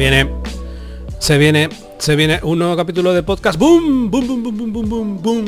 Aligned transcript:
viene, 0.00 0.30
se 1.18 1.36
viene, 1.36 1.68
se 1.98 2.16
viene 2.16 2.40
un 2.42 2.58
nuevo 2.58 2.74
capítulo 2.74 3.12
de 3.12 3.22
podcast. 3.22 3.58
¡Boom! 3.58 4.10
¡Boom, 4.10 4.26
boom, 4.26 4.42
boom, 4.42 4.56
boom, 4.56 4.72
boom, 4.72 4.88
boom, 4.88 5.22
boom! 5.22 5.46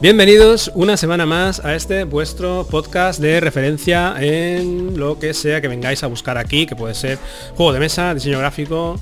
Bienvenidos 0.00 0.72
una 0.74 0.96
semana 0.96 1.26
más 1.26 1.62
a 1.62 1.74
este 1.74 2.04
vuestro 2.04 2.66
podcast 2.70 3.20
de 3.20 3.40
referencia 3.40 4.14
en 4.20 4.98
lo 4.98 5.18
que 5.18 5.34
sea 5.34 5.60
que 5.60 5.68
vengáis 5.68 6.02
a 6.02 6.06
buscar 6.06 6.38
aquí, 6.38 6.64
que 6.64 6.74
puede 6.74 6.94
ser 6.94 7.18
juego 7.54 7.74
de 7.74 7.80
mesa, 7.80 8.14
diseño 8.14 8.38
gráfico, 8.38 8.98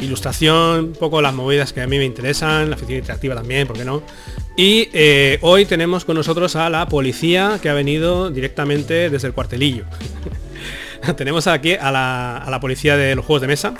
ilustración, 0.00 0.86
un 0.86 0.92
poco 0.94 1.22
las 1.22 1.34
movidas 1.34 1.72
que 1.72 1.82
a 1.82 1.86
mí 1.86 1.98
me 1.98 2.04
interesan, 2.04 2.68
la 2.68 2.76
ficción 2.76 2.98
interactiva 2.98 3.36
también, 3.36 3.68
¿por 3.68 3.76
qué 3.76 3.84
no? 3.84 4.02
Y 4.56 4.88
eh, 4.92 5.38
hoy 5.42 5.66
tenemos 5.66 6.04
con 6.04 6.16
nosotros 6.16 6.56
a 6.56 6.68
la 6.68 6.88
policía 6.88 7.60
que 7.62 7.68
ha 7.68 7.74
venido 7.74 8.28
directamente 8.28 9.08
desde 9.08 9.28
el 9.28 9.34
cuartelillo. 9.34 9.84
tenemos 11.16 11.46
aquí 11.46 11.74
a 11.74 11.90
la, 11.90 12.58
policía 12.60 12.96
de 12.96 13.14
los 13.14 13.24
juegos 13.24 13.42
de 13.42 13.48
mesa, 13.48 13.74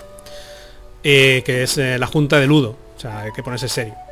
eh, 1.03 1.43
que 1.45 1.65
es 1.65 1.79
eh, 1.79 1.98
la 1.98 2.07
Junta 2.07 2.39
de 2.39 2.47
Ludo. 2.47 2.77
O 2.97 3.01
sea, 3.01 3.21
hay 3.21 3.33
que 3.33 3.43
ponerse 3.43 3.69
serio. 3.69 3.95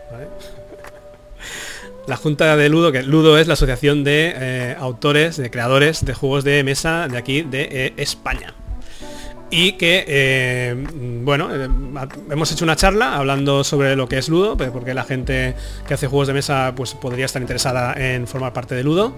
La 2.07 2.17
Junta 2.17 2.57
de 2.57 2.69
Ludo, 2.69 2.91
que 2.91 3.05
Ludo 3.05 3.39
es 3.39 3.47
la 3.47 3.53
asociación 3.53 4.03
de 4.03 4.75
autores, 4.81 5.37
de 5.37 5.49
creadores 5.49 6.05
de 6.05 6.15
juegos 6.15 6.43
de 6.43 6.65
mesa 6.65 7.07
de 7.07 7.19
aquí 7.19 7.43
de 7.43 7.93
España 7.99 8.55
y 9.51 9.73
que, 9.73 10.05
eh, 10.07 10.87
bueno, 11.25 11.49
eh, 11.55 11.69
hemos 12.31 12.53
hecho 12.53 12.65
una 12.65 12.77
charla 12.77 13.17
hablando 13.17 13.65
sobre 13.65 13.97
lo 13.97 14.09
que 14.09 14.19
es 14.19 14.29
Ludo, 14.29 14.57
pues, 14.57 14.71
porque 14.71 14.95
la 14.95 15.03
gente 15.03 15.55
que 15.87 15.95
hace 15.95 16.07
juegos 16.07 16.29
de 16.29 16.35
mesa 16.35 16.73
pues 16.77 16.95
podría 16.95 17.27
estar 17.27 17.43
interesada 17.43 17.95
en 17.95 18.29
formar 18.29 18.53
parte 18.53 18.77
de 18.77 18.85
Ludo 18.85 19.13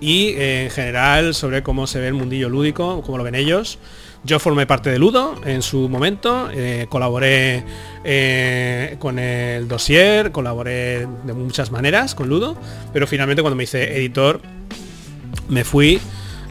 y 0.00 0.28
eh, 0.28 0.64
en 0.64 0.70
general 0.70 1.34
sobre 1.34 1.62
cómo 1.62 1.86
se 1.86 2.00
ve 2.00 2.08
el 2.08 2.14
mundillo 2.14 2.48
lúdico, 2.48 3.02
cómo 3.02 3.18
lo 3.18 3.24
ven 3.24 3.34
ellos. 3.34 3.78
Yo 4.24 4.38
formé 4.38 4.66
parte 4.66 4.90
de 4.90 4.98
Ludo 4.98 5.36
en 5.44 5.62
su 5.62 5.88
momento, 5.88 6.50
colaboré 6.88 7.62
con 8.98 9.20
el 9.20 9.68
dossier, 9.68 10.32
colaboré 10.32 11.06
de 11.24 11.32
muchas 11.34 11.70
maneras 11.70 12.16
con 12.16 12.28
Ludo, 12.28 12.56
pero 12.92 13.06
finalmente 13.06 13.42
cuando 13.42 13.54
me 13.54 13.62
hice 13.62 13.96
editor 13.96 14.40
me 15.48 15.62
fui 15.62 16.00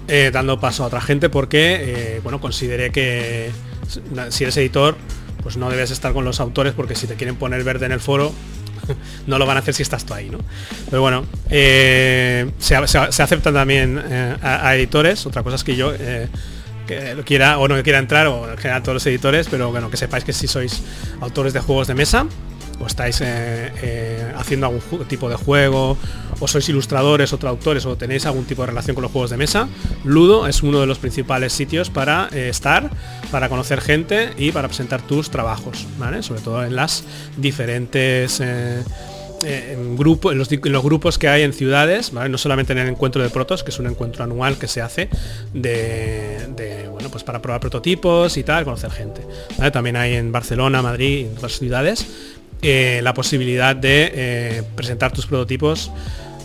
eh, 0.08 0.32
dando 0.32 0.58
paso 0.60 0.84
a 0.84 0.88
otra 0.88 1.02
gente 1.02 1.30
porque, 1.30 1.78
eh, 1.82 2.20
bueno, 2.24 2.40
consideré 2.40 2.92
que 2.92 3.52
si 4.30 4.44
eres 4.44 4.56
editor, 4.56 4.96
pues 5.44 5.58
no 5.58 5.70
debes 5.70 5.92
estar 5.92 6.14
con 6.14 6.24
los 6.24 6.40
autores 6.40 6.74
porque 6.74 6.96
si 6.96 7.08
te 7.08 7.16
quieren 7.16 7.36
poner 7.36 7.64
verde 7.66 7.88
en 7.88 7.92
el 7.92 8.00
foro, 8.00 8.32
no 9.28 9.38
lo 9.38 9.46
van 9.46 9.58
a 9.58 9.60
hacer 9.62 9.74
si 9.74 9.84
estás 9.84 10.06
tú 10.06 10.14
ahí, 10.14 10.30
¿no? 10.30 10.40
Pero 10.90 11.02
bueno, 11.02 11.26
eh, 11.50 12.52
se, 12.60 12.76
aceptan 12.76 13.54
también 13.54 13.98
a, 14.42 14.76
editores, 14.76 15.26
otra 15.26 15.44
cosa 15.44 15.56
es 15.56 15.64
que 15.64 15.76
yo 15.76 15.94
que 16.88 17.14
lo 17.14 17.24
quiera 17.24 17.60
o 17.60 17.68
no 17.68 17.82
quiera 17.84 18.00
entrar, 18.00 18.28
o 18.28 18.50
en 18.50 18.58
general 18.58 18.82
todos 18.82 18.96
los 18.96 19.06
editores, 19.06 19.48
pero 19.52 19.70
bueno, 19.72 19.92
que 19.92 19.98
sepáis 19.98 20.24
que 20.24 20.34
si 20.34 20.48
sois 20.48 20.82
autores 21.20 21.54
de 21.54 21.60
juegos 21.60 21.88
de 21.88 21.94
mesa, 21.94 22.26
o 22.80 22.86
estáis 22.86 23.22
eh, 23.22 23.72
eh, 23.82 24.34
haciendo 24.36 24.68
algún 24.68 24.82
tipo 25.08 25.30
de 25.30 25.36
juego, 25.36 25.98
o 26.40 26.48
sois 26.48 26.70
ilustradores 26.70 27.34
o 27.34 27.38
traductores, 27.38 27.86
o 27.86 27.98
tenéis 27.98 28.26
algún 28.26 28.46
tipo 28.46 28.62
de 28.62 28.68
relación 28.68 28.96
con 28.96 29.04
los 29.04 29.12
juegos 29.12 29.32
de 29.32 29.38
mesa, 29.38 29.68
Ludo 30.04 30.48
es 30.48 30.64
uno 30.64 30.80
de 30.80 30.88
los 30.88 31.00
principales 31.00 31.54
sitios 31.54 31.90
para 31.90 32.30
eh, 32.32 32.50
estar, 32.50 32.90
para 33.32 33.50
conocer 33.50 33.82
gente 33.82 34.34
y 34.38 34.52
para 34.52 34.68
presentar 34.68 35.02
tus 35.02 35.30
trabajos. 35.30 35.86
Sobre 36.22 36.42
todo 36.42 36.64
en 36.64 36.76
las 36.76 37.04
diferentes... 37.38 38.40
en, 38.40 38.84
en, 39.44 39.98
los, 39.98 40.84
grupos 40.84 41.18
que 41.18 41.28
hay 41.28 41.44
en 41.44 41.54
ciudades, 41.54 42.12
no 42.14 42.38
solamente 42.38 42.74
en 42.74 42.80
el 42.80 42.88
encuentro 42.88 43.22
de 43.22 43.30
protos, 43.30 43.64
que 43.64 43.72
es 43.72 43.80
un 43.80 43.88
encuentro 43.88 44.24
anual 44.24 44.58
que 44.58 44.68
se 44.68 44.82
hace 44.82 45.10
de, 45.54 46.88
bueno, 46.92 47.10
pues 47.10 47.24
para 47.24 47.42
probar 47.42 47.62
prototipos 47.62 48.38
y 48.38 48.44
tal, 48.44 48.64
conocer 48.64 48.92
gente. 48.92 49.22
También 49.72 49.96
hay 49.96 50.16
en 50.16 50.32
Barcelona, 50.32 50.82
Madrid 50.82 51.28
en 51.28 51.38
otras 51.38 51.60
ciudades, 51.60 52.06
eh, 52.62 53.02
la 53.04 53.14
posibilidad 53.14 53.76
de 53.76 54.12
eh, 54.14 54.64
presentar 54.76 55.12
tus 55.12 55.26
prototipos 55.26 55.92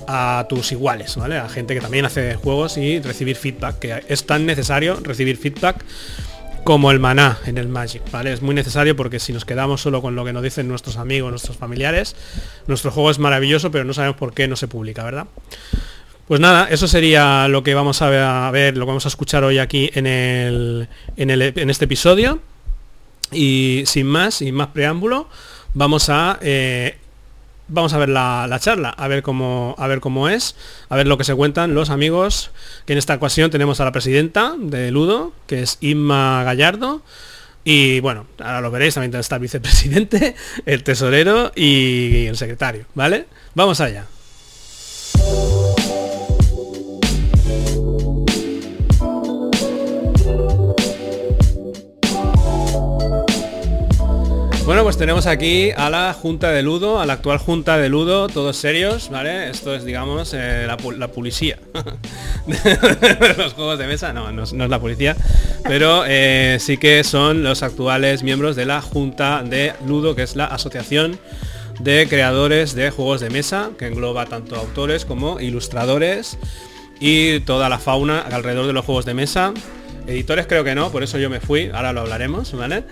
a 0.06 0.46
tus 0.48 0.72
iguales, 0.72 1.16
¿vale? 1.16 1.38
A 1.38 1.48
gente 1.48 1.74
que 1.74 1.80
también 1.80 2.04
hace 2.04 2.34
juegos 2.34 2.76
y 2.76 3.00
recibir 3.00 3.36
feedback, 3.36 3.78
que 3.78 4.04
es 4.08 4.26
tan 4.26 4.46
necesario 4.46 4.98
recibir 5.02 5.36
feedback 5.36 5.84
como 6.64 6.90
el 6.90 7.00
maná 7.00 7.38
en 7.46 7.58
el 7.58 7.68
Magic, 7.68 8.02
¿vale? 8.10 8.32
Es 8.32 8.42
muy 8.42 8.54
necesario 8.54 8.94
porque 8.94 9.18
si 9.18 9.32
nos 9.32 9.44
quedamos 9.44 9.80
solo 9.80 10.00
con 10.00 10.14
lo 10.14 10.24
que 10.24 10.32
nos 10.32 10.42
dicen 10.42 10.68
nuestros 10.68 10.96
amigos, 10.96 11.30
nuestros 11.30 11.56
familiares, 11.56 12.14
nuestro 12.66 12.90
juego 12.90 13.10
es 13.10 13.18
maravilloso, 13.18 13.70
pero 13.70 13.84
no 13.84 13.94
sabemos 13.94 14.16
por 14.16 14.32
qué 14.32 14.46
no 14.48 14.56
se 14.56 14.68
publica, 14.68 15.02
¿verdad? 15.02 15.26
Pues 16.28 16.40
nada, 16.40 16.68
eso 16.70 16.86
sería 16.86 17.48
lo 17.48 17.62
que 17.62 17.74
vamos 17.74 18.00
a 18.00 18.50
ver, 18.50 18.76
lo 18.76 18.84
que 18.84 18.88
vamos 18.88 19.06
a 19.06 19.08
escuchar 19.08 19.44
hoy 19.44 19.58
aquí 19.58 19.90
en, 19.94 20.06
el, 20.06 20.88
en, 21.16 21.30
el, 21.30 21.42
en 21.42 21.68
este 21.68 21.86
episodio. 21.86 22.40
Y 23.32 23.82
sin 23.86 24.06
más, 24.06 24.34
sin 24.34 24.54
más 24.54 24.68
preámbulo, 24.68 25.28
vamos 25.74 26.08
a 26.08 26.38
eh, 26.40 26.96
vamos 27.68 27.92
a 27.92 27.98
ver 27.98 28.08
la, 28.08 28.58
charla, 28.60 28.90
a 28.90 29.08
ver 29.08 29.22
cómo 29.22 29.74
a 29.78 29.86
ver 29.86 30.00
cómo 30.00 30.28
es, 30.28 30.56
a 30.88 30.96
ver 30.96 31.06
lo 31.06 31.18
que 31.18 31.24
se 31.24 31.34
cuentan 31.34 31.74
los 31.74 31.90
amigos, 31.90 32.50
que 32.86 32.92
en 32.92 32.98
esta 32.98 33.14
ocasión 33.14 33.50
tenemos 33.50 33.80
a 33.80 33.84
la 33.84 33.92
presidenta 33.92 34.54
de 34.58 34.90
Ludo, 34.90 35.32
que 35.46 35.62
es 35.62 35.78
Inma 35.80 36.44
Gallardo. 36.44 37.02
Y 37.64 38.00
bueno, 38.00 38.26
ahora 38.40 38.60
lo 38.60 38.72
veréis, 38.72 38.94
también 38.94 39.14
está 39.14 39.36
el 39.36 39.42
vicepresidente, 39.42 40.34
el 40.66 40.82
tesorero 40.82 41.52
y 41.54 42.26
el 42.26 42.36
secretario, 42.36 42.86
¿vale? 42.94 43.26
Vamos 43.54 43.80
allá. 43.80 44.06
Bueno, 54.72 54.84
pues 54.84 54.96
tenemos 54.96 55.26
aquí 55.26 55.70
a 55.76 55.90
la 55.90 56.14
Junta 56.14 56.50
de 56.50 56.62
Ludo, 56.62 56.98
a 56.98 57.04
la 57.04 57.12
actual 57.12 57.36
Junta 57.36 57.76
de 57.76 57.90
Ludo, 57.90 58.28
todos 58.28 58.56
serios, 58.56 59.10
¿vale? 59.10 59.50
Esto 59.50 59.74
es, 59.74 59.84
digamos, 59.84 60.32
eh, 60.32 60.64
la, 60.66 60.78
policía 61.08 61.58
los 63.36 63.52
juegos 63.52 63.78
de 63.78 63.86
mesa, 63.86 64.14
no, 64.14 64.32
no, 64.32 64.44
es 64.44 64.52
la 64.54 64.80
policía, 64.80 65.14
pero 65.64 66.04
eh, 66.06 66.56
sí 66.58 66.78
que 66.78 67.04
son 67.04 67.42
los 67.42 67.62
actuales 67.62 68.22
miembros 68.22 68.56
de 68.56 68.64
la 68.64 68.80
Junta 68.80 69.42
de 69.42 69.74
Ludo, 69.86 70.14
que 70.14 70.22
es 70.22 70.36
la 70.36 70.46
Asociación 70.46 71.18
de 71.78 72.06
Creadores 72.08 72.74
de 72.74 72.90
Juegos 72.90 73.20
de 73.20 73.28
Mesa, 73.28 73.72
que 73.78 73.88
engloba 73.88 74.24
tanto 74.24 74.56
autores 74.56 75.04
como 75.04 75.38
ilustradores 75.38 76.38
y 76.98 77.40
toda 77.40 77.68
la 77.68 77.78
fauna 77.78 78.20
alrededor 78.20 78.66
de 78.66 78.72
los 78.72 78.86
juegos 78.86 79.04
de 79.04 79.12
mesa. 79.12 79.52
Editores 80.06 80.46
creo 80.46 80.64
que 80.64 80.74
no, 80.74 80.90
por 80.90 81.02
eso 81.02 81.18
yo 81.18 81.30
me 81.30 81.40
fui, 81.40 81.70
ahora 81.72 81.92
lo 81.92 82.00
hablaremos, 82.00 82.52
¿vale? 82.54 82.84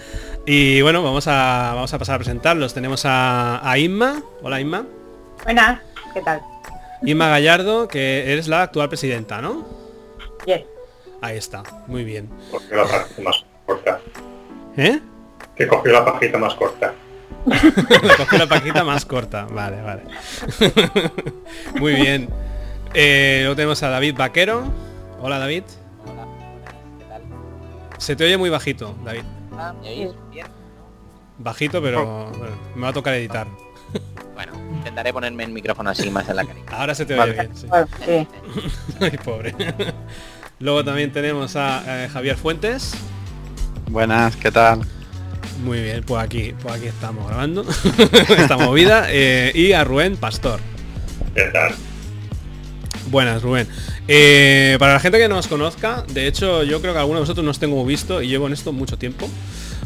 Y 0.47 0.81
bueno, 0.83 1.03
vamos 1.03 1.29
a, 1.29 1.73
vamos 1.75 1.93
a 1.93 1.99
pasar 1.99 2.15
a 2.15 2.19
presentarlos. 2.19 2.73
Tenemos 2.73 3.03
a, 3.05 3.75
Inma. 3.77 4.23
Hola 4.43 4.61
Inma. 4.61 4.87
Buenas, 5.45 5.81
¿qué 6.15 6.21
tal? 6.23 6.41
Inma 7.03 7.29
Gallardo, 7.29 7.89
que 7.89 8.33
eres 8.33 8.49
la 8.49 8.63
actual 8.63 8.89
presidenta, 8.89 9.41
¿no? 9.41 9.67
Bien. 10.47 10.65
Ahí 11.21 11.37
está, 11.37 11.63
muy 11.87 12.05
bien. 12.05 12.29
Cogió 12.51 12.77
la 12.77 12.85
pajita 12.85 13.23
más 13.23 13.45
corta. 13.67 14.01
¿Eh? 14.77 15.01
Que 15.57 15.67
cogió 15.67 15.93
la 15.93 16.05
pajita 16.05 16.39
más 16.39 16.55
corta. 16.55 16.95
cogió 18.17 18.39
la 18.39 18.47
pajita 18.47 18.85
más 18.85 19.05
corta, 19.05 19.47
vale, 19.51 19.83
vale. 19.83 20.03
muy 21.79 21.95
bien. 21.95 22.29
Eh, 22.95 23.41
luego 23.41 23.57
tenemos 23.57 23.83
a 23.83 23.91
David 23.91 24.17
Vaquero. 24.17 24.65
Hola 25.21 25.39
David. 25.39 25.65
Hola, 26.07 26.27
¿qué 26.99 27.05
tal? 27.05 27.23
Se 27.99 28.17
te 28.17 28.25
oye 28.25 28.39
muy 28.39 28.49
bajito, 28.49 28.97
David. 29.05 29.25
Bajito, 31.39 31.83
pero 31.83 32.31
me 32.75 32.83
va 32.83 32.89
a 32.89 32.93
tocar 32.93 33.15
editar. 33.15 33.47
Bueno, 34.35 34.55
intentaré 34.75 35.13
ponerme 35.13 35.45
el 35.45 35.51
micrófono 35.51 35.91
así 35.91 36.09
más 36.11 36.27
en 36.31 36.37
la 36.37 36.47
carita. 36.47 36.81
Ahora 36.81 36.95
se 36.95 37.05
te 37.05 37.19
oye 37.19 37.33
bien, 37.33 37.55
sí. 37.55 37.67
Ay, 39.01 39.19
pobre. 39.23 39.55
Luego 40.61 40.83
también 40.83 41.13
tenemos 41.13 41.57
a 41.57 42.05
eh, 42.05 42.09
Javier 42.09 42.37
Fuentes. 42.39 42.95
Buenas, 43.91 44.37
¿qué 44.37 44.51
tal? 44.51 44.81
Muy 45.63 45.83
bien, 45.83 46.03
pues 46.05 46.23
aquí, 46.23 46.55
pues 46.63 46.77
aquí 46.77 46.87
estamos 46.87 47.27
grabando 47.29 47.67
esta 48.39 48.57
movida. 48.57 49.09
Eh, 49.09 49.53
y 49.55 49.73
a 49.73 49.85
Rubén 49.85 50.17
Pastor. 50.17 50.59
¿Qué 51.35 51.43
tal? 51.53 51.75
Buenas, 53.11 53.43
Rubén. 53.43 53.67
Eh, 54.07 54.77
para 54.79 54.93
la 54.93 55.01
gente 55.01 55.19
que 55.19 55.29
no 55.29 55.35
nos 55.35 55.49
conozca, 55.49 56.05
de 56.13 56.29
hecho 56.29 56.63
yo 56.63 56.81
creo 56.81 56.93
que 56.93 57.01
algunos 57.01 57.19
de 57.19 57.23
vosotros 57.23 57.45
nos 57.45 57.59
tengo 57.59 57.85
visto 57.85 58.23
y 58.23 58.29
llevo 58.29 58.47
en 58.47 58.53
esto 58.53 58.73
mucho 58.73 58.97
tiempo. 58.97 59.29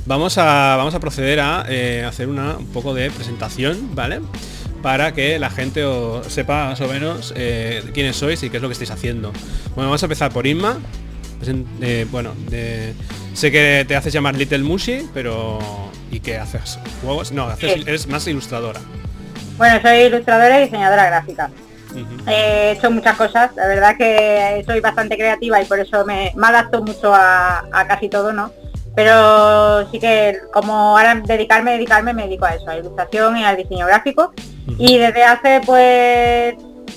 Vamos 0.04 0.36
a, 0.36 0.76
vamos 0.76 0.94
a 0.94 1.00
proceder 1.00 1.40
a 1.40 1.64
eh, 1.66 2.04
hacer 2.06 2.28
una, 2.28 2.58
un 2.58 2.66
poco 2.66 2.92
de 2.92 3.10
presentación, 3.10 3.94
¿vale? 3.94 4.20
Para 4.82 5.14
que 5.14 5.38
la 5.38 5.48
gente 5.48 5.82
sepa 6.28 6.66
más 6.68 6.80
o 6.82 6.88
menos 6.88 7.32
eh, 7.34 7.82
quiénes 7.94 8.16
sois 8.16 8.42
y 8.42 8.50
qué 8.50 8.58
es 8.58 8.62
lo 8.62 8.68
que 8.68 8.74
estáis 8.74 8.90
haciendo. 8.90 9.32
Bueno, 9.74 9.88
vamos 9.88 10.02
a 10.02 10.06
empezar 10.06 10.30
por 10.30 10.46
Inma. 10.46 10.78
bueno, 12.10 12.34
sé 13.32 13.50
que 13.50 13.86
te 13.88 13.96
haces 13.96 14.12
llamar 14.12 14.36
Little 14.36 14.58
Mushi, 14.58 15.08
pero... 15.14 15.58
¿Y 16.10 16.20
qué 16.20 16.36
haces? 16.36 16.78
¿Juegos? 17.02 17.32
No, 17.32 17.46
haces, 17.46 17.86
eres 17.86 18.06
más 18.06 18.28
ilustradora. 18.28 18.80
Bueno, 19.56 19.80
soy 19.80 19.96
ilustradora 20.02 20.60
y 20.60 20.64
diseñadora 20.64 21.06
gráfica. 21.06 21.50
He 22.26 22.72
hecho 22.72 22.90
muchas 22.90 23.16
cosas, 23.16 23.54
la 23.56 23.66
verdad 23.66 23.96
que 23.96 24.62
soy 24.66 24.80
bastante 24.80 25.16
creativa 25.16 25.60
y 25.60 25.64
por 25.64 25.78
eso 25.78 26.04
me, 26.04 26.32
me 26.34 26.46
adapto 26.46 26.82
mucho 26.82 27.14
a, 27.14 27.64
a 27.70 27.86
casi 27.86 28.08
todo, 28.08 28.32
¿no? 28.32 28.50
Pero 28.94 29.88
sí 29.90 29.98
que 29.98 30.38
como 30.52 30.96
ahora 30.96 31.16
dedicarme, 31.16 31.72
dedicarme, 31.72 32.14
me 32.14 32.24
dedico 32.24 32.44
a 32.44 32.54
eso, 32.54 32.68
a 32.70 32.76
ilustración 32.76 33.36
y 33.36 33.44
al 33.44 33.56
diseño 33.56 33.86
gráfico. 33.86 34.32
Y 34.78 34.98
desde 34.98 35.24
hace 35.24 35.60
pues 35.66 36.54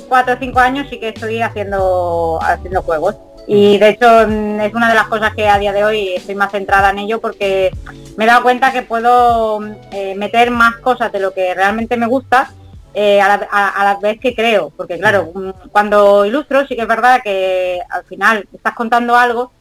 cuatro 0.08 0.36
o 0.36 0.38
cinco 0.40 0.60
años 0.60 0.88
sí 0.90 1.00
que 1.00 1.10
estoy 1.10 1.42
haciendo 1.42 2.40
haciendo 2.42 2.82
juegos. 2.84 3.16
Y 3.48 3.78
de 3.78 3.90
hecho 3.90 4.22
es 4.22 4.74
una 4.74 4.90
de 4.90 4.96
las 4.96 5.08
cosas 5.08 5.34
que 5.34 5.48
a 5.48 5.58
día 5.58 5.72
de 5.72 5.86
hoy 5.86 6.10
estoy 6.16 6.36
más 6.36 6.52
centrada 6.52 6.90
en 6.90 7.00
ello 7.00 7.20
porque 7.22 7.72
me 8.18 8.26
he 8.26 8.28
dado 8.28 8.44
cuenta 8.44 8.74
que 8.74 8.82
puedo 8.82 9.60
eh, 9.92 10.16
meter 10.16 10.52
más 10.52 10.76
cosas 10.78 11.12
de 11.12 11.20
lo 11.20 11.34
que 11.34 11.54
realmente 11.56 11.96
me 11.98 12.08
gusta 12.08 12.52
eh, 12.94 13.22
a, 13.22 13.28
la, 13.28 13.48
a- 13.52 13.70
a 13.82 13.84
la 13.84 14.00
vez 14.00 14.20
que 14.20 14.34
creo. 14.36 14.72
Porque 14.76 14.98
claro, 14.98 15.32
mm, 15.34 15.70
cuando 15.72 16.26
ilustro 16.26 16.66
sí 16.68 16.76
que 16.76 16.82
es 16.84 16.88
verdad 16.88 17.22
que 17.24 17.80
al 17.90 18.04
final 18.06 18.48
estás 18.54 18.74
contando 18.74 19.16
algo, 19.16 19.52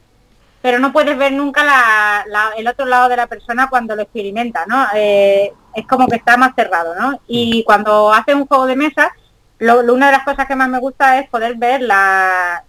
pero 0.63 0.79
no 0.79 0.93
puedes 0.93 1.17
ver 1.17 1.33
nunca 1.33 1.63
la- 1.65 2.25
la- 2.29 2.51
el 2.57 2.67
otro 2.67 2.87
lado 2.87 3.09
de 3.09 3.17
la 3.17 3.27
persona 3.27 3.69
cuando 3.69 3.95
lo 3.95 4.03
experimenta, 4.03 4.65
¿no? 4.67 4.87
Eh, 4.95 5.53
es 5.75 5.87
como 5.87 6.09
que 6.09 6.17
está 6.17 6.37
más 6.37 6.55
cerrado, 6.57 6.95
¿no? 6.95 7.21
Y 7.29 7.63
cuando 7.65 8.13
haces 8.13 8.35
un 8.35 8.47
juego 8.47 8.67
de 8.67 8.77
mesa, 8.77 9.13
lo- 9.59 9.83
lo- 9.83 9.95
una 9.95 10.07
de 10.07 10.13
las 10.13 10.25
cosas 10.25 10.47
que 10.47 10.57
más 10.57 10.69
me 10.69 10.79
gusta 10.81 11.19
es 11.19 11.29
poder 11.29 11.55
ver 11.57 11.83
la 11.83 12.65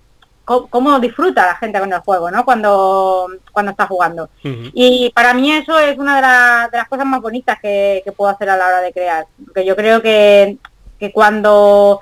cómo, 0.47 0.67
cómo 0.67 0.99
disfruta 0.99 1.45
la 1.45 1.55
gente 1.55 1.77
con 1.79 1.91
el 1.91 1.99
juego, 1.99 2.31
¿no? 2.31 2.45
Cuando, 2.45 3.27
cuando 3.51 3.71
está 3.71 3.85
jugando. 3.85 4.29
Y 4.73 5.11
para 5.13 5.33
mí 5.33 5.51
eso 5.51 5.77
es 5.77 5.97
una 5.97 6.15
de, 6.15 6.21
la- 6.21 6.69
de 6.71 6.77
las 6.77 6.87
cosas 6.87 7.05
más 7.05 7.21
bonitas 7.21 7.59
que, 7.61 8.01
que 8.05 8.11
puedo 8.13 8.31
hacer 8.31 8.49
a 8.49 8.55
la 8.57 8.67
hora 8.67 8.81
de 8.81 8.93
crear. 8.93 9.25
Porque 9.45 9.65
yo 9.65 9.75
creo 9.75 10.01
que, 10.01 10.57
que 10.99 11.11
cuando 11.11 11.99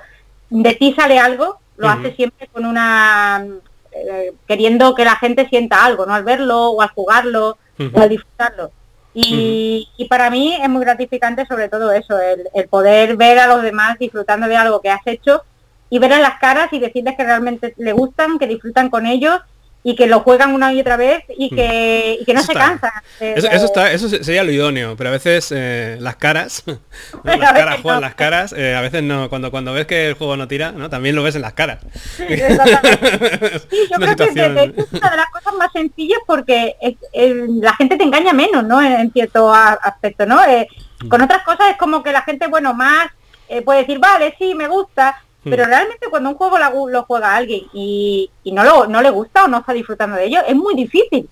de 0.50 0.74
ti 0.74 0.94
sale 0.94 1.18
algo, 1.18 1.58
lo 1.76 1.88
Ujú. 1.88 1.98
haces 1.98 2.16
siempre 2.16 2.46
con 2.52 2.64
una... 2.64 3.44
eh, 3.92 4.32
queriendo 4.46 4.94
que 4.94 5.04
la 5.04 5.16
gente 5.16 5.48
sienta 5.48 5.84
algo, 5.84 6.06
¿no? 6.06 6.14
Al 6.14 6.22
verlo 6.24 6.70
o 6.70 6.82
al 6.82 6.90
jugarlo 6.90 7.58
o 7.92 8.00
al 8.00 8.08
disfrutarlo. 8.08 8.70
Y, 9.18 9.88
y 9.96 10.04
para 10.08 10.28
mí 10.30 10.54
es 10.62 10.68
muy 10.68 10.82
gratificante 10.84 11.46
sobre 11.46 11.68
todo 11.70 11.90
eso, 11.90 12.18
el, 12.20 12.48
el 12.54 12.68
poder 12.68 13.16
ver 13.16 13.38
a 13.38 13.46
los 13.46 13.62
demás 13.62 13.98
disfrutando 13.98 14.46
de 14.46 14.56
algo 14.56 14.80
que 14.82 14.90
has 14.90 15.06
hecho 15.06 15.42
y 15.90 15.98
ver 15.98 16.12
en 16.12 16.22
las 16.22 16.38
caras 16.38 16.72
y 16.72 16.78
decirles 16.78 17.14
que 17.16 17.24
realmente 17.24 17.74
le 17.76 17.92
gustan, 17.92 18.38
que 18.38 18.46
disfrutan 18.46 18.90
con 18.90 19.06
ellos 19.06 19.40
y 19.84 19.94
que 19.94 20.08
lo 20.08 20.18
juegan 20.18 20.52
una 20.52 20.72
y 20.72 20.80
otra 20.80 20.96
vez 20.96 21.22
y 21.38 21.48
que, 21.48 22.18
y 22.20 22.24
que 22.24 22.34
no 22.34 22.40
Eso 22.40 22.46
se 22.46 22.52
está- 22.54 22.64
cansan. 22.66 22.90
de- 23.20 23.34
Eso, 23.34 23.46
eso 23.48 23.64
está, 23.66 23.92
eso 23.92 24.08
se- 24.08 24.24
sería 24.24 24.42
lo 24.42 24.50
idóneo, 24.50 24.96
pero 24.96 25.10
a 25.10 25.12
veces 25.12 25.52
eh, 25.54 25.96
las 26.00 26.16
caras, 26.16 26.64
las 27.22 27.38
caras 27.38 27.80
juegan 27.82 28.00
no. 28.00 28.06
las 28.08 28.16
caras, 28.16 28.52
eh, 28.52 28.74
a 28.74 28.80
veces 28.80 29.04
no, 29.04 29.28
cuando 29.28 29.52
cuando 29.52 29.72
ves 29.72 29.86
que 29.86 30.08
el 30.08 30.14
juego 30.14 30.36
no 30.36 30.48
tira, 30.48 30.72
¿no? 30.72 30.90
También 30.90 31.14
lo 31.14 31.22
ves 31.22 31.36
en 31.36 31.42
las 31.42 31.52
caras. 31.52 31.78
Sí, 32.16 32.24
exactamente. 32.28 33.60
Sí, 33.70 33.76
yo 33.90 33.96
creo 33.98 34.16
que 34.16 34.30
de- 34.32 34.48
de 34.50 34.64
es 34.82 34.92
una 34.92 35.10
de 35.10 35.16
las 35.18 35.30
cosas 35.30 35.54
más 35.54 35.70
sencillas 35.72 36.18
porque 36.26 36.74
es- 36.80 36.96
es- 37.12 37.48
la 37.48 37.72
gente 37.76 37.96
te 37.96 38.02
engaña 38.02 38.32
menos, 38.32 38.64
¿no? 38.64 38.82
En, 38.82 38.92
en 38.92 39.12
cierto 39.12 39.54
a- 39.54 39.74
aspecto, 39.74 40.26
¿no? 40.26 40.42
Eh, 40.44 40.66
Mm. 41.02 41.08
con 41.08 41.20
otras 41.22 41.42
cosas 41.44 41.70
es 41.70 41.76
como 41.76 42.02
que 42.02 42.10
la 42.10 42.22
gente, 42.22 42.46
bueno, 42.48 42.74
más 42.74 43.08
eh, 43.48 43.62
puede 43.62 43.80
decir, 43.80 43.98
vale, 44.00 44.34
sí, 44.38 44.54
me 44.56 44.66
gusta. 44.66 45.22
Pero 45.48 45.64
realmente 45.64 46.08
cuando 46.10 46.30
un 46.30 46.36
juego 46.36 46.58
lo, 46.88 47.02
juega 47.04 47.36
alguien 47.36 47.62
y, 47.72 48.30
y 48.44 48.52
no, 48.52 48.64
lo, 48.64 48.86
no 48.86 49.00
le 49.00 49.10
gusta 49.10 49.44
o 49.44 49.48
no 49.48 49.58
está 49.58 49.72
disfrutando 49.72 50.16
de 50.16 50.26
ello, 50.26 50.40
es 50.46 50.54
muy 50.54 50.74
difícil 50.74 51.28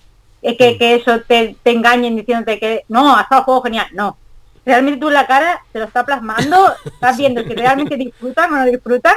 que, 0.52 0.74
Mm. 0.74 0.78
que 0.78 0.94
eso 0.94 1.20
te, 1.20 1.56
te 1.62 1.70
engañen 1.70 2.16
diciéndote 2.16 2.60
que 2.60 2.84
no, 2.88 3.16
ha 3.16 3.22
estado 3.22 3.44
juego 3.44 3.62
genial. 3.62 3.86
No. 3.92 4.18
Realmente 4.66 5.00
tú 5.00 5.08
en 5.08 5.14
la 5.14 5.26
cara 5.26 5.62
te 5.72 5.78
lo 5.78 5.86
está 5.86 6.04
plasmando, 6.04 6.74
estás 6.84 7.16
viendo 7.16 7.42
si 7.42 7.54
realmente 7.54 7.96
disfrutan 7.96 8.52
o 8.52 8.56
no 8.56 8.64
disfrutan. 8.66 9.14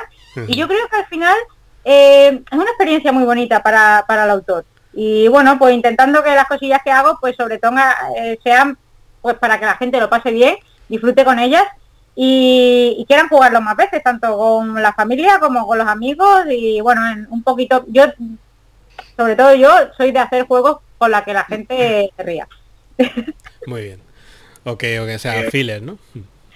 Y 0.47 0.55
yo 0.55 0.67
creo 0.67 0.87
que 0.89 0.95
al 0.95 1.05
final 1.07 1.35
eh, 1.83 2.43
es 2.49 2.57
una 2.57 2.69
experiencia 2.69 3.11
muy 3.11 3.23
bonita 3.23 3.61
para, 3.61 4.05
para 4.07 4.25
el 4.25 4.29
autor. 4.31 4.65
Y 4.93 5.27
bueno, 5.27 5.57
pues 5.59 5.75
intentando 5.75 6.23
que 6.23 6.33
las 6.33 6.47
cosillas 6.47 6.81
que 6.83 6.91
hago, 6.91 7.17
pues 7.19 7.35
sobre 7.35 7.59
todo 7.59 7.71
eh, 8.17 8.39
sean 8.43 8.77
pues 9.21 9.35
para 9.35 9.59
que 9.59 9.65
la 9.65 9.75
gente 9.75 9.99
lo 9.99 10.09
pase 10.09 10.31
bien, 10.31 10.57
disfrute 10.87 11.25
con 11.25 11.39
ellas 11.39 11.63
y, 12.19 12.95
y 12.97 13.05
quieran 13.05 13.29
jugarlo 13.29 13.61
más 13.61 13.77
veces, 13.77 14.01
tanto 14.01 14.35
con 14.35 14.81
la 14.81 14.91
familia 14.91 15.37
como 15.39 15.67
con 15.67 15.77
los 15.77 15.87
amigos 15.87 16.45
y 16.49 16.81
bueno, 16.81 17.07
en 17.11 17.27
un 17.29 17.43
poquito, 17.43 17.85
yo, 17.89 18.05
sobre 19.15 19.35
todo 19.35 19.53
yo, 19.53 19.69
soy 19.95 20.11
de 20.11 20.17
hacer 20.17 20.47
juegos 20.47 20.79
con 20.97 21.11
la 21.11 21.23
que 21.23 21.33
la 21.33 21.43
gente 21.43 22.11
ría. 22.17 22.47
Muy 23.67 23.83
bien. 23.83 24.01
Ok, 24.63 24.83
o 24.99 25.19
sea, 25.19 25.51
filler, 25.51 25.83
¿no? 25.83 25.99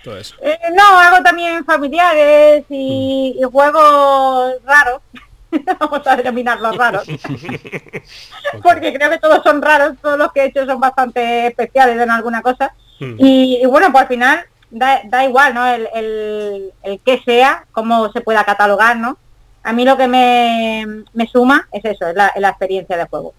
Todo 0.03 0.17
eso. 0.17 0.35
Eh, 0.41 0.57
no, 0.73 0.83
hago 0.83 1.21
también 1.21 1.63
familiares 1.63 2.65
y, 2.67 3.37
y 3.39 3.43
juegos 3.43 4.55
raros. 4.65 5.01
Vamos 5.79 6.07
a 6.07 6.15
denominarlos 6.15 6.75
raros. 6.75 7.03
Porque 8.63 8.93
creo 8.95 9.11
que 9.11 9.19
todos 9.19 9.43
son 9.43 9.61
raros, 9.61 9.95
todos 10.01 10.17
los 10.17 10.31
que 10.31 10.41
he 10.41 10.45
hecho 10.45 10.65
son 10.65 10.79
bastante 10.79 11.45
especiales 11.45 12.01
en 12.01 12.09
alguna 12.09 12.41
cosa. 12.41 12.73
Mm. 12.99 13.15
Y, 13.19 13.59
y 13.61 13.65
bueno, 13.67 13.91
pues 13.91 14.01
al 14.01 14.07
final 14.07 14.45
da, 14.71 15.01
da 15.06 15.23
igual, 15.25 15.53
¿no? 15.53 15.68
El, 15.68 15.88
el, 15.94 16.73
el 16.81 17.00
que 17.01 17.21
sea, 17.23 17.65
cómo 17.71 18.12
se 18.12 18.21
pueda 18.21 18.44
catalogar, 18.44 18.97
¿no? 18.97 19.18
A 19.63 19.73
mí 19.73 19.85
lo 19.85 19.95
que 19.95 20.07
me, 20.07 21.03
me 21.13 21.27
suma 21.27 21.68
es 21.71 21.85
eso, 21.85 22.07
es 22.07 22.15
la, 22.15 22.27
es 22.27 22.41
la 22.41 22.50
experiencia 22.50 22.97
de 22.97 23.06
juego. 23.06 23.33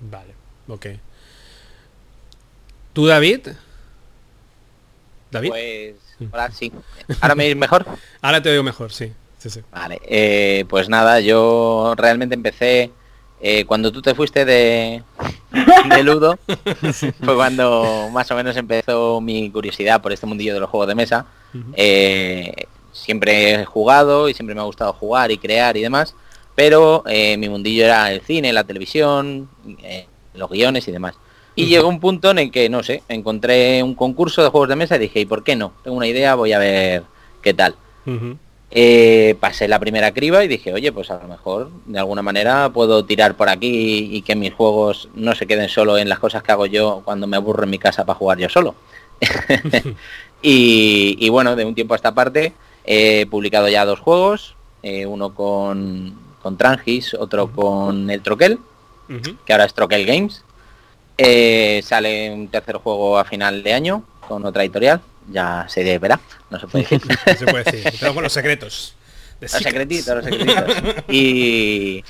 Vale, 0.00 0.34
ok. 0.66 0.86
¿Tú, 2.92 3.06
David? 3.06 3.48
¿David? 5.30 5.50
Pues, 5.50 5.94
hola, 6.32 6.50
sí. 6.50 6.72
¿Ahora 7.20 7.34
me 7.34 7.46
oís 7.46 7.56
mejor? 7.56 7.86
Ahora 8.20 8.42
te 8.42 8.50
oigo 8.50 8.62
mejor, 8.62 8.92
sí. 8.92 9.12
sí, 9.38 9.48
sí. 9.48 9.62
Vale, 9.70 10.00
eh, 10.04 10.64
pues 10.68 10.88
nada, 10.88 11.20
yo 11.20 11.94
realmente 11.96 12.34
empecé 12.34 12.90
eh, 13.44 13.64
cuando 13.64 13.90
tú 13.90 14.00
te 14.00 14.14
fuiste 14.14 14.44
de, 14.44 15.02
de 15.50 16.02
Ludo, 16.04 16.38
fue 17.24 17.34
cuando 17.34 18.08
más 18.12 18.30
o 18.30 18.36
menos 18.36 18.56
empezó 18.56 19.20
mi 19.20 19.50
curiosidad 19.50 20.00
por 20.00 20.12
este 20.12 20.26
mundillo 20.26 20.54
de 20.54 20.60
los 20.60 20.70
juegos 20.70 20.86
de 20.86 20.94
mesa. 20.94 21.26
Eh, 21.74 22.66
siempre 22.92 23.54
he 23.54 23.64
jugado 23.64 24.28
y 24.28 24.34
siempre 24.34 24.54
me 24.54 24.60
ha 24.60 24.64
gustado 24.64 24.92
jugar 24.92 25.32
y 25.32 25.38
crear 25.38 25.76
y 25.76 25.82
demás, 25.82 26.14
pero 26.54 27.02
eh, 27.06 27.36
mi 27.36 27.48
mundillo 27.48 27.84
era 27.84 28.12
el 28.12 28.20
cine, 28.20 28.52
la 28.52 28.62
televisión, 28.62 29.48
los 30.34 30.48
guiones 30.48 30.86
y 30.86 30.92
demás. 30.92 31.16
Y 31.56 31.66
llegó 31.66 31.88
un 31.88 31.98
punto 31.98 32.30
en 32.30 32.38
el 32.38 32.50
que, 32.52 32.68
no 32.70 32.84
sé, 32.84 33.02
encontré 33.08 33.82
un 33.82 33.94
concurso 33.94 34.42
de 34.42 34.50
juegos 34.50 34.68
de 34.68 34.76
mesa 34.76 34.96
y 34.96 35.00
dije, 35.00 35.20
¿y 35.20 35.26
por 35.26 35.42
qué 35.42 35.56
no? 35.56 35.72
Tengo 35.82 35.96
una 35.96 36.06
idea, 36.06 36.36
voy 36.36 36.52
a 36.52 36.58
ver 36.58 37.02
qué 37.42 37.52
tal. 37.52 37.74
Eh, 38.74 39.36
pasé 39.38 39.68
la 39.68 39.78
primera 39.78 40.14
criba 40.14 40.42
y 40.42 40.48
dije, 40.48 40.72
oye, 40.72 40.92
pues 40.92 41.10
a 41.10 41.20
lo 41.20 41.28
mejor 41.28 41.70
de 41.84 41.98
alguna 41.98 42.22
manera 42.22 42.70
puedo 42.70 43.04
tirar 43.04 43.36
por 43.36 43.50
aquí 43.50 44.08
y 44.10 44.22
que 44.22 44.34
mis 44.34 44.54
juegos 44.54 45.10
no 45.14 45.34
se 45.34 45.46
queden 45.46 45.68
solo 45.68 45.98
en 45.98 46.08
las 46.08 46.18
cosas 46.18 46.42
que 46.42 46.52
hago 46.52 46.64
yo 46.64 47.02
cuando 47.04 47.26
me 47.26 47.36
aburro 47.36 47.64
en 47.64 47.70
mi 47.70 47.78
casa 47.78 48.06
para 48.06 48.18
jugar 48.18 48.38
yo 48.38 48.48
solo. 48.48 48.74
y, 50.42 51.16
y 51.20 51.28
bueno, 51.28 51.54
de 51.54 51.66
un 51.66 51.74
tiempo 51.74 51.92
a 51.92 51.96
esta 51.96 52.14
parte 52.14 52.54
he 52.84 53.26
publicado 53.26 53.68
ya 53.68 53.84
dos 53.84 54.00
juegos, 54.00 54.54
eh, 54.82 55.06
uno 55.06 55.34
con, 55.34 56.14
con 56.42 56.56
Trangis, 56.56 57.14
otro 57.14 57.52
con 57.52 58.10
el 58.10 58.22
Troquel, 58.22 58.58
que 59.44 59.52
ahora 59.52 59.66
es 59.66 59.74
Troquel 59.74 60.06
Games. 60.06 60.44
Eh, 61.18 61.82
sale 61.84 62.32
un 62.32 62.48
tercer 62.48 62.76
juego 62.76 63.18
a 63.18 63.24
final 63.24 63.62
de 63.62 63.74
año 63.74 64.02
con 64.26 64.44
otra 64.46 64.62
editorial, 64.62 65.02
ya 65.30 65.66
se 65.68 65.98
verá, 65.98 66.20
no 66.50 66.58
se 66.58 66.66
puede 66.66 66.84
decir. 66.84 67.02
No 67.06 67.34
se 67.38 67.46
puede 67.46 67.64
decir. 67.64 67.92
Pero 68.00 68.14
con 68.14 68.22
los 68.22 68.32
secretos. 68.32 68.94
Los 69.40 69.50
secretitos, 69.50 70.14
los 70.16 70.24
secretitos. 70.24 71.04
Y, 71.08 72.04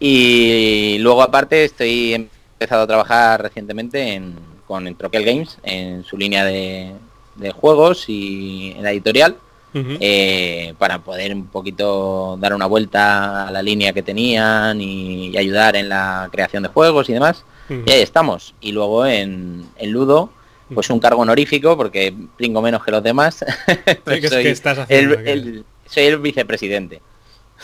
y 0.00 0.98
luego 0.98 1.22
aparte 1.22 1.64
estoy 1.64 2.14
empezado 2.14 2.82
a 2.82 2.86
trabajar 2.86 3.42
recientemente 3.42 4.14
en, 4.14 4.34
con 4.66 4.86
el 4.86 4.96
Troquel 4.96 5.24
Games 5.24 5.58
en 5.62 6.04
su 6.04 6.16
línea 6.16 6.44
de, 6.44 6.92
de 7.36 7.52
juegos 7.52 8.08
y 8.08 8.74
en 8.76 8.82
la 8.82 8.92
editorial 8.92 9.36
eh, 9.74 10.74
para 10.76 10.98
poder 10.98 11.34
un 11.34 11.46
poquito 11.46 12.36
dar 12.38 12.52
una 12.52 12.66
vuelta 12.66 13.48
a 13.48 13.50
la 13.50 13.62
línea 13.62 13.92
que 13.92 14.02
tenían 14.02 14.80
y, 14.80 15.28
y 15.28 15.38
ayudar 15.38 15.76
en 15.76 15.88
la 15.88 16.28
creación 16.30 16.62
de 16.62 16.68
juegos 16.68 17.08
y 17.08 17.14
demás. 17.14 17.44
Ujú. 17.70 17.82
Y 17.86 17.90
ahí 17.90 18.02
estamos. 18.02 18.54
Y 18.60 18.72
luego 18.72 19.06
en, 19.06 19.66
en 19.78 19.92
Ludo, 19.92 20.30
pues 20.74 20.90
un 20.90 21.00
cargo 21.00 21.22
honorífico 21.22 21.76
porque 21.76 22.12
pringo 22.36 22.60
menos 22.62 22.84
que 22.84 22.90
los 22.90 23.02
demás. 23.02 23.44
¿qué- 24.04 24.28
soy 24.28 24.42
qué 24.42 24.50
estás 24.50 24.78
haciendo? 24.78 25.14
el- 25.18 25.28
el- 25.28 25.64
soy 25.86 26.04
el 26.04 26.18
vicepresidente. 26.18 27.00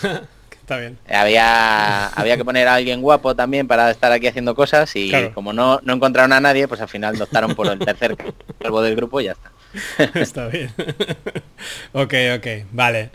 Está 0.68 0.76
bien. 0.80 0.98
Había, 1.08 2.08
había 2.08 2.36
que 2.36 2.44
poner 2.44 2.68
a 2.68 2.74
alguien 2.74 3.00
guapo 3.00 3.34
también 3.34 3.66
para 3.66 3.90
estar 3.90 4.12
aquí 4.12 4.26
haciendo 4.26 4.54
cosas 4.54 4.94
y 4.96 5.08
Claro. 5.08 5.32
como 5.32 5.54
no, 5.54 5.80
no 5.82 5.94
encontraron 5.94 6.30
a 6.34 6.40
nadie, 6.40 6.68
pues 6.68 6.82
al 6.82 6.88
final 6.88 7.20
optaron 7.22 7.54
por 7.54 7.68
el 7.68 7.78
tercer 7.78 8.14
calvo 8.58 8.82
del 8.82 8.94
grupo 8.94 9.18
y 9.22 9.24
ya 9.24 9.32
está. 9.32 9.50
Está 10.20 10.46
bien. 10.48 10.70
ok, 11.92 12.14
ok, 12.36 12.46
vale. 12.72 13.10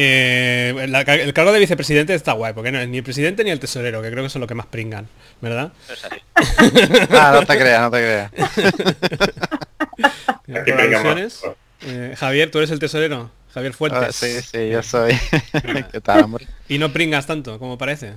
Eh, 0.00 0.86
la- 0.88 1.00
el 1.00 1.32
cargo 1.34 1.50
de 1.52 1.58
vicepresidente 1.58 2.14
está 2.14 2.30
guay, 2.32 2.52
porque 2.52 2.70
no 2.70 2.78
es 2.78 2.88
ni 2.88 2.98
el 2.98 3.02
presidente 3.02 3.42
ni 3.42 3.50
el 3.50 3.58
tesorero, 3.58 4.00
que 4.00 4.12
creo 4.12 4.22
que 4.22 4.30
son 4.30 4.38
los 4.38 4.46
que 4.48 4.54
más 4.54 4.66
pringan, 4.66 5.08
¿verdad? 5.40 5.72
Eso 5.90 5.94
es 5.94 6.04
así. 6.04 6.20
Ah, 7.10 7.32
no 7.34 7.44
te 7.44 7.58
creas, 7.58 7.80
no 7.82 7.90
te 7.90 7.98
creas. 7.98 8.30
Eh, 11.80 12.14
Javier, 12.16 12.50
¿tú 12.50 12.58
eres 12.58 12.70
el 12.70 12.78
tesorero? 12.78 13.30
Javier 13.52 13.72
Ah, 13.72 13.76
Fuentes. 13.76 14.14
sí, 14.16 14.40
sí, 14.40 14.68
yo 14.70 14.82
soy. 14.82 15.18
¿Qué 15.92 16.00
tal, 16.00 16.24
hombre? 16.24 16.46
Y 16.68 16.78
no 16.78 16.92
pringas 16.92 17.26
tanto, 17.26 17.58
como 17.58 17.76
parece. 17.76 18.14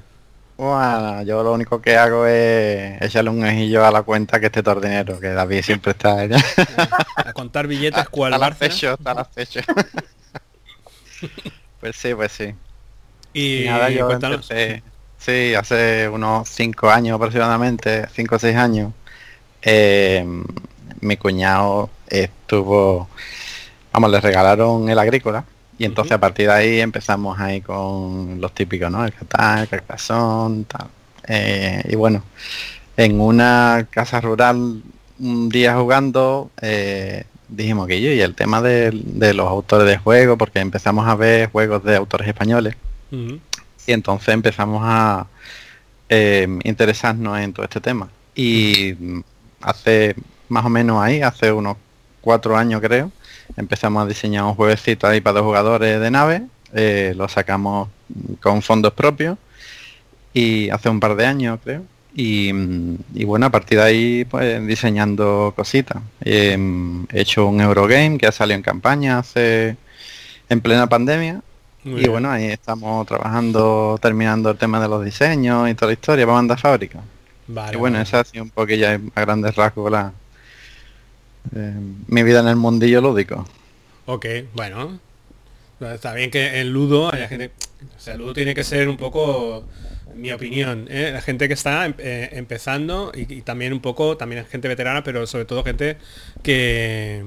Bueno, 0.58 1.24
yo 1.24 1.42
lo 1.44 1.54
único 1.54 1.82
que 1.82 1.98
hago 1.98 2.26
es 2.28 3.02
echarle 3.02 3.32
un 3.32 3.44
ejillo 3.46 3.84
a 3.86 3.92
la 3.92 4.04
cuenta 4.04 4.40
que 4.40 4.48
esté 4.48 4.62
todo 4.62 4.76
el 4.76 4.82
dinero, 4.82 5.20
que 5.20 5.30
David 5.30 5.64
siempre 5.64 5.92
está 5.94 6.20
allá. 6.20 6.38
A 7.16 7.34
contar 7.34 7.66
billetes 7.68 8.08
cual 8.10 8.40
la 8.40 8.52
fecha, 8.52 8.94
está 8.94 9.14
la 9.16 9.26
fecha. 9.26 9.62
Pues 11.82 11.98
sí, 11.98 12.16
pues 12.16 12.32
sí. 12.32 12.54
Y, 13.34 13.66
nada, 13.66 13.90
yo 13.90 14.08
cuéntanos. 14.08 14.50
empecé, 14.50 14.84
sí, 15.18 15.54
hace 15.56 16.08
unos 16.08 16.48
cinco 16.48 16.90
años 16.90 17.16
aproximadamente, 17.16 18.08
cinco 18.14 18.36
o 18.36 18.40
seis 18.40 18.56
años, 18.56 18.94
eh, 19.62 20.26
mi 21.02 21.18
cuñado 21.18 21.90
estuvo, 22.08 23.10
vamos, 23.92 24.12
le 24.12 24.22
regalaron 24.22 24.90
el 24.90 25.00
agrícola 25.00 25.44
y 25.78 25.86
entonces 25.86 26.12
a 26.12 26.20
partir 26.20 26.48
de 26.48 26.54
ahí 26.54 26.80
empezamos 26.80 27.40
ahí 27.40 27.62
con 27.62 28.40
los 28.40 28.54
típicos, 28.54 28.92
¿no? 28.92 29.04
El 29.04 29.14
Catán, 29.14 29.60
el 29.60 29.68
Carcassonne, 29.68 30.66
tal. 30.66 30.88
Eh, 31.28 31.84
y 31.90 31.96
bueno, 31.96 32.24
en 32.98 33.20
una 33.20 33.88
casa 33.90 34.22
rural 34.22 34.84
un 35.20 35.50
día 35.50 35.76
jugando 35.76 36.52
eh, 36.62 37.26
dijimos 37.52 37.88
que 37.88 38.02
yo 38.02 38.12
y 38.12 38.22
el 38.22 38.34
tema 38.34 38.62
de, 38.62 38.90
de 38.92 39.34
los 39.34 39.48
autores 39.48 39.88
de 39.88 39.98
juegos 39.98 40.38
porque 40.38 40.60
empezamos 40.60 41.08
a 41.08 41.16
ver 41.16 41.52
juegos 41.52 41.84
de 41.84 41.98
autores 41.98 42.28
españoles 42.28 42.76
y 43.12 43.92
entonces 43.92 44.34
empezamos 44.34 44.82
a 44.84 45.28
eh, 46.10 46.48
interesarnos 46.64 47.38
en 47.40 47.54
todo 47.54 47.66
este 47.66 47.82
tema. 47.82 48.10
Y 48.34 48.96
hace 49.62 50.16
más 50.50 50.66
o 50.66 50.70
menos 50.70 51.02
ahí 51.02 51.22
hace 51.22 51.52
unos 51.52 51.78
cuatro 52.22 52.58
años 52.58 52.82
creo 52.82 53.12
empezamos 53.58 54.04
a 54.04 54.08
diseñar 54.08 54.44
un 54.44 54.56
jueguecito 54.56 55.08
ahí 55.08 55.22
para 55.22 55.36
dos 55.36 55.44
jugadores 55.44 56.00
de 56.00 56.12
nave 56.12 56.44
eh, 56.74 57.14
lo 57.16 57.28
sacamos 57.28 57.90
con 58.40 58.62
fondos 58.62 58.94
propios 58.94 59.38
y 60.34 60.70
hace 60.70 60.90
un 60.90 61.00
par 61.00 61.16
de 61.16 61.26
años 61.26 61.60
creo 61.64 61.84
y, 62.14 62.52
y 63.14 63.24
bueno 63.26 63.46
a 63.48 63.50
partir 63.52 63.78
de 63.80 63.84
ahí 63.86 64.26
pues 64.26 64.66
diseñando 64.68 65.54
cositas 65.56 66.02
Eh, 66.22 66.58
he 67.12 67.22
hecho 67.22 67.48
un 67.48 67.62
Eurogame 67.62 68.18
que 68.18 68.28
ha 68.28 68.32
salido 68.32 68.58
en 68.58 68.64
campaña 68.64 69.20
hace 69.20 69.78
en 70.50 70.62
plena 70.62 70.88
pandemia 70.88 71.42
Muy 71.84 72.04
y 72.04 72.08
bien. 72.08 72.10
bueno, 72.10 72.32
ahí 72.32 72.46
estamos 72.46 73.06
trabajando, 73.08 73.98
terminando 74.02 74.50
el 74.52 74.58
tema 74.58 74.80
de 74.82 74.88
los 74.88 75.04
diseños 75.06 75.70
y 75.70 75.76
toda 75.76 75.88
la 75.90 75.94
historia 75.94 76.26
para 76.26 76.38
mandar 76.38 76.60
fábrica. 76.60 77.04
Vale, 77.48 77.74
y 77.74 77.76
bueno, 77.76 77.98
vale. 77.98 78.04
esa 78.04 78.22
ha 78.22 78.24
sido 78.26 78.44
un 78.44 78.52
poquillo 78.52 78.88
a 79.16 79.22
grandes 79.22 79.56
rasgos 79.56 79.92
la 79.92 80.14
eh, 81.56 81.74
mi 82.08 82.24
vida 82.24 82.40
en 82.42 82.48
el 82.48 82.56
mundillo 82.56 83.02
lúdico. 83.02 83.46
Ok, 84.06 84.26
bueno. 84.54 85.00
Está 85.80 86.14
bien 86.14 86.30
que 86.32 86.60
en 86.62 86.72
Ludo 86.74 87.12
haya 87.14 87.28
gente... 87.28 87.54
O 87.98 88.00
sea, 88.00 88.16
Ludo 88.16 88.34
tiene 88.34 88.54
que 88.56 88.64
ser 88.64 88.88
un 88.90 88.98
poco, 88.98 89.68
mi 90.16 90.32
opinión, 90.32 90.88
¿eh? 90.90 91.12
la 91.14 91.22
gente 91.22 91.48
que 91.48 91.54
está 91.54 91.86
em- 91.86 91.94
eh, 92.00 92.30
empezando 92.34 93.12
y, 93.16 93.34
y 93.34 93.42
también 93.42 93.74
un 93.74 93.82
poco, 93.82 94.18
también 94.18 94.46
gente 94.46 94.68
veterana, 94.68 95.04
pero 95.04 95.26
sobre 95.28 95.46
todo 95.46 95.64
gente 95.64 95.98
que, 96.44 97.24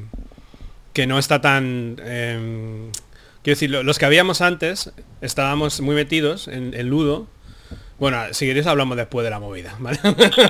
que 0.92 1.06
no 1.06 1.18
está 1.18 1.40
tan... 1.40 1.96
em, 2.04 2.90
quiero 3.42 3.56
decir, 3.56 3.70
lo- 3.70 3.82
los 3.82 3.98
que 3.98 4.04
habíamos 4.06 4.40
antes 4.40 4.92
estábamos 5.20 5.80
muy 5.80 5.94
metidos 5.94 6.48
en, 6.48 6.74
en 6.74 6.88
Ludo. 6.88 7.26
Bueno, 7.98 8.18
si 8.32 8.46
queréis 8.46 8.66
hablamos 8.66 8.96
después 8.96 9.24
de 9.24 9.30
la 9.30 9.38
movida, 9.38 9.76
¿vale? 9.78 9.98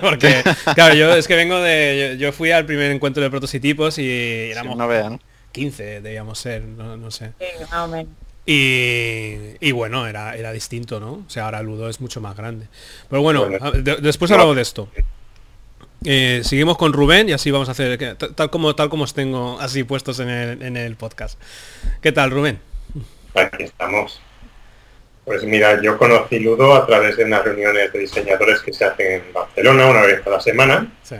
Porque, 0.00 0.42
claro, 0.74 0.94
yo 0.94 1.14
es 1.14 1.28
que 1.28 1.36
vengo 1.36 1.60
de... 1.60 2.16
Yo, 2.18 2.26
yo 2.28 2.32
fui 2.32 2.50
al 2.50 2.64
primer 2.66 2.90
encuentro 2.90 3.22
de 3.22 3.30
prototipos 3.30 3.98
y 3.98 4.50
éramos 4.50 4.76
no 4.76 4.88
vean. 4.88 5.20
15 5.52 6.00
debíamos 6.00 6.38
ser, 6.38 6.62
no, 6.62 6.96
no 6.96 7.10
sé. 7.10 7.32
Sí. 7.38 7.46
Y, 8.46 9.36
y 9.60 9.72
bueno, 9.72 10.06
era, 10.06 10.36
era 10.36 10.52
distinto, 10.52 11.00
¿no? 11.00 11.12
O 11.12 11.24
sea, 11.30 11.46
ahora 11.46 11.62
Ludo 11.62 11.88
es 11.88 12.00
mucho 12.00 12.20
más 12.20 12.36
grande. 12.36 12.66
Pero 13.08 13.22
bueno, 13.22 13.46
de- 13.48 13.96
después 14.02 14.30
hablamos 14.30 14.56
de 14.56 14.62
esto. 14.62 14.88
Eh, 16.04 16.42
seguimos 16.44 16.76
con 16.76 16.92
Rubén 16.92 17.28
y 17.30 17.32
así 17.32 17.50
vamos 17.50 17.68
a 17.68 17.72
hacer, 17.72 18.16
tal 18.16 18.50
como, 18.50 18.74
tal 18.74 18.90
como 18.90 19.04
os 19.04 19.14
tengo 19.14 19.58
así 19.60 19.84
puestos 19.84 20.20
en 20.20 20.28
el, 20.28 20.62
en 20.62 20.76
el 20.76 20.96
podcast. 20.96 21.40
¿Qué 22.02 22.12
tal, 22.12 22.30
Rubén? 22.30 22.58
Aquí 23.34 23.62
estamos. 23.64 24.20
Pues 25.24 25.42
mira, 25.44 25.80
yo 25.80 25.96
conocí 25.96 26.38
Ludo 26.38 26.74
a 26.74 26.84
través 26.86 27.16
de 27.16 27.24
unas 27.24 27.42
reuniones 27.42 27.90
de 27.94 27.98
diseñadores 27.98 28.60
que 28.60 28.74
se 28.74 28.84
hacen 28.84 29.12
en 29.26 29.32
Barcelona 29.32 29.86
una 29.86 30.02
vez 30.02 30.26
a 30.26 30.28
la 30.30 30.40
semana, 30.40 30.92
Sí. 31.02 31.16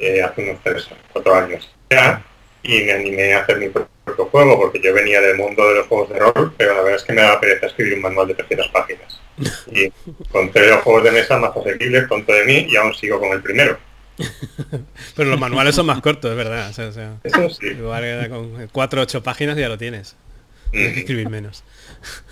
eh, 0.00 0.20
hace 0.22 0.42
unos 0.50 0.60
tres 0.64 0.86
o 0.90 0.94
cuatro 1.12 1.36
años 1.36 1.70
ya, 1.88 2.20
y 2.64 2.80
me 2.82 2.92
animé 2.92 3.34
a 3.34 3.42
hacer 3.42 3.58
mi 3.58 3.68
propio 3.68 3.93
juego 4.12 4.58
porque 4.60 4.80
yo 4.80 4.92
venía 4.94 5.20
del 5.20 5.36
mundo 5.36 5.66
de 5.68 5.74
los 5.76 5.86
juegos 5.86 6.10
de 6.10 6.18
rol, 6.18 6.52
pero 6.56 6.74
la 6.74 6.82
verdad 6.82 6.96
es 6.96 7.04
que 7.04 7.12
me 7.12 7.22
daba 7.22 7.40
pereza 7.40 7.66
escribir 7.66 7.94
un 7.94 8.02
manual 8.02 8.28
de 8.28 8.34
300 8.34 8.68
páginas. 8.68 9.20
Y 9.72 9.92
encontré 10.26 10.68
los 10.68 10.80
juegos 10.82 11.04
de 11.04 11.10
mesa 11.12 11.38
más 11.38 11.56
asequibles, 11.56 12.08
tonto 12.08 12.32
de 12.32 12.44
mí, 12.44 12.66
y 12.70 12.76
aún 12.76 12.94
sigo 12.94 13.18
con 13.18 13.30
el 13.32 13.42
primero. 13.42 13.78
Pero 15.16 15.30
los 15.30 15.40
manuales 15.40 15.74
son 15.74 15.86
más 15.86 16.00
cortos, 16.00 16.30
es 16.30 16.36
verdad. 16.36 16.70
O 16.70 16.72
sea, 16.72 16.88
o 16.88 16.92
sea, 16.92 17.16
Eso 17.24 17.50
sí. 17.50 17.66
igual 17.68 18.28
con 18.28 18.68
4 18.70 19.00
o 19.00 19.02
8 19.04 19.22
páginas 19.22 19.56
ya 19.56 19.68
lo 19.68 19.78
tienes. 19.78 20.16
Tienes 20.70 20.90
que 20.92 20.96
Mm. 20.96 20.98
escribir 21.00 21.28
menos. 21.30 21.64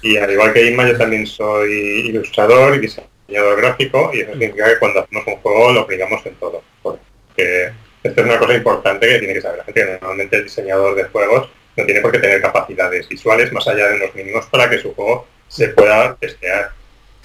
Y 0.03 0.17
al 0.17 0.31
igual 0.31 0.53
que 0.53 0.67
Inma, 0.67 0.89
yo 0.89 0.97
también 0.99 1.27
soy 1.27 1.73
ilustrador 2.09 2.75
y 2.77 2.81
diseñador 2.81 3.57
gráfico 3.61 4.11
y 4.13 4.21
eso 4.21 4.33
significa 4.33 4.69
que 4.69 4.79
cuando 4.79 5.01
hacemos 5.01 5.25
un 5.27 5.37
juego 5.37 5.73
lo 5.73 5.81
aplicamos 5.81 6.25
en 6.27 6.35
todo. 6.37 6.63
Porque 6.83 7.71
esto 8.03 8.21
es 8.21 8.27
una 8.27 8.39
cosa 8.39 8.55
importante 8.55 9.09
que 9.09 9.19
tiene 9.19 9.35
que 9.35 9.41
saber 9.41 9.59
la 9.59 9.65
gente. 9.65 9.81
que 9.85 9.93
Normalmente 9.93 10.37
el 10.37 10.45
diseñador 10.45 10.95
de 10.97 11.05
juegos 11.05 11.49
no 11.77 11.85
tiene 11.85 12.01
por 12.01 12.13
qué 12.13 12.19
tener 12.19 12.41
capacidades 12.43 13.09
visuales 13.09 13.53
más 13.53 13.67
allá 13.69 13.89
de 13.89 13.97
unos 13.97 14.15
mínimos 14.15 14.47
para 14.47 14.69
que 14.71 14.79
su 14.79 14.95
juego 14.95 15.27
se 15.49 15.69
pueda 15.69 16.15
testear. 16.17 16.71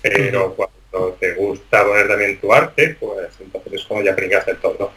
Pero 0.01 0.55
cuando 0.55 1.13
te 1.19 1.33
gusta 1.33 1.83
poner 1.85 2.07
también 2.07 2.39
tu 2.39 2.53
arte, 2.53 2.97
pues 2.99 3.29
entonces 3.39 3.73
es 3.73 3.83
como 3.85 4.01
ya 4.03 4.11
aplicas 4.13 4.47
el 4.47 4.57
todo. 4.57 4.91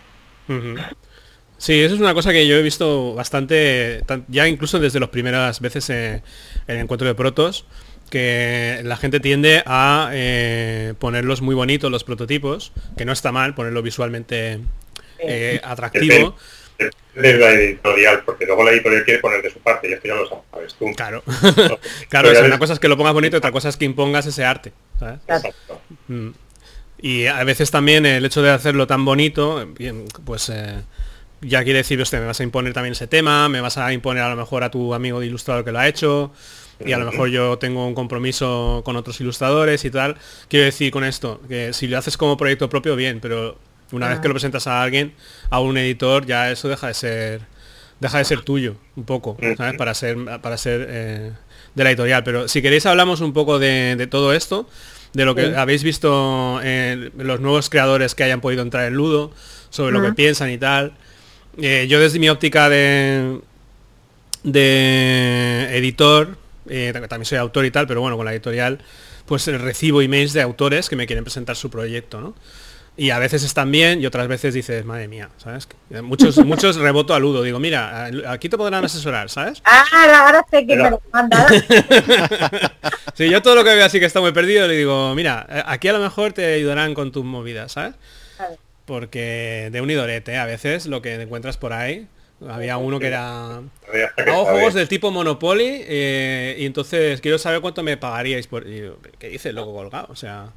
Sí, 1.58 1.78
eso 1.80 1.94
es 1.94 2.00
una 2.00 2.14
cosa 2.14 2.32
que 2.32 2.46
yo 2.46 2.56
he 2.56 2.62
visto 2.62 3.14
bastante, 3.14 4.02
tan- 4.06 4.24
ya 4.28 4.48
incluso 4.48 4.78
desde 4.78 4.98
las 4.98 5.10
primeras 5.10 5.60
veces 5.60 5.90
en 5.90 6.22
el 6.66 6.78
encuentro 6.78 7.06
de 7.06 7.14
protos, 7.14 7.66
que 8.08 8.80
la 8.82 8.96
gente 8.96 9.20
tiende 9.20 9.62
a 9.66 10.10
eh, 10.12 10.94
ponerlos 10.98 11.42
muy 11.42 11.54
bonitos 11.54 11.90
los 11.90 12.02
prototipos, 12.02 12.72
que 12.96 13.04
no 13.04 13.12
está 13.12 13.30
mal 13.30 13.54
ponerlo 13.54 13.82
visualmente 13.82 14.60
eh, 15.26 15.60
atractivo. 15.62 16.36
De 17.14 17.38
la 17.38 17.50
editorial, 17.50 18.22
porque 18.24 18.46
luego 18.46 18.64
la 18.64 18.70
editorial 18.70 19.04
quiere 19.04 19.20
poner 19.20 19.42
de 19.42 19.50
su 19.50 19.58
parte 19.58 19.88
y 19.88 19.92
esto 19.92 20.08
ya 20.08 20.14
lo 20.14 20.28
sabes 20.28 20.74
tú. 20.74 20.86
Claro, 20.96 21.22
claro, 22.08 22.30
o 22.30 22.34
sea, 22.34 22.44
una 22.44 22.58
cosa 22.58 22.74
es 22.74 22.78
que 22.78 22.88
lo 22.88 22.96
pongas 22.96 23.12
bonito, 23.12 23.36
otra 23.36 23.52
cosa 23.52 23.68
es 23.68 23.76
que 23.76 23.84
impongas 23.84 24.26
ese 24.26 24.44
arte. 24.44 24.72
¿sabes? 24.98 25.20
Exacto. 25.26 25.80
Mm. 26.08 26.30
Y 27.02 27.26
a 27.26 27.42
veces 27.44 27.70
también 27.70 28.04
el 28.06 28.24
hecho 28.24 28.42
de 28.42 28.50
hacerlo 28.50 28.86
tan 28.86 29.04
bonito, 29.04 29.66
bien, 29.78 30.04
pues 30.24 30.50
eh, 30.50 30.82
ya 31.40 31.64
quiere 31.64 31.78
decir, 31.78 32.00
usted 32.00 32.20
me 32.20 32.26
vas 32.26 32.40
a 32.40 32.42
imponer 32.42 32.72
también 32.74 32.92
ese 32.92 33.06
tema, 33.06 33.48
me 33.48 33.60
vas 33.60 33.78
a 33.78 33.92
imponer 33.92 34.22
a 34.22 34.28
lo 34.28 34.36
mejor 34.36 34.64
a 34.64 34.70
tu 34.70 34.92
amigo 34.92 35.20
de 35.20 35.26
ilustrador 35.26 35.64
que 35.64 35.72
lo 35.72 35.78
ha 35.78 35.88
hecho, 35.88 36.32
y 36.84 36.92
a 36.92 36.98
lo 36.98 37.10
mejor 37.10 37.28
yo 37.28 37.58
tengo 37.58 37.86
un 37.86 37.94
compromiso 37.94 38.82
con 38.84 38.96
otros 38.96 39.20
ilustradores 39.20 39.84
y 39.84 39.90
tal. 39.90 40.16
Quiero 40.48 40.64
decir 40.64 40.90
con 40.90 41.04
esto, 41.04 41.40
que 41.48 41.72
si 41.72 41.86
lo 41.86 41.98
haces 41.98 42.16
como 42.16 42.36
proyecto 42.36 42.68
propio, 42.68 42.96
bien, 42.96 43.20
pero 43.20 43.58
una 43.92 44.08
vez 44.08 44.20
que 44.20 44.28
lo 44.28 44.34
presentas 44.34 44.66
a 44.66 44.82
alguien, 44.82 45.14
a 45.50 45.60
un 45.60 45.76
editor, 45.78 46.26
ya 46.26 46.50
eso 46.50 46.68
deja 46.68 46.88
de 46.88 46.94
ser 46.94 47.40
deja 48.00 48.18
de 48.18 48.24
ser 48.24 48.42
tuyo 48.42 48.76
un 48.96 49.04
poco, 49.04 49.36
¿sabes? 49.56 49.76
Para 49.76 49.94
ser 49.94 50.16
para 50.40 50.56
ser 50.56 50.86
eh, 50.88 51.32
de 51.74 51.84
la 51.84 51.90
editorial. 51.90 52.24
Pero 52.24 52.48
si 52.48 52.62
queréis 52.62 52.86
hablamos 52.86 53.20
un 53.20 53.32
poco 53.32 53.58
de, 53.58 53.96
de 53.96 54.06
todo 54.06 54.32
esto, 54.32 54.68
de 55.12 55.24
lo 55.24 55.34
que 55.34 55.54
habéis 55.56 55.82
visto 55.82 56.60
en 56.62 57.12
los 57.16 57.40
nuevos 57.40 57.68
creadores 57.68 58.14
que 58.14 58.24
hayan 58.24 58.40
podido 58.40 58.62
entrar 58.62 58.86
en 58.86 58.94
Ludo, 58.94 59.32
sobre 59.70 59.92
lo 59.92 60.02
que 60.02 60.12
piensan 60.12 60.50
y 60.50 60.58
tal. 60.58 60.92
Eh, 61.58 61.86
yo 61.88 61.98
desde 61.98 62.18
mi 62.18 62.28
óptica 62.28 62.68
de, 62.68 63.40
de 64.44 65.76
editor, 65.76 66.36
eh, 66.68 66.92
también 66.92 67.24
soy 67.24 67.38
autor 67.38 67.64
y 67.64 67.70
tal, 67.70 67.86
pero 67.86 68.00
bueno, 68.00 68.16
con 68.16 68.24
la 68.24 68.32
editorial, 68.32 68.80
pues 69.26 69.46
eh, 69.48 69.58
recibo 69.58 70.02
emails 70.02 70.32
de 70.32 70.42
autores 70.42 70.88
que 70.88 70.96
me 70.96 71.06
quieren 71.06 71.24
presentar 71.24 71.56
su 71.56 71.70
proyecto, 71.70 72.20
¿no? 72.20 72.34
Y 73.00 73.12
a 73.12 73.18
veces 73.18 73.42
están 73.44 73.72
bien 73.72 74.02
y 74.02 74.04
otras 74.04 74.28
veces 74.28 74.52
dices, 74.52 74.84
madre 74.84 75.08
mía, 75.08 75.30
¿sabes? 75.38 75.66
Muchos, 76.02 76.36
muchos 76.44 76.76
reboto 76.76 77.14
a 77.14 77.18
Ludo, 77.18 77.42
digo, 77.42 77.58
mira, 77.58 78.10
aquí 78.26 78.50
te 78.50 78.58
podrán 78.58 78.84
asesorar, 78.84 79.30
¿sabes? 79.30 79.62
Ah, 79.64 79.86
ahora, 80.26 80.44
sé 80.50 80.66
que 80.66 80.76
me 80.76 80.90
lo 80.90 81.00
manda. 81.10 81.46
Si 83.14 83.30
yo 83.30 83.40
todo 83.40 83.54
lo 83.54 83.64
que 83.64 83.74
veo 83.74 83.86
así 83.86 84.00
que 84.00 84.04
está 84.04 84.20
muy 84.20 84.32
perdido, 84.32 84.68
le 84.68 84.76
digo, 84.76 85.14
mira, 85.14 85.46
eh, 85.48 85.62
aquí 85.64 85.88
a 85.88 85.94
lo 85.94 85.98
mejor 86.00 86.34
te 86.34 86.52
ayudarán 86.52 86.92
con 86.92 87.10
tus 87.10 87.24
movidas, 87.24 87.72
¿sabes? 87.72 87.94
Porque 88.84 89.70
de 89.72 89.80
un 89.80 89.90
idorete, 89.90 90.36
a 90.36 90.44
veces 90.44 90.84
lo 90.84 91.00
que 91.00 91.14
encuentras 91.14 91.56
por 91.56 91.72
ahí, 91.72 92.06
había 92.46 92.76
uno 92.76 92.98
que 92.98 93.06
era... 93.06 93.62
Hago 94.26 94.44
juegos 94.44 94.74
del 94.74 94.88
tipo 94.88 95.10
Monopoly 95.10 95.84
eh, 95.86 96.56
y 96.58 96.66
entonces 96.66 97.22
quiero 97.22 97.38
saber 97.38 97.62
cuánto 97.62 97.82
me 97.82 97.96
pagaríais 97.96 98.46
por... 98.46 98.66
y 98.66 98.80
yo, 98.80 98.98
¿Qué 99.18 99.28
dices, 99.30 99.54
loco 99.54 99.72
colgado? 99.72 100.08
O 100.10 100.16
sea... 100.16 100.50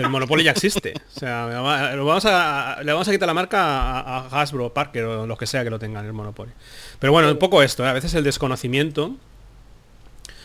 el 0.00 0.08
Monopoly 0.08 0.44
ya 0.44 0.50
existe. 0.52 0.94
O 1.14 1.18
sea, 1.18 1.46
me 1.48 1.54
va- 1.54 1.92
lo 1.94 2.04
vamos 2.04 2.24
a, 2.26 2.78
le 2.82 2.92
vamos 2.92 3.08
a 3.08 3.10
quitar 3.12 3.26
la 3.26 3.34
marca 3.34 3.60
a, 3.62 4.18
a 4.26 4.40
Hasbro, 4.42 4.72
Parker 4.72 5.04
o 5.04 5.26
los 5.26 5.38
que 5.38 5.46
sea 5.46 5.64
que 5.64 5.70
lo 5.70 5.78
tengan 5.78 6.04
el 6.06 6.12
Monopoly. 6.12 6.52
Pero 6.98 7.12
bueno, 7.12 7.30
un 7.30 7.38
poco 7.38 7.62
esto, 7.62 7.84
¿eh? 7.84 7.88
a 7.88 7.92
veces 7.92 8.14
el 8.14 8.24
desconocimiento 8.24 9.16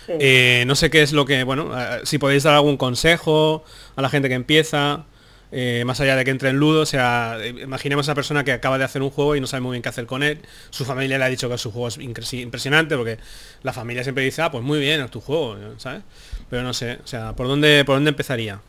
Eh, 0.07 0.63
no 0.67 0.75
sé 0.75 0.89
qué 0.89 1.01
es 1.03 1.13
lo 1.13 1.25
que, 1.25 1.43
bueno, 1.43 1.71
eh, 1.79 2.01
si 2.03 2.17
podéis 2.17 2.43
dar 2.43 2.55
algún 2.55 2.75
consejo 2.75 3.63
a 3.95 4.01
la 4.01 4.09
gente 4.09 4.27
que 4.29 4.35
empieza, 4.35 5.05
eh, 5.51 5.83
más 5.85 6.01
allá 6.01 6.15
de 6.15 6.25
que 6.25 6.31
entre 6.31 6.49
en 6.49 6.57
ludo, 6.57 6.81
o 6.81 6.85
sea, 6.85 7.37
imaginemos 7.45 8.07
a 8.07 8.11
esa 8.11 8.15
persona 8.15 8.43
que 8.43 8.51
acaba 8.51 8.77
de 8.77 8.83
hacer 8.83 9.01
un 9.03 9.09
juego 9.11 9.35
y 9.35 9.39
no 9.41 9.47
sabe 9.47 9.61
muy 9.61 9.75
bien 9.75 9.83
qué 9.83 9.89
hacer 9.89 10.07
con 10.07 10.23
él, 10.23 10.39
su 10.71 10.85
familia 10.85 11.17
le 11.17 11.23
ha 11.25 11.29
dicho 11.29 11.47
que 11.49 11.57
su 11.57 11.71
juego 11.71 11.87
es 11.87 11.97
impresionante, 11.97 12.97
porque 12.97 13.19
la 13.63 13.73
familia 13.73 14.03
siempre 14.03 14.23
dice, 14.23 14.41
ah, 14.41 14.51
pues 14.51 14.63
muy 14.63 14.79
bien, 14.79 14.99
es 15.01 15.11
tu 15.11 15.21
juego, 15.21 15.55
¿sabes? 15.77 16.01
Pero 16.49 16.63
no 16.63 16.73
sé, 16.73 16.97
o 17.03 17.07
sea, 17.07 17.33
¿por 17.35 17.47
dónde, 17.47 17.85
por 17.85 17.95
dónde 17.95 18.09
empezaría? 18.09 18.59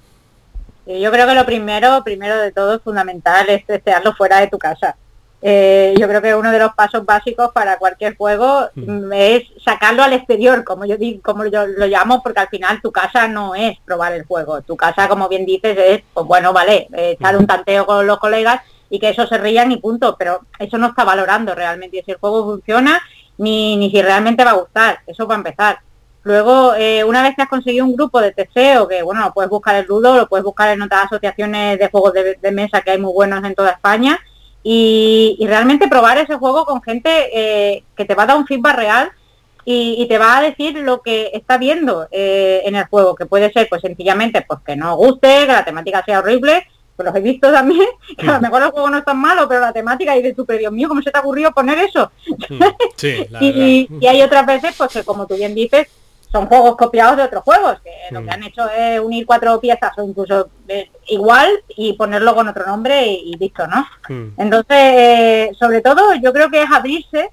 Yo 0.87 1.11
creo 1.13 1.27
que 1.27 1.35
lo 1.35 1.47
primero, 1.47 2.03
primero 2.05 2.39
de 2.39 2.53
todo, 2.53 2.75
es 2.75 2.83
fundamental 2.83 3.49
es 3.49 3.67
desearlo 3.67 4.15
fuera 4.15 4.41
de 4.41 4.49
tu 4.49 4.59
casa. 4.59 4.97
Eh, 5.45 5.95
yo 5.99 6.07
creo 6.07 6.23
que 6.23 6.37
uno 6.37 6.53
de 6.53 6.59
los 6.61 6.73
pasos 6.75 7.05
básicos 7.05 7.51
para 7.53 7.77
cualquier 7.77 8.17
juego 8.17 8.69
mm. 8.77 9.13
es 9.13 9.43
sacarlo 9.65 10.05
al 10.05 10.13
exterior, 10.13 10.63
como 10.63 10.85
yo 10.85 10.97
digo, 10.97 11.21
como 11.21 11.45
yo 11.47 11.67
lo 11.67 11.87
llamo, 11.87 12.23
porque 12.23 12.41
al 12.41 12.49
final 12.49 12.81
tu 12.81 12.93
casa 12.93 13.27
no 13.27 13.57
es 13.57 13.77
probar 13.85 14.13
el 14.13 14.25
juego. 14.25 14.63
Tu 14.63 14.77
casa, 14.77 15.09
como 15.09 15.29
bien 15.29 15.45
dices, 15.45 15.77
es, 15.77 16.03
pues 16.15 16.27
bueno, 16.27 16.53
vale, 16.53 16.87
echar 16.93 17.37
un 17.37 17.47
tanteo 17.47 17.87
con 17.87 18.07
los 18.07 18.19
colegas 18.21 18.61
y 18.89 19.01
que 19.01 19.09
eso 19.09 19.27
se 19.27 19.39
rían 19.39 19.73
y 19.73 19.79
punto, 19.79 20.17
pero 20.17 20.43
eso 20.59 20.79
no 20.79 20.89
está 20.89 21.03
valorando 21.03 21.55
realmente 21.55 22.03
si 22.05 22.13
el 22.13 22.19
juego 22.19 22.45
funciona 22.45 23.01
ni, 23.39 23.77
ni 23.77 23.91
si 23.91 24.01
realmente 24.01 24.45
va 24.45 24.53
a 24.53 24.61
gustar. 24.61 25.01
Eso 25.07 25.27
va 25.27 25.35
a 25.35 25.39
empezar. 25.39 25.81
Luego, 26.25 26.75
eh, 26.75 27.03
una 27.05 27.23
vez 27.23 27.35
que 27.35 27.43
has 27.43 27.49
conseguido 27.49 27.85
un 27.85 27.97
grupo 27.97 28.21
de 28.21 28.33
teseo, 28.33 28.87
que 28.87 29.03
bueno, 29.03 29.23
lo 29.23 29.33
puedes 29.33 29.51
buscar 29.51 29.77
en 29.77 29.87
Ludo, 29.87 30.17
lo 30.17 30.29
puedes 30.29 30.45
buscar 30.45 30.69
en 30.69 30.83
otras 30.83 31.07
asociaciones 31.07 31.79
de 31.79 31.89
juegos 31.89 32.13
de 32.15 32.53
mesa 32.53 32.81
que 32.81 32.93
hay 32.93 32.99
muy 32.99 33.13
buenos 33.13 33.45
en 33.45 33.55
toda 33.55 33.71
España, 33.71 34.21
y, 34.63 35.45
realmente 35.47 35.89
probar 35.89 36.19
ese 36.19 36.37
juego 36.37 36.65
con 36.65 36.83
gente 36.83 37.11
eh, 37.33 37.85
que 37.97 38.05
te 38.05 38.15
va 38.15 38.25
a 38.25 38.27
dar 38.27 38.37
un 38.37 38.47
feedback 38.47 38.77
real 38.77 39.13
y, 39.65 40.07
te 40.09 40.19
va 40.19 40.39
a 40.39 40.43
decir 40.43 40.77
lo 40.79 41.03
que 41.03 41.31
está 41.33 41.59
viendo 41.59 42.09
eh, 42.11 42.63
en 42.65 42.75
el 42.75 42.85
juego, 42.87 43.15
que 43.15 43.27
puede 43.27 43.53
ser 43.53 43.69
pues 43.69 43.83
sencillamente 43.83 44.45
pues 44.47 44.61
que 44.65 44.77
no 44.77 44.97
guste, 44.97 45.47
que 45.47 45.53
la 45.53 45.65
temática 45.65 46.03
sea 46.05 46.19
horrible, 46.19 46.67
pues 46.97 47.07
los 47.07 47.15
he 47.15 47.21
visto 47.21 47.51
también, 47.53 47.87
que 48.19 48.27
a 48.27 48.35
lo 48.35 48.41
mejor 48.41 48.63
el 48.63 48.71
juego 48.71 48.91
no 48.91 48.99
es 48.99 49.05
tan 49.05 49.19
malo, 49.21 49.49
pero 49.49 49.61
la 49.61 49.73
temática 49.73 50.17
y 50.17 50.23
de 50.23 50.35
super 50.35 50.59
Dios 50.59 50.73
mío, 50.73 50.89
¿cómo 50.89 51.03
se 51.03 51.11
te 51.11 51.19
ha 51.19 51.21
ocurrido 51.21 51.53
poner 51.53 51.79
eso? 51.79 52.11
y, 53.41 53.89
y, 54.01 54.07
hay 54.07 54.23
otras 54.23 54.47
veces 54.47 54.75
pues 54.77 54.93
que 54.93 55.05
como 55.05 55.27
tú 55.27 55.37
bien 55.37 55.55
dices, 55.55 55.89
son 56.33 56.47
juegos 56.47 56.77
copiados 56.77 57.19
de 57.19 57.25
otros 57.25 57.45
juegos, 57.45 57.79
que 57.83 57.91
lo 58.11 58.21
que 58.21 58.27
mm. 58.27 58.31
han 58.31 58.43
hecho 58.45 58.69
es 58.71 58.99
unir 59.01 59.27
cuatro 59.27 59.61
piezas 59.61 59.93
o 59.99 60.03
incluso 60.03 60.49
eh, 60.67 60.91
igual 61.09 61.51
y 61.77 61.93
ponerlo 61.93 62.35
con 62.35 62.49
otro 62.49 62.67
nombre 62.67 63.07
y, 63.07 63.37
listo, 63.37 63.67
¿no? 63.67 63.87
Mm. 64.09 64.41
Entonces, 64.41 64.77
eh, 64.77 65.51
sobre 65.61 65.83
todo, 65.83 66.15
yo 66.15 66.33
creo 66.33 66.51
que 66.51 66.63
es 66.63 66.71
abrirse 66.71 67.31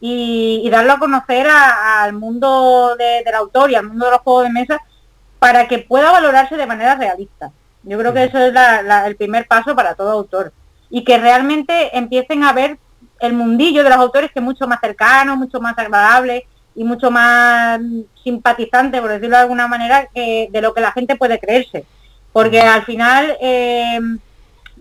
y, 0.00 0.68
darlo 0.70 0.92
a 0.92 0.98
conocer 0.98 1.46
al 1.48 2.12
mundo 2.12 2.94
del 2.96 3.34
autor 3.34 3.70
y 3.70 3.74
al 3.74 3.86
mundo 3.86 4.06
de 4.06 4.10
los 4.10 4.20
juegos 4.20 4.44
de 4.44 4.50
mesa 4.50 4.80
para 5.38 5.66
que 5.66 5.78
pueda 5.78 6.12
valorarse 6.12 6.56
de 6.56 6.66
manera 6.66 6.94
realista. 6.94 7.50
Yo 7.84 7.98
creo 7.98 8.12
que 8.12 8.20
mm. 8.20 8.28
eso 8.28 8.38
es 8.38 8.54
el 9.06 9.16
primer 9.16 9.48
paso 9.48 9.74
para 9.74 9.94
todo 9.94 10.10
autor. 10.10 10.52
Y 10.90 11.04
que 11.04 11.16
realmente 11.16 11.96
empiecen 11.96 12.44
a 12.44 12.52
ver 12.52 12.78
el 13.20 13.32
mundillo 13.32 13.82
de 13.82 13.88
los 13.88 13.98
autores 13.98 14.30
que 14.30 14.40
es 14.40 14.44
mucho 14.44 14.66
más 14.66 14.80
cercano, 14.80 15.36
mucho 15.36 15.58
más 15.58 15.78
agradable, 15.78 16.46
y 16.74 16.84
mucho 16.84 17.10
más 17.10 17.80
simpatizante, 18.22 19.00
por 19.00 19.10
decirlo 19.10 19.36
de 19.36 19.42
alguna 19.42 19.68
manera, 19.68 20.08
que 20.14 20.48
de 20.50 20.62
lo 20.62 20.72
que 20.72 20.80
la 20.80 20.92
gente 20.92 21.16
puede 21.16 21.38
creerse. 21.38 21.84
Porque 22.32 22.60
al 22.60 22.84
final 22.84 23.36
eh, 23.40 24.00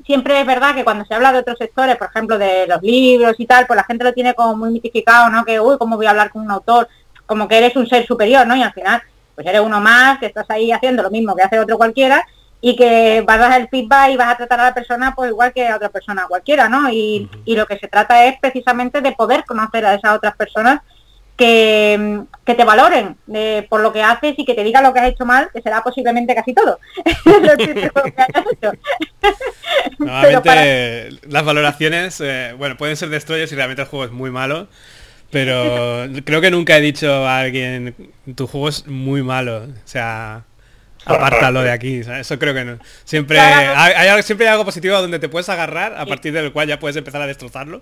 siempre 0.06 0.40
es 0.40 0.46
verdad 0.46 0.74
que 0.74 0.84
cuando 0.84 1.06
se 1.06 1.14
habla 1.14 1.32
de 1.32 1.40
otros 1.40 1.58
sectores, 1.58 1.98
por 1.98 2.08
ejemplo, 2.08 2.38
de 2.38 2.66
los 2.68 2.82
libros 2.82 3.36
y 3.38 3.46
tal, 3.46 3.68
pues 3.68 3.78
la 3.78 3.84
gente 3.84 4.04
lo 4.04 4.14
tiene 4.14 4.34
como 4.34 4.56
muy 4.56 4.72
mitificado, 4.72 5.30
¿no? 5.30 5.44
Que, 5.44 5.60
uy, 5.60 5.78
¿cómo 5.78 5.98
voy 5.98 6.06
a 6.06 6.12
hablar 6.12 6.32
con 6.32 6.44
un 6.44 6.52
autor? 6.52 6.88
Como 7.26 7.48
que 7.48 7.58
eres 7.58 7.76
un 7.76 7.88
ser 7.88 8.06
superior, 8.06 8.48
¿no? 8.48 8.56
Y 8.56 8.64
al 8.64 8.74
final, 8.74 9.02
pues 9.36 9.46
eres 9.48 9.62
uno 9.62 9.82
más, 9.82 10.20
que 10.20 10.28
estás 10.28 10.46
ahí 10.50 10.72
haciendo 10.72 11.04
lo 11.04 11.12
mismo 11.12 11.36
que 11.36 11.44
hace 11.44 11.60
otro 11.60 11.78
cualquiera 11.78 12.26
y 12.62 12.76
que 12.76 13.24
vas 13.26 13.38
a 13.38 13.50
dar 13.50 13.62
el 13.62 13.70
feedback 13.70 14.12
y 14.12 14.18
vas 14.18 14.34
a 14.34 14.38
tratar 14.38 14.60
a 14.60 14.64
la 14.66 14.74
persona 14.74 15.16
pues 15.16 15.32
igual 15.32 15.52
que 15.52 15.68
a 15.68 15.76
otra 15.76 15.90
persona 15.90 16.28
cualquiera, 16.28 16.70
¿no? 16.70 16.90
Y, 16.90 17.30
y 17.44 17.56
lo 17.56 17.66
que 17.66 17.78
se 17.80 17.88
trata 17.88 18.26
es 18.26 18.40
precisamente 18.40 19.02
de 19.02 19.12
poder 19.14 19.44
conocer 19.46 19.84
a 19.86 19.96
esas 19.96 20.16
otras 20.16 20.36
personas 20.36 20.82
que, 21.42 22.56
te 22.56 22.64
valoren 22.66 23.16
eh, 23.34 23.66
por 23.70 23.82
lo 23.82 23.92
que 23.92 24.04
haces 24.04 24.36
y 24.38 24.46
que 24.46 24.54
te 24.54 24.64
digan 24.64 24.84
lo 24.84 24.94
que 24.94 25.00
has 25.00 25.10
hecho 25.10 25.26
mal, 25.26 25.50
que 25.54 25.62
será 25.62 25.82
posiblemente 25.82 26.36
casi 26.36 26.54
todo. 26.54 26.80
Normalmente 29.98 31.10
las 31.28 31.46
valoraciones, 31.46 32.22
eh, 32.22 32.54
bueno, 32.58 32.78
pueden 32.78 32.96
ser 32.98 33.10
destroyers 33.10 33.50
si 33.50 33.56
realmente 33.56 33.82
el 33.82 33.88
juego 33.88 34.06
es 34.06 34.12
muy 34.12 34.30
malo, 34.30 34.68
pero 35.32 36.08
creo 36.26 36.42
que 36.42 36.52
nunca 36.52 36.78
he 36.78 36.82
dicho 36.82 37.26
a 37.26 37.40
alguien, 37.40 37.96
tu 38.36 38.48
juego 38.48 38.70
es 38.70 38.86
muy 38.86 39.24
malo. 39.24 39.64
O 39.64 39.88
sea, 39.88 40.44
Apártalo 41.06 41.62
de 41.62 41.72
aquí, 41.72 42.00
eso 42.00 42.38
creo 42.38 42.54
que 42.54 42.64
no. 42.64 42.78
Siempre, 43.04 43.40
hay, 43.40 44.22
siempre 44.24 44.48
hay 44.48 44.52
algo 44.52 44.66
positivo 44.66 45.00
donde 45.02 45.20
te 45.20 45.30
puedes 45.30 45.50
agarrar, 45.50 45.96
a 45.98 46.06
partir 46.06 46.32
del 46.32 46.54
cual 46.54 46.68
ya 46.68 46.80
puedes 46.80 46.96
empezar 46.96 47.22
a 47.22 47.28
destrozarlo. 47.28 47.82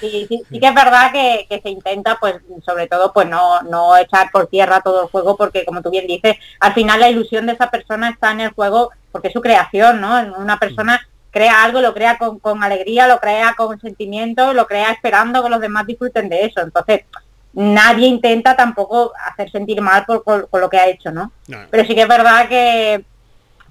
Sí, 0.00 0.26
sí, 0.28 0.60
que 0.60 0.66
es 0.66 0.74
verdad 0.74 1.12
que, 1.12 1.60
se 1.62 1.68
intenta, 1.70 2.18
pues, 2.20 2.36
sobre 2.64 2.88
todo, 2.88 3.12
pues 3.12 3.28
no, 3.28 3.62
no 3.62 3.96
echar 3.96 4.30
por 4.32 4.48
tierra 4.48 4.80
todo 4.80 5.04
el 5.04 5.08
juego, 5.10 5.36
porque 5.36 5.64
como 5.64 5.80
tú 5.80 5.90
bien 5.90 6.06
dices, 6.06 6.36
al 6.60 6.74
final 6.74 6.98
la 6.98 7.10
ilusión 7.10 7.46
de 7.46 7.52
esa 7.52 7.70
persona 7.70 8.10
está 8.10 8.32
en 8.32 8.40
el 8.40 8.50
juego, 8.50 8.90
porque 9.12 9.28
es 9.28 9.32
su 9.32 9.40
creación, 9.40 10.00
¿no? 10.00 10.34
Una 10.38 10.58
persona 10.58 11.06
crea 11.30 11.62
algo, 11.64 11.80
lo 11.80 11.94
crea 11.94 12.18
con, 12.18 12.38
con 12.38 12.62
alegría, 12.62 13.06
lo 13.06 13.18
crea 13.18 13.54
con 13.56 13.80
sentimiento, 13.80 14.52
lo 14.52 14.66
crea 14.66 14.90
esperando 14.90 15.42
que 15.42 15.50
los 15.50 15.60
demás 15.60 15.86
disfruten 15.86 16.28
de 16.28 16.46
eso. 16.46 16.60
Entonces, 16.60 17.02
nadie 17.54 18.06
intenta 18.06 18.56
tampoco 18.56 19.12
hacer 19.26 19.50
sentir 19.50 19.80
mal 19.80 20.04
por, 20.04 20.48
lo 20.52 20.70
que 20.70 20.78
ha 20.78 20.88
hecho, 20.88 21.10
¿no? 21.10 21.32
Pero 21.70 21.84
sí 21.84 21.94
que 21.94 22.02
es 22.02 22.08
verdad 22.08 22.48
que, 22.48 23.04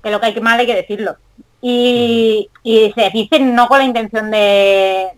lo 0.04 0.20
que 0.20 0.26
hay 0.28 0.34
que 0.34 0.42
mal 0.42 0.60
hay 0.60 0.66
que 0.66 0.76
decirlo. 0.76 1.16
Y, 1.62 2.50
se 2.64 3.10
dice 3.12 3.40
no 3.40 3.68
con 3.68 3.80
la 3.80 3.86
intención 3.86 4.32
de, 4.32 5.10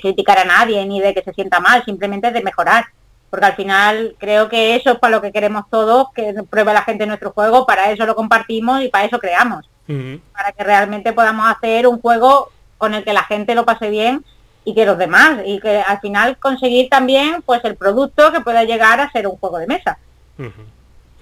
criticar 0.00 0.38
a 0.38 0.44
nadie 0.44 0.84
ni 0.86 1.00
de 1.00 1.14
que 1.14 1.22
se 1.22 1.32
sienta 1.32 1.60
mal, 1.60 1.84
simplemente 1.84 2.30
de 2.30 2.42
mejorar. 2.42 2.86
Porque 3.30 3.46
al 3.46 3.56
final 3.56 4.16
creo 4.18 4.48
que 4.48 4.74
eso 4.74 4.92
es 4.92 4.98
para 4.98 5.16
lo 5.16 5.22
que 5.22 5.32
queremos 5.32 5.64
todos, 5.70 6.08
que 6.14 6.34
pruebe 6.48 6.72
la 6.72 6.82
gente 6.82 7.06
nuestro 7.06 7.32
juego, 7.32 7.66
para 7.66 7.90
eso 7.90 8.06
lo 8.06 8.14
compartimos 8.14 8.82
y 8.82 8.88
para 8.88 9.04
eso 9.04 9.18
creamos. 9.18 9.68
Para 9.86 10.52
que 10.52 10.64
realmente 10.64 11.14
podamos 11.14 11.50
hacer 11.50 11.86
un 11.86 12.00
juego 12.00 12.50
con 12.76 12.94
el 12.94 13.04
que 13.04 13.12
la 13.12 13.24
gente 13.24 13.54
lo 13.54 13.64
pase 13.64 13.90
bien 13.90 14.24
y 14.68 14.74
que 14.74 14.84
los 14.84 14.98
demás 14.98 15.40
y 15.46 15.60
que 15.60 15.78
al 15.78 15.98
final 16.00 16.36
conseguir 16.36 16.90
también 16.90 17.40
pues 17.40 17.64
el 17.64 17.74
producto 17.74 18.30
que 18.32 18.42
pueda 18.42 18.64
llegar 18.64 19.00
a 19.00 19.10
ser 19.10 19.26
un 19.26 19.36
juego 19.36 19.58
de 19.58 19.66
mesa. 19.66 19.98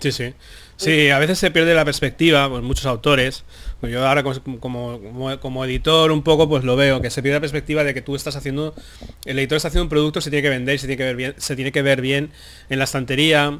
Sí, 0.00 0.10
sí. 0.10 0.34
Sí, 0.76 1.10
a 1.10 1.18
veces 1.18 1.38
se 1.38 1.50
pierde 1.52 1.72
la 1.74 1.84
perspectiva, 1.84 2.50
pues 2.50 2.62
muchos 2.62 2.84
autores, 2.84 3.44
pues 3.80 3.92
yo 3.92 4.06
ahora 4.06 4.22
como, 4.22 5.00
como, 5.40 5.64
editor 5.64 6.10
un 6.10 6.22
poco 6.22 6.50
pues 6.50 6.64
lo 6.64 6.76
veo, 6.76 7.00
que 7.00 7.08
se 7.08 7.22
pierde 7.22 7.36
la 7.36 7.40
perspectiva 7.40 7.82
de 7.82 7.94
que 7.94 8.02
tú 8.02 8.14
estás 8.14 8.36
haciendo, 8.36 8.74
el 9.24 9.38
editor 9.38 9.56
está 9.56 9.68
haciendo 9.68 9.84
un 9.84 9.88
producto, 9.88 10.20
se 10.20 10.28
tiene 10.28 10.42
que 10.42 10.50
vender, 10.50 10.78
se 10.78 10.86
tiene 10.86 10.98
que 10.98 11.04
ver 11.04 11.16
bien, 11.16 11.34
se 11.38 11.56
tiene 11.56 11.72
que 11.72 11.80
ver 11.80 12.02
bien 12.02 12.30
en 12.68 12.78
la 12.78 12.84
estantería, 12.84 13.58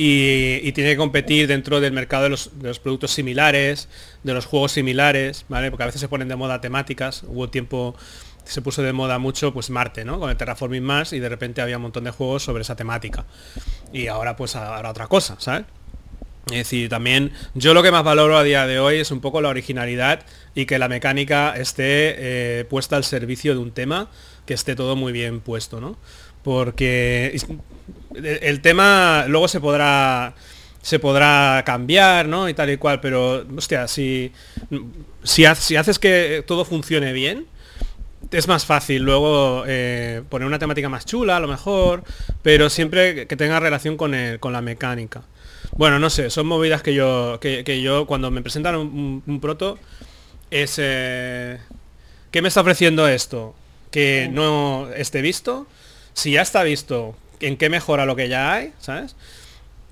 y, 0.00 0.70
tiene 0.72 0.90
que 0.90 0.96
competir 0.96 1.48
dentro 1.48 1.80
del 1.80 1.92
mercado 1.92 2.22
de 2.22 2.28
los, 2.28 2.56
de 2.60 2.68
los, 2.68 2.78
productos 2.78 3.10
similares, 3.10 3.88
de 4.22 4.32
los 4.32 4.46
juegos 4.46 4.70
similares, 4.70 5.44
¿vale? 5.48 5.70
Porque 5.70 5.82
a 5.82 5.86
veces 5.86 6.00
se 6.00 6.06
ponen 6.06 6.28
de 6.28 6.36
moda 6.36 6.60
temáticas. 6.60 7.24
Hubo 7.26 7.50
tiempo 7.50 7.96
se 8.48 8.62
puso 8.62 8.82
de 8.82 8.92
moda 8.92 9.18
mucho 9.18 9.52
pues 9.52 9.70
Marte, 9.70 10.04
¿no? 10.04 10.18
Con 10.18 10.30
el 10.30 10.36
Terraforming 10.36 10.82
más 10.82 11.12
y 11.12 11.20
de 11.20 11.28
repente 11.28 11.60
había 11.60 11.76
un 11.76 11.82
montón 11.82 12.04
de 12.04 12.10
juegos 12.10 12.42
sobre 12.42 12.62
esa 12.62 12.76
temática. 12.76 13.24
Y 13.92 14.06
ahora 14.06 14.36
pues 14.36 14.56
ahora 14.56 14.90
otra 14.90 15.06
cosa, 15.06 15.36
¿sabes? 15.38 15.64
Es 16.50 16.56
decir, 16.56 16.88
también 16.88 17.32
yo 17.54 17.74
lo 17.74 17.82
que 17.82 17.90
más 17.90 18.04
valoro 18.04 18.38
a 18.38 18.42
día 18.42 18.66
de 18.66 18.78
hoy 18.78 18.96
es 18.96 19.10
un 19.10 19.20
poco 19.20 19.42
la 19.42 19.50
originalidad 19.50 20.24
y 20.54 20.64
que 20.64 20.78
la 20.78 20.88
mecánica 20.88 21.54
esté 21.56 21.80
eh, 22.60 22.64
puesta 22.64 22.96
al 22.96 23.04
servicio 23.04 23.52
de 23.52 23.58
un 23.58 23.72
tema, 23.72 24.08
que 24.46 24.54
esté 24.54 24.74
todo 24.74 24.96
muy 24.96 25.12
bien 25.12 25.40
puesto, 25.40 25.78
¿no? 25.78 25.98
Porque 26.42 27.38
el 28.14 28.62
tema 28.62 29.26
luego 29.28 29.48
se 29.48 29.60
podrá 29.60 30.34
se 30.80 30.98
podrá 30.98 31.62
cambiar, 31.66 32.28
¿no? 32.28 32.48
Y 32.48 32.54
tal 32.54 32.70
y 32.70 32.78
cual, 32.78 33.00
pero 33.00 33.44
hostia, 33.54 33.86
si, 33.88 34.32
si, 35.22 35.44
si 35.56 35.76
haces 35.76 35.98
que 35.98 36.42
todo 36.46 36.64
funcione 36.64 37.12
bien, 37.12 37.46
es 38.30 38.48
más 38.48 38.66
fácil 38.66 39.02
luego 39.02 39.64
eh, 39.66 40.22
poner 40.28 40.46
una 40.46 40.58
temática 40.58 40.88
más 40.88 41.06
chula, 41.06 41.36
a 41.36 41.40
lo 41.40 41.48
mejor, 41.48 42.04
pero 42.42 42.70
siempre 42.70 43.26
que 43.26 43.36
tenga 43.36 43.60
relación 43.60 43.96
con, 43.96 44.14
con 44.40 44.52
la 44.52 44.60
mecánica. 44.60 45.22
Bueno, 45.76 45.98
no 45.98 46.10
sé, 46.10 46.30
son 46.30 46.46
movidas 46.46 46.82
que 46.82 46.94
yo, 46.94 47.38
que, 47.40 47.82
yo 47.82 48.06
cuando 48.06 48.30
me 48.30 48.42
presentan 48.42 48.76
un, 48.76 49.40
proto, 49.40 49.78
es... 50.50 50.76
Eh, 50.78 51.58
¿Qué 52.30 52.42
me 52.42 52.48
está 52.48 52.60
ofreciendo 52.60 53.08
esto? 53.08 53.54
Que 53.90 54.28
no 54.30 54.88
esté 54.94 55.22
visto. 55.22 55.66
Si 56.12 56.32
ya 56.32 56.42
está 56.42 56.62
visto, 56.62 57.16
¿en 57.40 57.56
qué 57.56 57.70
mejora 57.70 58.04
lo 58.04 58.16
que 58.16 58.28
ya 58.28 58.52
hay? 58.52 58.72
¿Sabes? 58.80 59.16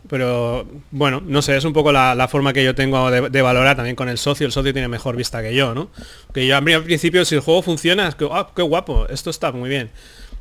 Pero 0.09 0.67
bueno, 0.91 1.23
no 1.25 1.43
sé, 1.43 1.57
es 1.57 1.65
un 1.65 1.73
poco 1.73 1.93
la, 1.93 2.29
forma 2.29 2.53
que 2.53 2.65
yo 2.65 2.75
tengo 2.75 3.11
de, 3.11 3.43
valorar 3.43 3.77
también 3.77 3.97
con 3.97 4.09
el 4.09 4.19
socio. 4.19 4.47
El 4.47 4.53
socio 4.53 4.73
tiene 4.73 4.89
mejor 4.89 5.17
vista 5.17 5.43
que 5.43 5.55
yo, 5.55 5.75
¿no? 5.75 5.91
Que 6.33 6.47
yo 6.47 6.57
al 6.57 6.65
principio, 6.65 7.25
si 7.25 7.35
el 7.35 7.41
juego 7.41 7.63
funciona, 7.63 8.09
es 8.09 8.15
que, 8.15 8.29
ah, 8.31 8.49
qué 8.55 8.63
guapo, 8.63 9.07
esto 9.09 9.31
está 9.31 9.53
muy 9.53 9.69
bien. 9.69 9.91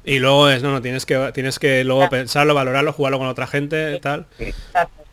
Y 0.04 0.20
luego 0.20 0.50
es, 0.50 0.62
no, 0.62 0.72
no, 0.72 0.82
tienes 0.82 1.06
que, 1.06 1.32
tienes 1.34 1.58
que 1.58 1.84
luego 1.84 2.08
pensarlo, 2.10 2.54
valorarlo, 2.54 2.94
jugarlo 2.94 3.18
con 3.18 3.28
otra 3.28 3.48
gente, 3.48 4.00
tal. 4.00 4.28
Exacto. 4.38 5.04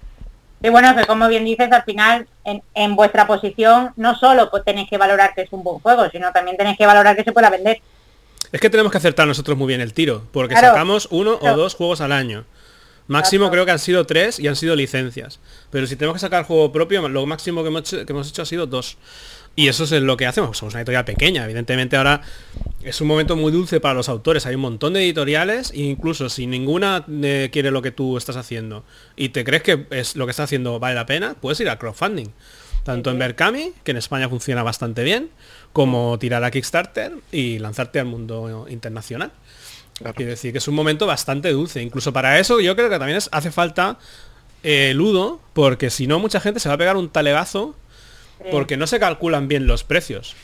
Y 0.62 0.68
bueno, 0.68 0.94
que 0.94 1.04
como 1.06 1.26
bien 1.28 1.44
dices, 1.44 1.72
al 1.72 1.82
final, 1.82 2.28
en, 2.44 2.62
en 2.74 2.94
vuestra 2.94 3.26
posición, 3.26 3.92
no 3.96 4.14
solo 4.14 4.48
pues, 4.50 4.64
tenéis 4.64 4.88
que 4.88 4.96
valorar 4.96 5.34
que 5.34 5.42
es 5.42 5.52
un 5.52 5.64
buen 5.64 5.80
juego, 5.80 6.08
sino 6.10 6.30
también 6.30 6.56
tenéis 6.56 6.78
que 6.78 6.86
valorar 6.86 7.16
que 7.16 7.24
se 7.24 7.32
pueda 7.32 7.50
vender. 7.50 7.80
Es 8.52 8.60
que 8.60 8.70
tenemos 8.70 8.92
que 8.92 8.98
acertar 8.98 9.26
nosotros 9.26 9.56
muy 9.56 9.66
bien 9.66 9.80
el 9.80 9.94
tiro, 9.94 10.24
porque 10.30 10.54
Claro. 10.54 10.68
sacamos 10.68 11.08
uno 11.10 11.38
o 11.40 11.56
dos 11.56 11.74
juegos 11.74 12.00
al 12.00 12.12
año. 12.12 12.44
Máximo 13.08 13.50
creo 13.50 13.64
que 13.64 13.72
han 13.72 13.78
sido 13.78 14.06
tres 14.06 14.38
y 14.38 14.48
han 14.48 14.56
sido 14.56 14.76
licencias. 14.76 15.40
Pero 15.70 15.86
si 15.86 15.96
tenemos 15.96 16.14
que 16.14 16.20
sacar 16.20 16.44
juego 16.44 16.72
propio, 16.72 17.08
lo 17.08 17.26
máximo 17.26 17.62
que 17.62 17.68
hemos 17.68 17.80
hecho, 17.80 18.06
que 18.06 18.12
hemos 18.12 18.28
hecho 18.28 18.42
ha 18.42 18.46
sido 18.46 18.66
dos. 18.66 18.96
Y 19.54 19.68
eso 19.68 19.84
es 19.84 19.90
lo 19.92 20.16
que 20.16 20.26
hacemos. 20.26 20.56
Somos 20.56 20.74
una 20.74 20.80
editorial 20.80 21.04
pequeña. 21.04 21.44
Evidentemente 21.44 21.96
ahora 21.96 22.22
es 22.82 23.00
un 23.00 23.08
momento 23.08 23.36
muy 23.36 23.52
dulce 23.52 23.80
para 23.80 23.94
los 23.94 24.08
autores. 24.08 24.46
Hay 24.46 24.54
un 24.54 24.62
montón 24.62 24.94
de 24.94 25.02
editoriales 25.02 25.72
e 25.72 25.80
incluso 25.80 26.28
si 26.30 26.46
ninguna 26.46 27.04
eh, 27.22 27.50
quiere 27.52 27.70
lo 27.70 27.82
que 27.82 27.90
tú 27.90 28.16
estás 28.16 28.36
haciendo 28.36 28.84
y 29.14 29.30
te 29.30 29.44
crees 29.44 29.62
que 29.62 29.86
es 29.90 30.16
lo 30.16 30.26
que 30.26 30.30
estás 30.30 30.44
haciendo 30.44 30.78
vale 30.78 30.94
la 30.94 31.06
pena, 31.06 31.34
puedes 31.38 31.60
ir 31.60 31.68
al 31.68 31.78
crowdfunding. 31.78 32.28
Tanto 32.82 33.10
en 33.10 33.18
Berkami, 33.18 33.72
que 33.84 33.92
en 33.92 33.98
España 33.98 34.28
funciona 34.28 34.62
bastante 34.64 35.04
bien, 35.04 35.30
como 35.72 36.18
tirar 36.18 36.42
a 36.42 36.50
Kickstarter 36.50 37.12
y 37.30 37.60
lanzarte 37.60 38.00
al 38.00 38.06
mundo 38.06 38.66
internacional. 38.68 39.30
Quiero 40.14 40.30
decir 40.30 40.52
que 40.52 40.58
es 40.58 40.68
un 40.68 40.74
momento 40.74 41.06
bastante 41.06 41.50
dulce. 41.52 41.82
Incluso 41.82 42.12
para 42.12 42.38
eso 42.38 42.60
yo 42.60 42.74
creo 42.76 42.88
que 42.90 42.98
también 42.98 43.18
es- 43.18 43.28
hace 43.32 43.50
falta 43.50 43.98
eh, 44.62 44.92
Ludo, 44.94 45.40
porque 45.54 45.90
si 45.90 46.06
no 46.06 46.18
mucha 46.18 46.40
gente 46.40 46.60
se 46.60 46.68
va 46.68 46.76
a 46.76 46.78
pegar 46.78 46.96
un 46.96 47.08
talegazo 47.08 47.74
Sí, 48.38 48.48
porque 48.50 48.76
no 48.76 48.86
se 48.88 48.98
calculan 48.98 49.46
bien 49.48 49.66
los 49.68 49.84
precios 49.84 50.34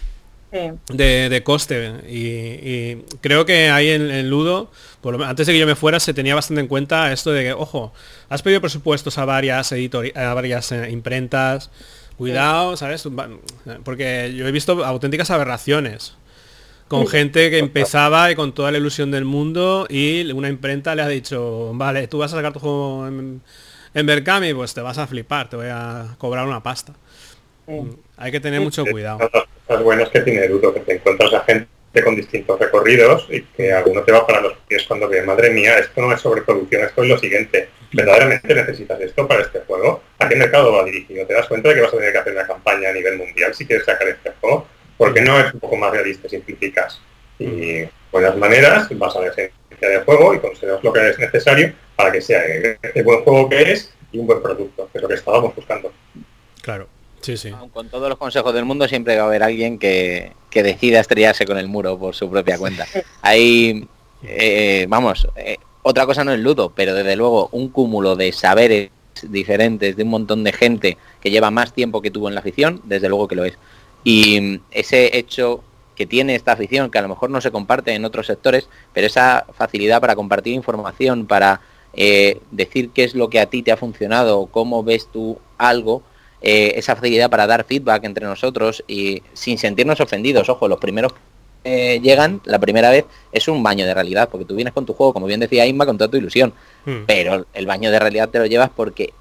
sí. 0.53 0.59
de, 0.93 1.29
de 1.29 1.43
coste. 1.43 1.95
Y, 2.09 2.27
y 2.27 3.05
creo 3.21 3.45
que 3.45 3.71
ahí 3.71 3.89
en, 3.91 4.11
en 4.11 4.31
Ludo, 4.31 4.71
por 5.01 5.17
lo 5.19 5.25
antes 5.25 5.47
de 5.49 5.53
que 5.53 5.59
yo 5.59 5.67
me 5.67 5.75
fuera, 5.75 5.99
se 6.01 6.15
tenía 6.15 6.35
bastante 6.37 6.61
en 6.61 6.69
cuenta 6.69 7.13
esto 7.13 7.33
de 7.33 7.43
que, 7.45 7.53
ojo, 7.53 7.93
has 8.29 8.43
pedido 8.43 8.61
presupuestos 8.61 9.19
a 9.19 9.25
varias 9.25 9.73
a 9.73 10.35
varias 10.35 10.71
eh, 10.73 10.91
imprentas. 10.91 11.71
Cuidado, 12.17 12.77
¿sabes? 12.77 13.07
Porque 13.85 14.33
yo 14.37 14.47
he 14.47 14.53
visto 14.53 14.85
auténticas 14.85 15.31
aberraciones. 15.31 16.15
Con 16.89 17.07
gente 17.07 17.51
que 17.51 17.59
empezaba 17.59 18.31
y 18.31 18.35
con 18.35 18.55
toda 18.55 18.73
la 18.73 18.79
ilusión 18.79 19.11
del 19.11 19.25
mundo 19.25 19.87
y 19.91 20.31
una 20.33 20.49
imprenta 20.49 20.95
le 20.95 21.03
ha 21.03 21.09
dicho, 21.09 21.73
vale, 21.75 22.09
tú 22.09 22.19
vas 22.19 22.33
a 22.33 22.37
sacar 22.37 22.53
tu 22.53 22.61
juego 22.61 23.07
en, 23.07 23.43
en 23.95 24.07
Berkami, 24.07 24.55
pues 24.55 24.73
te 24.73 24.81
vas 24.81 24.97
a 24.99 25.07
flipar, 25.07 25.51
te 25.51 25.57
voy 25.57 25.69
a 25.71 26.17
cobrar 26.19 26.47
una 26.47 26.63
pasta. 26.63 26.95
sí. 27.67 27.75
Hay 28.17 28.33
que 28.33 28.41
tener 28.41 28.61
mucho 28.61 28.85
cuidado. 28.85 29.19
Las 29.69 29.83
buenas 29.83 30.09
que 30.09 30.21
tiene 30.21 30.41
que 30.41 30.81
te 30.81 30.95
encuentras 30.95 31.33
a 31.35 31.41
gente 31.41 31.69
con 32.03 32.17
distintos 32.17 32.59
recorridos 32.59 33.27
y 33.31 33.43
que 33.43 33.73
alguno 33.73 34.03
te 34.03 34.13
va 34.13 34.27
para 34.27 34.41
los 34.41 34.55
pies 34.67 34.85
cuando 34.87 35.09
ve, 35.09 35.23
madre 35.23 35.51
mía, 35.51 35.79
esto 35.79 36.01
no 36.01 36.13
es 36.13 36.21
sobreproducción, 36.21 36.85
esto 36.85 37.03
es 37.03 37.09
lo 37.09 37.19
siguiente. 37.19 37.69
¿Verdaderamente 37.93 38.55
necesitas 38.55 39.01
esto 39.01 39.27
para 39.27 39.43
este 39.43 39.61
juego? 39.61 40.03
¿A 40.19 40.29
qué 40.29 40.37
mercado 40.37 40.73
va 40.73 40.85
dirigido? 40.85 41.27
¿Te 41.27 41.35
das 41.35 41.47
cuenta 41.47 41.69
de 41.69 41.77
que 41.77 41.81
vas 41.83 41.93
a 41.93 41.97
tener 41.97 42.13
que 42.13 42.19
hacer 42.19 42.33
una 42.33 42.47
campaña 42.47 42.91
a 42.91 42.93
nivel 42.93 43.19
mundial 43.19 43.55
si 43.55 43.67
quieres 43.67 43.87
sacar 43.87 44.09
este 44.09 44.33
juego? 44.41 44.67
Porque 44.99 45.23
no 45.23 45.41
es 45.41 45.55
un 45.55 45.61
poco 45.61 45.77
más 45.77 45.93
realista 45.93 46.27
y 46.27 46.31
simplificas. 46.31 47.01
Y 47.39 47.85
buenas 48.13 48.37
maneras, 48.37 48.89
vas 48.99 49.17
a 49.17 49.21
la 49.21 49.29
esencia 49.29 49.53
del 49.81 50.05
juego 50.05 50.35
y 50.35 50.41
consideras 50.41 50.85
lo 50.85 50.93
que 50.93 51.09
es 51.09 51.19
necesario 51.19 51.73
para 51.97 52.13
que 52.13 52.21
sea 52.21 52.45
el, 52.45 52.79
el 52.83 53.05
buen 53.05 53.23
juego 53.23 53.49
que 53.49 53.73
es 53.73 53.95
y 54.13 54.19
un 54.19 54.27
buen 54.27 54.43
producto, 54.43 54.89
que 54.93 54.99
es 54.99 55.03
lo 55.03 55.09
que 55.09 55.15
estábamos 55.15 55.55
buscando. 55.55 55.93
Claro. 56.63 56.89
Sí, 57.21 57.37
sí. 57.37 57.51
Aun 57.51 57.71
Con 57.71 57.89
todos 57.89 58.09
los 58.09 58.19
consejos 58.19 58.55
del 58.55 58.65
mundo 58.65 58.87
siempre 58.89 59.17
va 59.17 59.25
a 59.25 59.27
haber 59.27 59.43
alguien 59.43 59.79
que, 59.79 60.33
que 60.51 60.63
decida 60.63 61.01
estrellarse 61.01 61.47
con 61.47 61.59
el 61.59 61.69
muro 61.69 61.99
por 61.99 62.15
su 62.15 62.31
propia 62.31 62.59
cuenta. 62.59 62.87
Hay, 63.23 63.89
eh, 64.23 64.87
vamos, 64.89 65.27
eh, 65.37 65.57
otra 65.83 66.07
cosa 66.07 66.25
no 66.25 66.33
es 66.33 66.39
ludo, 66.39 66.73
pero 66.75 66.95
desde 66.95 67.17
luego 67.17 67.49
un 67.53 67.69
cúmulo 67.69 68.17
de 68.17 68.33
saberes 68.33 68.91
diferentes 69.23 69.97
de 69.97 70.03
un 70.05 70.11
montón 70.11 70.45
de 70.45 70.53
gente 70.53 70.97
que 71.21 71.31
lleva 71.31 71.51
más 71.51 71.73
tiempo 71.73 72.01
que 72.01 72.11
tuvo 72.11 72.29
en 72.29 72.35
la 72.35 72.41
afición, 72.41 72.81
desde 72.85 73.09
luego 73.09 73.27
que 73.27 73.35
lo 73.35 73.45
es. 73.45 73.59
Y 74.05 74.41
mm, 74.41 74.61
ese 74.71 75.17
hecho 75.17 75.63
que 75.95 76.07
tiene 76.07 76.35
esta 76.35 76.53
afición, 76.53 76.91
que 76.91 76.99
a 76.99 77.03
lo 77.03 77.09
mejor 77.09 77.31
no 77.31 77.41
se 77.41 77.51
comparte 77.51 77.93
en 77.93 78.05
otros 78.05 78.27
sectores, 78.27 78.69
pero 78.93 79.07
esa 79.07 79.47
facilidad 79.53 80.01
para 80.01 80.15
compartir 80.15 80.55
información, 80.55 81.27
para 81.27 81.61
eh, 81.93 82.41
decir 82.53 82.91
qué 82.91 83.05
es 83.05 83.15
lo 83.15 83.29
que 83.29 83.41
a 83.41 83.47
ti 83.47 83.63
te 83.63 83.73
ha 83.73 83.77
funcionado, 83.77 84.47
cómo 84.47 84.85
ves 84.85 85.09
tú 85.13 85.39
algo, 85.57 86.03
eh, 86.41 86.75
esa 86.77 86.95
facilidad 86.95 87.31
para 87.31 87.49
dar 87.49 87.65
feedback 87.65 88.05
entre 88.05 88.25
nosotros 88.27 88.85
y 88.87 89.23
sin 89.33 89.59
sentirnos 89.59 90.01
ofendidos. 90.01 90.49
Ojo, 90.49 90.69
los 90.69 90.79
primeros 90.79 91.13
que 91.65 91.99
llegan 92.01 92.41
la 92.45 92.61
primera 92.61 92.91
vez 92.91 93.05
es 93.33 93.49
un 93.49 93.65
baño 93.65 93.85
de 93.85 93.93
realidad, 93.93 94.29
porque 94.31 94.45
tú 94.45 94.55
vienes 94.55 94.73
con 94.73 94.87
tu 94.87 94.93
juego, 94.95 95.13
como 95.13 95.27
bien 95.27 95.41
decía 95.41 95.67
Inma, 95.67 95.85
con 95.85 95.99
toda 95.99 96.09
tu 96.09 96.17
ilusión, 96.17 96.53
Mm. 96.85 97.05
pero 97.07 97.45
el 97.53 97.67
baño 97.67 97.91
de 97.91 97.99
realidad 97.99 98.29
te 98.29 98.39
lo 98.39 98.47
llevas 98.47 98.71
porque 98.71 99.13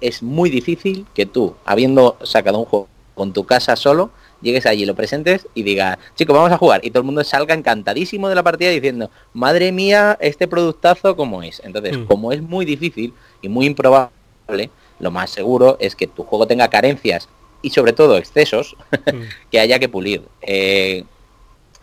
es 0.00 0.22
muy 0.22 0.50
difícil 0.50 1.06
que 1.14 1.26
tú, 1.26 1.54
habiendo 1.64 2.16
sacado 2.24 2.58
un 2.58 2.64
juego 2.64 2.88
con 3.14 3.32
tu 3.32 3.44
casa 3.44 3.76
solo, 3.76 4.10
llegues 4.44 4.66
allí, 4.66 4.84
lo 4.86 4.94
presentes 4.94 5.48
y 5.54 5.64
digas, 5.64 5.98
chicos, 6.14 6.36
vamos 6.36 6.52
a 6.52 6.58
jugar. 6.58 6.80
Y 6.84 6.90
todo 6.90 7.00
el 7.00 7.06
mundo 7.06 7.24
salga 7.24 7.54
encantadísimo 7.54 8.28
de 8.28 8.36
la 8.36 8.44
partida 8.44 8.70
diciendo, 8.70 9.10
madre 9.32 9.72
mía, 9.72 10.16
este 10.20 10.46
productazo 10.46 11.16
como 11.16 11.42
es. 11.42 11.60
Entonces, 11.64 11.98
Mm. 11.98 12.04
como 12.04 12.30
es 12.30 12.40
muy 12.42 12.64
difícil 12.64 13.12
y 13.42 13.48
muy 13.48 13.66
improbable, 13.66 14.70
lo 15.00 15.10
más 15.10 15.30
seguro 15.30 15.76
es 15.80 15.96
que 15.96 16.06
tu 16.06 16.22
juego 16.22 16.46
tenga 16.46 16.68
carencias 16.68 17.28
y 17.62 17.70
sobre 17.70 17.92
todo 17.92 18.16
excesos 18.18 18.76
Mm. 19.12 19.22
que 19.50 19.58
haya 19.58 19.78
que 19.80 19.88
pulir. 19.88 20.22
Eh, 20.42 21.02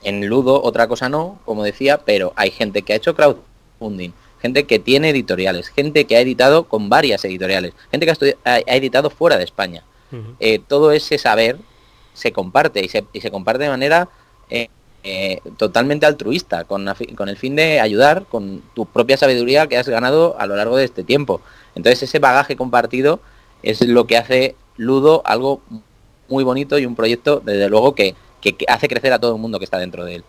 en 0.04 0.26
Ludo 0.28 0.62
otra 0.64 0.88
cosa 0.88 1.10
no, 1.10 1.40
como 1.46 1.64
decía, 1.64 1.98
pero 2.00 2.34
hay 2.36 2.52
gente 2.52 2.82
que 2.82 2.94
ha 2.94 2.96
hecho 2.96 3.16
crowdfunding, 3.16 4.12
gente 4.42 4.64
que 4.66 4.80
tiene 4.80 5.10
editoriales, 5.10 5.68
gente 5.70 6.06
que 6.06 6.16
ha 6.16 6.22
editado 6.22 6.64
con 6.64 6.90
varias 6.90 7.24
editoriales, 7.26 7.74
gente 7.92 8.06
que 8.08 8.12
ha, 8.44 8.54
ha- 8.56 8.60
editado 8.76 9.10
fuera 9.12 9.38
de 9.38 9.44
España. 9.44 9.84
Eh, 10.40 10.60
todo 10.68 10.92
ese 10.92 11.18
saber 11.18 11.58
se 12.14 12.32
comparte 12.32 12.84
y 12.84 12.90
se, 12.90 13.06
y 13.14 13.22
se 13.22 13.32
comparte 13.32 13.64
de 13.64 13.70
manera 13.70 14.10
eh, 14.50 14.68
eh, 15.04 15.40
totalmente 15.58 16.06
altruista, 16.06 16.64
con, 16.66 16.86
con 17.16 17.30
el 17.30 17.38
fin 17.38 17.56
de 17.56 17.80
ayudar 17.80 18.26
con 18.30 18.62
tu 18.76 18.86
propia 18.86 19.18
sabiduría 19.18 19.68
que 19.68 19.78
has 19.78 19.88
ganado 19.90 20.36
a 20.40 20.46
lo 20.46 20.56
largo 20.56 20.78
de 20.78 20.86
este 20.86 21.04
tiempo. 21.04 21.42
Entonces 21.76 22.04
ese 22.04 22.20
bagaje 22.20 22.56
compartido 22.56 23.20
es 23.64 23.82
lo 23.82 24.06
que 24.08 24.18
hace 24.18 24.56
Ludo 24.78 25.22
algo 25.26 25.62
muy 26.30 26.44
bonito 26.44 26.80
y 26.80 26.86
un 26.86 26.96
proyecto, 26.96 27.42
desde 27.44 27.70
luego, 27.70 27.94
que, 27.94 28.16
que- 28.42 28.56
que 28.56 28.66
hace 28.68 28.88
crecer 28.88 29.12
a 29.14 29.20
todo 29.20 29.36
el 29.36 29.42
mundo 29.42 29.60
que 29.60 29.66
está 29.66 29.78
dentro 29.78 30.06
de 30.06 30.16
él. 30.16 30.24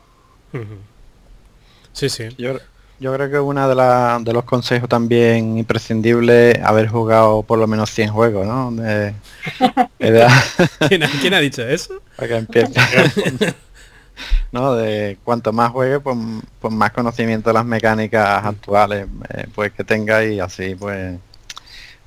Sí, 1.92 2.08
sí. 2.08 2.28
Yo, 2.38 2.54
yo 3.02 3.12
creo 3.14 3.30
que 3.30 3.38
uno 3.40 3.68
de, 3.68 3.74
la- 3.74 4.18
de 4.22 4.32
los 4.32 4.44
consejos 4.44 4.88
también 4.88 5.58
imprescindibles 5.58 6.56
es 6.58 6.64
haber 6.64 6.88
jugado 6.88 7.42
por 7.42 7.58
lo 7.58 7.66
menos 7.66 7.90
100 7.90 8.10
juegos, 8.10 8.46
¿no? 8.46 8.70
De, 8.72 9.12
de- 9.98 10.28
¿Quién 10.88 11.02
ha, 11.02 11.08
quién 11.20 11.34
ha 11.34 11.40
dicho 11.40 11.62
eso? 11.66 12.00
para 12.16 12.28
que 12.28 12.36
empiece. 12.36 12.72
¿no? 14.52 14.74
De 14.74 15.18
cuanto 15.24 15.52
más 15.52 15.70
juegue, 15.72 16.00
pues, 16.00 16.16
pues 16.60 16.72
más 16.72 16.92
conocimiento 16.92 17.50
de 17.50 17.54
las 17.54 17.64
mecánicas 17.64 18.44
actuales 18.44 19.06
eh, 19.30 19.46
pues 19.54 19.72
que 19.72 19.84
tengas 19.84 20.24
y 20.26 20.38
así 20.40 20.74
pues 20.74 21.18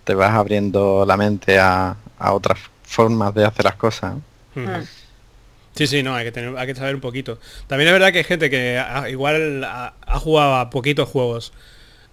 te 0.03 0.13
vas 0.13 0.31
abriendo 0.31 1.03
la 1.05 1.17
mente 1.17 1.57
a, 1.59 1.95
a 2.19 2.33
otras 2.33 2.59
formas 2.83 3.33
de 3.33 3.43
hacer 3.45 3.65
las 3.65 3.75
cosas. 3.75 4.13
Mm. 4.53 4.67
Sí, 5.75 5.87
sí, 5.87 6.03
no, 6.03 6.15
hay 6.15 6.25
que, 6.25 6.31
tener, 6.31 6.57
hay 6.57 6.67
que 6.67 6.75
saber 6.75 6.95
un 6.95 7.01
poquito. 7.01 7.37
También 7.67 7.89
es 7.89 7.93
verdad 7.93 8.11
que 8.11 8.19
hay 8.19 8.23
gente 8.23 8.49
que 8.49 8.77
ha- 8.79 9.09
igual 9.09 9.63
ha, 9.63 9.93
ha 10.01 10.19
jugado 10.19 10.55
a 10.55 10.69
poquitos 10.69 11.09
juegos 11.09 11.51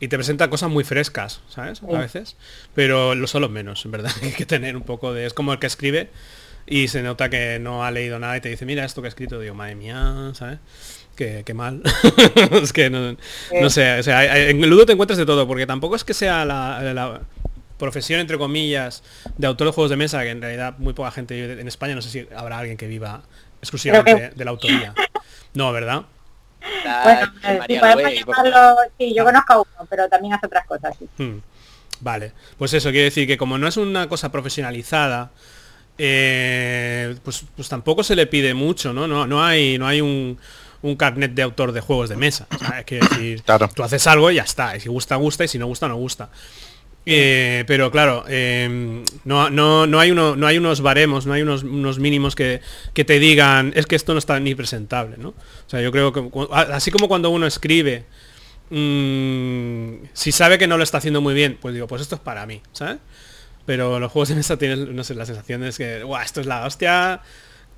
y 0.00 0.08
te 0.08 0.16
presenta 0.16 0.50
cosas 0.50 0.68
muy 0.70 0.82
frescas, 0.84 1.40
¿sabes? 1.48 1.80
A 1.82 1.86
Sí. 1.86 1.92
veces. 1.96 2.36
Pero 2.74 3.14
lo 3.14 3.26
son 3.28 3.42
los 3.42 3.50
menos, 3.50 3.84
en 3.84 3.92
verdad. 3.92 4.10
hay 4.22 4.32
que 4.32 4.46
tener 4.46 4.76
un 4.76 4.82
poco 4.82 5.12
de... 5.14 5.26
Es 5.26 5.32
como 5.32 5.52
el 5.52 5.58
que 5.60 5.68
escribe 5.68 6.10
y 6.66 6.88
se 6.88 7.02
nota 7.02 7.30
que 7.30 7.58
no 7.60 7.84
ha 7.84 7.90
leído 7.92 8.18
nada 8.18 8.36
y 8.36 8.40
te 8.40 8.48
dice, 8.48 8.66
mira 8.66 8.84
esto 8.84 9.00
que 9.00 9.06
he 9.06 9.10
escrito. 9.10 9.38
Digo, 9.38 9.54
madre 9.54 9.76
mía, 9.76 10.32
¿sabes? 10.34 10.58
Qué, 11.14 11.42
qué 11.46 11.54
mal. 11.54 11.82
es 12.62 12.72
que 12.72 12.90
no, 12.90 13.16
no 13.60 13.70
sé, 13.70 13.98
o 13.98 14.02
sea, 14.02 14.48
en 14.48 14.62
el 14.64 14.70
Ludo 14.70 14.86
te 14.86 14.92
encuentras 14.92 15.18
de 15.18 15.26
todo, 15.26 15.46
porque 15.46 15.66
tampoco 15.66 15.94
es 15.94 16.02
que 16.04 16.14
sea 16.14 16.44
la, 16.44 16.80
la 16.94 17.20
profesión, 17.78 18.18
entre 18.20 18.38
comillas, 18.38 19.02
de 19.36 19.46
autor 19.46 19.68
de 19.68 19.72
juegos 19.72 19.90
de 19.90 19.96
mesa, 19.96 20.22
que 20.22 20.30
en 20.30 20.40
realidad 20.40 20.74
muy 20.78 20.94
poca 20.94 21.10
gente 21.10 21.34
vive 21.34 21.60
en 21.60 21.68
España, 21.68 21.94
no 21.94 22.02
sé 22.02 22.08
si 22.10 22.26
habrá 22.34 22.58
alguien 22.58 22.76
que 22.76 22.86
viva 22.86 23.22
exclusivamente 23.62 24.12
Creo 24.14 24.30
de 24.34 24.44
la 24.44 24.50
autoría. 24.50 24.94
No, 25.54 25.72
¿verdad? 25.72 26.02
Bueno, 27.04 27.32
eh, 27.44 27.60
si 27.66 27.78
podemos 27.78 28.12
llamarlo, 28.12 28.76
sí, 28.98 29.14
yo 29.14 29.24
conozco 29.24 29.52
a 29.52 29.56
uno, 29.60 29.86
pero 29.88 30.08
también 30.08 30.34
hace 30.34 30.46
otras 30.46 30.66
cosas. 30.66 30.94
sí. 30.98 31.08
Hmm. 31.22 31.38
Vale, 32.00 32.32
pues 32.58 32.72
eso 32.74 32.90
quiere 32.90 33.04
decir 33.04 33.28
que 33.28 33.38
como 33.38 33.58
no 33.58 33.68
es 33.68 33.76
una 33.76 34.08
cosa 34.08 34.32
profesionalizada, 34.32 35.30
eh, 35.98 37.14
pues, 37.22 37.44
pues 37.54 37.68
tampoco 37.68 38.02
se 38.02 38.16
le 38.16 38.26
pide 38.26 38.54
mucho, 38.54 38.92
¿no? 38.92 39.06
No, 39.06 39.24
no 39.26 39.44
hay, 39.44 39.78
no 39.78 39.86
hay 39.86 40.00
un, 40.00 40.36
un 40.82 40.96
carnet 40.96 41.32
de 41.32 41.42
autor 41.42 41.70
de 41.70 41.80
juegos 41.80 42.08
de 42.08 42.16
mesa. 42.16 42.46
¿sabes? 42.58 42.84
Quiere 42.86 43.06
decir, 43.08 43.42
Claro. 43.44 43.68
tú 43.72 43.84
haces 43.84 44.04
algo 44.08 44.30
y 44.32 44.36
ya 44.36 44.42
está. 44.42 44.76
Y 44.76 44.80
si 44.80 44.88
gusta, 44.88 45.14
gusta, 45.16 45.44
y 45.44 45.48
si 45.48 45.58
no 45.58 45.66
gusta, 45.66 45.86
no 45.86 45.94
gusta. 45.96 46.28
Eh, 47.04 47.64
pero 47.66 47.90
claro, 47.90 48.24
eh, 48.28 49.02
no, 49.24 49.50
no, 49.50 49.86
no, 49.86 49.98
hay 49.98 50.12
uno, 50.12 50.36
no 50.36 50.46
hay 50.46 50.58
unos 50.58 50.82
baremos, 50.82 51.26
no 51.26 51.32
hay 51.32 51.42
unos, 51.42 51.64
mínimos 51.98 52.36
que, 52.36 52.60
que 52.94 53.04
te 53.04 53.18
digan, 53.18 53.72
es 53.74 53.86
que 53.86 53.96
esto 53.96 54.12
no 54.12 54.20
está 54.20 54.38
ni 54.38 54.54
presentable, 54.54 55.16
¿no? 55.18 55.30
O 55.30 55.34
sea, 55.66 55.80
yo 55.80 55.90
creo 55.90 56.12
que 56.12 56.22
así 56.72 56.92
como 56.92 57.08
cuando 57.08 57.30
uno 57.30 57.46
escribe 57.46 58.04
mm, 58.70 60.06
si 60.12 60.30
sabe 60.30 60.58
que 60.58 60.68
no 60.68 60.76
lo 60.76 60.84
está 60.84 60.98
haciendo 60.98 61.20
muy 61.20 61.34
bien, 61.34 61.58
pues 61.60 61.74
digo, 61.74 61.88
pues 61.88 62.02
esto 62.02 62.14
es 62.14 62.20
para 62.20 62.46
mí, 62.46 62.62
¿sabes? 62.72 62.98
Pero 63.66 63.98
los 63.98 64.10
juegos 64.10 64.28
de 64.28 64.36
mesa 64.36 64.56
tienen, 64.56 64.94
no 64.94 65.02
sé, 65.02 65.14
la 65.14 65.26
sensación 65.26 65.60
de 65.62 65.72
que, 65.72 66.04
guau, 66.04 66.22
esto 66.22 66.40
es 66.40 66.46
la 66.46 66.66
hostia, 66.66 67.20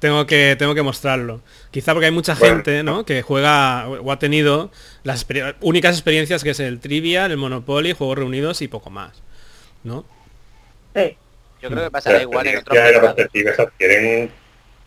tengo 0.05 0.27
que, 0.27 0.55
tengo 0.59 0.75
que 0.75 0.83
mostrarlo. 0.83 1.41
Quizá 1.71 1.95
porque 1.95 2.05
hay 2.05 2.13
mucha 2.13 2.37
gente, 2.37 2.83
¿no? 2.83 3.07
Que 3.07 3.23
juega 3.23 3.89
o 3.89 4.13
ha 4.13 4.19
tenido 4.19 4.71
las 5.03 5.27
únicas 5.63 5.95
experiencias 5.97 6.45
que 6.45 6.51
es 6.51 6.61
el 6.61 6.79
Trivial, 6.79 7.31
el 7.31 7.39
Monopoly, 7.39 7.95
Juegos 7.95 8.19
Reunidos 8.19 8.61
y 8.61 8.69
poco 8.69 8.91
más, 8.91 9.23
¿no? 9.83 10.05
Sí. 10.95 11.17
Yo 11.63 11.71
creo 11.71 11.85
que 11.85 11.91
pasará 11.91 12.21
igual 12.21 12.47
en 12.49 12.59
otros 12.59 12.77
la 12.77 13.01
perspectiva 13.01 13.55
se 13.55 13.63
adquieren 13.63 14.31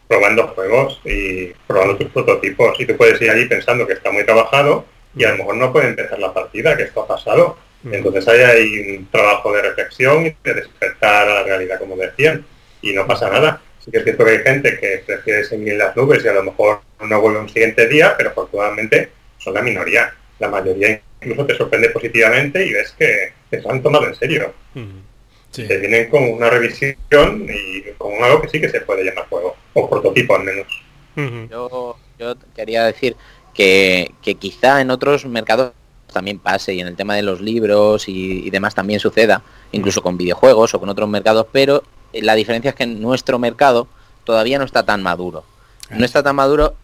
probando 0.08 0.50
juegos 0.50 1.02
y 1.04 1.48
probando 1.66 1.98
tus 1.98 2.12
prototipos 2.12 2.80
y 2.80 2.86
tú 2.86 2.96
puedes 2.96 3.20
ir 3.20 3.32
allí 3.32 3.48
pensando 3.48 3.88
que 3.88 3.94
está 3.94 4.12
muy 4.12 4.24
trabajado 4.24 4.86
y 5.16 5.24
a 5.24 5.32
lo 5.32 5.38
mejor 5.38 5.56
no 5.56 5.74
puede 5.74 5.88
empezar 5.88 6.20
la 6.20 6.32
partida, 6.32 6.78
que 6.78 6.84
esto 6.84 7.02
ha 7.02 7.08
pasado. 7.08 7.58
Entonces 7.92 8.28
ahí 8.28 8.42
hay 8.42 8.98
un 8.98 9.08
trabajo 9.08 9.52
de 9.52 9.64
reflexión 9.64 10.28
y 10.28 10.36
de 10.44 10.54
despertar 10.54 11.28
a 11.28 11.34
la 11.34 11.44
realidad, 11.44 11.80
como 11.80 11.96
decían, 11.96 12.46
y 12.84 12.94
no 12.94 13.08
pasa 13.08 13.32
nada. 13.32 13.62
Sí 13.88 13.92
que 13.92 13.98
es 14.00 14.04
cierto 14.04 14.26
que 14.26 14.32
hay 14.32 14.40
gente 14.40 14.78
que 14.78 15.02
prefiere 15.06 15.46
seguir 15.46 15.70
en 15.70 15.78
las 15.78 15.96
nubes 15.96 16.22
y 16.24 16.28
a 16.28 16.34
lo 16.34 16.44
mejor 16.44 16.82
no 17.00 17.22
vuelve 17.22 17.40
un 17.40 17.48
siguiente 17.48 17.88
día, 17.88 18.16
pero 18.18 18.32
afortunadamente 18.32 19.12
son 19.38 19.54
la 19.54 19.62
minoría. 19.62 20.14
La 20.40 20.50
mayoría 20.50 21.00
incluso 21.22 21.46
te 21.46 21.56
sorprende 21.56 21.90
positivamente 21.92 22.66
y 22.66 22.74
ves 22.74 22.94
que 23.00 23.32
se 23.50 23.70
han 23.70 23.82
tomado 23.82 24.08
en 24.08 24.16
serio. 24.16 24.54
Te 25.54 25.78
vienen 25.78 26.10
con 26.10 26.22
una 26.24 26.50
revisión 26.50 27.00
y 27.50 27.94
con 27.98 28.22
algo 28.22 28.42
que 28.42 28.50
sí 28.50 28.60
que 28.60 28.68
se 28.68 28.82
puede 28.82 29.06
llamar 29.06 29.26
juego, 29.30 29.56
o 29.74 29.90
prototipo 29.90 30.36
al 30.36 30.44
menos. 30.44 30.68
yo, 31.50 31.96
quería 32.54 32.84
decir 32.84 33.16
que, 33.54 34.12
quizá 34.38 34.82
en 34.82 34.92
otros 34.92 35.26
mercados 35.26 35.72
también 36.12 36.40
pase 36.40 36.74
y 36.74 36.82
en 36.82 36.88
el 36.88 36.98
tema 36.98 37.16
de 37.16 37.22
los 37.22 37.40
libros 37.40 38.10
y, 38.10 38.50
demás 38.50 38.76
también 38.76 39.00
suceda, 39.00 39.44
incluso 39.72 40.02
con 40.02 40.18
videojuegos 40.18 40.74
o 40.74 40.80
con 40.80 40.90
otros 40.90 41.08
mercados, 41.08 41.48
pero 41.54 41.84
la 42.14 42.36
diferencia 42.36 42.70
es 42.70 42.76
que 42.76 42.86
nuestro 42.86 43.40
mercado 43.40 43.88
todavía 44.24 44.60
no 44.60 44.66
está 44.66 44.84
tan 44.84 45.04
maduro. 45.04 45.44
No 45.90 46.06
está 46.06 46.22
tan 46.24 46.36
maduro 46.36 46.76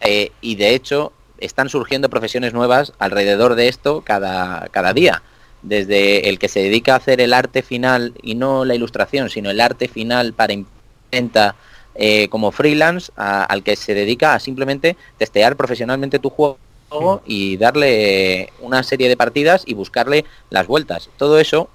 eh, 0.00 0.30
y 0.40 0.56
de 0.56 0.74
hecho 0.74 1.12
están 1.38 1.68
surgiendo 1.68 2.10
profesiones 2.10 2.52
nuevas 2.52 2.92
alrededor 2.98 3.54
de 3.54 3.68
esto 3.68 4.02
cada, 4.02 4.68
cada 4.70 4.92
día 4.92 5.22
desde 5.62 6.28
el 6.28 6.38
que 6.38 6.48
se 6.48 6.60
dedica 6.60 6.94
a 6.94 6.96
hacer 6.96 7.20
el 7.20 7.32
arte 7.32 7.62
final 7.62 8.14
y 8.22 8.34
no 8.34 8.64
la 8.64 8.74
ilustración, 8.74 9.30
sino 9.30 9.50
el 9.50 9.60
arte 9.60 9.88
final 9.88 10.32
para 10.32 10.52
imprenta 10.52 11.54
eh, 11.94 12.28
como 12.28 12.52
freelance, 12.52 13.12
al 13.16 13.62
que 13.62 13.76
se 13.76 13.94
dedica 13.94 14.34
a 14.34 14.40
simplemente 14.40 14.96
testear 15.18 15.56
profesionalmente 15.56 16.18
tu 16.18 16.30
juego 16.30 16.58
y 17.24 17.56
darle 17.56 18.52
una 18.60 18.82
serie 18.82 19.08
de 19.08 19.16
partidas 19.16 19.62
y 19.66 19.74
buscarle 19.74 20.24
las 20.50 20.66
vueltas. 20.66 21.10
Todo 21.16 21.38
eso 21.38 21.68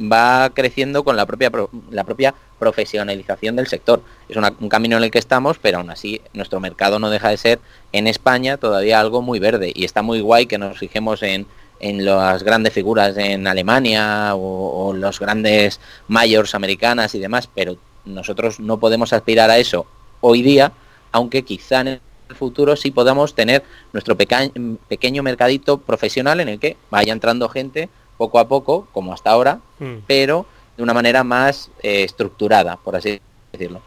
va 0.00 0.50
creciendo 0.50 1.04
con 1.04 1.16
la 1.16 1.26
propia 1.26 1.50
la 1.90 2.04
propia 2.04 2.34
profesionalización 2.58 3.56
del 3.56 3.66
sector. 3.66 4.02
Es 4.28 4.36
un 4.36 4.68
camino 4.68 4.96
en 4.96 5.04
el 5.04 5.10
que 5.10 5.18
estamos, 5.18 5.58
pero 5.58 5.78
aún 5.78 5.90
así 5.90 6.20
nuestro 6.32 6.60
mercado 6.60 6.98
no 6.98 7.10
deja 7.10 7.30
de 7.30 7.36
ser 7.36 7.58
en 7.92 8.06
España 8.06 8.56
todavía 8.56 9.00
algo 9.00 9.22
muy 9.22 9.38
verde 9.38 9.72
y 9.74 9.84
está 9.84 10.02
muy 10.02 10.20
guay 10.20 10.46
que 10.46 10.58
nos 10.58 10.78
fijemos 10.78 11.22
en 11.22 11.46
en 11.80 12.04
las 12.04 12.42
grandes 12.42 12.72
figuras 12.72 13.16
en 13.16 13.46
Alemania 13.46 14.34
o, 14.34 14.92
los 14.92 15.20
grandes 15.20 15.80
mayors 16.08 16.54
americanas 16.54 17.14
y 17.14 17.18
demás, 17.18 17.48
pero 17.54 17.76
nosotros 18.04 18.58
no 18.58 18.78
podemos 18.78 19.12
aspirar 19.12 19.50
a 19.50 19.58
eso 19.58 19.86
hoy 20.20 20.42
día, 20.42 20.72
aunque 21.12 21.42
quizá 21.42 21.82
en 21.82 21.88
el 21.88 22.00
futuro 22.34 22.74
sí 22.74 22.90
podamos 22.90 23.34
tener 23.34 23.62
nuestro 23.92 24.16
pequeño 24.16 25.22
mercadito 25.22 25.78
profesional 25.78 26.40
en 26.40 26.48
el 26.48 26.58
que 26.58 26.76
vaya 26.90 27.12
entrando 27.12 27.48
gente 27.48 27.88
poco 28.18 28.38
a 28.38 28.48
poco, 28.48 28.88
como 28.92 29.14
hasta 29.14 29.30
ahora, 29.30 29.60
mm. 29.78 30.00
pero 30.06 30.46
de 30.76 30.82
una 30.82 30.92
manera 30.92 31.24
más 31.24 31.70
eh, 31.82 32.04
estructurada, 32.04 32.76
por 32.76 32.96
así 32.96 33.20
decirlo. 33.52 33.80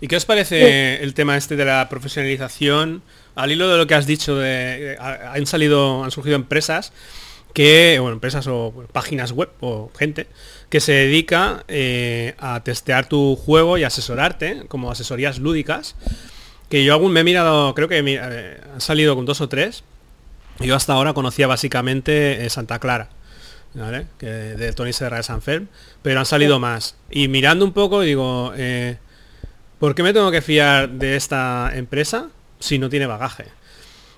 ¿Y 0.00 0.08
qué 0.08 0.16
os 0.16 0.24
parece 0.26 1.02
el 1.02 1.14
tema 1.14 1.36
este 1.36 1.54
de 1.54 1.64
la 1.64 1.88
profesionalización? 1.88 3.02
al 3.34 3.50
hilo 3.50 3.68
de 3.68 3.78
lo 3.78 3.86
que 3.86 3.94
has 3.94 4.06
dicho, 4.06 4.36
de, 4.36 4.96
han 4.98 5.46
salido, 5.46 6.04
han 6.04 6.10
surgido 6.10 6.36
empresas 6.36 6.92
que, 7.54 7.98
bueno, 8.00 8.14
empresas 8.14 8.46
o 8.46 8.72
páginas 8.92 9.32
web 9.32 9.50
o 9.60 9.90
gente 9.96 10.26
que 10.68 10.80
se 10.80 10.92
dedica 10.92 11.64
eh, 11.68 12.34
a 12.38 12.62
testear 12.64 13.08
tu 13.08 13.36
juego 13.36 13.76
y 13.76 13.84
asesorarte, 13.84 14.64
como 14.68 14.90
asesorías 14.90 15.38
lúdicas, 15.38 15.96
que 16.70 16.84
yo 16.84 16.94
aún 16.94 17.12
me 17.12 17.20
he 17.20 17.24
mirado, 17.24 17.74
creo 17.74 17.88
que 17.88 17.98
eh, 17.98 18.60
han 18.72 18.80
salido 18.80 19.14
con 19.14 19.26
dos 19.26 19.40
o 19.42 19.48
tres, 19.48 19.84
yo 20.60 20.76
hasta 20.76 20.92
ahora 20.92 21.14
conocía 21.14 21.46
básicamente 21.46 22.44
eh, 22.44 22.50
Santa 22.50 22.78
Clara, 22.78 23.08
Que 24.18 24.26
de 24.26 24.72
Tony 24.72 24.92
Serra 24.92 25.18
de 25.18 25.22
Sanferm, 25.22 25.68
pero 26.02 26.20
han 26.20 26.26
salido 26.26 26.58
más. 26.58 26.96
Y 27.10 27.28
mirando 27.28 27.64
un 27.64 27.72
poco 27.72 28.00
digo, 28.02 28.52
¿por 29.78 29.94
qué 29.94 30.02
me 30.02 30.12
tengo 30.12 30.30
que 30.30 30.42
fiar 30.42 30.90
de 30.90 31.16
esta 31.16 31.70
empresa? 31.74 32.28
si 32.62 32.78
no 32.78 32.88
tiene 32.88 33.06
bagaje. 33.06 33.46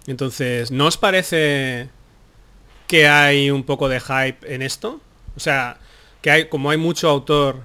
Entonces, 0.07 0.70
¿no 0.70 0.87
os 0.87 0.97
parece 0.97 1.88
que 2.87 3.09
hay 3.09 3.51
un 3.51 3.64
poco 3.64 3.88
de 3.88 4.01
hype 4.01 4.55
en 4.55 4.62
esto? 4.62 5.01
O 5.37 5.40
sea, 5.40 5.79
que 6.20 6.31
hay, 6.31 6.49
como 6.49 6.70
hay 6.70 6.77
mucho 6.77 7.09
autor 7.09 7.62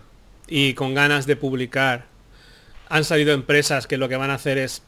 y 0.48 0.74
con 0.74 0.94
ganas 0.94 1.28
de 1.28 1.36
publicar, 1.36 2.06
han 2.88 3.04
salido 3.04 3.34
empresas 3.34 3.88
que 3.88 3.98
lo 3.98 4.10
que 4.10 4.16
van 4.16 4.32
a 4.32 4.36
hacer 4.36 4.58
es 4.58 4.82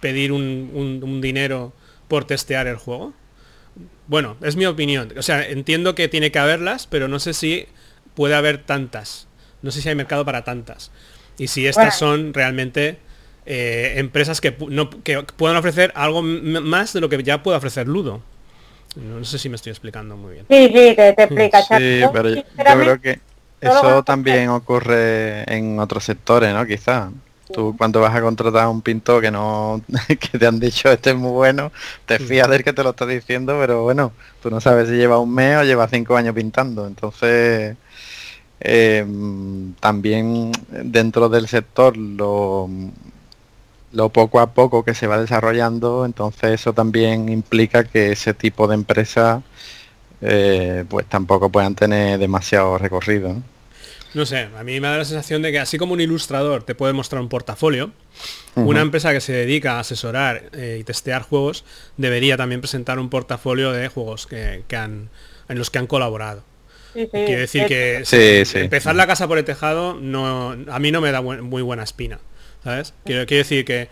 pedir 0.00 0.32
un, 0.32 1.20
dinero 1.22 1.72
por 2.10 2.26
testear 2.26 2.66
el 2.66 2.76
juego. 2.76 3.14
Bueno, 4.08 4.36
es 4.42 4.56
mi 4.56 4.66
opinión. 4.66 5.14
O 5.16 5.22
sea, 5.22 5.48
entiendo 5.48 5.94
que 5.94 6.08
tiene 6.08 6.32
que 6.32 6.40
haberlas, 6.40 6.88
pero 6.88 7.06
no 7.06 7.20
sé 7.20 7.32
si 7.32 7.66
puede 8.14 8.34
haber 8.34 8.58
tantas. 8.58 9.28
No 9.62 9.70
sé 9.70 9.80
si 9.80 9.88
hay 9.88 9.94
mercado 9.94 10.24
para 10.24 10.42
tantas. 10.42 10.90
Y 11.38 11.46
si 11.46 11.66
estas 11.68 11.96
son 11.96 12.34
realmente 12.34 12.98
eh, 13.46 13.94
empresas 13.96 14.40
que, 14.40 14.54
no, 14.68 14.90
que 14.90 15.22
puedan 15.36 15.56
ofrecer 15.56 15.92
algo 15.94 16.20
más 16.20 16.92
de 16.92 17.00
lo 17.00 17.08
que 17.08 17.22
ya 17.22 17.42
puede 17.44 17.56
ofrecer 17.56 17.86
Ludo. 17.86 18.20
No 18.96 19.24
sé 19.24 19.38
si 19.38 19.48
me 19.48 19.54
estoy 19.54 19.70
explicando 19.70 20.16
muy 20.16 20.34
bien. 20.34 20.46
Sí, 20.50 20.66
sí, 20.66 20.96
te, 20.96 21.12
te 21.12 21.22
explica. 21.22 21.62
Sí, 21.62 22.02
pero 22.12 22.28
yo, 22.30 22.42
creo 22.56 23.00
que 23.00 23.20
eso 23.60 24.02
también 24.02 24.48
ocurre 24.48 25.44
en 25.44 25.78
otros 25.78 26.04
sectores, 26.04 26.52
¿no? 26.52 26.66
Quizás. 26.66 27.12
Tú 27.52 27.74
cuando 27.76 28.00
vas 28.00 28.14
a 28.14 28.20
contratar 28.20 28.64
a 28.64 28.68
un 28.68 28.82
pintor 28.82 29.22
que 29.22 29.30
no 29.30 29.80
que 30.08 30.38
te 30.38 30.46
han 30.46 30.60
dicho 30.60 30.90
este 30.90 31.10
es 31.10 31.16
muy 31.16 31.32
bueno, 31.32 31.72
te 32.06 32.18
fías 32.18 32.48
del 32.48 32.64
que 32.64 32.72
te 32.72 32.82
lo 32.82 32.90
está 32.90 33.06
diciendo, 33.06 33.56
pero 33.58 33.82
bueno, 33.84 34.12
tú 34.42 34.50
no 34.50 34.60
sabes 34.60 34.88
si 34.88 34.94
lleva 34.96 35.18
un 35.18 35.34
mes 35.34 35.58
o 35.58 35.64
lleva 35.64 35.88
cinco 35.88 36.16
años 36.16 36.34
pintando. 36.34 36.86
Entonces, 36.86 37.76
eh, 38.60 39.06
también 39.80 40.52
dentro 40.68 41.28
del 41.28 41.48
sector 41.48 41.96
lo 41.96 42.68
lo 43.92 44.08
poco 44.10 44.40
a 44.40 44.52
poco 44.54 44.84
que 44.84 44.94
se 44.94 45.06
va 45.06 45.20
desarrollando, 45.20 46.04
entonces 46.04 46.52
eso 46.52 46.72
también 46.72 47.28
implica 47.28 47.84
que 47.84 48.12
ese 48.12 48.34
tipo 48.34 48.68
de 48.68 48.74
empresas 48.74 49.42
eh, 50.20 50.84
pues 50.88 51.06
tampoco 51.06 51.50
puedan 51.50 51.74
tener 51.74 52.18
demasiado 52.18 52.78
recorrido. 52.78 53.30
¿no? 53.34 53.42
Sé, 54.26 54.48
a 54.56 54.64
mí 54.64 54.80
me 54.80 54.88
da 54.88 54.98
la 54.98 55.04
sensación 55.04 55.42
de 55.42 55.52
que 55.52 55.58
así 55.58 55.78
como 55.78 55.92
un 55.92 56.00
ilustrador 56.00 56.62
te 56.64 56.74
puede 56.74 56.92
mostrar 56.92 57.22
un 57.22 57.28
portafolio, 57.28 57.92
una 58.56 58.80
empresa 58.80 59.12
que 59.12 59.20
se 59.20 59.32
dedica 59.32 59.74
a 59.76 59.80
asesorar 59.80 60.50
eh, 60.52 60.78
y 60.80 60.84
testear 60.84 61.22
juegos 61.22 61.64
debería 61.96 62.36
también 62.36 62.60
presentar 62.60 62.98
un 62.98 63.08
portafolio 63.08 63.72
de 63.72 63.88
juegos 63.88 64.26
que, 64.26 64.64
han, 64.76 65.10
en 65.48 65.58
los 65.58 65.70
que 65.70 65.78
han 65.78 65.86
colaborado. 65.86 66.44
Quiere 66.92 67.36
decir 67.36 67.66
que 67.66 68.02
empezar 68.54 68.96
la 68.96 69.06
casa 69.06 69.28
por 69.28 69.38
el 69.38 69.44
tejado 69.44 69.94
no, 69.94 70.56
a 70.68 70.78
mí 70.80 70.90
no 70.90 71.00
me 71.00 71.12
da 71.12 71.22
muy 71.22 71.62
buena 71.62 71.84
espina. 71.84 72.18
¿sabes? 72.62 72.94
Quiero, 73.04 73.24
decir 73.26 73.64
que 73.64 73.88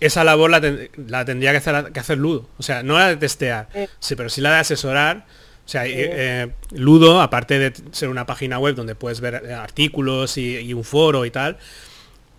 esa 0.00 0.24
labor 0.24 0.50
la, 0.50 1.24
tendría 1.24 1.52
que 1.52 1.58
hacer, 1.58 1.92
que 1.92 2.00
hacer 2.00 2.18
Ludo. 2.18 2.48
O 2.58 2.62
sea, 2.62 2.82
no 2.82 2.98
la 2.98 3.08
de 3.08 3.16
testear, 3.16 3.68
sí, 3.98 4.16
pero 4.16 4.28
sí 4.28 4.40
la 4.40 4.52
de 4.52 4.58
asesorar. 4.58 5.26
O 5.64 5.68
sea, 5.68 5.84
eh, 5.86 6.50
Ludo, 6.72 7.22
aparte 7.22 7.58
de 7.58 7.72
ser 7.92 8.10
una 8.10 8.26
página 8.26 8.58
web 8.58 8.74
donde 8.74 8.94
puedes 8.94 9.20
ver 9.20 9.42
eh, 9.46 9.54
artículos 9.54 10.36
y, 10.36 10.74
un 10.74 10.84
foro 10.84 11.24
y 11.24 11.30
tal, 11.30 11.56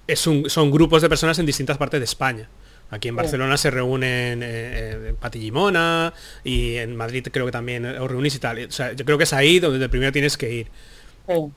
es 0.08 0.28
un, 0.28 0.48
son 0.50 0.70
grupos 0.70 1.02
de 1.02 1.10
personas 1.10 1.40
en 1.40 1.46
distintas 1.46 1.78
partes 1.78 2.00
de 2.00 2.04
España. 2.04 2.48
Aquí 2.92 3.08
en 3.08 3.16
Barcelona 3.16 3.58
se 3.58 3.72
reúnen 3.72 4.42
eh, 4.44 5.16
Patillimona 5.20 6.14
y 6.44 6.76
en 6.76 6.96
Madrid 6.96 7.28
creo 7.32 7.48
que 7.48 7.52
también 7.52 7.84
os 7.86 8.10
reunís 8.10 8.36
y 8.36 8.40
tal. 8.40 8.64
O 8.64 8.72
sea, 8.72 8.94
yo 8.94 9.04
creo 9.04 9.18
que 9.18 9.24
es 9.24 9.34
ahí 9.34 9.60
donde 9.60 9.90
primero 9.90 10.12
tienes 10.12 10.38
que 10.38 10.52
ir. 10.52 10.68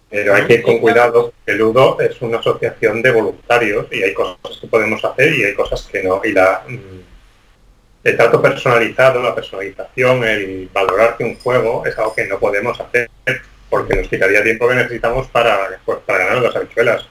Pero 0.08 0.34
hay 0.34 0.46
que 0.46 0.54
ir 0.54 0.62
con 0.62 0.78
cuidado, 0.78 1.34
el 1.44 1.58
Ludo 1.58 2.00
es 2.00 2.20
una 2.22 2.38
asociación 2.38 3.02
de 3.02 3.10
voluntarios 3.10 3.86
y 3.92 4.02
hay 4.02 4.14
cosas 4.14 4.56
que 4.58 4.66
podemos 4.66 5.04
hacer 5.04 5.34
y 5.34 5.44
hay 5.44 5.54
cosas 5.54 5.82
que 5.82 6.02
no. 6.02 6.22
Y 6.24 6.32
la, 6.32 6.62
mm, 6.66 6.76
el 8.04 8.16
trato 8.16 8.40
personalizado, 8.40 9.22
la 9.22 9.34
personalización, 9.34 10.24
el 10.24 10.68
valorar 10.72 11.16
que 11.16 11.24
un 11.24 11.36
juego 11.36 11.84
es 11.84 11.96
algo 11.98 12.14
que 12.14 12.26
no 12.26 12.38
podemos 12.38 12.78
hacer 12.80 13.10
porque 13.68 13.96
nos 13.96 14.08
quitaría 14.08 14.42
tiempo 14.42 14.68
que 14.68 14.74
necesitamos 14.76 15.26
para, 15.28 15.80
pues, 15.84 15.98
para 16.06 16.24
ganar 16.24 16.42
las 16.42 16.56
habichuelas, 16.56 17.06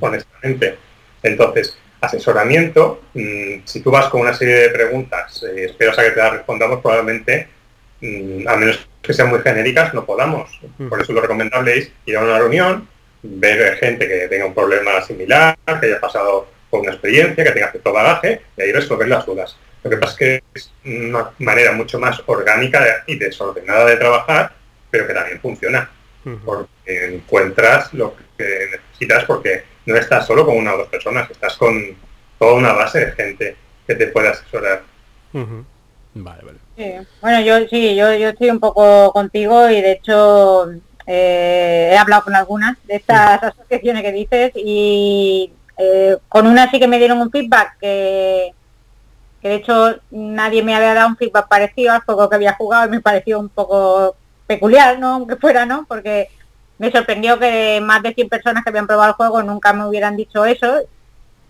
honestamente. 0.00 0.76
Entonces, 1.22 1.78
asesoramiento, 2.00 3.02
mm, 3.14 3.64
si 3.64 3.80
tú 3.80 3.90
vas 3.90 4.08
con 4.08 4.20
una 4.20 4.34
serie 4.34 4.54
de 4.56 4.70
preguntas, 4.70 5.42
eh, 5.42 5.64
esperas 5.64 5.98
a 5.98 6.04
que 6.04 6.10
te 6.10 6.20
las 6.20 6.32
respondamos, 6.32 6.80
probablemente, 6.80 7.48
mm, 8.00 8.46
a 8.46 8.56
menos 8.56 8.86
que 9.02 9.12
sean 9.12 9.28
muy 9.28 9.40
genéricas, 9.40 9.94
no 9.94 10.04
podamos. 10.04 10.60
Por 10.88 11.00
eso 11.00 11.12
lo 11.12 11.20
recomendable 11.20 11.78
es 11.78 11.92
ir 12.04 12.16
a 12.16 12.20
una 12.24 12.38
reunión, 12.38 12.88
ver 13.22 13.76
gente 13.76 14.06
que 14.06 14.28
tenga 14.28 14.46
un 14.46 14.54
problema 14.54 15.00
similar, 15.02 15.56
que 15.80 15.86
haya 15.86 16.00
pasado 16.00 16.48
por 16.68 16.80
una 16.80 16.92
experiencia, 16.92 17.44
que 17.44 17.52
tenga 17.52 17.70
cierto 17.70 17.92
bagaje, 17.92 18.42
y 18.56 18.62
ahí 18.62 18.72
resolver 18.72 19.08
las 19.08 19.24
dudas. 19.24 19.56
Lo 19.86 19.90
que 19.90 19.96
pasa 19.98 20.12
es 20.12 20.18
que 20.18 20.42
es 20.52 20.72
una 20.84 21.30
manera 21.38 21.70
mucho 21.70 22.00
más 22.00 22.20
orgánica 22.26 23.04
y 23.06 23.14
desordenada 23.16 23.84
de 23.84 23.96
trabajar, 23.96 24.52
pero 24.90 25.06
que 25.06 25.14
también 25.14 25.40
funciona. 25.40 25.88
Porque 26.44 27.06
encuentras 27.14 27.94
lo 27.94 28.16
que 28.36 28.66
necesitas 28.72 29.24
porque 29.26 29.62
no 29.86 29.94
estás 29.94 30.26
solo 30.26 30.44
con 30.44 30.56
una 30.56 30.74
o 30.74 30.78
dos 30.78 30.88
personas, 30.88 31.30
estás 31.30 31.56
con 31.56 31.96
toda 32.36 32.54
una 32.54 32.72
base 32.72 33.06
de 33.06 33.12
gente 33.12 33.56
que 33.86 33.94
te 33.94 34.08
puede 34.08 34.30
asesorar. 34.30 34.82
Vale, 35.32 36.42
vale. 36.42 37.06
Bueno, 37.20 37.40
yo 37.42 37.68
sí, 37.68 37.94
yo, 37.94 38.12
yo 38.16 38.30
estoy 38.30 38.50
un 38.50 38.58
poco 38.58 39.12
contigo 39.12 39.70
y 39.70 39.80
de 39.80 39.92
hecho 39.92 40.68
eh, 41.06 41.90
he 41.92 41.96
hablado 41.96 42.24
con 42.24 42.34
algunas 42.34 42.76
de 42.88 42.96
estas 42.96 43.40
asociaciones 43.40 44.02
que 44.02 44.10
dices 44.10 44.52
y 44.56 45.52
eh, 45.78 46.16
con 46.28 46.48
una 46.48 46.68
sí 46.72 46.80
que 46.80 46.88
me 46.88 46.98
dieron 46.98 47.20
un 47.20 47.30
feedback 47.30 47.78
que, 47.78 48.52
que 49.40 49.48
de 49.48 49.54
hecho 49.56 49.96
nadie 50.10 50.62
me 50.62 50.74
había 50.74 50.94
dado 50.94 51.08
un 51.08 51.16
feedback 51.16 51.48
parecido 51.48 51.92
al 51.92 52.00
juego 52.00 52.28
que 52.28 52.36
había 52.36 52.54
jugado 52.54 52.86
y 52.86 52.90
me 52.90 53.00
pareció 53.00 53.38
un 53.38 53.48
poco 53.48 54.16
peculiar, 54.46 54.98
¿no? 54.98 55.14
Aunque 55.14 55.36
fuera, 55.36 55.66
¿no? 55.66 55.84
Porque 55.86 56.28
me 56.78 56.90
sorprendió 56.90 57.38
que 57.38 57.80
más 57.82 58.02
de 58.02 58.14
100 58.14 58.28
personas 58.28 58.62
que 58.62 58.70
habían 58.70 58.86
probado 58.86 59.10
el 59.10 59.16
juego 59.16 59.42
nunca 59.42 59.72
me 59.72 59.86
hubieran 59.86 60.16
dicho 60.16 60.44
eso. 60.44 60.80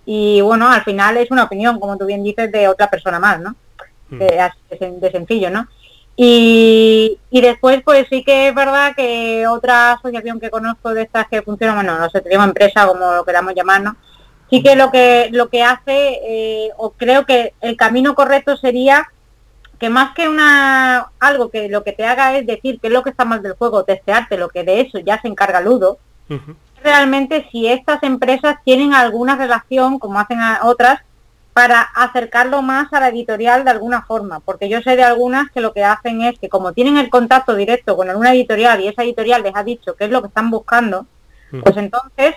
Y 0.05 0.41
bueno, 0.41 0.71
al 0.71 0.85
final 0.85 1.17
es 1.17 1.31
una 1.31 1.45
opinión, 1.45 1.81
como 1.81 1.97
tú 1.97 2.07
bien 2.07 2.23
dices, 2.23 2.51
de 2.53 2.69
otra 2.69 2.89
persona 2.89 3.19
más, 3.19 3.41
¿no? 3.41 3.57
Hmm. 4.09 4.19
De, 4.19 5.11
sencillo, 5.11 5.51
¿no? 5.51 5.67
Y, 6.17 7.19
después, 7.31 7.83
pues 7.85 8.07
sí 8.09 8.25
que 8.25 8.49
es 8.49 8.55
verdad 8.55 8.95
que 8.97 9.47
otra 9.47 9.93
asociación 9.93 10.41
que 10.41 10.49
conozco 10.49 10.95
de 10.95 11.03
estas 11.03 11.29
que 11.29 11.43
funciona, 11.43 11.75
bueno, 11.75 11.99
no 11.99 12.09
sé, 12.09 12.21
tenemos 12.21 12.47
empresa, 12.47 12.87
como 12.87 13.13
lo 13.13 13.25
queramos 13.25 13.55
llamarnos, 13.55 13.97
sí 14.51 14.63
que 14.63 14.77
lo 14.77 14.91
que 14.91 15.29
lo 15.33 15.49
que 15.49 15.63
hace, 15.63 16.21
eh, 16.25 16.71
o 16.77 16.91
creo 16.91 17.27
que 17.27 17.55
el 17.61 17.77
camino 17.77 18.15
correcto 18.15 18.57
sería 18.57 19.09
que 19.79 19.91
más 19.91 20.15
que 20.15 20.29
una 20.29 21.11
algo 21.21 21.51
que 21.51 21.69
lo 21.69 21.85
que 21.85 21.93
te 21.93 22.07
haga 22.07 22.37
es 22.37 22.47
decir 22.47 22.79
qué 22.81 22.89
es 22.89 22.93
lo 22.93 23.03
que 23.03 23.11
está 23.11 23.25
mal 23.25 23.43
del 23.43 23.55
juego, 23.55 23.85
testearte 23.85 24.39
lo 24.39 24.49
que 24.49 24.65
de 24.65 24.81
eso 24.81 24.99
ya 24.99 25.21
se 25.21 25.29
encarga 25.29 25.61
Ludo, 25.61 25.99
realmente 26.83 27.47
si 27.51 27.67
estas 27.67 28.03
empresas 28.03 28.57
tienen 28.65 28.95
alguna 28.95 29.37
relación, 29.37 29.99
como 29.99 30.19
hacen 30.19 30.39
otras, 30.63 31.01
para 31.53 31.81
acercarlo 31.81 32.61
más 32.61 32.93
a 32.93 33.01
la 33.01 33.09
editorial 33.09 33.65
de 33.65 33.71
alguna 33.71 34.03
forma, 34.03 34.41
porque 34.41 34.69
yo 34.69 34.83
sé 34.83 34.95
de 34.95 35.05
algunas 35.05 35.51
que 35.53 35.63
lo 35.63 35.73
que 35.73 35.85
hacen 35.85 36.21
es 36.21 36.39
que 36.39 36.51
como 36.51 36.73
tienen 36.73 36.99
el 36.99 37.09
contacto 37.09 37.55
directo 37.55 37.97
con 37.97 38.11
alguna 38.11 38.35
editorial 38.35 38.81
y 38.81 38.89
esa 38.89 39.05
editorial 39.05 39.43
les 39.43 39.57
ha 39.57 39.65
dicho 39.65 39.97
qué 39.97 40.05
es 40.05 40.11
lo 40.11 40.21
que 40.21 40.29
están 40.29 40.51
buscando, 40.51 41.07
pues 41.63 41.77
entonces 41.79 42.35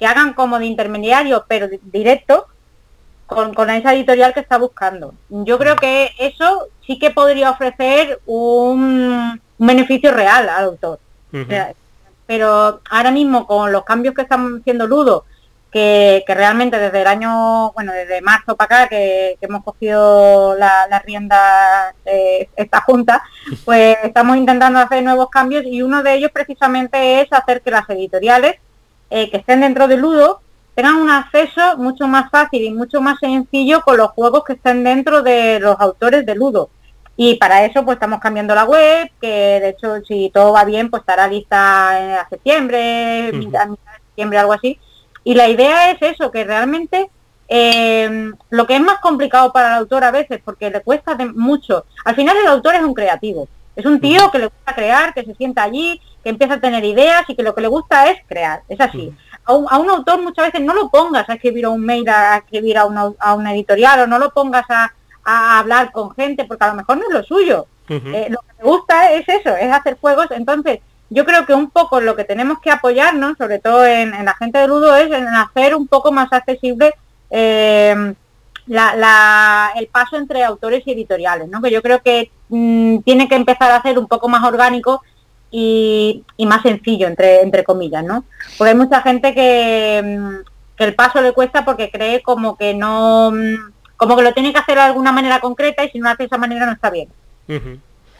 que 0.00 0.06
hagan 0.06 0.32
como 0.32 0.58
de 0.58 0.64
intermediario, 0.64 1.44
pero 1.46 1.68
directo, 1.68 2.46
con, 3.26 3.70
esa 3.70 3.94
editorial 3.94 4.32
que 4.34 4.40
está 4.40 4.56
buscando. 4.56 5.14
Yo 5.28 5.58
creo 5.58 5.76
que 5.76 6.10
eso 6.18 6.68
sí 6.84 6.98
que 6.98 7.10
podría 7.10 7.50
ofrecer 7.50 8.18
un, 8.26 9.40
beneficio 9.58 10.10
real 10.10 10.48
al 10.48 10.64
autor. 10.64 10.98
pero 12.26 12.80
ahora 12.90 13.10
mismo 13.10 13.46
con 13.46 13.70
los 13.72 13.84
cambios 13.84 14.14
que 14.14 14.22
están 14.22 14.60
haciendo 14.60 14.86
Ludo, 14.86 15.26
que, 15.70 16.24
realmente 16.26 16.78
desde 16.78 17.02
el 17.02 17.06
año, 17.06 17.72
bueno, 17.72 17.92
desde 17.92 18.22
marzo 18.22 18.56
para 18.56 18.84
acá 18.84 18.88
que, 18.88 19.36
hemos 19.40 19.62
cogido 19.62 20.56
la, 20.56 21.02
rienda 21.04 21.94
de 22.06 22.48
esta 22.56 22.80
junta, 22.80 23.22
pues 23.66 23.98
estamos 24.02 24.38
intentando 24.38 24.78
hacer 24.78 25.02
nuevos 25.02 25.28
cambios 25.28 25.64
y 25.66 25.82
uno 25.82 26.02
de 26.02 26.14
ellos 26.14 26.30
precisamente 26.32 27.20
es 27.20 27.32
hacer 27.32 27.60
que 27.60 27.70
las 27.70 27.88
editoriales 27.90 28.56
eh, 29.10 29.30
que 29.30 29.38
estén 29.38 29.60
dentro 29.60 29.88
de 29.88 29.96
Ludo 29.96 30.40
tengan 30.74 30.96
un 30.96 31.10
acceso 31.10 31.76
mucho 31.76 32.06
más 32.06 32.30
fácil 32.30 32.62
y 32.62 32.72
mucho 32.72 33.00
más 33.00 33.18
sencillo 33.18 33.82
con 33.82 33.96
los 33.96 34.10
juegos 34.10 34.44
que 34.44 34.54
estén 34.54 34.84
dentro 34.84 35.22
de 35.22 35.58
los 35.60 35.78
autores 35.78 36.24
de 36.24 36.34
Ludo. 36.34 36.70
Y 37.16 37.34
para 37.34 37.66
eso 37.66 37.84
pues 37.84 37.96
estamos 37.96 38.20
cambiando 38.20 38.54
la 38.54 38.64
web, 38.64 39.10
que 39.20 39.28
de 39.28 39.68
hecho 39.70 40.00
si 40.06 40.30
todo 40.32 40.52
va 40.52 40.64
bien 40.64 40.88
pues 40.88 41.00
estará 41.00 41.28
lista 41.28 42.22
en 42.22 42.28
septiembre, 42.30 43.28
a 43.28 43.32
mitad 43.32 43.66
de 43.68 43.76
septiembre, 44.06 44.38
algo 44.38 44.52
así. 44.54 44.78
Y 45.22 45.34
la 45.34 45.48
idea 45.48 45.90
es 45.90 46.00
eso, 46.00 46.30
que 46.30 46.44
realmente 46.44 47.10
em, 47.48 48.32
lo 48.48 48.66
que 48.66 48.76
es 48.76 48.80
más 48.80 49.00
complicado 49.00 49.52
para 49.52 49.68
el 49.68 49.74
autor 49.80 50.04
a 50.04 50.10
veces, 50.10 50.40
porque 50.42 50.70
le 50.70 50.80
cuesta 50.80 51.14
mucho, 51.34 51.84
al 52.04 52.14
final 52.14 52.36
el 52.38 52.46
autor 52.46 52.76
es 52.76 52.82
un 52.82 52.94
creativo, 52.94 53.48
es 53.80 53.86
un 53.86 54.00
tío 54.00 54.30
que 54.30 54.38
le 54.38 54.46
gusta 54.46 54.74
crear, 54.74 55.12
que 55.12 55.24
se 55.24 55.34
sienta 55.34 55.64
allí, 55.64 56.00
que 56.22 56.30
empieza 56.30 56.54
a 56.54 56.60
tener 56.60 56.84
ideas 56.84 57.24
y 57.28 57.34
que 57.34 57.42
lo 57.42 57.54
que 57.54 57.60
le 57.60 57.68
gusta 57.68 58.10
es 58.10 58.18
crear, 58.28 58.62
es 58.68 58.80
así 58.80 59.12
a 59.44 59.78
un, 59.78 59.90
autor 59.90 60.22
muchas 60.22 60.46
veces 60.46 60.60
no 60.60 60.74
lo 60.74 60.88
pongas 60.88 61.28
a 61.28 61.34
escribir 61.34 61.66
un 61.66 61.84
mail, 61.84 62.08
a, 62.08 62.38
escribir 62.38 62.78
a 62.78 62.84
una, 62.84 63.12
a 63.18 63.34
una, 63.34 63.52
editorial 63.52 64.00
o 64.00 64.06
no 64.06 64.18
lo 64.18 64.30
pongas 64.30 64.64
a, 64.68 64.92
hablar 65.22 65.92
con 65.92 66.12
gente 66.14 66.44
porque 66.44 66.64
a 66.64 66.68
lo 66.68 66.74
mejor 66.74 66.96
no 66.96 67.04
es 67.04 67.12
lo 67.12 67.22
suyo. 67.22 67.66
Eh, 67.88 68.26
lo 68.30 68.38
que 68.40 68.54
me 68.58 68.64
gusta 68.64 69.12
es 69.12 69.28
eso, 69.28 69.54
es 69.54 69.70
hacer 69.70 69.98
juegos. 70.00 70.26
Entonces, 70.30 70.80
yo 71.08 71.24
creo 71.24 71.44
que 71.44 71.54
un 71.54 71.70
poco 71.70 72.00
lo 72.00 72.16
que 72.16 72.24
tenemos 72.24 72.58
que 72.60 72.70
apoyarnos, 72.70 73.36
sobre 73.36 73.58
todo 73.58 73.84
en, 73.84 74.10
la 74.24 74.34
gente 74.34 74.58
de 74.58 74.66
Ludo, 74.66 74.96
es 74.96 75.10
en 75.12 75.28
hacer 75.28 75.74
un 75.74 75.86
poco 75.86 76.10
más 76.10 76.32
accesible 76.32 76.94
eh, 77.30 78.14
el 78.66 79.86
paso 79.92 80.16
entre 80.16 80.42
autores 80.42 80.82
y 80.86 80.92
editoriales, 80.92 81.48
¿no? 81.48 81.60
Que 81.60 81.70
yo 81.70 81.82
creo 81.82 82.00
que 82.02 82.30
mm, 82.50 82.98
tiene 82.98 83.28
que 83.28 83.36
empezar 83.36 83.72
a 83.72 83.82
ser 83.82 83.98
un 83.98 84.06
poco 84.06 84.28
más 84.28 84.44
orgánico 84.44 85.02
y, 85.50 86.24
más 86.46 86.62
sencillo, 86.62 87.06
entre, 87.08 87.42
entre 87.42 87.64
comillas, 87.64 88.04
¿no? 88.04 88.24
Porque 88.56 88.70
hay 88.70 88.76
mucha 88.76 89.02
gente 89.02 89.34
que, 89.34 90.02
mm, 90.04 90.76
que, 90.76 90.84
el 90.84 90.94
paso 90.94 91.20
le 91.20 91.32
cuesta 91.32 91.64
porque 91.64 91.90
cree 91.90 92.22
como 92.22 92.56
que 92.56 92.74
no, 92.74 93.32
mm, 93.32 93.72
como 93.96 94.16
que 94.16 94.22
lo 94.22 94.32
tiene 94.32 94.52
que 94.52 94.58
hacer 94.58 94.76
de 94.76 94.82
alguna 94.82 95.12
manera 95.12 95.40
concreta 95.40 95.84
y 95.84 95.90
si 95.90 95.98
no 95.98 96.08
hace 96.08 96.24
de 96.24 96.26
esa 96.26 96.38
manera 96.38 96.66
no 96.66 96.72
está 96.72 96.90
bien. 96.90 97.08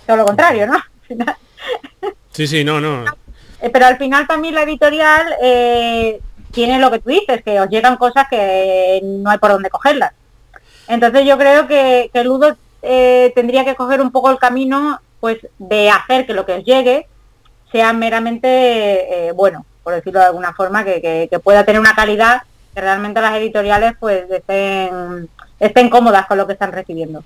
Todo 0.06 0.16
lo 0.16 0.24
contrario, 0.24 0.66
¿no? 0.66 0.78
sí, 2.32 2.46
sí, 2.46 2.64
no, 2.64 2.80
no. 2.80 3.04
Eh, 3.60 3.70
pero 3.70 3.86
al 3.86 3.98
final 3.98 4.26
también 4.26 4.54
la 4.54 4.62
editorial 4.62 5.34
eh, 5.42 6.20
tiene 6.50 6.78
lo 6.78 6.90
que 6.90 6.98
tú 6.98 7.10
dices, 7.10 7.42
que 7.44 7.60
os 7.60 7.68
llegan 7.68 7.96
cosas 7.96 8.26
que 8.28 9.00
no 9.02 9.30
hay 9.30 9.38
por 9.38 9.50
dónde 9.50 9.70
cogerlas. 9.70 10.12
Entonces 10.88 11.24
yo 11.24 11.38
creo 11.38 11.68
que, 11.68 12.10
que 12.12 12.24
Ludo 12.24 12.56
eh, 12.82 13.32
tendría 13.34 13.64
que 13.64 13.74
coger 13.74 14.00
un 14.00 14.10
poco 14.10 14.30
el 14.30 14.38
camino 14.38 15.00
pues 15.20 15.38
de 15.58 15.90
hacer 15.90 16.26
que 16.26 16.34
lo 16.34 16.46
que 16.46 16.54
os 16.54 16.64
llegue 16.64 17.06
sea 17.70 17.92
meramente 17.92 19.28
eh, 19.28 19.32
bueno, 19.32 19.64
por 19.82 19.94
decirlo 19.94 20.20
de 20.20 20.26
alguna 20.26 20.52
forma, 20.54 20.84
que, 20.84 21.40
pueda 21.42 21.64
tener 21.64 21.80
una 21.80 21.94
calidad 21.94 22.42
que 22.74 22.80
realmente 22.80 23.20
las 23.20 23.34
editoriales 23.34 23.94
pues 23.98 24.30
estén, 24.30 25.28
estén 25.58 25.90
cómodas 25.90 26.26
con 26.26 26.38
lo 26.38 26.46
que 26.46 26.52
están 26.52 26.72
recibiendo. 26.72 27.24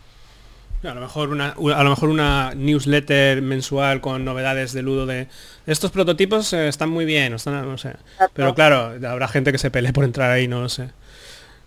A 0.83 0.93
lo 0.93 1.01
mejor 1.01 1.31
una, 1.31 1.55
a 1.75 1.83
lo 1.83 1.91
mejor 1.91 2.11
una 2.11 2.53
newsletter 2.55 3.41
mensual 3.41 4.03
con 4.03 4.23
novedades 4.25 4.75
de 4.75 4.83
Ludo 4.83 5.07
de 5.07 5.29
estos 5.67 5.91
prototipos 5.91 6.53
eh, 6.53 6.69
están 6.69 6.91
muy 6.91 7.07
bien, 7.07 7.33
están, 7.33 7.67
no 7.67 7.79
sé. 7.79 7.95
Pero 8.35 8.55
claro, 8.55 8.93
habrá 9.09 9.29
gente 9.29 9.51
que 9.51 9.59
se 9.59 9.71
pelee 9.71 9.95
por 9.95 10.05
entrar 10.05 10.31
ahí, 10.31 10.47
no 10.47 10.61
lo 10.61 10.69
sé. 10.69 10.91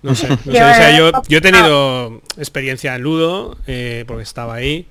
No 0.03 0.15
sé, 0.15 0.31
O 0.31 0.51
sea, 0.51 0.97
yo, 0.97 1.11
yo 1.27 1.37
he 1.37 1.41
tenido 1.41 2.21
experiencia 2.37 2.95
en 2.95 3.01
Ludo, 3.01 3.57
eh, 3.67 4.03
porque 4.07 4.23
estaba 4.23 4.55
ahí. 4.55 4.87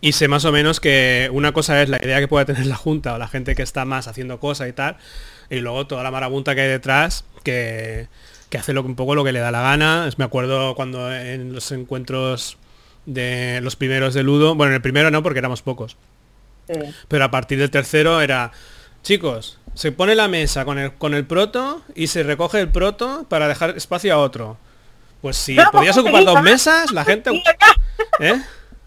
Y 0.00 0.12
sé 0.12 0.28
más 0.28 0.44
o 0.44 0.52
menos 0.52 0.80
que 0.80 1.30
una 1.32 1.52
cosa 1.52 1.82
es 1.82 1.88
la 1.88 1.96
idea 1.96 2.20
que 2.20 2.28
pueda 2.28 2.44
tener 2.44 2.66
la 2.66 2.76
Junta 2.76 3.14
o 3.14 3.18
la 3.18 3.26
gente 3.26 3.54
que 3.54 3.62
está 3.62 3.86
más 3.86 4.06
haciendo 4.06 4.38
cosas 4.38 4.68
y 4.68 4.72
tal, 4.72 4.98
y 5.48 5.60
luego 5.60 5.86
toda 5.86 6.02
la 6.02 6.10
marabunta 6.10 6.54
que 6.54 6.60
hay 6.60 6.68
detrás, 6.68 7.24
que, 7.42 8.08
hace 8.56 8.72
lo, 8.74 8.82
un 8.82 8.96
poco 8.96 9.14
lo 9.14 9.24
que 9.24 9.32
le 9.32 9.40
da 9.40 9.50
la 9.50 9.62
gana. 9.62 10.08
Me 10.18 10.24
acuerdo 10.24 10.74
cuando 10.74 11.12
en 11.14 11.54
los 11.54 11.72
encuentros 11.72 12.58
de 13.06 13.60
los 13.62 13.76
primeros 13.76 14.14
de 14.14 14.22
Ludo, 14.22 14.54
bueno, 14.54 14.72
en 14.72 14.76
el 14.76 14.82
primero 14.82 15.10
no, 15.10 15.22
porque 15.22 15.38
éramos 15.38 15.62
pocos. 15.62 15.96
Pero 17.08 17.24
a 17.24 17.30
partir 17.30 17.58
del 17.58 17.70
tercero 17.70 18.20
era, 18.20 18.52
chicos, 19.02 19.58
se 19.74 19.92
pone 19.92 20.14
la 20.14 20.28
mesa 20.28 20.64
con 20.64 20.78
el, 20.78 20.94
con 20.94 21.14
el 21.14 21.26
proto 21.26 21.82
y 21.94 22.06
se 22.06 22.22
recoge 22.22 22.60
el 22.60 22.68
proto 22.68 23.26
para 23.28 23.48
dejar 23.48 23.76
espacio 23.76 24.14
a 24.14 24.18
otro. 24.18 24.56
Pues 25.20 25.36
si 25.36 25.56
podías 25.72 25.96
ocupar 25.96 26.24
dos 26.24 26.42
mesas, 26.42 26.92
la 26.92 27.04
gente... 27.04 27.30
¿Eh? 28.20 28.40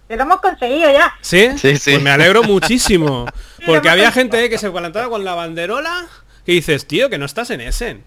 lo 0.09 0.21
hemos 0.21 0.39
conseguido 0.39 0.91
ya. 0.91 1.13
¿Sí? 1.21 1.49
Sí, 1.57 1.77
sí. 1.77 1.91
Pues 1.91 2.03
me 2.03 2.11
alegro 2.11 2.43
muchísimo. 2.43 3.25
Porque 3.65 3.89
había 3.89 4.11
gente 4.11 4.49
que 4.49 4.57
se 4.57 4.71
calentaba 4.71 5.09
con 5.09 5.25
la 5.25 5.35
banderola 5.35 6.07
que 6.45 6.53
dices, 6.53 6.87
tío, 6.87 7.09
que 7.09 7.17
no 7.17 7.25
estás 7.25 7.49
en 7.49 7.61
ese. 7.61 7.97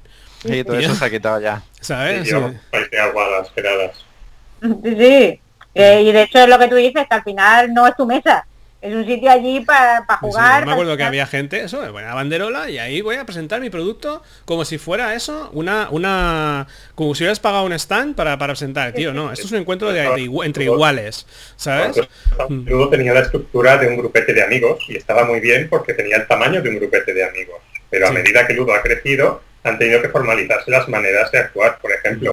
Sí, 0.43 0.64
todo 0.64 0.78
eso 0.78 0.95
se 0.95 1.05
ha 1.05 1.11
quitado 1.11 1.41
ya. 1.41 1.62
¿Sabes? 1.81 2.28
Sí, 2.28 2.35
sí. 2.35 2.41
sí. 4.83 5.41
Eh, 5.74 6.03
y 6.03 6.12
de 6.12 6.22
hecho 6.22 6.39
es 6.39 6.49
lo 6.49 6.59
que 6.59 6.68
tú 6.68 6.76
dices, 6.76 7.07
que 7.07 7.14
al 7.14 7.22
final 7.22 7.74
no 7.74 7.87
es 7.87 7.95
tu 7.97 8.07
mesa. 8.07 8.47
Es 8.83 8.95
un 8.95 9.05
sitio 9.05 9.31
allí 9.31 9.61
para 9.61 9.99
Sí, 9.99 10.05
jugar. 10.20 10.61
yo 10.61 10.66
me 10.66 10.72
acuerdo 10.72 10.97
que 10.97 11.03
había 11.03 11.26
gente, 11.26 11.61
eso, 11.62 11.93
buena 11.93 12.14
banderola, 12.14 12.70
y 12.70 12.78
ahí 12.78 13.03
voy 13.03 13.16
a 13.16 13.26
presentar 13.26 13.61
mi 13.61 13.68
producto 13.68 14.22
como 14.47 14.64
si 14.64 14.78
fuera 14.78 15.14
eso, 15.14 15.51
una, 15.53 15.89
una, 15.91 16.66
como 16.95 17.14
si 17.14 17.22
hubieras 17.24 17.41
pagado 17.41 17.64
un 17.64 17.74
stand 17.74 18.16
para, 18.16 18.39
para 18.39 18.55
presentar, 18.55 18.93
tío, 18.95 19.12
no, 19.12 19.33
esto 19.33 19.45
es 19.45 19.53
un 19.53 19.59
encuentro 19.59 19.93
de, 19.93 20.01
de 20.01 20.16
igu- 20.22 20.47
entre 20.47 20.64
iguales, 20.64 21.26
¿sabes? 21.57 22.01
Ludo 22.49 22.89
tenía 22.89 23.12
la 23.12 23.20
estructura 23.20 23.76
de 23.76 23.89
un 23.89 23.99
grupete 23.99 24.33
de 24.33 24.43
amigos 24.43 24.78
y 24.89 24.97
estaba 24.97 25.24
muy 25.26 25.41
bien 25.41 25.68
porque 25.68 25.93
tenía 25.93 26.16
el 26.16 26.26
tamaño 26.26 26.62
de 26.62 26.70
un 26.70 26.76
grupete 26.76 27.12
de 27.12 27.22
amigos. 27.24 27.57
Pero 27.91 28.07
a 28.07 28.09
Sí. 28.09 28.14
medida 28.14 28.47
que 28.47 28.55
Ludo 28.55 28.72
ha 28.72 28.81
crecido, 28.81 29.43
han 29.62 29.78
tenido 29.78 30.01
que 30.01 30.09
formalizarse 30.09 30.70
las 30.70 30.89
maneras 30.89 31.31
de 31.33 31.39
actuar. 31.39 31.78
Por 31.83 31.93
ejemplo, 31.93 32.33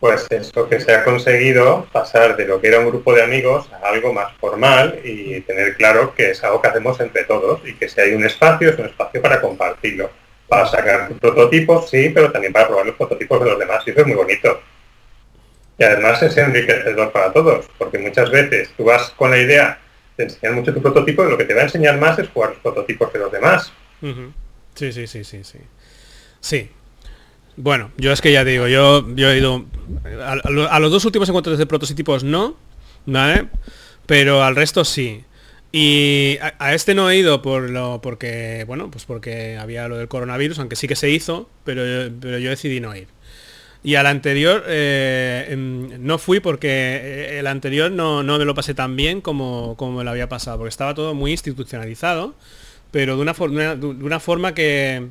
pues 0.00 0.26
eso 0.30 0.68
que 0.68 0.80
se 0.80 0.94
ha 0.94 1.04
conseguido 1.04 1.86
pasar 1.92 2.36
de 2.36 2.46
lo 2.46 2.60
que 2.60 2.68
era 2.68 2.78
un 2.78 2.86
grupo 2.86 3.12
de 3.12 3.22
amigos 3.22 3.68
a 3.82 3.88
algo 3.88 4.12
más 4.12 4.32
formal 4.38 5.00
y 5.02 5.40
tener 5.40 5.76
claro 5.76 6.14
que 6.14 6.30
es 6.30 6.44
algo 6.44 6.62
que 6.62 6.68
hacemos 6.68 7.00
entre 7.00 7.24
todos 7.24 7.60
y 7.66 7.74
que 7.74 7.88
si 7.88 8.00
hay 8.00 8.14
un 8.14 8.24
espacio, 8.24 8.70
es 8.70 8.78
un 8.78 8.86
espacio 8.86 9.20
para 9.20 9.40
compartirlo. 9.40 10.10
Para 10.46 10.66
sacar 10.66 11.10
prototipos, 11.20 11.90
sí, 11.90 12.10
pero 12.14 12.32
también 12.32 12.52
para 12.52 12.68
probar 12.68 12.86
los 12.86 12.96
prototipos 12.96 13.40
de 13.40 13.50
los 13.50 13.58
demás 13.58 13.82
y 13.86 13.90
eso 13.90 14.00
es 14.00 14.06
muy 14.06 14.16
bonito. 14.16 14.60
Y 15.78 15.84
además 15.84 16.22
es 16.22 16.36
enriquecedor 16.36 17.12
para 17.12 17.32
todos, 17.32 17.68
porque 17.76 17.98
muchas 17.98 18.30
veces 18.30 18.70
tú 18.76 18.84
vas 18.84 19.10
con 19.10 19.30
la 19.30 19.38
idea 19.38 19.78
de 20.16 20.24
enseñar 20.24 20.54
mucho 20.54 20.72
tu 20.72 20.80
prototipo 20.80 21.24
y 21.26 21.30
lo 21.30 21.36
que 21.38 21.44
te 21.44 21.54
va 21.54 21.60
a 21.60 21.64
enseñar 21.64 21.98
más 21.98 22.18
es 22.18 22.28
jugar 22.28 22.50
los 22.50 22.58
prototipos 22.60 23.12
de 23.12 23.18
los 23.18 23.30
demás. 23.30 23.72
Sí, 24.74 24.92
sí, 24.92 25.06
sí, 25.06 25.24
sí, 25.24 25.44
sí. 25.44 25.58
Sí. 26.40 26.70
Bueno, 27.60 27.90
yo 27.96 28.12
es 28.12 28.20
que 28.20 28.30
ya 28.30 28.44
digo, 28.44 28.68
yo, 28.68 29.04
yo 29.16 29.30
he 29.32 29.38
ido 29.38 29.64
a, 30.22 30.32
a 30.32 30.50
lo- 30.50 30.70
a 30.70 30.78
los 30.78 30.92
dos 30.92 31.04
últimos 31.04 31.28
encuentros 31.28 31.58
de 31.58 31.66
prototipos 31.66 32.22
no, 32.22 32.56
¿vale? 33.04 33.48
Pero 34.06 34.44
al 34.44 34.54
resto 34.54 34.84
sí. 34.84 35.24
Y 35.72 36.38
a, 36.60 36.72
este 36.74 36.94
no 36.94 37.10
he 37.10 37.16
ido 37.16 37.42
por 37.42 37.68
lo 37.68 38.00
porque, 38.00 38.64
bueno, 38.68 38.90
pues 38.92 39.04
porque 39.04 39.56
había 39.58 39.88
lo 39.88 39.96
del 39.96 40.06
coronavirus, 40.08 40.60
aunque 40.60 40.76
sí 40.76 40.86
que 40.86 40.94
se 40.96 41.10
hizo, 41.10 41.50
pero, 41.64 41.84
yo- 41.84 42.10
decidí 42.50 42.80
no 42.80 42.94
ir. 42.94 43.08
Y 43.82 43.96
al 43.96 44.06
anterior 44.06 44.64
eh, 44.68 45.48
em, 45.50 46.04
no 46.04 46.18
fui 46.18 46.40
porque 46.40 46.68
eh, 46.70 47.38
el 47.40 47.46
anterior 47.48 47.90
no, 47.90 48.22
no 48.22 48.38
me 48.38 48.44
lo 48.44 48.54
pasé 48.54 48.74
tan 48.74 48.94
bien 48.96 49.20
como, 49.20 49.76
como 49.76 49.98
me 49.98 50.04
lo 50.04 50.10
había 50.10 50.28
pasado, 50.28 50.58
porque 50.58 50.70
estaba 50.70 50.94
todo 50.94 51.14
muy 51.14 51.32
institucionalizado, 51.32 52.34
pero 52.92 53.16
de 53.16 53.22
una- 53.22 53.74
de 53.76 53.86
una 53.86 54.20
forma 54.20 54.54
que, 54.54 55.08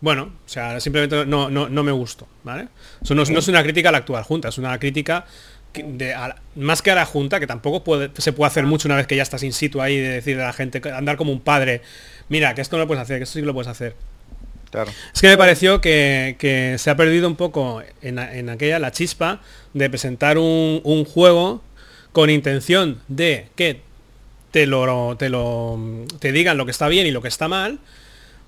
bueno, 0.00 0.32
o 0.46 0.48
sea, 0.48 0.80
simplemente 0.80 1.26
no, 1.26 1.50
no, 1.50 1.68
no 1.68 1.82
me 1.82 1.92
gustó, 1.92 2.26
¿vale? 2.44 2.68
Eso 3.02 3.14
no, 3.14 3.22
es- 3.22 3.30
no 3.30 3.38
es 3.38 3.48
una 3.48 3.62
crítica 3.62 3.90
a 3.90 3.92
la 3.92 3.98
actual 3.98 4.22
Junta, 4.24 4.48
es 4.48 4.58
una 4.58 4.78
crítica 4.78 5.26
de, 5.74 6.14
a 6.14 6.36
más 6.56 6.82
que 6.82 6.90
a 6.90 6.94
la 6.94 7.06
Junta, 7.06 7.38
que 7.38 7.46
tampoco 7.46 7.84
puede, 7.84 8.10
se 8.18 8.32
puede 8.32 8.48
hacer 8.48 8.64
mucho 8.64 8.88
una 8.88 8.96
vez 8.96 9.06
que 9.06 9.16
ya 9.16 9.22
estás 9.22 9.42
in 9.42 9.52
situ 9.52 9.80
ahí, 9.80 9.96
de 9.98 10.08
decirle 10.08 10.42
a 10.42 10.46
la 10.46 10.52
gente, 10.52 10.80
andar 10.92 11.16
como 11.16 11.32
un 11.32 11.40
padre, 11.40 11.82
mira, 12.28 12.54
que 12.54 12.60
esto 12.60 12.76
no 12.76 12.82
lo 12.84 12.86
puedes 12.88 13.02
hacer, 13.02 13.18
que 13.18 13.24
esto 13.24 13.38
sí 13.38 13.44
lo 13.44 13.54
puedes 13.54 13.68
hacer. 13.68 13.94
Claro. 14.70 14.90
Es 15.12 15.20
que 15.20 15.26
me 15.28 15.36
pareció 15.36 15.80
que, 15.80 16.36
que 16.38 16.76
se 16.78 16.90
ha 16.90 16.96
perdido 16.96 17.26
un 17.26 17.34
poco 17.36 17.82
en, 18.02 18.18
en 18.20 18.48
aquella 18.50 18.78
la 18.78 18.92
chispa 18.92 19.40
de 19.74 19.90
presentar 19.90 20.38
un, 20.38 20.80
un 20.84 21.04
juego 21.04 21.62
con 22.12 22.30
intención 22.30 23.00
de 23.08 23.48
que 23.56 23.80
te 24.52 24.66
lo, 24.66 25.16
te 25.16 25.28
lo 25.28 25.78
te 26.20 26.32
digan 26.32 26.56
lo 26.56 26.64
que 26.66 26.70
está 26.72 26.88
bien 26.88 27.06
y 27.06 27.10
lo 27.10 27.20
que 27.22 27.28
está 27.28 27.48
mal, 27.48 27.78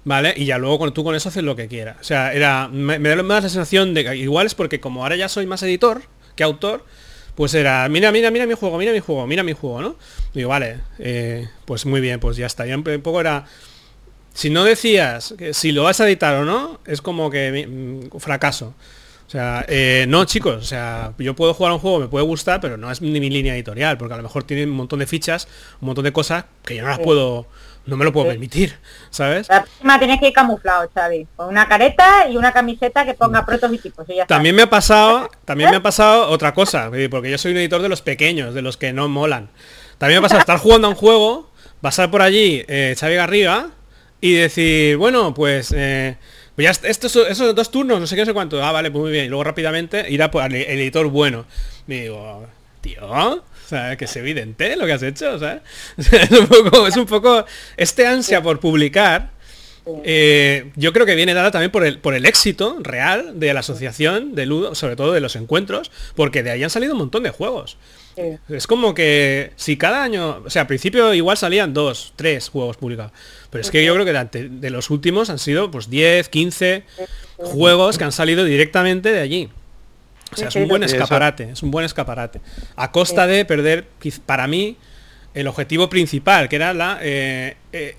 ¿vale? 0.04 0.34
Y 0.36 0.44
ya 0.44 0.58
luego 0.58 0.78
con, 0.78 0.94
tú 0.94 1.04
con 1.04 1.14
eso 1.14 1.28
haces 1.28 1.42
lo 1.42 1.56
que 1.56 1.68
quieras. 1.68 1.96
O 2.00 2.04
sea, 2.04 2.32
era. 2.32 2.68
Me, 2.68 2.98
me 2.98 3.08
da 3.08 3.22
más 3.22 3.42
la 3.42 3.48
sensación 3.48 3.94
de 3.94 4.04
que 4.04 4.16
igual 4.16 4.46
es 4.46 4.54
porque 4.54 4.80
como 4.80 5.02
ahora 5.02 5.16
ya 5.16 5.28
soy 5.28 5.46
más 5.46 5.62
editor 5.62 6.02
que 6.36 6.44
autor, 6.44 6.84
pues 7.34 7.54
era, 7.54 7.88
mira, 7.88 8.12
mira, 8.12 8.30
mira 8.30 8.46
mi 8.46 8.54
juego, 8.54 8.78
mira 8.78 8.92
mi 8.92 9.00
juego, 9.00 9.26
mira 9.26 9.42
mi 9.42 9.52
juego, 9.52 9.82
¿no? 9.82 9.96
Digo, 10.34 10.48
vale, 10.48 10.80
eh, 10.98 11.48
pues 11.64 11.86
muy 11.86 12.00
bien, 12.00 12.20
pues 12.20 12.36
ya 12.36 12.46
está. 12.46 12.66
Ya 12.66 12.76
un 12.76 12.82
poco 12.82 13.20
era 13.20 13.46
si 14.34 14.50
no 14.50 14.64
decías 14.64 15.34
que 15.36 15.54
si 15.54 15.72
lo 15.72 15.84
vas 15.84 16.00
a 16.00 16.06
editar 16.06 16.34
o 16.36 16.44
no, 16.44 16.80
es 16.86 17.02
como 17.02 17.30
que 17.30 17.66
mm, 17.66 18.18
fracaso. 18.18 18.74
O 19.26 19.30
sea, 19.32 19.64
eh, 19.66 20.04
no 20.08 20.26
chicos, 20.26 20.56
o 20.56 20.66
sea, 20.66 21.14
yo 21.18 21.34
puedo 21.34 21.54
jugar 21.54 21.72
a 21.72 21.74
un 21.76 21.80
juego, 21.80 22.00
me 22.00 22.08
puede 22.08 22.24
gustar, 22.26 22.60
pero 22.60 22.76
no 22.76 22.90
es 22.90 23.00
ni 23.00 23.18
mi 23.18 23.30
línea 23.30 23.54
editorial, 23.54 23.96
porque 23.96 24.12
a 24.12 24.18
lo 24.18 24.22
mejor 24.22 24.44
tiene 24.44 24.64
un 24.64 24.72
montón 24.72 24.98
de 24.98 25.06
fichas, 25.06 25.48
un 25.80 25.86
montón 25.86 26.04
de 26.04 26.12
cosas 26.12 26.44
que 26.62 26.76
yo 26.76 26.82
no 26.82 26.88
las 26.88 26.98
puedo, 26.98 27.46
no 27.86 27.96
me 27.96 28.04
lo 28.04 28.12
puedo 28.12 28.26
Sí. 28.26 28.30
permitir, 28.32 28.78
¿sabes? 29.10 29.48
La 29.48 29.62
próxima 29.64 29.98
tienes 29.98 30.20
que 30.20 30.28
ir 30.28 30.32
camuflado, 30.32 30.88
Xavi. 30.94 31.26
Con 31.36 31.48
una 31.48 31.66
careta 31.68 32.28
y 32.28 32.36
una 32.36 32.52
camiseta 32.52 33.04
que 33.04 33.14
ponga 33.14 33.44
protos 33.44 33.72
y 33.72 33.78
tipos. 33.78 34.08
y 34.08 34.16
ya 34.16 34.22
está. 34.22 34.34
También 34.34 34.54
me 34.54 34.62
ha 34.62 34.70
pasado, 34.70 35.28
también 35.44 35.70
me 35.70 35.76
ha 35.76 35.82
pasado 35.82 36.28
otra 36.28 36.54
cosa, 36.54 36.90
eh, 36.94 37.08
porque 37.10 37.30
yo 37.30 37.38
soy 37.38 37.52
un 37.52 37.58
editor 37.58 37.82
de 37.82 37.88
los 37.88 38.02
pequeños, 38.02 38.54
de 38.54 38.62
los 38.62 38.76
que 38.76 38.92
no 38.92 39.08
molan. 39.08 39.48
También 39.98 40.20
me 40.20 40.26
ha 40.26 40.28
pasado 40.28 40.40
estar 40.40 40.58
jugando 40.60 40.86
a 40.86 40.90
un 40.90 40.96
juego, 40.96 41.50
pasar 41.80 42.10
por 42.10 42.22
allí 42.22 42.64
eh, 42.68 42.94
Xavi 42.98 43.14
Garriga 43.16 43.70
y 44.20 44.34
decir, 44.34 44.96
bueno, 44.96 45.34
pues 45.34 45.72
eh, 45.76 46.16
pues 46.54 46.64
ya 46.66 46.70
est- 46.70 46.84
estos 46.84 47.16
esos 47.16 47.54
dos 47.54 47.70
turnos, 47.72 47.98
no 47.98 48.06
sé 48.06 48.14
qué, 48.14 48.22
no 48.22 48.26
sé 48.26 48.32
cuánto. 48.34 48.62
Ah, 48.64 48.70
vale, 48.70 48.90
pues 48.92 49.02
muy 49.02 49.10
bien. 49.10 49.24
Y 49.24 49.28
luego 49.28 49.42
rápidamente 49.44 50.08
ir 50.08 50.22
a 50.22 50.30
por 50.30 50.44
el, 50.44 50.54
editor 50.54 51.08
bueno. 51.08 51.44
Me 51.88 52.02
digo, 52.02 52.46
tío, 52.80 53.42
sea, 53.76 53.96
que 53.96 54.04
es 54.04 54.16
evidente 54.16 54.76
lo 54.76 54.86
que 54.86 54.92
has 54.92 55.02
hecho. 55.02 55.34
O 55.34 55.38
sea, 55.38 55.62
es 55.96 56.30
un 56.30 56.46
poco, 56.46 56.86
es 56.86 56.96
un 56.96 57.06
poco 57.06 57.44
este 57.76 58.06
ansia 58.06 58.42
por 58.42 58.60
publicar. 58.60 59.30
Eh, 60.04 60.70
yo 60.76 60.92
creo 60.92 61.06
que 61.06 61.16
viene 61.16 61.34
dada 61.34 61.50
también 61.50 61.72
por 61.72 61.84
el, 61.84 61.98
por 61.98 62.14
el 62.14 62.24
éxito 62.24 62.78
real 62.82 63.40
de 63.40 63.52
la 63.52 63.60
asociación 63.60 64.34
de 64.34 64.46
Ludo, 64.46 64.76
sobre 64.76 64.94
todo 64.94 65.12
de 65.12 65.20
los 65.20 65.34
encuentros, 65.34 65.90
porque 66.14 66.44
de 66.44 66.52
ahí 66.52 66.62
han 66.62 66.70
salido 66.70 66.92
un 66.92 67.00
montón 67.00 67.24
de 67.24 67.30
juegos. 67.30 67.78
Sí. 68.14 68.22
Es 68.48 68.66
como 68.68 68.94
que 68.94 69.52
si 69.56 69.76
cada 69.76 70.04
año, 70.04 70.42
o 70.44 70.50
sea, 70.50 70.62
al 70.62 70.68
principio 70.68 71.12
igual 71.14 71.36
salían 71.36 71.74
dos, 71.74 72.12
tres 72.14 72.48
juegos 72.48 72.76
publicados, 72.76 73.12
pero 73.50 73.62
es 73.62 73.70
que 73.70 73.84
yo 73.84 73.94
creo 73.94 74.04
que 74.04 74.38
de, 74.38 74.48
de 74.50 74.70
los 74.70 74.90
últimos 74.90 75.30
han 75.30 75.38
sido 75.40 75.70
pues 75.70 75.90
10, 75.90 76.28
15 76.28 76.84
juegos 77.38 77.98
que 77.98 78.04
han 78.04 78.12
salido 78.12 78.44
directamente 78.44 79.12
de 79.12 79.20
allí. 79.20 79.50
O 80.32 80.36
sea, 80.36 80.48
es 80.48 80.56
un 80.56 80.68
buen 80.68 80.82
escaparate, 80.82 81.50
es 81.52 81.62
un 81.62 81.70
buen 81.70 81.84
escaparate. 81.84 82.40
A 82.76 82.90
costa 82.92 83.26
de 83.26 83.44
perder, 83.44 83.86
para 84.26 84.46
mí, 84.46 84.76
el 85.34 85.46
objetivo 85.46 85.88
principal, 85.88 86.48
que 86.48 86.56
era 86.56 86.72
la, 86.74 86.98
eh, 87.02 87.56
eh, 87.72 87.96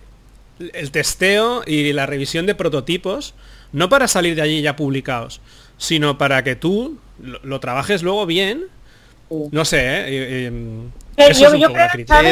el 0.74 0.92
testeo 0.92 1.64
y 1.66 1.94
la 1.94 2.06
revisión 2.06 2.46
de 2.46 2.56
prototipos, 2.56 3.34
no 3.72 3.90
para 3.90 4.08
salir 4.08 4.36
de 4.36 4.42
allí 4.42 4.62
ya 4.62 4.76
publicados, 4.76 5.42
sino 5.78 6.18
para 6.18 6.44
que 6.44 6.56
tú 6.56 7.00
lo, 7.22 7.40
lo 7.44 7.60
trabajes 7.60 8.04
luego 8.04 8.26
bien. 8.26 8.66
No 9.52 9.66
sé, 9.66 9.80
¿eh? 9.80 10.00
Eh, 10.08 10.48
eh, 10.48 10.52
Eh, 11.18 11.26
eso 11.30 11.42
yo- 11.42 11.48
es 11.48 11.54
un 11.54 11.60
yo 11.60 11.68
poco 11.70 11.74
creo 11.74 11.86
la 11.86 11.92
que 11.92 11.98
crítica. 11.98 12.20
Sí, 12.22 12.26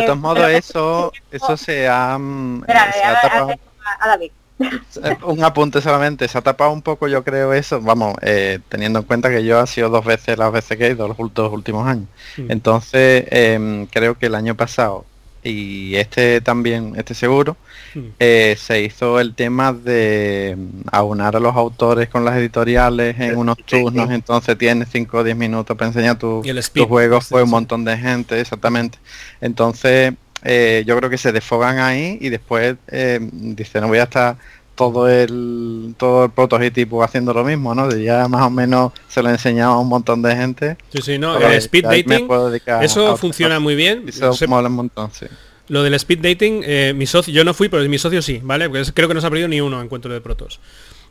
de, 0.00 0.06
todos 0.06 0.18
modos 0.18 0.50
eso, 0.50 1.12
eso 1.30 1.56
se 1.58 1.86
ha, 1.88 2.18
Espera, 2.60 2.92
se 2.92 3.02
ha 3.02 3.08
a- 3.10 3.12
a- 3.18 3.20
tapado. 3.20 3.50
a- 3.50 4.04
a 4.04 4.08
David. 4.08 4.30
Un 5.24 5.44
apunte 5.44 5.80
solamente, 5.80 6.28
se 6.28 6.38
ha 6.38 6.42
tapado 6.42 6.72
un 6.72 6.82
poco 6.82 7.08
yo 7.08 7.22
creo 7.22 7.52
eso, 7.52 7.80
vamos, 7.80 8.14
eh, 8.22 8.58
teniendo 8.68 8.98
en 8.98 9.04
cuenta 9.04 9.30
que 9.30 9.44
yo 9.44 9.58
ha 9.58 9.66
sido 9.66 9.88
dos 9.88 10.04
veces 10.04 10.38
las 10.38 10.52
veces 10.52 10.76
que 10.76 10.86
he 10.86 10.90
ido 10.92 11.08
los 11.08 11.16
dos 11.34 11.52
últimos 11.52 11.86
años. 11.86 12.08
Mm. 12.36 12.50
Entonces, 12.50 13.24
em, 13.30 13.86
creo 13.86 14.18
que 14.18 14.26
el 14.26 14.34
año 14.34 14.54
pasado 14.54 15.04
y 15.42 15.94
este 15.94 16.40
también, 16.40 16.94
este 16.96 17.14
seguro, 17.14 17.56
Mm. 17.94 18.00
eh, 18.18 18.56
se 18.58 18.82
hizo 18.82 19.18
el 19.18 19.34
tema 19.34 19.72
de 19.72 20.56
mm, 20.56 20.88
aunar 20.92 21.36
a 21.36 21.40
los 21.40 21.56
autores 21.56 22.08
con 22.08 22.24
las 22.24 22.36
editoriales 22.36 23.18
en 23.18 23.36
unos 23.36 23.56
turnos, 23.64 24.10
entonces 24.10 24.58
tienes 24.58 24.88
5 24.92 25.18
o 25.18 25.24
10 25.24 25.36
minutos 25.36 25.76
para 25.76 25.88
enseñar 25.88 26.18
tu, 26.18 26.42
Y 26.44 26.50
el 26.50 26.62
tu 26.68 26.86
juego, 26.86 27.18
este, 27.18 27.30
fue 27.30 27.42
un 27.42 27.50
montón 27.50 27.84
de 27.84 27.96
gente, 27.96 28.40
exactamente. 28.40 28.98
Entonces, 29.40 30.14
eh, 30.44 30.84
yo 30.86 30.96
creo 30.96 31.10
que 31.10 31.18
se 31.18 31.32
desfogan 31.32 31.78
ahí 31.78 32.18
y 32.20 32.28
después 32.28 32.76
eh, 32.88 33.18
dice, 33.20 33.80
no 33.80 33.88
voy 33.88 33.98
a 33.98 34.04
estar 34.04 34.36
todo 34.74 35.08
el 35.08 35.94
todo 35.98 36.26
el 36.26 36.30
prototipo 36.30 37.02
haciendo 37.02 37.34
lo 37.34 37.42
mismo, 37.44 37.74
¿no? 37.74 37.90
Ya 37.96 38.28
más 38.28 38.42
o 38.42 38.50
menos 38.50 38.92
se 39.08 39.20
lo 39.22 39.28
he 39.28 39.32
enseñado 39.32 39.72
a 39.72 39.80
un 39.80 39.88
montón 39.88 40.22
de 40.22 40.36
gente. 40.36 40.76
Sí, 40.92 41.02
sí, 41.02 41.18
no, 41.18 41.36
el 41.36 41.52
speed 41.54 41.84
dating, 41.84 42.28
a 42.66 42.84
eso 42.84 43.16
funciona 43.16 43.58
muy 43.58 43.74
bien. 43.74 44.04
Eso 44.08 44.32
sé, 44.32 44.46
mola 44.46 44.68
un 44.68 44.74
montón, 44.74 45.10
sí. 45.12 45.26
Lo 45.66 45.82
del 45.82 45.94
speed 45.94 46.20
dating, 46.20 46.62
eh, 46.64 46.94
mi 46.96 47.06
socio, 47.06 47.34
yo 47.34 47.44
no 47.44 47.52
fui, 47.54 47.68
pero 47.68 47.86
mi 47.88 47.98
socio 47.98 48.22
sí, 48.22 48.40
¿vale? 48.42 48.70
Porque 48.70 48.90
creo 48.94 49.08
que 49.08 49.14
no 49.14 49.20
se 49.20 49.26
ha 49.26 49.30
perdido 49.30 49.48
ni 49.48 49.60
uno 49.60 49.82
encuentro 49.82 50.12
de 50.12 50.20
protos. 50.20 50.60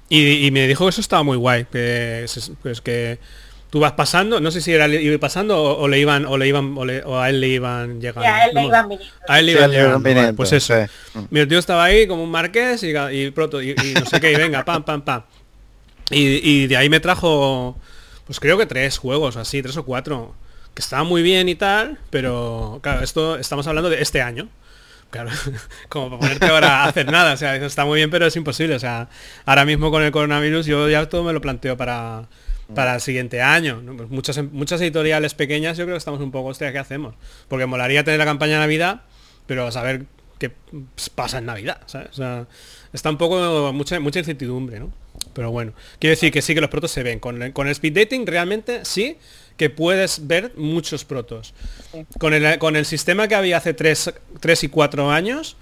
Y, 0.09 0.47
y 0.47 0.51
me 0.51 0.65
dijo 0.67 0.85
que 0.85 0.89
eso 0.89 1.01
estaba 1.01 1.21
muy 1.23 1.37
guay, 1.37 1.65
que, 1.65 2.25
pues 2.63 2.81
que 2.81 3.19
tú 3.69 3.79
vas 3.79 3.91
pasando, 3.93 4.39
no 4.39 4.49
sé 4.51 4.61
si 4.61 4.71
era 4.73 4.87
iba 4.87 5.17
pasando 5.19 5.61
o, 5.61 5.81
o 5.81 5.87
le 5.87 5.99
iban 5.99 6.25
o 6.25 6.37
le 6.37 6.47
iban 6.47 6.77
o, 6.77 6.85
le- 6.85 7.03
o 7.03 7.19
a 7.19 7.29
él 7.29 7.41
le 7.41 7.47
iban 7.49 7.99
llegando. 7.99 8.23
Y 8.23 8.25
a 8.25 8.45
él 8.45 8.51
le 8.55 8.61
No, 8.61 8.67
iban 8.67 8.89
viniendo. 8.89 9.15
a 9.27 9.39
él 9.39 9.45
le 9.45 9.51
iban 9.53 9.71
le 9.71 9.77
iban 9.77 9.87
llegando, 10.03 10.21
vale, 10.21 10.33
pues 10.33 10.51
eso. 10.53 10.73
sí. 10.75 11.19
Mi 11.29 11.45
tío 11.45 11.59
estaba 11.59 11.83
ahí 11.83 12.07
como 12.07 12.23
un 12.23 12.31
marqués 12.31 12.81
y, 12.83 12.91
ga- 12.93 13.13
y 13.13 13.31
proto 13.31 13.61
y, 13.61 13.71
y 13.71 13.93
no 13.99 14.05
sé 14.05 14.19
qué, 14.21 14.31
y 14.31 14.35
venga, 14.35 14.63
pam, 14.65 14.83
pam, 14.83 15.01
pam. 15.01 15.23
Y, 16.09 16.39
y 16.63 16.67
de 16.67 16.77
ahí 16.77 16.89
me 16.89 16.99
trajo, 17.01 17.77
pues 18.25 18.39
creo 18.39 18.57
que 18.57 18.65
tres 18.65 18.97
juegos 18.97 19.35
o 19.35 19.39
así, 19.41 19.61
tres 19.61 19.75
o 19.77 19.83
cuatro, 19.83 20.33
que 20.73 20.81
estaban 20.81 21.05
muy 21.07 21.21
bien 21.21 21.49
y 21.49 21.55
tal, 21.55 21.97
pero 22.09 22.79
claro, 22.81 23.03
esto 23.03 23.37
estamos 23.37 23.67
hablando 23.67 23.89
de 23.89 24.01
este 24.01 24.21
año. 24.21 24.47
Claro, 25.09 25.29
como 25.89 26.09
para 26.09 26.19
ponerte 26.19 26.45
ahora 26.47 26.83
a 26.83 26.85
hacer 26.89 27.09
nada, 27.11 27.33
o 27.33 27.37
sea, 27.37 27.55
está 27.57 27.83
muy 27.85 27.97
bien, 27.97 28.09
pero 28.09 28.25
es 28.27 28.35
imposible. 28.35 28.75
O 28.75 28.79
sea, 28.79 29.09
ahora 29.45 29.65
mismo 29.65 29.89
con 29.91 30.03
el 30.03 30.11
coronavirus 30.11 30.65
yo 30.65 30.89
ya 30.89 31.07
todo 31.07 31.23
me 31.23 31.33
lo 31.33 31.41
planteo 31.41 31.75
para, 31.77 32.23
para 32.73 32.95
el 32.95 33.01
siguiente 33.01 33.41
año. 33.41 33.81
Pues 33.97 34.09
muchas, 34.09 34.43
muchas 34.51 34.81
editoriales 34.81 35.33
pequeñas 35.33 35.77
yo 35.77 35.85
creo 35.85 35.95
que 35.95 35.99
estamos 35.99 36.19
un 36.21 36.31
poco, 36.31 36.49
hostia, 36.49 36.71
¿qué 36.71 36.79
hacemos? 36.79 37.15
Porque 37.47 37.65
molaría 37.65 38.03
tener 38.03 38.19
la 38.19 38.25
campaña 38.25 38.53
de 38.53 38.59
Navidad, 38.59 39.01
pero 39.45 39.67
a 39.67 39.71
saber 39.71 40.05
qué 40.39 40.51
pasa 41.15 41.39
en 41.39 41.45
Navidad, 41.45 41.81
¿sabes? 41.87 42.09
O 42.11 42.13
sea, 42.13 42.47
está 42.93 43.09
un 43.09 43.17
poco 43.17 43.71
mucha, 43.73 43.99
mucha 43.99 44.19
incertidumbre, 44.19 44.79
¿no? 44.79 44.91
Pero 45.33 45.49
bueno, 45.51 45.73
quiero 45.99 46.11
decir 46.11 46.31
que 46.31 46.41
sí 46.41 46.53
que 46.53 46.61
los 46.61 46.69
protos 46.69 46.91
se 46.91 47.03
ven. 47.03 47.19
Con, 47.19 47.41
el- 47.41 47.53
con 47.53 47.67
el 47.67 47.71
speed 47.71 47.93
dating 47.93 48.25
realmente 48.27 48.85
sí 48.85 49.17
que 49.55 49.69
puedes 49.71 50.27
ver 50.27 50.53
muchos 50.55 51.03
protos. 51.05 51.53
Con, 52.19 52.33
el, 52.35 52.59
con 52.59 52.75
el 52.75 52.85
sistema 52.85 53.27
que 53.27 53.33
había 53.35 53.57
hace 53.57 53.73
3, 53.73 54.13
y 54.61 54.67
4 54.67 55.09
años, 55.11 55.57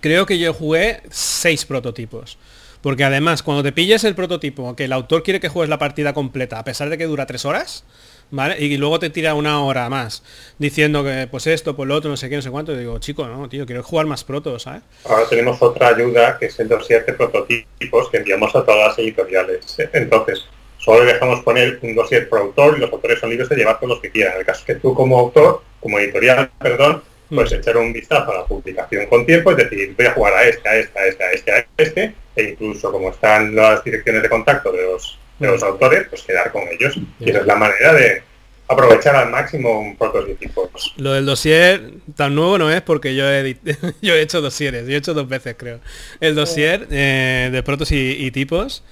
creo 0.00 0.24
que 0.24 0.38
yo 0.38 0.54
jugué 0.54 1.02
6 1.10 1.66
prototipos. 1.66 2.38
Porque 2.82 3.04
además, 3.04 3.42
cuando 3.42 3.62
te 3.62 3.72
pilles 3.72 4.04
el 4.04 4.14
prototipo, 4.14 4.74
que 4.74 4.84
el 4.84 4.92
autor 4.92 5.22
quiere 5.22 5.40
que 5.40 5.48
juegues 5.48 5.70
la 5.70 5.78
partida 5.78 6.12
completa, 6.12 6.58
a 6.58 6.64
pesar 6.64 6.90
de 6.90 6.98
que 6.98 7.06
dura 7.06 7.26
3 7.26 7.44
horas, 7.44 7.84
¿vale? 8.30 8.56
Y 8.58 8.76
luego 8.76 8.98
te 8.98 9.08
tira 9.10 9.34
una 9.34 9.62
hora 9.64 9.88
más, 9.88 10.22
diciendo 10.58 11.04
que 11.04 11.28
pues 11.30 11.46
esto, 11.46 11.76
pues 11.76 11.88
lo 11.88 11.94
otro, 11.94 12.10
no 12.10 12.16
sé 12.16 12.28
qué, 12.28 12.36
no 12.36 12.42
sé 12.42 12.50
cuánto, 12.50 12.72
y 12.72 12.78
digo, 12.78 12.98
chico, 12.98 13.26
no, 13.28 13.48
tío, 13.48 13.66
quiero 13.66 13.82
jugar 13.82 14.06
más 14.06 14.24
protos, 14.24 14.64
¿sabes? 14.64 14.82
Ahora 15.04 15.24
tenemos 15.28 15.62
otra 15.62 15.88
ayuda 15.88 16.38
que 16.38 16.46
es 16.46 16.58
el 16.58 16.68
dossier 16.68 17.06
de 17.06 17.12
prototipos 17.12 18.10
que 18.10 18.16
enviamos 18.16 18.54
a 18.56 18.64
todas 18.64 18.88
las 18.88 18.98
editoriales. 18.98 19.76
Entonces, 19.92 20.44
solo 20.78 21.04
le 21.04 21.12
dejamos 21.12 21.40
poner 21.40 21.78
un 21.82 21.94
dossier 21.94 22.28
por 22.28 22.40
autor 22.40 22.76
y 22.76 22.80
los 22.80 22.92
autores 22.92 23.20
son 23.20 23.30
libres 23.30 23.48
de 23.48 23.56
llevar 23.56 23.76
todos 23.78 23.90
los 23.90 24.00
que 24.00 24.10
quieran. 24.10 24.34
En 24.34 24.40
el 24.40 24.46
caso 24.46 24.64
que 24.66 24.74
tú 24.74 24.92
como 24.94 25.18
autor, 25.18 25.62
como 25.80 25.98
editorial, 26.00 26.50
perdón, 26.60 27.02
pues 27.34 27.50
Mm. 27.50 27.54
echar 27.54 27.76
un 27.78 27.92
vistazo 27.92 28.30
a 28.30 28.34
la 28.40 28.44
publicación 28.44 29.06
con 29.06 29.24
tiempo, 29.24 29.52
es 29.52 29.56
decir, 29.56 29.94
voy 29.96 30.06
a 30.06 30.12
jugar 30.12 30.34
a 30.34 30.44
este, 30.44 30.68
a 30.68 30.76
este, 30.76 30.98
a 30.98 31.06
este, 31.06 31.24
a 31.24 31.32
este, 31.32 31.52
a 31.52 31.66
este, 31.78 32.14
e 32.36 32.42
incluso 32.50 32.90
como 32.92 33.10
están 33.10 33.54
las 33.54 33.82
direcciones 33.84 34.22
de 34.22 34.28
contacto 34.28 34.72
de 34.72 34.82
los, 34.84 35.18
de 35.38 35.48
los 35.48 35.62
autores, 35.62 36.06
pues 36.08 36.22
quedar 36.22 36.50
con 36.52 36.62
ellos. 36.68 36.96
Y 37.20 37.30
esa 37.30 37.40
es 37.40 37.46
la 37.46 37.56
manera 37.56 37.92
de 37.94 38.22
aprovechar 38.68 39.14
al 39.16 39.30
máximo 39.30 39.80
un 39.80 39.96
prototipos. 39.96 40.94
Lo 40.96 41.12
del 41.12 41.26
dossier 41.26 41.90
tan 42.16 42.34
nuevo 42.34 42.56
no 42.56 42.70
es 42.70 42.80
porque 42.80 43.14
yo 43.14 43.30
he, 43.30 43.56
yo 44.02 44.14
he 44.14 44.22
hecho 44.22 44.40
dosieres, 44.40 44.86
yo 44.86 44.94
he 44.94 44.96
hecho 44.96 45.12
dos 45.14 45.28
veces 45.28 45.56
creo. 45.58 45.80
El 46.20 46.34
dossier 46.34 46.86
eh, 46.90 47.50
de 47.52 47.62
protos 47.62 47.92
y, 47.92 48.16
y 48.18 48.30
tipos, 48.30 48.82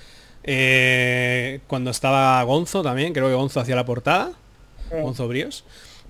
eh, 0.44 1.60
cuando 1.66 1.90
estaba 1.90 2.42
Gonzo 2.42 2.82
también, 2.82 3.12
creo 3.14 3.28
que 3.28 3.34
Gonzo 3.34 3.60
hacía 3.60 3.76
la 3.76 3.84
portada, 3.86 4.32
Gonzo 4.90 5.28
Bríos, 5.28 5.64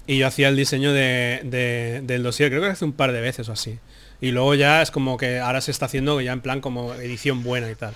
y 0.06 0.18
yo 0.18 0.26
hacía 0.26 0.48
el 0.48 0.56
diseño 0.56 0.92
de, 0.92 1.40
de- 1.44 2.00
del 2.02 2.22
dossier, 2.24 2.48
creo 2.50 2.62
que 2.62 2.68
hace 2.68 2.84
un 2.84 2.92
par 2.92 3.12
de 3.12 3.20
veces 3.20 3.48
o 3.48 3.52
así. 3.52 3.78
Y 4.20 4.32
luego 4.32 4.54
ya 4.54 4.82
es 4.82 4.90
como 4.90 5.16
que 5.16 5.38
ahora 5.38 5.60
se 5.60 5.70
está 5.70 5.86
haciendo 5.86 6.20
ya 6.20 6.32
en 6.32 6.40
plan 6.40 6.60
como 6.60 6.94
edición 6.94 7.42
buena 7.42 7.70
y 7.70 7.74
tal. 7.74 7.94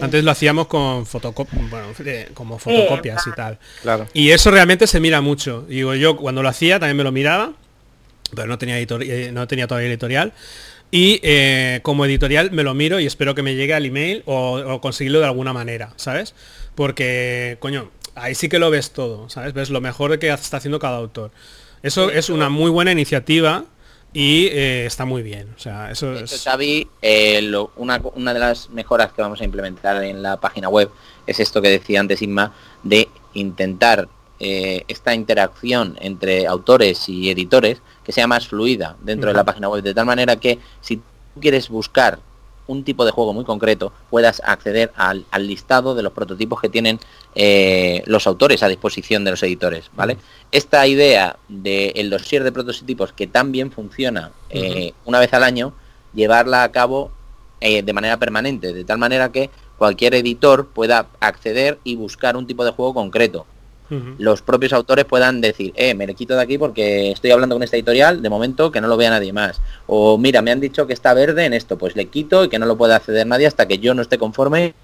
Antes 0.00 0.24
lo 0.24 0.30
hacíamos 0.30 0.66
con 0.68 1.04
fotocop 1.06 1.48
bueno, 1.52 1.86
eh, 2.04 2.28
como 2.34 2.58
fotocopias 2.58 3.26
y 3.26 3.32
tal. 3.32 3.58
Claro. 3.82 4.06
Y 4.14 4.30
eso 4.30 4.50
realmente 4.50 4.86
se 4.86 5.00
mira 5.00 5.20
mucho. 5.20 5.62
Digo, 5.68 5.94
yo 5.94 6.16
cuando 6.16 6.42
lo 6.42 6.48
hacía 6.48 6.78
también 6.78 6.96
me 6.96 7.04
lo 7.04 7.12
miraba, 7.12 7.52
pero 8.34 8.48
no 8.48 8.58
tenía, 8.58 8.78
editor- 8.80 9.02
eh, 9.06 9.30
no 9.32 9.46
tenía 9.46 9.66
todavía 9.66 9.88
editorial. 9.88 10.32
Y 10.90 11.20
eh, 11.22 11.80
como 11.82 12.04
editorial 12.04 12.50
me 12.52 12.62
lo 12.62 12.74
miro 12.74 13.00
y 13.00 13.06
espero 13.06 13.34
que 13.34 13.42
me 13.42 13.54
llegue 13.54 13.72
al 13.74 13.86
email 13.86 14.22
o, 14.26 14.56
o 14.58 14.80
conseguirlo 14.82 15.20
de 15.20 15.26
alguna 15.26 15.54
manera, 15.54 15.92
¿sabes? 15.96 16.34
Porque, 16.74 17.56
coño, 17.60 17.90
ahí 18.14 18.34
sí 18.34 18.48
que 18.50 18.58
lo 18.58 18.70
ves 18.70 18.90
todo, 18.92 19.30
¿sabes? 19.30 19.54
Ves 19.54 19.70
lo 19.70 19.80
mejor 19.80 20.10
de 20.10 20.18
que 20.18 20.30
está 20.30 20.58
haciendo 20.58 20.78
cada 20.78 20.98
autor. 20.98 21.30
Eso 21.82 22.10
es 22.10 22.28
una 22.30 22.48
muy 22.50 22.70
buena 22.70 22.92
iniciativa 22.92 23.64
y 24.12 24.46
eh, 24.48 24.86
está 24.86 25.04
muy 25.04 25.22
bien. 25.22 25.54
O 25.56 25.58
sea, 25.58 25.90
eso 25.90 26.12
hecho, 26.14 26.24
es... 26.34 26.42
Xavi, 26.44 26.88
eh, 27.00 27.40
lo- 27.42 27.72
una, 27.76 28.00
una 28.14 28.34
de 28.34 28.40
las 28.40 28.70
mejoras 28.70 29.12
que 29.12 29.22
vamos 29.22 29.40
a 29.40 29.44
implementar 29.44 30.02
en 30.04 30.22
la 30.22 30.38
página 30.38 30.68
web 30.68 30.90
es 31.26 31.40
esto 31.40 31.62
que 31.62 31.68
decía 31.70 32.00
antes 32.00 32.20
Inma, 32.22 32.52
de 32.82 33.08
intentar 33.34 34.08
eh, 34.40 34.84
esta 34.88 35.14
interacción 35.14 35.96
entre 36.00 36.46
autores 36.46 37.08
y 37.08 37.30
editores 37.30 37.80
que 38.04 38.12
sea 38.12 38.26
más 38.26 38.48
fluida 38.48 38.96
dentro 39.00 39.28
de 39.30 39.34
la 39.34 39.44
página 39.44 39.68
web, 39.68 39.82
de 39.82 39.94
tal 39.94 40.04
manera 40.06 40.36
que 40.36 40.58
si 40.80 40.96
tú 40.96 41.02
quieres 41.40 41.68
buscar 41.68 42.18
un 42.72 42.84
tipo 42.84 43.04
de 43.04 43.12
juego 43.12 43.32
muy 43.32 43.44
concreto, 43.44 43.92
puedas 44.10 44.42
acceder 44.44 44.92
al, 44.96 45.24
al 45.30 45.46
listado 45.46 45.94
de 45.94 46.02
los 46.02 46.12
prototipos 46.12 46.60
que 46.60 46.68
tienen 46.68 46.98
eh, 47.34 48.02
los 48.06 48.26
autores 48.26 48.62
a 48.62 48.68
disposición 48.68 49.24
de 49.24 49.30
los 49.30 49.42
editores, 49.42 49.90
¿vale? 49.94 50.16
Esta 50.50 50.86
idea 50.86 51.36
del 51.48 52.10
dossier 52.10 52.42
de 52.42 52.52
prototipos 52.52 53.12
que 53.12 53.26
tan 53.26 53.52
bien 53.52 53.70
funciona 53.70 54.32
eh, 54.50 54.92
una 55.04 55.20
vez 55.20 55.32
al 55.32 55.44
año, 55.44 55.72
llevarla 56.14 56.62
a 56.64 56.72
cabo 56.72 57.10
eh, 57.60 57.82
de 57.82 57.92
manera 57.92 58.18
permanente, 58.18 58.72
de 58.72 58.84
tal 58.84 58.98
manera 58.98 59.30
que 59.30 59.50
cualquier 59.78 60.14
editor 60.14 60.68
pueda 60.68 61.06
acceder 61.20 61.78
y 61.84 61.96
buscar 61.96 62.36
un 62.36 62.46
tipo 62.46 62.64
de 62.64 62.72
juego 62.72 62.94
concreto. 62.94 63.46
Los 64.18 64.42
propios 64.42 64.72
autores 64.72 65.04
puedan 65.04 65.40
decir, 65.40 65.72
eh, 65.76 65.94
me 65.94 66.06
le 66.06 66.14
quito 66.14 66.34
de 66.34 66.42
aquí 66.42 66.58
porque 66.58 67.10
estoy 67.12 67.30
hablando 67.30 67.54
con 67.54 67.62
esta 67.62 67.76
editorial, 67.76 68.22
de 68.22 68.30
momento 68.30 68.70
que 68.70 68.80
no 68.80 68.88
lo 68.88 68.96
vea 68.96 69.10
nadie 69.10 69.32
más. 69.32 69.60
O 69.86 70.16
mira, 70.18 70.40
me 70.42 70.50
han 70.50 70.60
dicho 70.60 70.86
que 70.86 70.92
está 70.92 71.12
verde 71.14 71.44
en 71.44 71.52
esto, 71.52 71.76
pues 71.76 71.94
le 71.96 72.06
quito 72.06 72.44
y 72.44 72.48
que 72.48 72.58
no 72.58 72.66
lo 72.66 72.76
pueda 72.76 72.96
acceder 72.96 73.26
nadie 73.26 73.46
hasta 73.46 73.68
que 73.68 73.78
yo 73.78 73.94
no 73.94 74.02
esté 74.02 74.18
conforme 74.18 74.74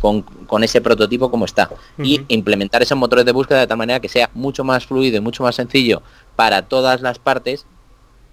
con, 0.00 0.22
con 0.22 0.62
ese 0.62 0.80
prototipo 0.80 1.30
como 1.30 1.44
está. 1.44 1.70
Y 2.02 2.20
implementar 2.28 2.82
esos 2.82 2.98
motores 2.98 3.24
de 3.24 3.32
búsqueda 3.32 3.60
de 3.60 3.66
tal 3.66 3.78
manera 3.78 4.00
que 4.00 4.08
sea 4.08 4.30
mucho 4.34 4.62
más 4.64 4.86
fluido 4.86 5.16
y 5.16 5.20
mucho 5.20 5.42
más 5.42 5.54
sencillo 5.54 6.02
para 6.36 6.62
todas 6.62 7.00
las 7.00 7.18
partes 7.18 7.66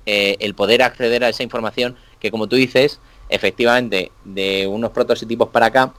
eh, 0.05 0.37
el 0.39 0.55
poder 0.55 0.81
acceder 0.81 1.23
a 1.23 1.29
esa 1.29 1.43
información 1.43 1.95
que 2.19 2.31
como 2.31 2.47
tú 2.47 2.55
dices, 2.55 2.99
efectivamente, 3.29 4.11
de 4.25 4.67
unos 4.67 4.91
prototipos 4.91 5.49
para 5.49 5.67
acá, 5.67 5.93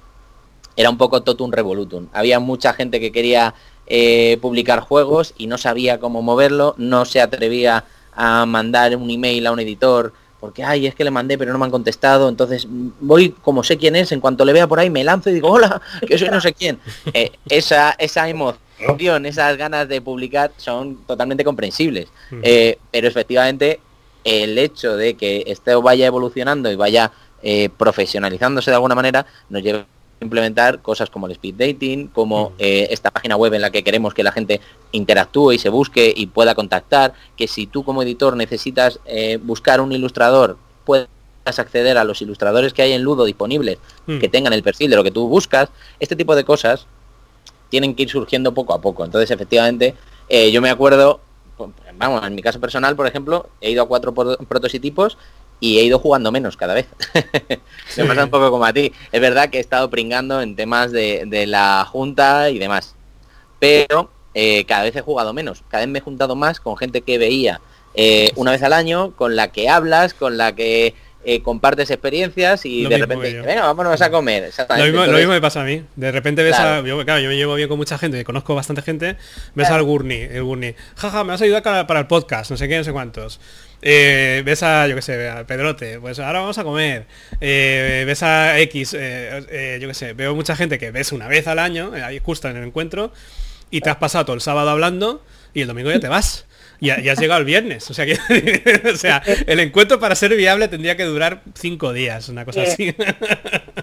era 0.77 0.91
un 0.91 0.99
poco 0.99 1.23
totum 1.23 1.51
revolutum. 1.51 2.09
Había 2.13 2.41
mucha 2.41 2.73
gente 2.73 3.01
que 3.01 3.13
quería 3.13 3.55
eh, 3.87 4.39
publicar 4.41 4.81
juegos 4.81 5.35
y 5.39 5.47
no 5.47 5.59
sabía 5.59 5.99
cómo 5.99 6.23
moverlo, 6.23 6.75
no 6.79 7.05
se 7.05 7.21
atrevía 7.21 7.85
a 8.15 8.47
mandar 8.47 8.97
un 8.97 9.11
email 9.11 9.47
a 9.47 9.53
un 9.53 9.61
editor 9.61 10.13
porque, 10.43 10.65
ay, 10.65 10.89
es 10.89 10.97
que 10.97 11.05
le 11.05 11.13
mandé 11.13 11.39
pero 11.39 11.53
no 11.53 11.59
me 11.61 11.67
han 11.67 11.71
contestado, 11.71 12.29
entonces 12.29 12.67
mm, 12.67 12.89
voy 13.01 13.31
como 13.31 13.63
sé 13.63 13.79
quién 13.79 13.95
es, 13.95 14.11
en 14.11 14.21
cuanto 14.21 14.45
le 14.45 14.53
vea 14.53 14.67
por 14.67 14.81
ahí 14.81 14.91
me 14.91 15.05
lanzo 15.05 15.31
y 15.31 15.35
digo, 15.35 15.49
hola, 15.49 15.81
que 16.07 16.19
soy 16.19 16.31
no 16.31 16.41
sé 16.41 16.53
quién. 16.53 16.81
Eh, 17.15 17.31
esa, 17.49 17.95
esa 17.99 18.29
emoción, 18.29 19.27
esas 19.27 19.57
ganas 19.57 19.89
de 19.89 20.01
publicar 20.01 20.51
son 20.57 21.05
totalmente 21.07 21.45
comprensibles. 21.45 22.09
Eh, 22.43 22.79
pero 22.91 23.07
efectivamente 23.07 23.79
el 24.25 24.59
hecho 24.59 24.97
de 24.97 25.15
que 25.15 25.45
esto 25.47 25.81
vaya 25.81 26.07
evolucionando 26.07 26.73
y 26.73 26.77
vaya 26.77 27.13
eh, 27.43 27.69
profesionalizándose 27.77 28.71
de 28.71 28.77
alguna 28.77 28.95
manera 28.95 29.27
nos 29.49 29.63
lleva 29.63 29.85
implementar 30.23 30.81
cosas 30.83 31.11
como 31.11 31.27
el 31.27 31.33
speed 31.33 31.55
dating, 31.57 32.09
como 32.09 32.51
Mm. 32.51 32.53
eh, 32.59 32.87
esta 32.91 33.11
página 33.11 33.37
web 33.37 33.53
en 33.55 33.61
la 33.63 33.71
que 33.71 33.83
queremos 33.85 34.15
que 34.15 34.23
la 34.23 34.33
gente 34.33 34.61
interactúe 34.93 35.53
y 35.53 35.59
se 35.59 35.69
busque 35.69 36.13
y 36.17 36.27
pueda 36.27 36.55
contactar, 36.55 37.15
que 37.37 37.47
si 37.49 37.67
tú 37.67 37.85
como 37.85 38.03
editor 38.03 38.37
necesitas 38.37 38.99
eh, 39.07 39.39
buscar 39.43 39.81
un 39.81 39.93
ilustrador, 39.93 40.57
puedas 40.85 41.09
acceder 41.45 41.99
a 41.99 42.05
los 42.05 42.23
ilustradores 42.23 42.73
que 42.73 42.83
hay 42.83 42.93
en 42.93 43.03
Ludo 43.03 43.25
disponibles, 43.25 43.79
Mm. 44.07 44.19
que 44.19 44.29
tengan 44.29 44.53
el 44.53 44.63
perfil 44.63 44.91
de 44.91 44.97
lo 44.97 45.05
que 45.05 45.11
tú 45.11 45.29
buscas, 45.29 45.69
este 46.01 46.17
tipo 46.17 46.35
de 46.37 46.45
cosas 46.45 46.87
tienen 47.69 47.95
que 47.95 48.03
ir 48.05 48.11
surgiendo 48.11 48.53
poco 48.53 48.75
a 48.75 48.81
poco. 48.81 49.05
Entonces, 49.05 49.31
efectivamente, 49.31 49.95
eh, 50.29 50.51
yo 50.53 50.61
me 50.61 50.71
acuerdo, 50.71 51.21
pues, 51.57 51.71
vamos, 51.97 52.25
en 52.27 52.35
mi 52.35 52.43
caso 52.43 52.61
personal, 52.61 52.95
por 52.97 53.07
ejemplo, 53.07 53.49
he 53.61 53.71
ido 53.71 53.83
a 53.83 53.89
cuatro 53.89 54.13
pro- 54.15 54.37
prototipos 54.39 55.17
y 55.63 55.79
he 55.79 55.85
ido 55.85 56.01
jugando 56.01 56.33
menos 56.33 56.57
cada 56.57 56.75
vez. 56.75 56.87
Me 57.97 58.05
pasa 58.05 58.25
un 58.25 58.31
poco 58.31 58.51
como 58.51 58.65
a 58.65 58.73
ti. 58.73 58.93
Es 59.13 59.21
verdad 59.21 59.49
que 59.49 59.59
he 59.59 59.61
estado 59.61 59.89
pringando 59.91 60.43
en 60.43 60.57
temas 60.57 60.91
de, 60.91 61.23
de 61.27 61.47
la 61.47 61.87
junta 61.89 62.51
y 62.51 62.59
demás. 62.59 62.97
Pero 63.61 64.11
eh, 64.35 64.65
cada 64.65 64.83
vez 64.83 64.97
he 64.97 65.03
jugado 65.03 65.33
menos. 65.33 65.63
Cada 65.69 65.85
vez 65.85 65.89
me 65.93 66.01
he 66.01 66.03
juntado 66.03 66.35
más 66.35 66.59
con 66.59 66.77
gente 66.77 67.03
que 67.03 67.17
veía 67.17 67.61
eh, 67.95 68.33
una 68.35 68.51
vez 68.51 68.63
al 68.65 68.73
año, 68.73 69.13
con 69.15 69.37
la 69.37 69.53
que 69.53 69.69
hablas, 69.69 70.15
con 70.15 70.37
la 70.37 70.53
que 70.57 70.95
eh, 71.25 71.43
compartes 71.43 71.91
experiencias 71.91 72.67
y 72.67 72.83
Lo 72.83 72.89
de 72.89 72.99
repente, 72.99 73.41
venga, 73.43 73.63
vámonos 73.63 74.03
a 74.03 74.11
comer. 74.11 74.51
Lo 74.77 74.85
mismo, 74.85 75.07
lo 75.07 75.17
mismo 75.17 75.31
me 75.33 75.41
pasa 75.41 75.61
a 75.61 75.65
mí. 75.65 75.85
De 75.95 76.11
repente 76.11 76.43
ves 76.43 76.57
Claro. 76.57 76.85
a. 76.85 76.89
Yo, 76.89 77.05
claro, 77.05 77.21
yo 77.21 77.29
me 77.29 77.37
llevo 77.37 77.55
bien 77.55 77.69
con 77.69 77.79
mucha 77.79 77.99
gente, 77.99 78.25
conozco 78.25 78.57
bastante 78.57 78.83
gente. 78.83 79.17
Ves 79.55 79.69
Claro. 79.69 79.77
al 79.77 79.83
Gurney, 79.85 80.23
el 80.23 80.43
Gurney. 80.43 80.75
Jaja, 80.97 81.23
me 81.23 81.31
vas 81.31 81.41
a 81.41 81.45
ayudar 81.45 81.63
para, 81.63 81.87
para 81.87 82.01
el 82.01 82.09
podcast, 82.09 82.51
no 82.51 82.57
sé 82.57 82.67
qué, 82.67 82.79
no 82.79 82.83
sé 82.85 82.91
cuántos. 82.93 83.39
Eh, 83.85 84.43
ves 84.45 84.63
a, 84.63 84.87
yo 84.87 84.95
qué 84.95 85.03
sé, 85.03 85.29
a 85.29 85.45
Pedrote, 85.45 85.99
pues 85.99 86.19
ahora 86.21 86.39
vamos 86.41 86.57
a 86.59 86.65
comer. 86.65 87.07
Eh, 87.41 88.05
ves 88.07 88.23
a 88.23 88.59
X, 88.61 88.95
eh, 88.95 89.45
eh, 89.51 89.79
yo 89.81 89.89
qué 89.89 89.95
sé, 89.95 90.13
veo 90.13 90.35
mucha 90.35 90.55
gente 90.55 90.79
que 90.79 90.91
ves 90.93 91.11
una 91.13 91.27
vez 91.27 91.49
al 91.49 91.59
año, 91.59 91.95
eh, 91.97 92.03
ahí 92.03 92.21
justo 92.23 92.49
en 92.49 92.57
el 92.57 92.65
encuentro, 92.65 93.13
y 93.71 93.81
te 93.81 93.91
has 93.91 93.97
pasado 93.97 94.25
todo 94.25 94.35
el 94.35 94.41
sábado 94.41 94.71
hablando 94.71 95.25
y 95.53 95.63
el 95.63 95.69
domingo 95.69 95.91
ya 95.91 95.99
te 96.01 96.09
vas. 96.09 96.47
Y 96.81 96.91
has 96.91 97.17
llegado 97.21 97.39
el 97.39 97.45
viernes. 97.47 97.89
O 97.93 97.95
sea 97.95 98.05
que 98.07 98.19
o 98.93 98.97
sea, 98.97 99.23
el 99.47 99.61
encuentro 99.61 100.01
para 100.01 100.17
ser 100.17 100.35
viable 100.35 100.67
tendría 100.67 100.97
que 100.97 101.05
durar 101.05 101.43
cinco 101.55 101.93
días, 101.93 102.29
una 102.29 102.45
cosa 102.45 102.67
Sí. 102.67 102.89
así. 102.89 102.97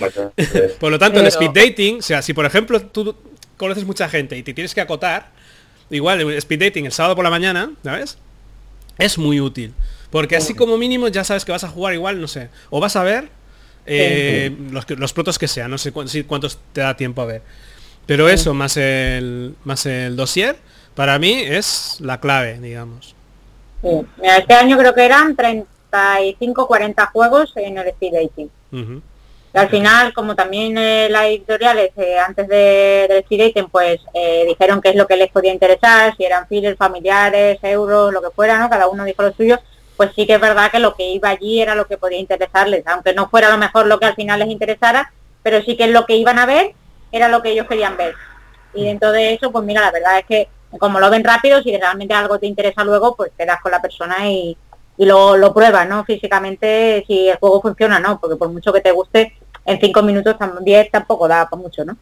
Mayores. 0.00 0.72
Por 0.80 0.90
lo 0.90 0.98
tanto, 0.98 1.20
el 1.20 1.26
speed 1.26 1.50
dating, 1.52 1.98
o 1.98 2.02
sea, 2.02 2.22
si 2.22 2.32
por 2.32 2.46
ejemplo 2.46 2.80
tú 2.80 3.14
conoces 3.58 3.84
mucha 3.84 4.08
gente 4.08 4.36
y 4.38 4.42
te 4.42 4.54
tienes 4.54 4.74
que 4.74 4.80
acotar, 4.80 5.30
igual 5.90 6.20
el 6.22 6.30
speed 6.38 6.60
dating 6.60 6.86
el 6.86 6.92
sábado 6.92 7.14
por 7.16 7.24
la 7.24 7.30
mañana, 7.30 7.70
¿sabes? 7.84 8.16
Es 8.98 9.16
muy 9.16 9.40
útil. 9.40 9.74
Porque 10.10 10.36
así 10.36 10.54
como 10.54 10.76
mínimo 10.76 11.08
ya 11.08 11.24
sabes 11.24 11.44
que 11.44 11.52
vas 11.52 11.64
a 11.64 11.68
jugar 11.68 11.94
igual, 11.94 12.20
no 12.20 12.28
sé, 12.28 12.48
o 12.70 12.80
vas 12.80 12.96
a 12.96 13.02
ver 13.02 13.28
eh, 13.86 14.54
los, 14.70 14.88
los 14.90 15.12
protos 15.12 15.38
que 15.38 15.48
sean, 15.48 15.70
no 15.70 15.78
sé 15.78 15.92
cuántos, 15.92 16.16
cuántos 16.26 16.58
te 16.72 16.80
da 16.80 16.96
tiempo 16.96 17.22
a 17.22 17.26
ver. 17.26 17.42
Pero 18.06 18.28
eso, 18.28 18.54
más 18.54 18.76
el, 18.78 19.54
más 19.64 19.84
el 19.84 20.16
dossier, 20.16 20.56
para 20.94 21.18
mí 21.18 21.42
es 21.42 21.98
la 22.00 22.20
clave, 22.20 22.58
digamos. 22.58 23.14
Este 24.22 24.54
año 24.54 24.78
creo 24.78 24.94
que 24.94 25.04
eran 25.04 25.36
35, 25.36 26.66
40 26.66 27.06
juegos 27.06 27.52
en 27.56 27.78
el 27.78 27.86
Speed 27.88 28.12
Dating. 28.12 29.02
Al 29.54 29.68
final, 29.70 30.12
como 30.12 30.36
también 30.36 30.76
eh, 30.76 31.08
las 31.10 31.24
editoriales 31.24 31.90
eh, 31.96 32.18
antes 32.18 32.46
de, 32.48 33.06
del 33.08 33.38
Dating, 33.38 33.68
pues 33.70 34.00
eh, 34.14 34.44
dijeron 34.46 34.80
qué 34.80 34.90
es 34.90 34.96
lo 34.96 35.06
que 35.06 35.16
les 35.16 35.30
podía 35.30 35.52
interesar, 35.52 36.14
si 36.16 36.24
eran 36.24 36.46
fillers, 36.46 36.76
familiares, 36.76 37.58
euros, 37.62 38.12
lo 38.12 38.20
que 38.22 38.30
fuera, 38.30 38.58
¿no? 38.58 38.68
Cada 38.68 38.88
uno 38.88 39.04
dijo 39.04 39.22
lo 39.22 39.32
suyo, 39.32 39.58
pues 39.96 40.10
sí 40.14 40.26
que 40.26 40.34
es 40.34 40.40
verdad 40.40 40.70
que 40.70 40.78
lo 40.78 40.94
que 40.94 41.10
iba 41.10 41.30
allí 41.30 41.60
era 41.60 41.74
lo 41.74 41.86
que 41.86 41.96
podía 41.96 42.18
interesarles, 42.18 42.86
aunque 42.86 43.14
no 43.14 43.28
fuera 43.28 43.48
a 43.48 43.50
lo 43.50 43.58
mejor 43.58 43.86
lo 43.86 43.98
que 43.98 44.06
al 44.06 44.14
final 44.14 44.38
les 44.38 44.48
interesara, 44.48 45.12
pero 45.42 45.62
sí 45.62 45.76
que 45.76 45.86
lo 45.86 46.06
que 46.06 46.16
iban 46.16 46.38
a 46.38 46.46
ver, 46.46 46.74
era 47.10 47.28
lo 47.28 47.42
que 47.42 47.50
ellos 47.50 47.66
querían 47.66 47.96
ver. 47.96 48.14
Y 48.74 48.84
dentro 48.84 49.12
de 49.12 49.34
eso, 49.34 49.50
pues 49.50 49.64
mira, 49.64 49.80
la 49.80 49.90
verdad 49.90 50.18
es 50.18 50.26
que 50.26 50.48
como 50.78 51.00
lo 51.00 51.08
ven 51.10 51.24
rápido, 51.24 51.62
si 51.62 51.74
realmente 51.76 52.12
algo 52.12 52.38
te 52.38 52.46
interesa 52.46 52.84
luego, 52.84 53.16
pues 53.16 53.32
te 53.36 53.46
das 53.46 53.60
con 53.62 53.72
la 53.72 53.80
persona 53.80 54.28
y, 54.28 54.56
lo, 54.98 55.36
lo 55.36 55.54
pruebas, 55.54 55.88
¿no? 55.88 56.04
Físicamente, 56.04 57.04
si 57.06 57.28
el 57.28 57.38
juego 57.38 57.62
funciona, 57.62 58.00
¿no? 58.00 58.20
Porque 58.20 58.36
por 58.36 58.48
mucho 58.50 58.72
que 58.72 58.80
te 58.80 58.90
guste, 58.90 59.37
en 59.68 59.80
cinco 59.80 60.02
minutos 60.02 60.38
también 60.38 60.88
tampoco 60.90 61.28
da 61.28 61.48
para 61.48 61.62
mucho, 61.62 61.84
¿no? 61.84 61.96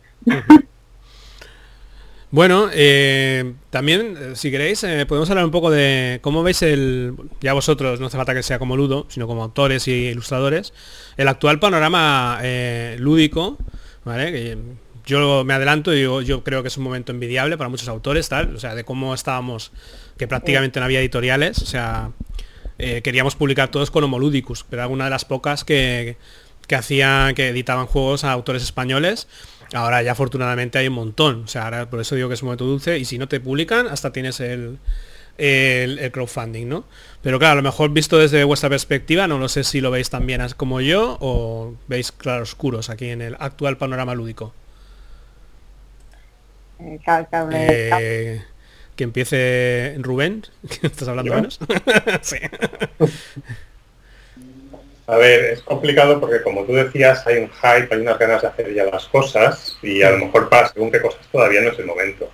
Bueno, 2.31 2.69
eh, 2.73 3.55
también, 3.71 4.17
eh, 4.19 4.33
si 4.35 4.51
queréis, 4.51 4.83
eh, 4.83 5.07
podemos 5.07 5.31
hablar 5.31 5.45
un 5.45 5.53
poco 5.53 5.71
de 5.71 6.19
cómo 6.23 6.43
veis 6.43 6.61
el, 6.63 7.15
ya 7.41 7.53
vosotros, 7.53 8.01
no 8.01 8.09
hace 8.09 8.17
falta 8.17 8.35
que 8.35 8.43
sea 8.43 8.59
como 8.59 8.77
Ludo, 8.77 9.07
sino 9.09 9.29
como 9.29 9.45
autores 9.45 9.87
y 9.87 10.09
ilustradores, 10.09 10.75
el 11.17 11.29
actual 11.29 11.61
panorama 11.61 12.41
lúdico, 12.99 13.59
¿vale? 14.05 14.59
Yo 15.07 15.45
me 15.45 15.55
adelanto 15.55 15.95
y 15.95 16.03
yo 16.03 16.43
creo 16.43 16.63
que 16.63 16.69
es 16.69 16.77
un 16.77 16.85
momento 16.85 17.13
envidiable 17.13 17.57
para 17.57 17.71
muchos 17.71 17.89
autores, 17.89 18.29
tal, 18.29 18.57
o 18.57 18.59
sea, 18.59 18.75
de 18.75 18.83
cómo 18.83 19.15
estábamos, 19.15 19.71
que 20.19 20.27
prácticamente 20.27 20.81
no 20.81 20.85
había 20.85 21.01
editoriales, 21.01 21.63
o 21.63 21.67
sea, 21.67 22.11
queríamos 22.77 23.37
publicar 23.37 23.71
todos 23.71 23.93
con 23.93 24.03
Homoludicus, 24.03 24.67
pero 24.69 24.83
alguna 24.83 25.05
de 25.05 25.11
las 25.11 25.25
pocas 25.25 25.65
que 25.65 26.17
hacían, 26.75 27.35
que 27.35 27.49
editaban 27.49 27.87
juegos 27.87 28.25
a 28.25 28.33
autores 28.33 28.63
españoles, 28.63 29.29
ahora 29.73 30.03
ya 30.03 30.13
afortunadamente 30.13 30.79
hay 30.79 30.89
un 30.89 30.95
montón, 30.95 31.45
o 31.45 31.49
sea, 31.49 31.65
ahora 31.65 31.89
por 31.89 32.01
eso 32.01 32.15
digo 32.15 32.29
que 32.29 32.35
es 32.35 32.43
un 32.43 32.49
momento 32.49 32.65
dulce, 32.65 32.99
y 32.99 33.05
si 33.05 33.19
no 33.19 33.29
te 33.29 33.41
publican, 33.41 33.87
hasta 33.87 34.13
tienes 34.13 34.41
el, 34.41 34.79
el, 35.39 36.11
crowdfunding, 36.13 36.69
¿no? 36.69 36.85
Pero 37.23 37.39
claro, 37.39 37.53
a 37.53 37.57
lo 37.57 37.63
mejor 37.63 37.91
visto 37.91 38.19
desde 38.19 38.45
vuestra 38.45 38.69
perspectiva, 38.69 39.27
no 39.27 39.39
lo 39.39 39.49
sé 39.49 39.65
si 39.65 39.81
lo 39.81 39.91
veis 39.91 40.11
tan 40.11 40.27
bien 40.27 40.43
como 40.57 40.81
yo 40.81 41.19
o 41.21 41.75
veis 41.89 42.13
claroscuros 42.13 42.91
aquí 42.91 43.11
en 43.11 43.23
el 43.23 43.37
actual 43.39 43.77
panorama 43.77 44.15
lúdico. 44.15 44.53
Eh, 46.79 47.01
eh, 47.53 48.43
que 48.97 49.05
empiece 49.05 49.97
Rubén, 49.99 50.45
que 50.81 50.87
estás 50.87 51.09
hablando 51.09 51.35
menos. 51.35 51.59
A 55.07 55.17
ver, 55.17 55.45
es 55.53 55.63
complicado 55.63 56.21
porque 56.21 56.43
como 56.43 56.65
tú 56.65 56.75
decías, 56.75 57.27
hay 57.27 57.39
un 57.39 57.49
hype, 57.49 57.95
hay 57.95 58.01
unas 58.01 58.19
ganas 58.19 58.43
de 58.43 58.49
hacer 58.49 58.75
ya 58.75 58.85
las 58.85 59.07
cosas 59.07 59.79
y 59.83 60.03
a 60.03 60.11
lo 60.11 60.19
mejor 60.19 60.49
para 60.49 60.69
según 60.69 60.91
qué 60.91 61.01
cosas 61.01 61.27
todavía 61.31 61.61
no 61.61 61.71
es 61.71 61.79
el 61.79 61.87
momento. 61.87 62.31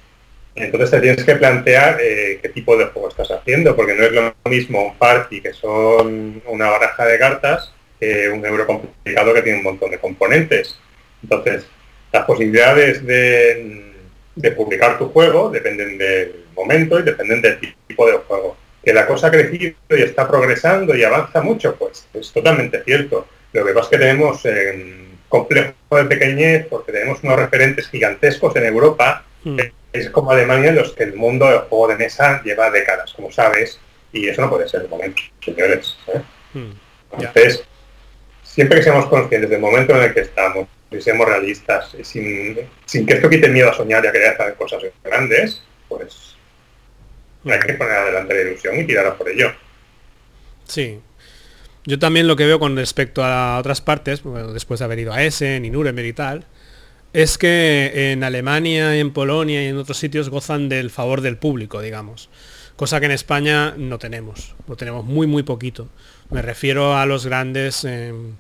Entonces 0.55 0.91
te 0.91 1.01
tienes 1.01 1.25
que 1.25 1.37
plantear 1.37 1.99
eh, 2.01 2.39
qué 2.43 2.49
tipo 2.49 2.77
de 2.77 2.87
juego 2.87 3.09
estás 3.09 3.31
haciendo, 3.31 3.75
porque 3.77 3.95
no 3.95 4.05
es 4.05 4.13
lo 4.13 4.35
mismo 4.51 4.87
un 4.87 4.97
party 4.97 5.41
que 5.41 5.53
son 5.53 6.43
una 6.47 6.71
baraja 6.71 7.07
de 7.07 7.19
cartas 7.19 7.73
que 8.01 8.29
un 8.29 8.45
euro 8.45 8.67
complicado 8.67 9.33
que 9.35 9.43
tiene 9.43 9.59
un 9.59 9.65
montón 9.65 9.91
de 9.91 9.99
componentes. 9.99 10.79
Entonces, 11.23 11.67
las 12.13 12.25
posibilidades 12.25 13.05
de 13.07 13.93
de 14.35 14.51
publicar 14.53 14.99
tu 14.99 15.09
juego 15.09 15.51
dependen 15.51 15.99
del 15.99 16.45
momento 16.55 16.99
y 16.99 17.03
dependen 17.03 17.43
del 17.43 17.59
tipo 17.87 18.07
de 18.07 18.19
juego. 18.19 18.57
Que 18.85 18.93
la 18.93 19.07
cosa 19.07 19.29
ha 19.29 19.31
crecido 19.31 19.75
y 19.91 20.03
está 20.03 20.27
progresando 20.27 20.95
y 20.95 21.05
avanza 21.05 21.41
mucho, 21.41 21.77
pues 21.77 22.07
es 22.15 22.33
totalmente 22.33 22.83
cierto. 22.85 23.27
Lo 23.53 23.65
que 23.65 23.73
pasa 23.73 23.85
es 23.85 23.91
que 23.91 23.99
tenemos 23.99 24.45
un 24.45 25.19
complejo 25.29 25.73
de 25.91 26.05
pequeñez 26.05 26.67
porque 26.69 26.93
tenemos 26.93 27.23
unos 27.23 27.37
referentes 27.37 27.89
gigantescos 27.89 28.57
en 28.57 28.65
Europa. 28.65 29.25
Hmm. 29.45 29.59
Es 29.93 30.09
como 30.11 30.31
Alemania 30.31 30.71
en 30.71 30.77
los 30.77 30.93
que 30.93 31.05
el 31.05 31.15
mundo 31.15 31.47
del 31.47 31.61
juego 31.61 31.89
de 31.89 31.97
mesa 31.97 32.43
lleva 32.43 32.71
décadas, 32.71 33.13
como 33.13 33.31
sabes, 33.31 33.79
y 34.13 34.29
eso 34.29 34.41
no 34.41 34.51
puede 34.51 34.69
ser 34.69 34.83
el 34.83 34.89
momento, 34.89 35.23
señores. 35.45 35.97
¿eh? 36.09 36.21
Hmm. 36.55 36.73
Entonces, 37.13 37.65
siempre 38.43 38.79
que 38.79 38.85
seamos 38.85 39.07
conscientes 39.07 39.51
del 39.51 39.61
momento 39.61 39.95
en 39.97 40.03
el 40.03 40.15
que 40.15 40.21
estamos, 40.21 40.67
y 40.91 41.01
seamos 41.01 41.27
realistas, 41.27 41.95
sin, 42.03 42.59
sin 42.85 43.07
que 43.07 43.15
esto 43.15 43.29
quite 43.29 43.49
miedo 43.49 43.71
a 43.71 43.75
soñar 43.75 44.05
y 44.05 44.09
a 44.09 44.13
querer 44.13 44.29
hacer 44.29 44.55
cosas 44.55 44.83
grandes, 45.03 45.63
pues 45.89 46.32
hay 47.45 47.59
que 47.61 47.75
poner 47.75 47.95
adelante 47.95 48.35
la 48.35 48.51
ilusión 48.51 48.79
y 48.79 48.87
tirar 48.87 49.17
por 49.17 49.29
ello. 49.29 49.53
Sí. 50.67 51.01
Yo 51.85 51.99
también 51.99 52.29
lo 52.29 52.37
que 52.37 52.47
veo 52.47 52.61
con 52.61 52.77
respecto 52.77 53.25
a 53.25 53.59
otras 53.59 53.81
partes, 53.81 54.23
después 54.53 54.79
de 54.79 54.85
haber 54.85 55.01
ido 55.01 55.13
a 55.13 55.23
Essen 55.23 55.65
y 55.65 55.71
Nuremberg 55.71 56.07
y 56.07 56.13
tal, 56.13 56.47
es 57.13 57.39
que 57.39 58.13
en 58.13 58.25
Alemania 58.25 58.97
en 58.97 59.13
Polonia 59.13 59.63
y 59.63 59.67
en 59.67 59.77
otros 59.77 59.99
sitios 59.99 60.31
gozan 60.31 60.69
del 60.69 60.91
favor 60.91 61.21
del 61.21 61.37
público, 61.37 61.81
digamos. 61.81 62.31
Cosa 62.77 63.01
que 63.01 63.07
en 63.07 63.13
España 63.13 63.75
no 63.77 63.99
tenemos, 63.99 64.55
lo 64.69 64.77
tenemos 64.77 65.05
muy 65.05 65.27
muy 65.27 65.43
poquito. 65.43 65.89
Me 66.31 66.41
refiero 66.41 66.97
a 66.97 67.05
los 67.05 67.27
grandes 67.27 67.85
em, 67.85 68.37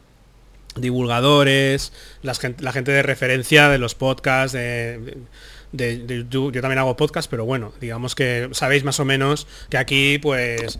divulgadores, 0.76 1.92
la 2.22 2.34
gente 2.72 2.92
de 2.92 3.02
referencia 3.02 3.68
de 3.68 3.78
los 3.78 3.94
podcasts, 3.94 4.52
de, 4.52 5.18
yo, 5.72 6.52
también 6.52 6.78
hago 6.78 6.96
podcast, 6.96 7.30
pero 7.30 7.44
bueno, 7.44 7.72
digamos 7.80 8.14
que 8.14 8.48
sabéis 8.52 8.84
más 8.84 9.00
o 9.00 9.04
menos 9.04 9.46
que 9.70 9.78
aquí 9.78 10.18
pues 10.18 10.78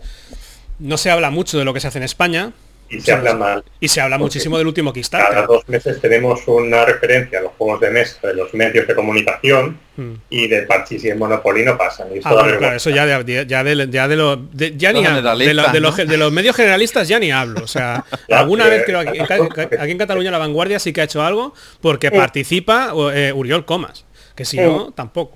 no 0.79 0.97
se 0.97 1.11
habla 1.11 1.29
mucho 1.29 1.57
de 1.57 1.65
lo 1.65 1.73
que 1.73 1.79
se 1.79 1.87
hace 1.87 1.99
en 1.99 2.03
España, 2.03 2.53
y 2.93 3.01
se 3.01 3.11
habla 3.11 3.33
mal. 3.33 3.63
Y 3.79 3.87
se 3.87 4.01
habla 4.01 4.17
muchísimo 4.17 4.57
del 4.57 4.67
último 4.67 4.93
Kickstarter. 4.93 5.29
Cada 5.29 5.47
dos 5.47 5.67
meses 5.67 5.99
tenemos 5.99 6.47
una 6.47 6.85
referencia 6.85 7.39
a 7.39 7.41
los 7.41 7.51
juegos 7.57 7.81
de 7.81 7.89
mesa 7.89 8.27
de 8.27 8.35
los 8.35 8.53
medios 8.53 8.87
de 8.87 8.95
comunicación 8.95 9.79
hmm. 9.97 10.13
y 10.29 10.47
de 10.47 10.63
Parchís 10.63 11.03
y 11.03 11.09
el 11.09 11.17
Monopoly 11.17 11.63
no 11.63 11.77
pasan. 11.77 12.07
Ah, 12.23 12.45
claro, 12.57 12.75
eso 12.75 12.89
ya 12.89 13.05
de, 13.05 13.45
ya 13.47 13.63
de, 13.63 13.87
ya 13.89 14.07
de 14.07 14.15
lo 14.15 14.47
ya 14.53 14.93
ni 14.93 15.03
de, 15.03 15.81
los, 15.81 15.97
de, 15.97 16.17
los 16.17 16.31
medios 16.31 16.55
generalistas 16.55 17.07
ya 17.07 17.19
ni 17.19 17.31
hablo. 17.31 17.63
O 17.63 17.67
sea, 17.67 18.05
alguna 18.29 18.67
vez 18.67 18.83
creo 18.85 18.99
aquí, 18.99 19.19
aquí, 19.19 19.91
en 19.91 19.97
Cataluña 19.97 20.31
la 20.31 20.37
vanguardia 20.37 20.79
sí 20.79 20.93
que 20.93 21.01
ha 21.01 21.05
hecho 21.05 21.23
algo 21.23 21.53
porque 21.81 22.11
participa 22.11 22.93
eh, 23.13 23.33
Uriol 23.33 23.65
Comas, 23.65 24.05
que 24.35 24.45
si 24.45 24.57
no, 24.57 24.91
tampoco. 24.91 25.31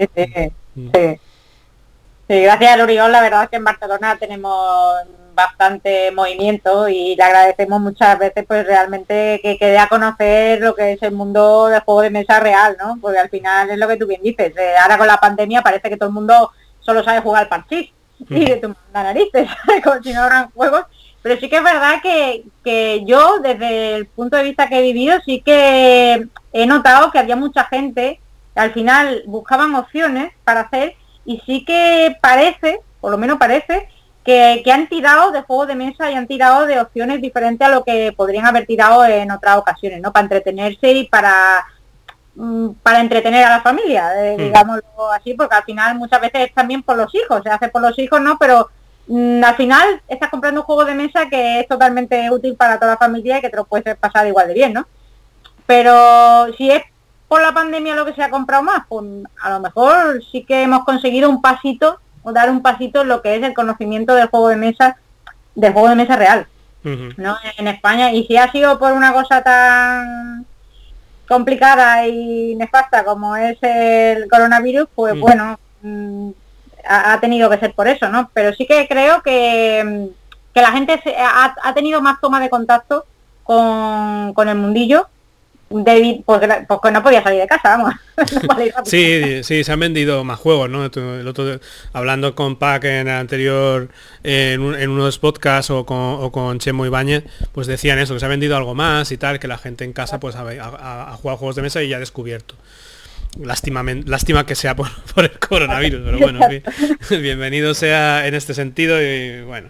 Sí, 2.27 2.41
gracias 2.41 2.77
a 2.79 2.83
Uriol, 2.83 3.11
la 3.11 3.21
verdad 3.21 3.43
es 3.43 3.49
que 3.49 3.55
en 3.55 3.63
Barcelona 3.63 4.17
tenemos 4.19 4.95
bastante 5.33 6.11
movimiento 6.11 6.89
y 6.89 7.15
le 7.15 7.23
agradecemos 7.23 7.79
muchas 7.79 8.17
veces 8.17 8.43
pues 8.45 8.65
realmente 8.65 9.39
que 9.41 9.57
quede 9.57 9.77
a 9.77 9.87
conocer 9.87 10.59
lo 10.59 10.75
que 10.75 10.93
es 10.93 11.03
el 11.03 11.13
mundo 11.13 11.67
del 11.67 11.81
juego 11.81 12.01
de 12.01 12.09
mesa 12.09 12.39
real, 12.39 12.75
¿no? 12.79 12.97
Porque 12.99 13.19
al 13.19 13.29
final 13.29 13.69
es 13.69 13.77
lo 13.77 13.87
que 13.87 13.97
tú 13.97 14.07
bien 14.07 14.23
dices, 14.23 14.51
eh, 14.57 14.75
ahora 14.81 14.97
con 14.97 15.07
la 15.07 15.17
pandemia 15.17 15.61
parece 15.61 15.89
que 15.89 15.95
todo 15.95 16.09
el 16.09 16.15
mundo 16.15 16.51
solo 16.79 17.03
sabe 17.03 17.21
jugar 17.21 17.43
al 17.43 17.49
parchís 17.49 17.91
y 18.29 18.45
de 18.45 18.57
tu 18.57 18.75
narices, 18.91 19.47
como 19.83 20.01
si 20.01 20.11
no 20.11 20.23
habrán 20.23 20.49
juegos, 20.51 20.85
pero 21.21 21.39
sí 21.39 21.47
que 21.47 21.57
es 21.57 21.63
verdad 21.63 22.01
que, 22.01 22.43
que 22.63 23.03
yo 23.05 23.37
desde 23.39 23.95
el 23.95 24.07
punto 24.07 24.37
de 24.37 24.43
vista 24.43 24.67
que 24.67 24.79
he 24.79 24.81
vivido 24.81 25.19
sí 25.23 25.41
que 25.45 26.27
he 26.51 26.65
notado 26.65 27.11
que 27.11 27.19
había 27.19 27.35
mucha 27.35 27.63
gente 27.65 28.19
al 28.57 28.73
final 28.73 29.23
buscaban 29.25 29.75
opciones 29.75 30.33
para 30.43 30.61
hacer 30.61 30.95
y 31.25 31.41
sí 31.45 31.63
que 31.65 32.15
parece, 32.21 32.79
por 32.99 33.11
lo 33.11 33.17
menos 33.17 33.37
parece, 33.37 33.87
que, 34.27 34.71
han 34.71 34.87
tirado 34.89 35.31
de 35.31 35.41
juego 35.41 35.65
de 35.65 35.75
mesa 35.75 36.11
y 36.11 36.15
han 36.15 36.27
tirado 36.27 36.65
de 36.65 36.81
opciones 36.81 37.21
diferentes 37.21 37.65
a 37.65 37.71
lo 37.71 37.85
que 37.85 38.13
podrían 38.15 38.45
haber 38.45 38.65
tirado 38.65 39.05
en 39.05 39.31
otras 39.31 39.57
ocasiones, 39.57 40.01
¿no? 40.01 40.11
Para 40.11 40.25
entretenerse 40.25 40.91
y 40.91 41.07
para 41.07 41.65
mm, 42.35 42.71
para 42.83 42.99
entretener 42.99 43.45
a 43.45 43.49
la 43.49 43.61
familia, 43.61 44.11
eh, 44.21 44.35
hmm. 44.35 44.41
digámoslo 44.41 45.11
así, 45.13 45.33
porque 45.33 45.55
al 45.55 45.63
final 45.63 45.97
muchas 45.97 46.19
veces 46.19 46.47
es 46.47 46.53
también 46.53 46.83
por 46.83 46.97
los 46.97 47.13
hijos, 47.15 47.41
se 47.41 47.49
hace 47.49 47.69
por 47.69 47.81
los 47.81 47.97
hijos, 47.99 48.19
¿no? 48.19 48.37
Pero 48.37 48.69
mm, 49.07 49.43
al 49.45 49.55
final 49.55 50.01
estás 50.09 50.29
comprando 50.29 50.59
un 50.59 50.65
juego 50.65 50.83
de 50.83 50.95
mesa 50.95 51.29
que 51.29 51.61
es 51.61 51.67
totalmente 51.69 52.29
útil 52.29 52.55
para 52.57 52.77
toda 52.79 52.93
la 52.93 52.97
familia 52.97 53.37
y 53.37 53.41
que 53.41 53.49
te 53.49 53.55
lo 53.55 53.63
puedes 53.63 53.95
pasar 53.95 54.27
igual 54.27 54.49
de 54.49 54.53
bien, 54.53 54.73
¿no? 54.73 54.85
Pero 55.65 56.53
si 56.57 56.69
es 56.69 56.83
por 57.27 57.41
la 57.41 57.53
pandemia 57.53 57.95
lo 57.95 58.05
que 58.05 58.13
se 58.13 58.23
ha 58.23 58.29
comprado 58.29 58.63
más, 58.63 58.83
pues 58.87 59.05
a 59.41 59.49
lo 59.49 59.59
mejor 59.59 60.23
sí 60.31 60.43
que 60.43 60.63
hemos 60.63 60.85
conseguido 60.85 61.29
un 61.29 61.41
pasito 61.41 61.99
dar 62.33 62.49
un 62.49 62.61
pasito 62.61 63.01
en 63.01 63.07
lo 63.07 63.21
que 63.21 63.35
es 63.35 63.43
el 63.43 63.53
conocimiento 63.53 64.15
del 64.15 64.27
juego 64.27 64.49
de 64.49 64.55
mesa, 64.55 64.97
del 65.55 65.73
juego 65.73 65.89
de 65.89 65.95
mesa 65.95 66.15
real, 66.15 66.47
¿no? 66.83 67.37
En 67.57 67.67
España. 67.67 68.11
Y 68.11 68.25
si 68.25 68.37
ha 68.37 68.51
sido 68.51 68.79
por 68.79 68.93
una 68.93 69.13
cosa 69.13 69.41
tan 69.41 70.45
complicada 71.27 72.07
y 72.07 72.55
nefasta 72.55 73.03
como 73.03 73.35
es 73.35 73.57
el 73.61 74.29
coronavirus, 74.29 74.87
pues 74.95 75.19
bueno, 75.19 75.59
mm, 75.81 76.29
ha, 76.87 77.19
tenido 77.19 77.49
que 77.49 77.59
ser 77.59 77.73
por 77.73 77.87
eso, 77.87 78.07
¿no? 78.09 78.29
Pero 78.33 78.53
sí 78.53 78.65
que 78.65 78.87
creo 78.87 79.21
que, 79.21 80.09
que 80.53 80.61
la 80.61 80.71
gente 80.71 81.01
ha, 81.17 81.73
tenido 81.73 82.01
más 82.01 82.19
toma 82.21 82.39
de 82.39 82.49
contacto 82.49 83.05
con, 83.43 84.33
con 84.33 84.49
el 84.49 84.55
mundillo 84.55 85.07
David, 85.69 86.21
pues, 86.25 86.41
pues 86.81 86.93
no 86.93 87.03
podía 87.03 87.21
salir 87.23 87.41
de 87.41 87.47
casa, 87.47 87.77
vamos. 87.77 87.93
Sí, 88.85 89.43
sí, 89.43 89.63
se 89.63 89.71
han 89.71 89.79
vendido 89.79 90.23
más 90.23 90.39
juegos, 90.39 90.69
¿no? 90.69 90.85
El 90.85 91.27
otro- 91.27 91.59
hablando 91.93 92.33
con 92.35 92.55
Pac 92.57 92.83
en 92.85 93.07
el 93.07 93.15
anterior, 93.15 93.89
eh, 94.23 94.53
en, 94.53 94.61
un- 94.61 94.75
en 94.75 94.89
unos 94.89 95.19
podcasts 95.19 95.69
o 95.71 95.85
con, 95.85 95.97
o 95.97 96.31
con 96.31 96.59
Chemo 96.59 96.85
Ibáñez, 96.85 97.23
pues 97.51 97.67
decían 97.67 97.99
eso, 97.99 98.13
que 98.13 98.19
se 98.19 98.25
ha 98.25 98.29
vendido 98.29 98.55
algo 98.57 98.75
más 98.75 99.11
y 99.11 99.17
tal, 99.17 99.39
que 99.39 99.47
la 99.47 99.57
gente 99.57 99.83
en 99.83 99.93
casa 99.93 100.19
pues 100.19 100.35
ha, 100.35 100.41
ha- 100.41 101.11
ha 101.11 101.17
jugado 101.17 101.37
juegos 101.37 101.55
de 101.55 101.61
mesa 101.63 101.83
y 101.83 101.89
ya 101.89 101.97
ha 101.97 101.99
descubierto. 101.99 102.55
Lástima, 103.39 103.83
lástima 104.05 104.45
que 104.45 104.55
sea 104.55 104.75
por, 104.75 104.87
por 105.13 105.25
el 105.25 105.37
coronavirus, 105.37 106.01
pero 106.03 106.17
bueno, 106.17 106.39
bienvenido 107.09 107.73
sea 107.73 108.25
en 108.25 108.33
este 108.33 108.53
sentido 108.53 109.01
y 109.01 109.41
bueno. 109.41 109.69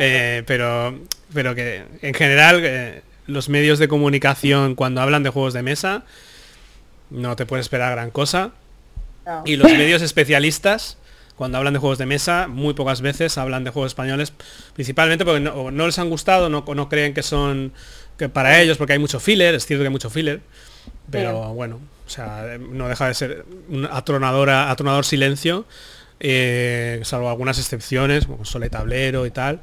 Eh, 0.00 0.42
pero, 0.46 0.98
pero 1.34 1.54
que 1.54 1.82
en 2.00 2.14
general 2.14 2.60
eh, 2.64 3.02
los 3.26 3.48
medios 3.48 3.78
de 3.78 3.88
comunicación 3.88 4.74
cuando 4.74 5.00
hablan 5.00 5.22
de 5.22 5.30
juegos 5.30 5.52
de 5.54 5.62
mesa 5.62 6.04
no 7.12 7.36
te 7.36 7.46
puedes 7.46 7.64
esperar 7.66 7.92
gran 7.92 8.10
cosa. 8.10 8.52
No. 9.26 9.42
Y 9.44 9.56
los 9.56 9.70
medios 9.70 10.02
especialistas, 10.02 10.96
cuando 11.36 11.58
hablan 11.58 11.74
de 11.74 11.78
juegos 11.78 11.98
de 11.98 12.06
mesa, 12.06 12.48
muy 12.48 12.74
pocas 12.74 13.00
veces 13.02 13.38
hablan 13.38 13.64
de 13.64 13.70
juegos 13.70 13.90
españoles, 13.90 14.32
principalmente 14.74 15.24
porque 15.24 15.40
no, 15.40 15.70
les 15.70 15.98
han 15.98 16.08
gustado, 16.08 16.48
no, 16.48 16.64
no 16.74 16.88
creen 16.88 17.14
que 17.14 17.22
son 17.22 17.72
que 18.18 18.28
para 18.28 18.60
ellos, 18.60 18.78
porque 18.78 18.94
hay 18.94 18.98
mucho 18.98 19.20
filler, 19.20 19.54
es 19.54 19.66
cierto 19.66 19.82
que 19.82 19.88
hay 19.88 19.92
mucho 19.92 20.10
filler, 20.10 20.40
pero 21.10 21.48
Sí. 21.48 21.54
bueno, 21.54 21.80
o 22.06 22.10
sea, 22.10 22.58
no 22.58 22.88
deja 22.88 23.08
de 23.08 23.14
ser 23.14 23.44
un 23.68 23.86
atronadora, 23.90 24.70
atronador 24.70 25.04
silencio, 25.04 25.66
eh, 26.20 27.00
salvo 27.04 27.30
algunas 27.30 27.58
excepciones, 27.58 28.26
como 28.26 28.44
Sole 28.44 28.70
Tablero 28.70 29.26
y 29.26 29.30
tal. 29.30 29.60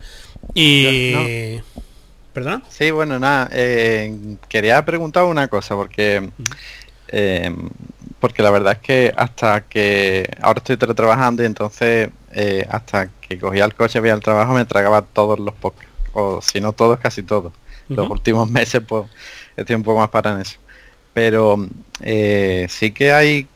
Y... 0.53 1.59
¿Perdona? 2.39 2.63
Sí, 2.69 2.89
bueno, 2.91 3.19
nada, 3.19 3.49
eh, 3.51 4.37
quería 4.47 4.85
preguntar 4.85 5.25
una 5.25 5.49
cosa 5.49 5.75
porque 5.75 6.29
eh, 7.09 7.53
porque 8.17 8.41
la 8.41 8.49
verdad 8.49 8.73
es 8.73 8.79
que 8.79 9.13
hasta 9.17 9.67
que 9.67 10.29
ahora 10.41 10.59
estoy 10.59 10.77
teletrabajando 10.77 11.43
y 11.43 11.47
entonces 11.47 12.09
eh, 12.31 12.65
hasta 12.69 13.09
que 13.19 13.37
cogía 13.37 13.65
el 13.65 13.75
coche 13.75 13.99
veía 13.99 14.13
el 14.13 14.21
trabajo 14.21 14.53
me 14.53 14.63
tragaba 14.63 15.01
todos 15.01 15.37
los 15.37 15.53
podcasts 15.53 15.91
o 16.13 16.41
si 16.41 16.61
no 16.61 16.71
todos 16.71 16.97
casi 16.99 17.23
todos. 17.23 17.51
Los 17.89 18.09
últimos 18.09 18.49
meses 18.59 18.81
pues 18.87 19.03
estoy 19.57 19.75
un 19.75 19.83
poco 19.83 19.99
más 19.99 20.09
para 20.09 20.31
en 20.31 20.39
eso. 20.39 20.59
Pero 21.13 21.67
eh, 21.99 22.67
sí 22.69 22.91
que 22.91 23.11
hay 23.11 23.47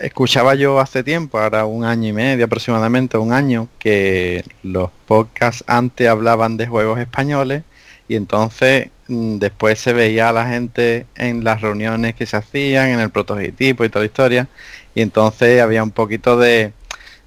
escuchaba 0.00 0.56
yo 0.56 0.80
hace 0.80 1.04
tiempo 1.04 1.38
ahora 1.38 1.64
un 1.64 1.84
año 1.84 2.08
y 2.08 2.12
medio 2.12 2.44
aproximadamente 2.46 3.18
un 3.18 3.32
año 3.32 3.68
que 3.78 4.44
los 4.64 4.90
podcasts 5.06 5.62
antes 5.68 6.08
hablaban 6.08 6.56
de 6.56 6.66
juegos 6.66 6.98
españoles 6.98 7.62
y 8.08 8.16
entonces 8.16 8.88
mm, 9.08 9.38
después 9.38 9.78
se 9.78 9.92
veía 9.92 10.28
a 10.28 10.32
la 10.32 10.48
gente 10.48 11.06
en 11.16 11.44
las 11.44 11.60
reuniones 11.60 12.14
que 12.14 12.26
se 12.26 12.36
hacían, 12.36 12.88
en 12.88 13.00
el 13.00 13.10
prototipo 13.10 13.84
y 13.84 13.88
toda 13.88 14.00
la 14.02 14.06
historia, 14.06 14.48
y 14.94 15.02
entonces 15.02 15.60
había 15.60 15.82
un 15.82 15.90
poquito 15.90 16.36
de, 16.38 16.72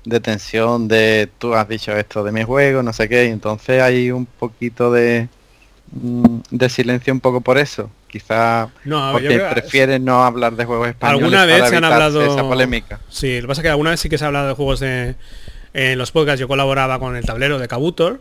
de 0.05 0.19
tensión 0.19 0.87
de 0.87 1.29
tú 1.37 1.53
has 1.55 1.67
dicho 1.67 1.95
esto 1.95 2.23
de 2.23 2.31
mi 2.31 2.43
juego, 2.43 2.81
no 2.83 2.93
sé 2.93 3.07
qué, 3.09 3.25
y 3.25 3.29
entonces 3.29 3.81
hay 3.81 4.11
un 4.11 4.25
poquito 4.25 4.91
de, 4.91 5.27
mm, 5.91 6.39
de 6.51 6.69
silencio 6.69 7.13
un 7.13 7.19
poco 7.19 7.41
por 7.41 7.57
eso. 7.57 7.89
Quizá 8.07 8.69
No, 8.85 9.09
porque 9.11 9.27
creo- 9.27 9.49
prefieren 9.51 10.03
no 10.03 10.23
hablar 10.23 10.55
de 10.55 10.65
juegos 10.65 10.87
españoles 10.87 11.21
Alguna 11.23 11.45
vez 11.45 11.57
para 11.59 11.69
se 11.69 11.75
han 11.75 11.83
hablado 11.85 12.25
esa 12.25 12.41
polémica. 12.41 12.99
Sí, 13.07 13.35
lo 13.35 13.41
que 13.43 13.47
pasa 13.49 13.61
es 13.61 13.63
que 13.63 13.69
alguna 13.69 13.91
vez 13.91 13.99
sí 13.99 14.09
que 14.09 14.17
se 14.17 14.23
ha 14.23 14.27
hablado 14.27 14.47
de 14.47 14.53
juegos 14.55 14.79
de 14.79 15.15
en 15.75 15.99
los 15.99 16.11
podcasts. 16.11 16.39
Yo 16.39 16.47
colaboraba 16.47 16.97
con 16.97 17.15
el 17.15 17.23
tablero 17.23 17.59
de 17.59 17.67
Kabutor 17.67 18.19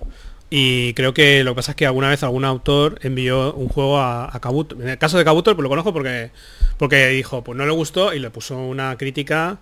y 0.51 0.95
creo 0.95 1.13
que 1.13 1.45
lo 1.45 1.53
que 1.53 1.57
pasa 1.57 1.73
es 1.73 1.77
que 1.77 1.87
alguna 1.87 2.09
vez 2.09 2.23
algún 2.23 2.45
autor 2.45 2.99
envió 3.03 3.53
un 3.55 3.69
juego 3.69 3.99
a, 3.99 4.35
a 4.35 4.41
Kabutor. 4.41 4.81
En 4.81 4.89
el 4.89 4.99
caso 4.99 5.19
de 5.19 5.25
Kabutor, 5.25 5.55
pues 5.55 5.63
lo 5.63 5.69
conozco 5.69 5.93
porque 5.93 6.31
porque 6.79 7.09
dijo, 7.09 7.45
pues 7.45 7.59
no 7.59 7.67
le 7.67 7.73
gustó 7.73 8.15
y 8.15 8.19
le 8.21 8.31
puso 8.31 8.57
una 8.57 8.97
crítica 8.97 9.59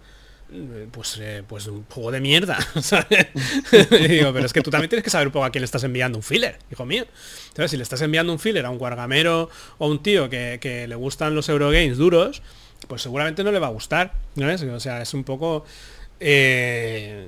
eh, 0.53 0.87
pues 0.93 1.19
eh, 1.21 1.43
pues 1.45 1.67
un 1.67 1.85
juego 1.87 2.13
de 2.13 2.21
mierda 2.21 2.57
¿sabes? 2.81 3.27
Digo 4.09 4.33
pero 4.33 4.47
es 4.47 4.53
que 4.53 4.63
tú 4.63 4.71
también 4.71 4.89
tienes 4.89 5.03
que 5.03 5.11
saber 5.11 5.27
un 5.27 5.33
poco 5.33 5.45
a 5.45 5.51
quién 5.51 5.63
le 5.63 5.65
estás 5.65 5.83
enviando 5.83 6.19
un 6.19 6.23
filler 6.23 6.61
hijo 6.71 6.87
mío 6.87 7.05
entonces 7.49 7.73
si 7.73 7.77
le 7.77 7.83
estás 7.83 8.01
enviando 8.03 8.33
un 8.33 8.39
filler 8.39 8.65
a 8.65 8.71
un 8.71 8.79
guargamero 8.79 9.51
o 9.79 9.85
a 9.85 9.89
un 9.89 10.05
tío 10.05 10.31
que, 10.31 10.59
que 10.61 10.87
le 10.87 10.95
gustan 10.95 11.35
los 11.35 11.49
Eurogames 11.49 11.97
duros 11.97 12.43
pues 12.87 13.03
seguramente 13.03 13.43
no 13.43 13.51
le 13.51 13.59
va 13.59 13.67
a 13.67 13.71
gustar 13.71 14.15
¿no 14.37 14.49
es? 14.49 14.63
o 14.63 14.79
sea 14.79 15.03
es 15.03 15.15
un 15.15 15.25
poco 15.25 15.65
eh, 16.21 17.27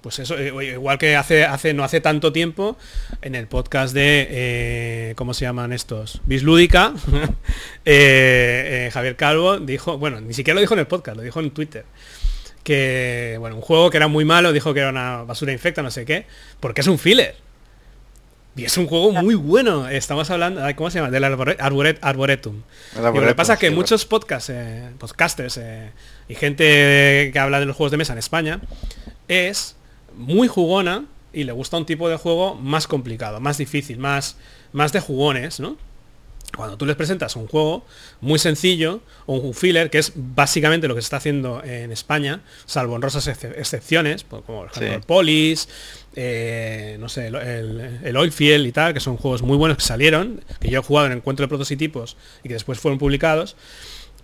pues 0.00 0.18
eso, 0.18 0.38
eh, 0.38 0.52
igual 0.74 0.98
que 0.98 1.16
hace, 1.16 1.44
hace, 1.44 1.74
no 1.74 1.84
hace 1.84 2.00
tanto 2.00 2.32
tiempo, 2.32 2.76
en 3.22 3.34
el 3.34 3.46
podcast 3.46 3.92
de, 3.94 4.26
eh, 4.30 5.12
¿cómo 5.16 5.34
se 5.34 5.44
llaman 5.44 5.72
estos? 5.72 6.20
Bislúdica, 6.26 6.94
eh, 7.84 8.86
eh, 8.86 8.90
Javier 8.92 9.16
Calvo 9.16 9.58
dijo, 9.58 9.98
bueno, 9.98 10.20
ni 10.20 10.34
siquiera 10.34 10.54
lo 10.54 10.60
dijo 10.60 10.74
en 10.74 10.80
el 10.80 10.86
podcast, 10.86 11.16
lo 11.16 11.22
dijo 11.22 11.40
en 11.40 11.50
Twitter, 11.50 11.84
que, 12.62 13.36
bueno, 13.38 13.56
un 13.56 13.62
juego 13.62 13.90
que 13.90 13.96
era 13.96 14.08
muy 14.08 14.24
malo, 14.24 14.52
dijo 14.52 14.74
que 14.74 14.80
era 14.80 14.90
una 14.90 15.22
basura 15.24 15.52
infecta, 15.52 15.82
no 15.82 15.90
sé 15.90 16.04
qué, 16.04 16.26
porque 16.60 16.80
es 16.82 16.86
un 16.86 16.98
filler. 16.98 17.36
Y 18.56 18.64
es 18.64 18.76
un 18.76 18.88
juego 18.88 19.12
muy 19.12 19.36
bueno. 19.36 19.88
Estamos 19.88 20.28
hablando, 20.30 20.60
¿cómo 20.74 20.90
se 20.90 20.98
llama? 20.98 21.12
Del 21.12 21.22
Arbore- 21.22 21.56
Arboret- 21.58 21.98
Arboretum. 22.00 22.62
Y 22.96 23.00
lo 23.00 23.12
que 23.28 23.34
pasa 23.36 23.52
es 23.52 23.58
que 23.60 23.68
sí, 23.68 23.74
muchos 23.74 24.04
podcasts, 24.04 24.52
podcasters 24.98 25.60
y 26.28 26.34
gente 26.34 27.30
que 27.32 27.38
habla 27.38 27.60
de 27.60 27.66
los 27.66 27.76
juegos 27.76 27.92
de 27.92 27.98
mesa 27.98 28.14
en 28.14 28.18
España 28.18 28.60
es 29.28 29.76
muy 30.18 30.48
jugona 30.48 31.06
y 31.32 31.44
le 31.44 31.52
gusta 31.52 31.76
un 31.78 31.86
tipo 31.86 32.08
de 32.10 32.16
juego 32.16 32.54
más 32.56 32.86
complicado, 32.86 33.40
más 33.40 33.56
difícil, 33.58 33.98
más, 33.98 34.36
más 34.72 34.92
de 34.92 35.00
jugones, 35.00 35.60
¿no? 35.60 35.76
Cuando 36.56 36.78
tú 36.78 36.86
les 36.86 36.96
presentas 36.96 37.36
un 37.36 37.46
juego 37.46 37.84
muy 38.22 38.38
sencillo 38.38 39.02
o 39.26 39.34
un 39.36 39.52
filler, 39.52 39.90
que 39.90 39.98
es 39.98 40.12
básicamente 40.16 40.88
lo 40.88 40.94
que 40.94 41.02
se 41.02 41.06
está 41.06 41.18
haciendo 41.18 41.62
en 41.62 41.92
España, 41.92 42.40
salvo 42.64 42.96
en 42.96 43.02
rosas 43.02 43.28
excep- 43.28 43.52
excepciones, 43.58 44.24
como 44.24 44.42
por 44.42 44.66
ejemplo 44.68 44.88
Sí. 44.88 44.94
el 44.94 45.00
Polis, 45.02 45.68
eh, 46.16 46.96
no 46.98 47.10
sé, 47.10 47.26
el, 47.26 47.34
el, 47.36 48.00
el 48.02 48.16
Oilfield 48.16 48.66
y 48.66 48.72
tal, 48.72 48.94
que 48.94 49.00
son 49.00 49.18
juegos 49.18 49.42
muy 49.42 49.58
buenos 49.58 49.76
que 49.76 49.84
salieron, 49.84 50.40
que 50.58 50.70
yo 50.70 50.80
he 50.80 50.82
jugado 50.82 51.06
en 51.08 51.12
encuentro 51.12 51.44
de 51.44 51.48
prototipos 51.48 52.16
y 52.42 52.48
que 52.48 52.54
después 52.54 52.80
fueron 52.80 52.98
publicados. 52.98 53.54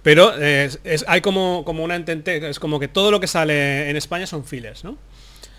Pero 0.02 0.34
eh, 0.40 0.64
es- 0.64 0.80
es- 0.84 1.04
hay 1.06 1.20
como, 1.20 1.62
como 1.66 1.84
una 1.84 1.94
entente, 1.94 2.48
es 2.48 2.58
como 2.58 2.80
que 2.80 2.88
todo 2.88 3.10
lo 3.10 3.20
que 3.20 3.26
sale 3.26 3.90
en 3.90 3.96
España 3.96 4.26
son 4.26 4.44
fillers, 4.46 4.82
¿no? 4.82 4.96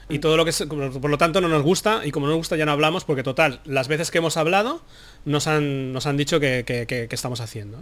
Y 0.08 0.20
todo 0.20 0.38
lo 0.38 0.46
que 0.46 0.52
se- 0.52 0.68
como- 0.68 0.92
por 1.02 1.10
lo 1.10 1.18
tanto 1.18 1.42
no 1.42 1.48
nos 1.48 1.64
gusta 1.64 2.02
y 2.06 2.12
como 2.12 2.28
no 2.28 2.32
nos 2.34 2.38
gusta 2.38 2.56
ya 2.56 2.66
no 2.66 2.72
hablamos 2.72 3.06
porque 3.06 3.24
total, 3.24 3.60
las 3.66 3.88
veces 3.88 4.12
que 4.12 4.20
hemos 4.20 4.38
hablado 4.38 4.82
nos 5.26 5.48
han, 5.48 5.94
nos 5.94 6.06
han 6.06 6.16
dicho 6.18 6.40
que, 6.40 6.64
que- 6.66 6.86
que- 6.86 7.08
que 7.08 7.16
estamos 7.16 7.40
haciendo. 7.42 7.80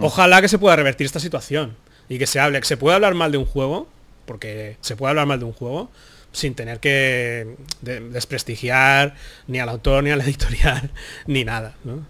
Ojalá 0.00 0.40
que 0.40 0.46
se 0.48 0.58
pueda 0.58 0.76
revertir 0.76 1.04
esta 1.06 1.18
situación 1.18 1.76
y 2.08 2.18
que 2.18 2.26
se 2.28 2.38
hable, 2.38 2.60
que 2.60 2.66
se 2.66 2.76
pueda 2.76 2.94
hablar 2.94 3.14
mal 3.14 3.32
de 3.32 3.38
un 3.38 3.44
juego, 3.46 3.88
porque 4.26 4.76
se 4.80 4.94
puede 4.94 5.10
hablar 5.10 5.26
mal 5.26 5.40
de 5.40 5.44
un 5.46 5.52
juego 5.52 5.90
sin 6.30 6.54
tener 6.54 6.78
que 6.80 7.56
de- 7.80 8.00
desprestigiar 8.00 9.14
ni 9.48 9.58
al 9.58 9.68
autor, 9.68 10.04
ni 10.04 10.10
a 10.10 10.16
la 10.16 10.24
editorial, 10.24 10.90
ni 11.26 11.44
nada. 11.44 11.74
¿no? 11.84 12.06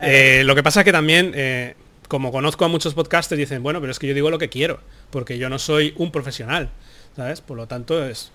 Eh, 0.00 0.42
lo 0.44 0.54
que 0.54 0.62
pasa 0.62 0.80
es 0.80 0.84
que 0.84 0.92
también, 0.92 1.32
eh, 1.34 1.74
como 2.06 2.30
conozco 2.30 2.64
a 2.64 2.68
muchos 2.68 2.94
podcasters, 2.94 3.38
dicen, 3.38 3.62
bueno, 3.64 3.80
pero 3.80 3.90
es 3.90 3.98
que 3.98 4.06
yo 4.06 4.14
digo 4.14 4.30
lo 4.30 4.38
que 4.38 4.48
quiero, 4.48 4.78
porque 5.10 5.38
yo 5.38 5.48
no 5.48 5.58
soy 5.58 5.94
un 5.96 6.12
profesional, 6.12 6.70
¿sabes? 7.16 7.40
Por 7.40 7.56
lo 7.56 7.66
tanto, 7.66 8.04
es, 8.06 8.30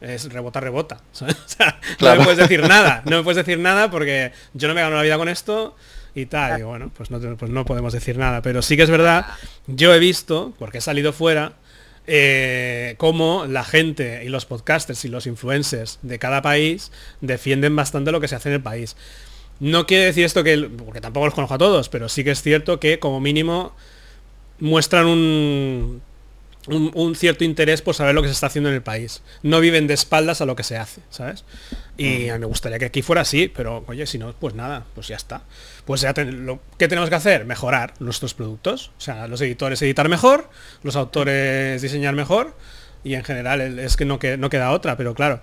es 0.00 0.32
rebota, 0.32 0.60
rebota. 0.60 1.00
¿sabes? 1.12 1.36
O 1.44 1.48
sea, 1.48 1.80
no 2.00 2.16
me 2.16 2.24
puedes 2.24 2.38
decir 2.38 2.66
nada, 2.68 3.02
no 3.04 3.18
me 3.18 3.22
puedes 3.22 3.44
decir 3.44 3.58
nada 3.58 3.90
porque 3.90 4.32
yo 4.54 4.68
no 4.68 4.74
me 4.74 4.80
gano 4.80 4.96
la 4.96 5.02
vida 5.02 5.18
con 5.18 5.28
esto 5.28 5.74
y 6.14 6.26
tal. 6.26 6.60
Y 6.60 6.62
bueno, 6.62 6.90
pues 6.96 7.10
no, 7.10 7.20
pues 7.36 7.50
no 7.50 7.64
podemos 7.64 7.92
decir 7.92 8.18
nada. 8.18 8.42
Pero 8.42 8.62
sí 8.62 8.76
que 8.76 8.82
es 8.82 8.90
verdad, 8.90 9.26
yo 9.66 9.94
he 9.94 9.98
visto, 9.98 10.54
porque 10.58 10.78
he 10.78 10.80
salido 10.80 11.12
fuera, 11.12 11.54
eh, 12.06 12.94
cómo 12.96 13.44
la 13.46 13.64
gente 13.64 14.22
y 14.24 14.28
los 14.28 14.46
podcasters 14.46 15.04
y 15.04 15.08
los 15.08 15.26
influencers 15.26 15.98
de 16.02 16.18
cada 16.18 16.40
país 16.40 16.90
defienden 17.20 17.76
bastante 17.76 18.12
lo 18.12 18.20
que 18.20 18.28
se 18.28 18.36
hace 18.36 18.48
en 18.48 18.54
el 18.56 18.62
país. 18.62 18.96
No 19.60 19.86
quiere 19.86 20.06
decir 20.06 20.24
esto 20.24 20.44
que, 20.44 20.56
porque 20.84 21.00
tampoco 21.00 21.26
los 21.26 21.34
conozco 21.34 21.54
a 21.54 21.58
todos, 21.58 21.88
pero 21.88 22.08
sí 22.08 22.24
que 22.24 22.30
es 22.30 22.42
cierto 22.42 22.80
que 22.80 22.98
como 22.98 23.20
mínimo 23.20 23.74
muestran 24.60 25.06
un, 25.06 26.02
un, 26.68 26.90
un 26.94 27.14
cierto 27.16 27.44
interés 27.44 27.82
por 27.82 27.94
saber 27.94 28.14
lo 28.14 28.22
que 28.22 28.28
se 28.28 28.34
está 28.34 28.46
haciendo 28.46 28.68
en 28.70 28.76
el 28.76 28.82
país. 28.82 29.22
No 29.42 29.60
viven 29.60 29.86
de 29.86 29.94
espaldas 29.94 30.40
a 30.40 30.46
lo 30.46 30.54
que 30.56 30.62
se 30.62 30.76
hace, 30.76 31.00
¿sabes? 31.10 31.44
Y 31.96 32.28
a 32.28 32.34
mí 32.34 32.38
me 32.40 32.46
gustaría 32.46 32.78
que 32.78 32.84
aquí 32.84 33.02
fuera 33.02 33.22
así, 33.22 33.48
pero 33.48 33.84
oye, 33.88 34.06
si 34.06 34.18
no, 34.18 34.32
pues 34.38 34.54
nada, 34.54 34.84
pues 34.94 35.08
ya 35.08 35.16
está. 35.16 35.42
Pues 35.84 36.00
ya 36.02 36.14
ten- 36.14 36.46
lo 36.46 36.60
que 36.78 36.86
tenemos 36.88 37.08
que 37.10 37.16
hacer, 37.16 37.44
mejorar 37.44 37.94
nuestros 37.98 38.34
productos. 38.34 38.92
O 38.98 39.00
sea, 39.00 39.26
los 39.26 39.40
editores 39.40 39.82
editar 39.82 40.08
mejor, 40.08 40.48
los 40.82 40.94
autores 40.96 41.82
diseñar 41.82 42.14
mejor, 42.14 42.56
y 43.04 43.14
en 43.14 43.24
general 43.24 43.78
es 43.78 43.96
que 43.96 44.04
no, 44.04 44.18
que, 44.18 44.36
no 44.36 44.50
queda 44.50 44.70
otra, 44.70 44.96
pero 44.96 45.14
claro, 45.14 45.40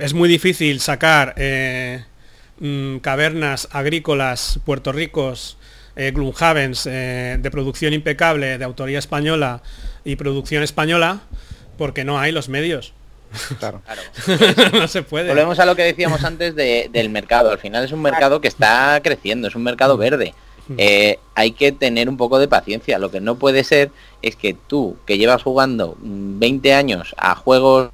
es 0.00 0.14
muy 0.14 0.28
difícil 0.28 0.80
sacar 0.80 1.34
eh, 1.36 2.04
mm, 2.60 2.98
cavernas 2.98 3.68
agrícolas, 3.72 4.60
Puerto 4.64 4.92
Ricos, 4.92 5.58
eh, 5.96 6.10
Gloomhavens, 6.14 6.86
eh, 6.86 7.36
de 7.40 7.50
producción 7.50 7.92
impecable, 7.92 8.58
de 8.58 8.64
autoría 8.64 8.98
española 8.98 9.62
y 10.04 10.16
producción 10.16 10.62
española, 10.62 11.20
porque 11.78 12.04
no 12.04 12.18
hay 12.18 12.32
los 12.32 12.48
medios. 12.48 12.92
Claro. 13.58 13.80
Claro. 13.84 14.02
no 14.72 14.88
se 14.88 15.02
puede. 15.02 15.28
Volvemos 15.28 15.58
a 15.58 15.64
lo 15.64 15.74
que 15.74 15.82
decíamos 15.82 16.22
antes 16.24 16.54
de- 16.54 16.90
del 16.92 17.08
mercado. 17.08 17.50
Al 17.50 17.58
final 17.58 17.84
es 17.84 17.92
un 17.92 18.02
mercado 18.02 18.40
que 18.40 18.48
está 18.48 19.00
creciendo, 19.02 19.48
es 19.48 19.54
un 19.54 19.62
mercado 19.62 19.96
verde. 19.96 20.34
Eh, 20.78 21.18
hay 21.34 21.52
que 21.52 21.72
tener 21.72 22.08
un 22.08 22.16
poco 22.16 22.38
de 22.38 22.46
paciencia. 22.48 22.98
Lo 22.98 23.10
que 23.10 23.20
no 23.20 23.36
puede 23.36 23.64
ser 23.64 23.90
es 24.22 24.36
que 24.36 24.54
tú, 24.54 24.96
que 25.06 25.18
llevas 25.18 25.42
jugando 25.42 25.96
20 26.00 26.72
años 26.74 27.14
a 27.18 27.34
juegos 27.34 27.90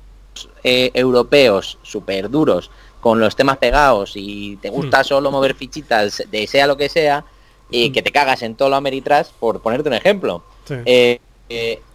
eh, 0.65 0.91
europeos 0.95 1.79
súper 1.83 2.31
duros, 2.31 2.71
con 3.01 3.21
los 3.21 3.37
temas 3.37 3.57
pegados 3.59 4.13
y 4.17 4.57
te 4.61 4.71
gusta 4.71 5.03
solo 5.05 5.31
mover 5.31 5.55
fichitas 5.55 6.23
de 6.31 6.47
sea 6.49 6.67
lo 6.67 6.77
que 6.77 6.89
sea, 6.89 7.25
y 7.71 7.91
que 7.91 8.03
te 8.03 8.13
cagas 8.13 8.43
en 8.43 8.55
todo 8.55 8.71
lo 8.71 8.77
Ameritrash, 8.77 9.29
por 9.39 9.61
ponerte 9.61 9.89
un 9.89 9.95
ejemplo. 9.95 10.43
Eh, 10.71 11.21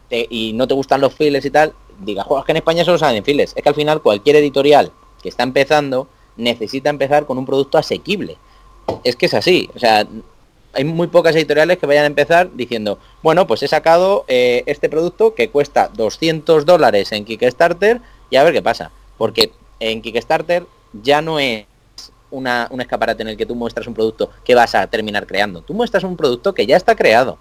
y 0.09 0.53
no 0.53 0.67
te 0.67 0.73
gustan 0.73 1.01
los 1.01 1.13
files 1.13 1.43
y 1.45 1.49
tal, 1.49 1.73
diga, 1.99 2.23
juegos 2.23 2.45
que 2.45 2.51
en 2.51 2.57
España 2.57 2.85
solo 2.85 2.97
salen 2.97 3.23
files. 3.23 3.53
Es 3.55 3.63
que 3.63 3.69
al 3.69 3.75
final 3.75 4.01
cualquier 4.01 4.35
editorial 4.35 4.91
que 5.21 5.29
está 5.29 5.43
empezando 5.43 6.07
necesita 6.37 6.89
empezar 6.89 7.25
con 7.25 7.37
un 7.37 7.45
producto 7.45 7.77
asequible. 7.77 8.37
Es 9.03 9.15
que 9.15 9.27
es 9.27 9.33
así. 9.33 9.69
O 9.75 9.79
sea, 9.79 10.05
hay 10.73 10.83
muy 10.83 11.07
pocas 11.07 11.35
editoriales 11.35 11.77
que 11.77 11.85
vayan 11.85 12.03
a 12.03 12.07
empezar 12.07 12.49
diciendo, 12.53 12.99
bueno, 13.21 13.47
pues 13.47 13.63
he 13.63 13.67
sacado 13.67 14.25
eh, 14.27 14.63
este 14.65 14.89
producto 14.89 15.35
que 15.35 15.49
cuesta 15.49 15.89
200 15.93 16.65
dólares 16.65 17.11
en 17.11 17.25
Kickstarter 17.25 18.01
y 18.29 18.35
a 18.35 18.43
ver 18.43 18.53
qué 18.53 18.61
pasa. 18.61 18.91
Porque 19.17 19.51
en 19.79 20.01
Kickstarter 20.01 20.65
ya 20.93 21.21
no 21.21 21.39
es 21.39 21.65
una, 22.33 22.67
un 22.71 22.81
escaparate 22.81 23.21
en 23.21 23.29
el 23.29 23.37
que 23.37 23.45
tú 23.45 23.55
muestras 23.55 23.87
un 23.87 23.93
producto 23.93 24.31
que 24.43 24.55
vas 24.55 24.75
a 24.75 24.87
terminar 24.87 25.27
creando. 25.27 25.61
Tú 25.61 25.73
muestras 25.73 26.03
un 26.03 26.17
producto 26.17 26.53
que 26.53 26.65
ya 26.65 26.75
está 26.75 26.95
creado. 26.95 27.37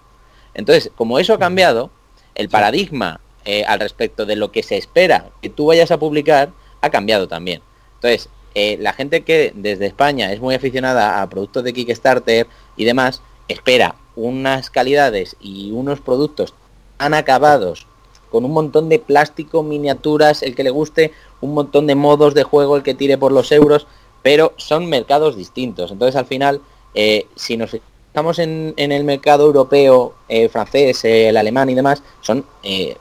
Entonces, 0.53 0.91
como 0.95 1.19
eso 1.19 1.33
ha 1.33 1.39
cambiado, 1.39 1.89
el 2.35 2.47
paradigma 2.47 3.19
eh, 3.45 3.65
al 3.65 3.79
respecto 3.79 4.25
de 4.25 4.35
lo 4.35 4.51
que 4.51 4.63
se 4.63 4.77
espera 4.77 5.31
que 5.41 5.49
tú 5.49 5.65
vayas 5.65 5.91
a 5.91 5.99
publicar 5.99 6.51
ha 6.81 6.89
cambiado 6.89 7.27
también. 7.27 7.61
Entonces, 7.95 8.29
eh, 8.55 8.77
la 8.79 8.93
gente 8.93 9.23
que 9.23 9.51
desde 9.55 9.87
España 9.87 10.31
es 10.31 10.39
muy 10.39 10.53
aficionada 10.53 11.21
a 11.21 11.29
productos 11.29 11.63
de 11.63 11.73
Kickstarter 11.73 12.47
y 12.77 12.85
demás, 12.85 13.21
espera 13.47 13.95
unas 14.15 14.69
calidades 14.69 15.35
y 15.39 15.71
unos 15.71 15.99
productos 15.99 16.53
tan 16.97 17.13
acabados, 17.13 17.87
con 18.29 18.45
un 18.45 18.51
montón 18.51 18.89
de 18.89 18.99
plástico, 18.99 19.63
miniaturas, 19.63 20.43
el 20.43 20.55
que 20.55 20.63
le 20.63 20.69
guste, 20.69 21.11
un 21.41 21.53
montón 21.53 21.87
de 21.87 21.95
modos 21.95 22.33
de 22.33 22.43
juego, 22.43 22.77
el 22.77 22.83
que 22.83 22.93
tire 22.93 23.17
por 23.17 23.31
los 23.31 23.51
euros, 23.51 23.87
pero 24.23 24.53
son 24.57 24.87
mercados 24.87 25.35
distintos. 25.35 25.91
Entonces 25.91 26.15
al 26.15 26.25
final, 26.25 26.61
eh, 26.95 27.27
si 27.35 27.57
nos 27.57 27.73
estamos 27.73 28.39
en, 28.39 28.73
el 28.77 29.03
mercado 29.03 29.45
europeo, 29.45 30.15
eh, 30.29 30.49
francés, 30.49 31.03
el 31.03 31.37
alemán 31.37 31.69
y 31.69 31.75
demás, 31.75 32.01
son 32.21 32.45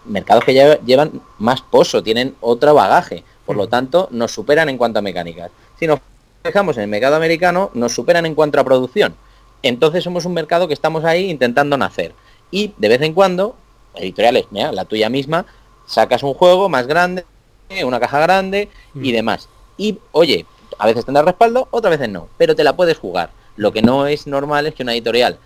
mercados 0.05 0.45
que 0.45 0.79
llevan 0.85 1.23
más 1.39 1.63
pozo, 1.63 2.03
tienen 2.03 2.35
otro 2.41 2.75
bagaje. 2.75 3.25
Por 3.47 3.57
lo 3.57 3.69
tanto, 3.69 4.09
nos 4.11 4.33
superan 4.33 4.69
en 4.69 4.79
cuanto 4.79 4.99
a 4.99 5.03
mecánicas. 5.03 5.51
Si 5.79 5.87
nos 5.87 6.01
dejamos 6.43 6.77
en 6.77 6.85
el 6.85 6.89
mercado 6.89 7.17
americano, 7.17 7.71
nos 7.75 7.93
superan 7.93 8.27
en 8.27 8.35
cuanto 8.35 8.59
a 8.61 8.65
producción. 8.65 9.15
Entonces 9.63 10.03
somos 10.03 10.25
un 10.25 10.35
mercado 10.35 10.67
que 10.67 10.75
estamos 10.75 11.05
ahí 11.05 11.31
intentando 11.31 11.77
nacer. 11.77 12.15
Y 12.51 12.73
de 12.79 12.89
vez 12.89 13.03
en 13.03 13.15
cuando, 13.15 13.57
editoriales, 13.95 14.47
mira, 14.51 14.73
la 14.73 14.85
tuya 14.85 15.09
misma, 15.09 15.47
sacas 15.87 16.23
un 16.23 16.35
juego 16.35 16.69
más 16.69 16.87
grande, 16.87 17.25
una 17.85 18.01
caja 18.01 18.21
grande 18.21 18.69
y 18.95 19.13
demás. 19.13 19.49
Y 19.77 19.99
oye, 20.13 20.47
a 20.83 20.87
veces 20.87 21.05
tendrás 21.05 21.25
respaldo, 21.25 21.69
otras 21.71 21.93
veces 21.93 22.09
no, 22.09 22.27
pero 22.37 22.57
te 22.57 22.65
la 22.65 22.75
puedes 22.75 22.99
jugar. 22.99 23.31
Lo 23.55 23.73
que 23.73 23.83
no 23.83 24.09
es 24.09 24.27
normal 24.27 24.67
es 24.67 24.75
que 24.75 24.83
una 24.83 24.95
editorial, 24.95 25.39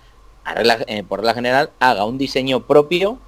eh, 0.87 1.03
por 1.07 1.19
regla 1.19 1.35
general, 1.35 1.71
haga 1.79 2.07
un 2.07 2.17
diseño 2.17 2.67
propio 2.67 3.19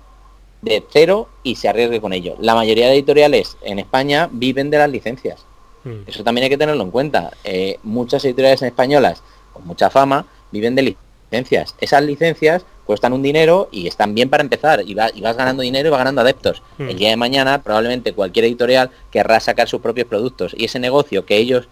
de 0.63 0.83
cero 0.91 1.29
y 1.43 1.57
se 1.57 1.69
arriesgue 1.69 2.01
con 2.01 2.15
ello. 2.15 2.35
La 2.41 2.55
mayoría 2.55 2.87
de 2.87 2.95
editoriales 2.95 3.59
en 3.61 3.79
España 3.79 4.31
viven 4.33 4.71
de 4.71 4.79
las 4.79 4.91
licencias. 4.91 5.45
Hmm. 5.85 6.05
Eso 6.07 6.25
también 6.25 6.45
hay 6.45 6.49
que 6.49 6.57
tenerlo 6.57 6.83
en 6.83 6.91
cuenta. 6.91 7.33
Eh, 7.45 7.79
muchas 7.83 8.25
editoriales 8.25 8.63
españolas 8.63 9.23
con 9.53 9.67
mucha 9.67 9.91
fama 9.91 10.25
viven 10.51 10.75
de 10.77 10.97
licencias. 11.31 11.75
Esas 11.79 12.03
licencias 12.05 12.65
cuestan 12.87 13.13
un 13.13 13.23
dinero 13.23 13.69
y 13.71 13.87
están 13.87 14.15
bien 14.15 14.31
para 14.31 14.43
empezar. 14.43 14.81
Y, 14.87 14.95
vas 14.95 15.13
ganando 15.37 15.63
dinero 15.63 15.89
y 15.89 15.91
vas 15.91 15.99
ganando 15.99 16.23
adeptos. 16.23 16.63
Hmm. 16.79 16.89
El 16.89 16.97
día 16.97 17.11
de 17.11 17.17
mañana 17.17 17.63
probablemente 17.63 18.15
cualquier 18.15 18.47
editorial 18.47 18.91
querrá 19.11 19.41
sacar 19.41 19.69
sus 19.69 19.83
propios 19.83 20.07
productos. 20.07 20.55
Y 20.57 20.65
ese 20.65 20.79
negocio 20.79 21.27
que 21.27 21.37
ellos 21.37 21.69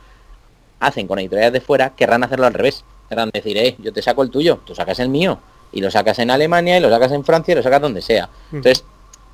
hacen 0.80 1.06
con 1.06 1.18
editoriales 1.18 1.52
de 1.52 1.60
fuera, 1.60 1.90
querrán 1.90 2.24
hacerlo 2.24 2.46
al 2.46 2.54
revés. 2.54 2.84
Querrán 3.08 3.30
decir, 3.32 3.56
eh, 3.56 3.76
yo 3.78 3.92
te 3.92 4.02
saco 4.02 4.22
el 4.22 4.30
tuyo, 4.30 4.60
tú 4.64 4.74
sacas 4.74 4.98
el 4.98 5.08
mío 5.08 5.38
y 5.72 5.80
lo 5.80 5.90
sacas 5.90 6.18
en 6.18 6.30
Alemania 6.30 6.78
y 6.78 6.80
lo 6.80 6.90
sacas 6.90 7.12
en 7.12 7.24
Francia 7.24 7.52
y 7.52 7.54
lo 7.56 7.62
sacas 7.62 7.80
donde 7.80 8.02
sea. 8.02 8.28
Entonces, 8.52 8.84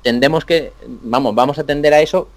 tendemos 0.01 0.45
que, 0.45 0.73
vamos, 0.87 1.33
vamos 1.33 1.57
a 1.57 1.63
tender 1.63 1.93
a 1.93 2.01
eso 2.01 2.27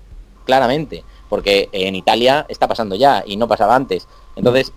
claramente, 0.45 1.05
porque 1.29 1.69
en 1.73 1.95
Italia 1.95 2.47
está 2.49 2.69
pasando 2.69 2.95
ya 2.95 3.23
y 3.27 3.37
no 3.37 3.49
pasaba 3.49 3.75
antes. 3.75 4.07
Entonces, 4.37 4.73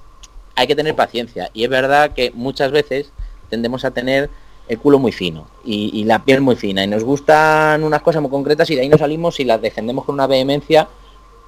hay 0.55 0.67
que 0.67 0.75
tener 0.75 0.95
paciencia. 0.95 1.49
Y 1.53 1.63
es 1.63 1.69
verdad 1.69 2.11
que 2.11 2.31
muchas 2.31 2.71
veces 2.71 3.11
tendemos 3.49 3.85
a 3.85 3.91
tener 3.91 4.29
el 4.67 4.77
culo 4.77 4.99
muy 4.99 5.11
fino 5.11 5.47
y, 5.63 5.89
y, 5.99 6.03
la 6.03 6.23
piel 6.23 6.41
muy 6.41 6.55
fina 6.55 6.83
y 6.83 6.87
nos 6.87 7.03
gustan 7.03 7.83
unas 7.83 8.03
cosas 8.03 8.21
muy 8.21 8.29
concretas 8.29 8.69
y 8.69 8.75
de 8.75 8.81
ahí 8.81 8.89
nos 8.89 8.99
salimos 8.99 9.39
y 9.39 9.43
las 9.43 9.59
defendemos 9.59 10.05
con 10.05 10.13
una 10.13 10.27
vehemencia 10.27 10.87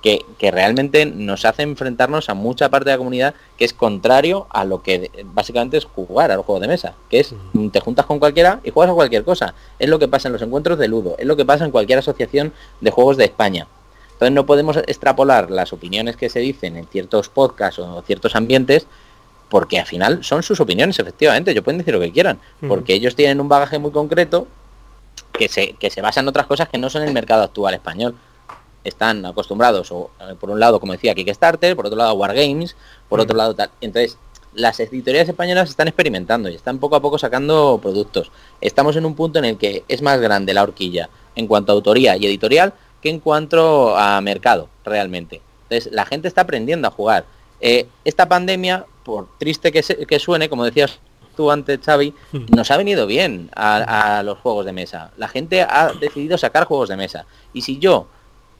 que, 0.01 0.25
realmente 0.51 1.05
nos 1.05 1.45
hace 1.45 1.61
enfrentarnos 1.61 2.29
a 2.29 2.33
mucha 2.33 2.69
parte 2.69 2.89
de 2.89 2.95
la 2.95 2.97
comunidad 2.97 3.35
que 3.57 3.65
es 3.65 3.73
contrario 3.73 4.47
a 4.49 4.65
lo 4.65 4.81
que 4.81 5.11
básicamente 5.25 5.77
es 5.77 5.85
jugar 5.85 6.31
a 6.31 6.35
los 6.35 6.45
juegos 6.45 6.61
de 6.61 6.67
mesa, 6.67 6.95
que 7.09 7.19
es 7.19 7.35
te 7.71 7.79
juntas 7.79 8.05
con 8.05 8.19
cualquiera 8.19 8.59
y 8.63 8.71
juegas 8.71 8.91
a 8.91 8.95
cualquier 8.95 9.23
cosa. 9.23 9.53
Es 9.77 9.89
lo 9.89 9.99
que 9.99 10.07
pasa 10.07 10.27
en 10.27 10.33
los 10.33 10.41
encuentros 10.41 10.79
de 10.79 10.87
Ludo, 10.87 11.15
es 11.19 11.25
lo 11.25 11.37
que 11.37 11.45
pasa 11.45 11.65
en 11.65 11.71
cualquier 11.71 11.99
asociación 11.99 12.51
de 12.81 12.91
juegos 12.91 13.17
de 13.17 13.25
España. 13.25 13.67
Entonces 14.13 14.33
no 14.33 14.45
podemos 14.45 14.77
extrapolar 14.77 15.51
las 15.51 15.73
opiniones 15.73 16.15
que 16.15 16.29
se 16.29 16.39
dicen 16.39 16.77
en 16.77 16.87
ciertos 16.87 17.29
podcasts 17.29 17.79
o 17.79 18.01
ciertos 18.01 18.35
ambientes 18.35 18.87
porque 19.49 19.79
al 19.79 19.85
final 19.85 20.23
son 20.23 20.43
sus 20.43 20.61
opiniones, 20.61 20.97
efectivamente, 20.97 21.51
ellos 21.51 21.63
pueden 21.63 21.79
decir 21.79 21.93
lo 21.93 21.99
que 21.99 22.13
quieran, 22.13 22.39
porque 22.69 22.93
ellos 22.93 23.15
tienen 23.15 23.41
un 23.41 23.49
bagaje 23.49 23.79
muy 23.79 23.91
concreto 23.91 24.47
que 25.33 25.49
se, 25.49 25.73
que 25.73 25.89
se 25.89 26.01
basa 26.01 26.21
en 26.21 26.27
otras 26.29 26.45
cosas 26.45 26.69
que 26.69 26.77
no 26.77 26.89
son 26.89 27.03
el 27.03 27.13
mercado 27.13 27.43
actual 27.43 27.73
español 27.73 28.15
están 28.83 29.25
acostumbrados, 29.25 29.91
o 29.91 30.11
eh, 30.19 30.35
por 30.39 30.49
un 30.49 30.59
lado, 30.59 30.79
como 30.79 30.93
decía, 30.93 31.13
Kickstarter, 31.13 31.75
por 31.75 31.85
otro 31.85 31.97
lado, 31.97 32.13
Wargames, 32.13 32.75
por 33.09 33.19
otro 33.19 33.35
lado, 33.35 33.53
tal. 33.55 33.69
Entonces, 33.81 34.17
las 34.53 34.79
editoriales 34.79 35.29
españolas 35.29 35.69
están 35.69 35.87
experimentando 35.87 36.49
y 36.49 36.55
están 36.55 36.79
poco 36.79 36.95
a 36.95 37.01
poco 37.01 37.17
sacando 37.17 37.79
productos. 37.81 38.31
Estamos 38.59 38.95
en 38.95 39.05
un 39.05 39.15
punto 39.15 39.39
en 39.39 39.45
el 39.45 39.57
que 39.57 39.83
es 39.87 40.01
más 40.01 40.19
grande 40.19 40.53
la 40.53 40.63
horquilla 40.63 41.09
en 41.35 41.47
cuanto 41.47 41.71
a 41.71 41.75
autoría 41.75 42.17
y 42.17 42.25
editorial 42.25 42.73
que 43.01 43.09
en 43.09 43.19
cuanto 43.19 43.97
a 43.97 44.19
mercado, 44.21 44.69
realmente. 44.83 45.41
Entonces, 45.63 45.91
la 45.93 46.05
gente 46.05 46.27
está 46.27 46.41
aprendiendo 46.41 46.87
a 46.87 46.91
jugar. 46.91 47.25
Eh, 47.61 47.87
esta 48.03 48.27
pandemia, 48.27 48.85
por 49.03 49.29
triste 49.37 49.71
que, 49.71 49.81
que 49.81 50.19
suene, 50.19 50.49
como 50.49 50.65
decías 50.65 50.99
tú 51.35 51.49
antes, 51.49 51.79
Xavi, 51.79 52.13
nos 52.49 52.69
ha 52.71 52.77
venido 52.77 53.07
bien 53.07 53.49
a, 53.55 54.17
a 54.17 54.23
los 54.23 54.37
juegos 54.39 54.65
de 54.65 54.73
mesa. 54.73 55.11
La 55.17 55.29
gente 55.29 55.61
ha 55.61 55.93
decidido 55.99 56.37
sacar 56.37 56.65
juegos 56.65 56.89
de 56.89 56.97
mesa. 56.97 57.25
Y 57.53 57.61
si 57.61 57.79
yo 57.79 58.07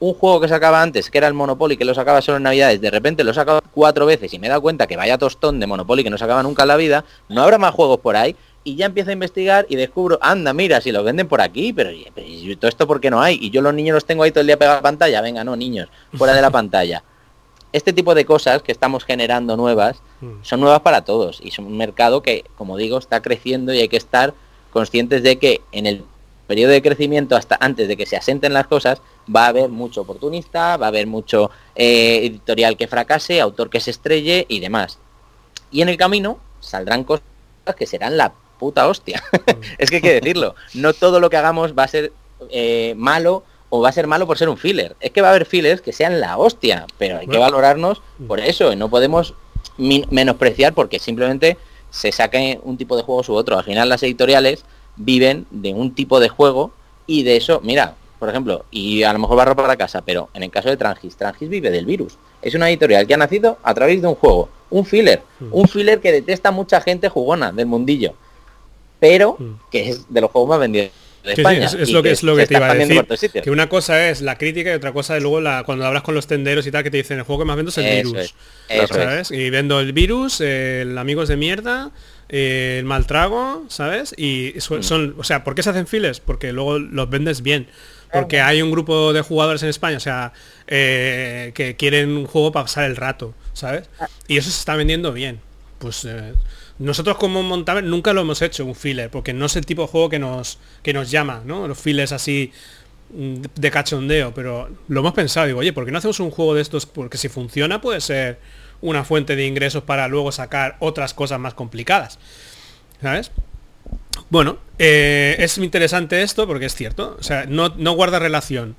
un 0.02 0.14
juego 0.14 0.40
que 0.40 0.48
sacaba 0.48 0.82
antes, 0.82 1.12
que 1.12 1.18
era 1.18 1.28
el 1.28 1.34
Monopoly, 1.34 1.76
que 1.76 1.84
lo 1.84 1.94
sacaba 1.94 2.20
solo 2.20 2.38
en 2.38 2.42
Navidades, 2.42 2.80
de 2.80 2.90
repente 2.90 3.22
lo 3.22 3.32
sacaba 3.32 3.60
cuatro 3.72 4.04
veces 4.04 4.34
y 4.34 4.38
me 4.40 4.48
he 4.48 4.50
dado 4.50 4.60
cuenta 4.60 4.88
que 4.88 4.96
vaya 4.96 5.16
tostón 5.16 5.60
de 5.60 5.68
Monopoly 5.68 6.02
que 6.02 6.10
no 6.10 6.18
sacaba 6.18 6.42
nunca 6.42 6.62
en 6.62 6.68
la 6.68 6.76
vida, 6.76 7.04
no 7.28 7.40
habrá 7.40 7.56
más 7.56 7.72
juegos 7.72 8.00
por 8.00 8.16
ahí 8.16 8.34
y 8.64 8.74
ya 8.74 8.86
empiezo 8.86 9.10
a 9.10 9.12
investigar 9.12 9.64
y 9.68 9.76
descubro, 9.76 10.18
anda, 10.20 10.52
mira, 10.54 10.80
si 10.80 10.90
lo 10.90 11.04
venden 11.04 11.28
por 11.28 11.40
aquí, 11.40 11.72
pero, 11.72 11.90
todo 12.58 12.68
esto 12.68 12.88
porque 12.88 13.10
no 13.10 13.22
hay? 13.22 13.38
Y 13.40 13.50
yo 13.50 13.62
los 13.62 13.72
niños 13.74 13.94
los 13.94 14.04
tengo 14.04 14.24
ahí 14.24 14.32
todo 14.32 14.40
el 14.40 14.48
día 14.48 14.56
pegados 14.56 14.78
a 14.78 14.80
la 14.80 14.82
pantalla, 14.82 15.20
venga, 15.20 15.44
no, 15.44 15.54
niños, 15.54 15.88
fuera 16.14 16.34
de 16.34 16.42
la 16.42 16.50
pantalla. 16.50 17.04
Este 17.72 17.92
tipo 17.92 18.16
de 18.16 18.24
cosas 18.24 18.60
que 18.62 18.72
estamos 18.72 19.04
generando 19.04 19.56
nuevas 19.56 20.02
mm. 20.20 20.42
son 20.42 20.58
nuevas 20.58 20.80
para 20.80 21.04
todos 21.04 21.40
y 21.44 21.50
es 21.50 21.58
un 21.60 21.76
mercado 21.76 22.22
que, 22.22 22.44
como 22.56 22.76
digo, 22.76 22.98
está 22.98 23.22
creciendo 23.22 23.72
y 23.72 23.78
hay 23.78 23.88
que 23.88 23.98
estar 23.98 24.34
conscientes 24.72 25.22
de 25.22 25.38
que 25.38 25.60
en 25.70 25.86
el 25.86 26.04
periodo 26.48 26.72
de 26.72 26.82
crecimiento 26.82 27.36
hasta 27.36 27.56
antes 27.60 27.86
de 27.88 27.96
que 27.96 28.04
se 28.04 28.16
asenten 28.16 28.52
las 28.52 28.66
cosas, 28.66 29.00
va 29.34 29.46
a 29.46 29.48
haber 29.48 29.68
mucho 29.68 30.02
oportunista, 30.02 30.76
va 30.76 30.86
a 30.86 30.88
haber 30.88 31.06
mucho 31.06 31.50
eh, 31.74 32.20
editorial 32.24 32.76
que 32.76 32.88
fracase, 32.88 33.40
autor 33.40 33.70
que 33.70 33.80
se 33.80 33.90
estrelle 33.90 34.46
y 34.48 34.60
demás. 34.60 34.98
Y 35.70 35.82
en 35.82 35.88
el 35.88 35.96
camino 35.96 36.38
saldrán 36.60 37.04
cosas 37.04 37.24
que 37.76 37.86
serán 37.86 38.16
la 38.16 38.32
puta 38.58 38.88
hostia. 38.88 39.22
es 39.78 39.90
que 39.90 39.96
hay 39.96 40.02
que 40.02 40.20
decirlo. 40.20 40.54
No 40.74 40.92
todo 40.92 41.20
lo 41.20 41.30
que 41.30 41.36
hagamos 41.36 41.76
va 41.76 41.84
a 41.84 41.88
ser 41.88 42.12
eh, 42.50 42.94
malo 42.96 43.44
o 43.70 43.80
va 43.80 43.88
a 43.88 43.92
ser 43.92 44.06
malo 44.06 44.26
por 44.26 44.38
ser 44.38 44.48
un 44.48 44.58
filler. 44.58 44.96
Es 45.00 45.12
que 45.12 45.22
va 45.22 45.28
a 45.28 45.30
haber 45.30 45.46
fillers 45.46 45.80
que 45.80 45.92
sean 45.92 46.20
la 46.20 46.36
hostia, 46.36 46.86
pero 46.98 47.18
hay 47.18 47.26
que 47.26 47.38
valorarnos 47.38 48.02
por 48.28 48.38
eso. 48.38 48.76
No 48.76 48.90
podemos 48.90 49.34
menospreciar 49.78 50.74
porque 50.74 50.98
simplemente 50.98 51.56
se 51.90 52.12
saque 52.12 52.60
un 52.64 52.76
tipo 52.76 52.96
de 52.96 53.02
juegos 53.02 53.28
u 53.30 53.34
otro. 53.34 53.56
Al 53.56 53.64
final 53.64 53.88
las 53.88 54.02
editoriales 54.02 54.64
viven 54.96 55.46
de 55.50 55.72
un 55.72 55.94
tipo 55.94 56.20
de 56.20 56.28
juego 56.28 56.72
y 57.06 57.22
de 57.22 57.36
eso, 57.36 57.60
mira, 57.62 57.96
por 58.22 58.28
ejemplo, 58.28 58.66
y 58.70 59.02
a 59.02 59.12
lo 59.12 59.18
mejor 59.18 59.36
barro 59.36 59.56
para 59.56 59.74
casa, 59.74 60.00
pero 60.00 60.30
en 60.32 60.44
el 60.44 60.50
caso 60.52 60.68
de 60.68 60.76
Trangis, 60.76 61.16
Trangis 61.16 61.48
vive 61.48 61.72
del 61.72 61.84
virus. 61.84 62.18
Es 62.40 62.54
una 62.54 62.70
editorial 62.70 63.04
que 63.04 63.14
ha 63.14 63.16
nacido 63.16 63.58
a 63.64 63.74
través 63.74 64.00
de 64.00 64.06
un 64.06 64.14
juego, 64.14 64.48
un 64.70 64.86
filler, 64.86 65.22
mm. 65.40 65.46
un 65.50 65.66
filler 65.66 65.98
que 65.98 66.12
detesta 66.12 66.52
mucha 66.52 66.80
gente 66.80 67.08
jugona 67.08 67.50
del 67.50 67.66
mundillo, 67.66 68.14
pero 69.00 69.34
mm. 69.36 69.70
que 69.72 69.88
es 69.88 70.06
de 70.08 70.20
los 70.20 70.30
juegos 70.30 70.50
más 70.50 70.60
vendidos. 70.60 70.92
De 71.24 71.32
España, 71.32 71.66
es, 71.66 71.90
lo 71.90 72.00
que, 72.00 72.12
es 72.12 72.22
lo 72.22 72.36
que 72.36 72.46
te 72.46 72.54
iba 72.54 72.70
a 72.70 72.74
decir. 72.74 73.32
Que 73.42 73.50
una 73.50 73.68
cosa 73.68 74.08
es 74.08 74.20
la 74.20 74.38
crítica 74.38 74.70
y 74.70 74.74
otra 74.74 74.92
cosa 74.92 75.16
es 75.16 75.22
luego 75.22 75.40
la, 75.40 75.64
cuando 75.64 75.84
hablas 75.84 76.04
con 76.04 76.14
los 76.14 76.28
tenderos 76.28 76.64
y 76.68 76.70
tal 76.70 76.84
que 76.84 76.92
te 76.92 76.98
dicen 76.98 77.18
el 77.18 77.24
juego 77.24 77.42
que 77.42 77.46
más 77.46 77.56
vendo 77.56 77.70
es 77.70 77.78
el 77.78 78.04
virus. 78.04 78.34
Y 79.32 79.50
vendo 79.50 79.80
el 79.80 79.92
virus, 79.92 80.40
el 80.40 80.96
amigos 80.96 81.26
de 81.26 81.36
mierda, 81.36 81.90
el 82.28 82.84
mal 82.84 83.06
trago, 83.06 83.64
¿sabes? 83.68 84.14
Y 84.16 84.54
son, 84.58 84.84
son- 84.84 85.16
o 85.18 85.24
sea, 85.24 85.42
¿por 85.42 85.56
qué 85.56 85.64
se 85.64 85.70
hacen 85.70 85.88
files? 85.88 86.20
Porque 86.20 86.52
luego 86.52 86.78
los 86.78 87.10
vendes 87.10 87.42
bien. 87.42 87.66
Porque 88.12 88.40
hay 88.40 88.60
un 88.60 88.70
grupo 88.70 89.12
de 89.12 89.22
jugadores 89.22 89.62
en 89.62 89.70
España, 89.70 89.96
o 89.96 90.00
sea, 90.00 90.32
eh, 90.66 91.52
que 91.54 91.76
quieren 91.76 92.10
un 92.10 92.26
juego 92.26 92.52
para 92.52 92.64
pasar 92.64 92.84
el 92.84 92.96
rato, 92.96 93.34
¿sabes? 93.54 93.88
Y 94.28 94.36
eso 94.36 94.50
se 94.50 94.58
está 94.58 94.76
vendiendo 94.76 95.12
bien. 95.12 95.40
Pues 95.78 96.04
eh, 96.04 96.34
nosotros 96.78 97.16
como 97.16 97.42
Montaver 97.42 97.84
nunca 97.84 98.12
lo 98.12 98.20
hemos 98.20 98.42
hecho 98.42 98.64
un 98.64 98.74
filler, 98.74 99.10
porque 99.10 99.32
no 99.32 99.46
es 99.46 99.56
el 99.56 99.64
tipo 99.64 99.82
de 99.82 99.88
juego 99.88 100.08
que 100.08 100.18
nos, 100.18 100.58
que 100.82 100.92
nos 100.92 101.10
llama, 101.10 101.42
¿no? 101.44 101.66
Los 101.66 101.78
fillers 101.78 102.12
así 102.12 102.52
mm, 103.14 103.42
de 103.54 103.70
cachondeo, 103.70 104.34
pero 104.34 104.68
lo 104.88 105.00
hemos 105.00 105.14
pensado, 105.14 105.46
digo, 105.46 105.60
oye, 105.60 105.72
¿por 105.72 105.84
qué 105.84 105.90
no 105.90 105.98
hacemos 105.98 106.20
un 106.20 106.30
juego 106.30 106.54
de 106.54 106.62
estos? 106.62 106.86
Porque 106.86 107.18
si 107.18 107.28
funciona 107.28 107.80
puede 107.80 108.00
ser 108.00 108.38
una 108.80 109.04
fuente 109.04 109.36
de 109.36 109.46
ingresos 109.46 109.84
para 109.84 110.08
luego 110.08 110.32
sacar 110.32 110.76
otras 110.80 111.14
cosas 111.14 111.38
más 111.38 111.54
complicadas. 111.54 112.18
¿Sabes? 113.00 113.30
Bueno, 114.30 114.58
eh, 114.78 115.36
es 115.38 115.58
interesante 115.58 116.22
esto 116.22 116.46
porque 116.46 116.66
es 116.66 116.74
cierto. 116.74 117.16
O 117.18 117.22
sea, 117.22 117.44
no, 117.46 117.70
no 117.76 117.92
guarda 117.92 118.18
relación 118.18 118.76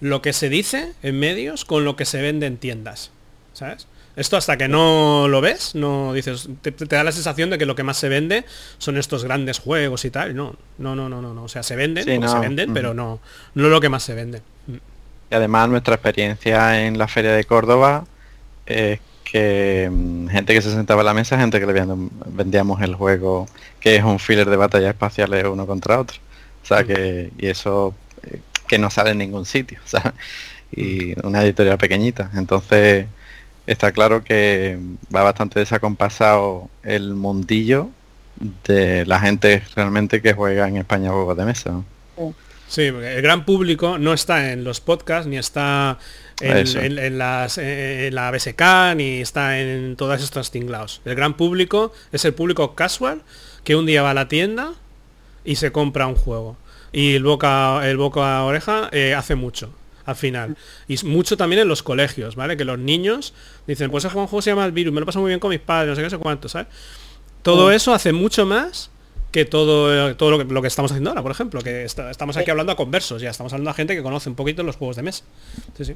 lo 0.00 0.22
que 0.22 0.32
se 0.32 0.48
dice 0.48 0.92
en 1.02 1.18
medios 1.18 1.64
con 1.64 1.84
lo 1.84 1.96
que 1.96 2.04
se 2.04 2.20
vende 2.22 2.46
en 2.46 2.56
tiendas. 2.56 3.10
¿Sabes? 3.52 3.86
Esto 4.16 4.36
hasta 4.36 4.56
que 4.56 4.68
no 4.68 5.28
lo 5.28 5.40
ves, 5.40 5.74
no 5.74 6.12
dices, 6.12 6.48
te, 6.62 6.72
te 6.72 6.84
da 6.84 7.04
la 7.04 7.12
sensación 7.12 7.48
de 7.50 7.58
que 7.58 7.66
lo 7.66 7.74
que 7.76 7.84
más 7.84 7.96
se 7.96 8.08
vende 8.08 8.44
son 8.78 8.96
estos 8.96 9.24
grandes 9.24 9.58
juegos 9.60 10.04
y 10.04 10.10
tal. 10.10 10.34
No, 10.34 10.56
no, 10.78 10.96
no, 10.96 11.08
no, 11.08 11.22
no. 11.22 11.32
no. 11.34 11.44
O 11.44 11.48
sea, 11.48 11.62
se 11.62 11.76
venden, 11.76 12.04
Sí, 12.04 12.10
porque 12.10 12.28
se 12.28 12.34
no. 12.34 12.40
venden, 12.40 12.74
pero 12.74 12.92
no, 12.92 13.20
no 13.54 13.68
lo 13.68 13.80
que 13.80 13.88
más 13.88 14.02
se 14.02 14.14
vende. 14.14 14.42
Mm. 14.66 14.74
Y 15.30 15.34
además 15.34 15.68
nuestra 15.68 15.94
experiencia 15.94 16.84
en 16.84 16.98
la 16.98 17.06
feria 17.06 17.32
de 17.32 17.44
Córdoba 17.44 18.04
es 18.66 18.98
que 19.30 19.88
mm, 19.90 20.28
gente 20.28 20.54
que 20.54 20.62
se 20.62 20.70
sentaba 20.72 21.02
a 21.02 21.04
la 21.04 21.14
mesa, 21.14 21.38
gente 21.38 21.60
que 21.60 21.66
le 21.66 21.74
vend- 21.74 22.10
vendíamos 22.26 22.80
el 22.82 22.94
juego 22.94 23.46
que 23.80 23.96
es 23.96 24.04
un 24.04 24.18
filler 24.18 24.48
de 24.50 24.56
batallas 24.56 24.90
espaciales 24.90 25.44
uno 25.46 25.66
contra 25.66 26.00
otro. 26.00 26.18
O 26.62 26.66
sea 26.66 26.84
que, 26.84 27.32
y 27.38 27.46
eso 27.48 27.94
eh, 28.22 28.40
que 28.68 28.78
no 28.78 28.90
sale 28.90 29.10
en 29.12 29.18
ningún 29.18 29.46
sitio, 29.46 29.80
¿sabes? 29.84 30.12
Y 30.72 31.14
una 31.26 31.42
editorial 31.42 31.78
pequeñita. 31.78 32.30
Entonces 32.34 33.06
está 33.66 33.92
claro 33.92 34.24
que 34.24 34.78
va 35.14 35.22
bastante 35.22 35.60
desacompasado 35.60 36.70
el 36.82 37.14
mundillo 37.14 37.90
de 38.64 39.04
la 39.06 39.20
gente 39.20 39.62
realmente 39.76 40.22
que 40.22 40.32
juega 40.34 40.68
en 40.68 40.76
España 40.78 41.10
juegos 41.10 41.36
de 41.36 41.44
mesa. 41.44 41.82
Sí, 42.66 42.90
porque 42.92 43.14
el 43.16 43.22
gran 43.22 43.44
público 43.44 43.98
no 43.98 44.12
está 44.12 44.52
en 44.52 44.62
los 44.64 44.80
podcasts, 44.80 45.26
ni 45.26 45.36
está 45.38 45.98
en, 46.40 46.66
en- 46.78 46.98
en 46.98 47.18
las, 47.18 47.58
en 47.58 48.14
la 48.14 48.30
BSK, 48.30 48.62
ni 48.96 49.20
está 49.20 49.58
en 49.60 49.96
todas 49.96 50.22
estas 50.22 50.50
tinglados. 50.50 51.00
El 51.04 51.14
gran 51.14 51.34
público 51.34 51.92
es 52.12 52.24
el 52.24 52.34
público 52.34 52.74
casual 52.74 53.22
que 53.64 53.76
un 53.76 53.86
día 53.86 54.02
va 54.02 54.10
a 54.10 54.14
la 54.14 54.28
tienda 54.28 54.72
y 55.44 55.56
se 55.56 55.72
compra 55.72 56.06
un 56.06 56.14
juego. 56.16 56.56
Y 56.92 57.14
el 57.14 57.22
boca, 57.22 57.88
el 57.88 57.96
boca 57.96 58.38
a 58.38 58.44
oreja 58.44 58.88
eh, 58.92 59.14
hace 59.14 59.34
mucho 59.34 59.70
al 60.06 60.16
final. 60.16 60.56
Y 60.88 60.96
mucho 61.04 61.36
también 61.36 61.62
en 61.62 61.68
los 61.68 61.82
colegios, 61.84 62.34
¿vale? 62.34 62.56
Que 62.56 62.64
los 62.64 62.78
niños 62.78 63.32
dicen, 63.66 63.90
pues 63.90 64.04
ese 64.04 64.12
juego 64.12 64.42
se 64.42 64.50
llama 64.50 64.64
el 64.64 64.72
virus, 64.72 64.92
me 64.92 64.98
lo 65.00 65.06
paso 65.06 65.20
muy 65.20 65.28
bien 65.28 65.38
con 65.38 65.50
mis 65.50 65.60
padres, 65.60 65.90
no 65.90 65.94
sé 65.94 66.00
qué, 66.00 66.06
no 66.06 66.10
sé 66.10 66.18
cuánto, 66.18 66.48
¿sabes? 66.48 66.66
Todo 67.42 67.70
eso 67.72 67.94
hace 67.94 68.12
mucho 68.12 68.44
más 68.44 68.89
que 69.30 69.44
todo, 69.44 70.10
eh, 70.10 70.14
todo 70.14 70.32
lo, 70.32 70.38
que, 70.38 70.44
lo 70.44 70.60
que 70.60 70.66
estamos 70.68 70.90
haciendo 70.90 71.10
ahora, 71.10 71.22
por 71.22 71.30
ejemplo, 71.30 71.60
que 71.60 71.84
está- 71.84 72.10
estamos 72.10 72.36
aquí 72.36 72.50
hablando 72.50 72.72
a 72.72 72.76
conversos, 72.76 73.22
ya 73.22 73.30
estamos 73.30 73.52
hablando 73.52 73.70
a 73.70 73.74
gente 73.74 73.94
que 73.94 74.02
conoce 74.02 74.28
un 74.28 74.34
poquito 74.34 74.62
los 74.64 74.76
juegos 74.76 74.96
de 74.96 75.02
mesa. 75.02 75.24
Sí, 75.76 75.84
sí. 75.84 75.94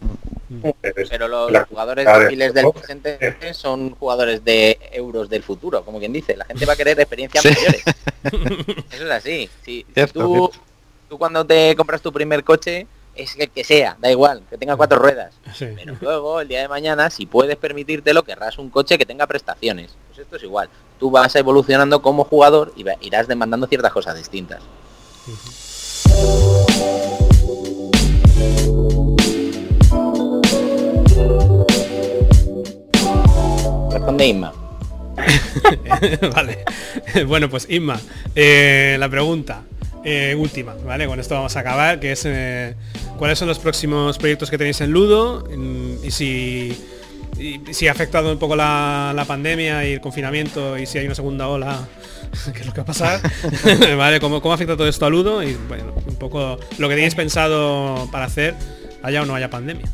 Pero 1.11 1.27
los 1.29 1.51
La- 1.51 1.65
jugadores 1.65 2.07
files 2.29 2.55
del 2.55 2.71
presente 2.73 3.19
son 3.55 3.91
jugadores 3.97 4.45
de 4.45 4.79
euros 4.93 5.29
del 5.29 5.43
futuro, 5.43 5.85
como 5.85 5.99
quien 5.99 6.13
dice. 6.13 6.37
La 6.37 6.45
gente 6.45 6.65
va 6.65 6.75
a 6.75 6.77
querer 6.77 6.99
experiencias 7.01 7.43
Sí. 7.43 7.49
mayores. 7.51 7.83
Eso 8.93 9.05
es 9.05 9.11
así. 9.11 9.51
Si, 9.65 9.85
si 9.85 9.87
Cierto, 9.95 10.21
tú, 10.21 10.35
cierto. 10.53 10.67
tú 11.09 11.19
cuando 11.19 11.45
te 11.45 11.75
compras 11.77 12.01
tu 12.03 12.13
primer 12.13 12.45
coche, 12.45 12.87
es 13.17 13.37
el 13.39 13.51
que 13.51 13.65
sea, 13.65 13.97
da 14.01 14.11
igual, 14.11 14.43
que 14.51 14.59
tenga 14.59 14.77
cuatro 14.77 14.99
ruedas. 14.99 15.35
Sí. 15.55 15.67
Pero 15.75 15.97
luego, 16.01 16.41
el 16.41 16.49
día 16.49 16.61
de 16.61 16.69
mañana, 16.69 17.11
si 17.11 17.27
puedes 17.27 17.57
permitírtelo, 17.57 18.23
querrás 18.25 18.59
un 18.59 18.71
coche 18.71 18.99
que 18.99 19.07
tenga 19.07 19.27
prestaciones. 19.27 19.97
Pues 20.09 20.19
esto 20.21 20.37
es 20.37 20.43
igual. 20.43 20.69
Tú 20.99 21.11
vas 21.11 21.35
evolucionando 21.37 22.03
como 22.03 22.25
jugador 22.25 22.73
y 22.77 22.85
irás 23.07 23.29
demandando 23.29 23.67
ciertas 23.67 23.93
cosas 23.93 24.17
distintas. 24.17 24.63
Responde 33.91 34.27
Inma. 34.27 34.53
vale. 36.35 36.65
Bueno, 37.27 37.49
pues 37.49 37.71
Inma, 37.71 38.01
eh, 38.35 38.97
la 38.99 39.09
pregunta 39.09 39.63
eh, 40.05 40.35
última, 40.37 40.75
¿vale? 40.85 41.07
Con 41.07 41.19
esto 41.19 41.35
vamos 41.35 41.57
a 41.57 41.61
acabar, 41.61 42.01
que 42.01 42.13
es 42.13 42.25
eh, 42.27 42.75
cuáles 43.19 43.39
son 43.39 43.49
los 43.49 43.59
próximos 43.59 44.19
proyectos 44.19 44.51
que 44.51 44.59
tenéis 44.59 44.81
en 44.81 44.91
Ludo 44.91 45.49
y 46.03 46.11
si 46.11 46.77
si 47.73 47.89
ha 47.89 47.93
afectado 47.93 48.31
un 48.31 48.39
poco 48.39 48.55
la, 48.57 49.25
pandemia 49.27 49.85
y 49.87 49.95
el 49.95 50.01
confinamiento 50.01 50.79
y 50.79 50.87
si 50.87 50.99
hay 50.99 51.07
una 51.07 51.15
segunda 51.15 51.49
ola, 51.49 51.89
qué 52.53 52.61
es 52.61 52.67
lo 52.67 52.73
que 52.73 52.79
va 52.79 52.83
a 52.83 52.87
pasar, 52.87 53.21
¿vale? 53.97 54.21
¿Cómo, 54.21 54.41
¿Cómo 54.41 54.55
afecta 54.55 54.77
todo 54.77 54.89
esto 54.89 55.07
a 55.07 55.11
Ludo? 55.11 55.43
Y 55.43 55.55
bueno, 55.69 55.95
un 56.07 56.17
poco 56.17 56.59
lo 56.79 56.89
que 56.89 56.95
tenéis 56.95 57.15
pensado 57.15 58.09
para 58.13 58.27
hacer, 58.27 58.55
haya 59.03 59.23
o 59.23 59.27
no 59.27 59.35
haya 59.35 59.51
pandemia. 59.51 59.87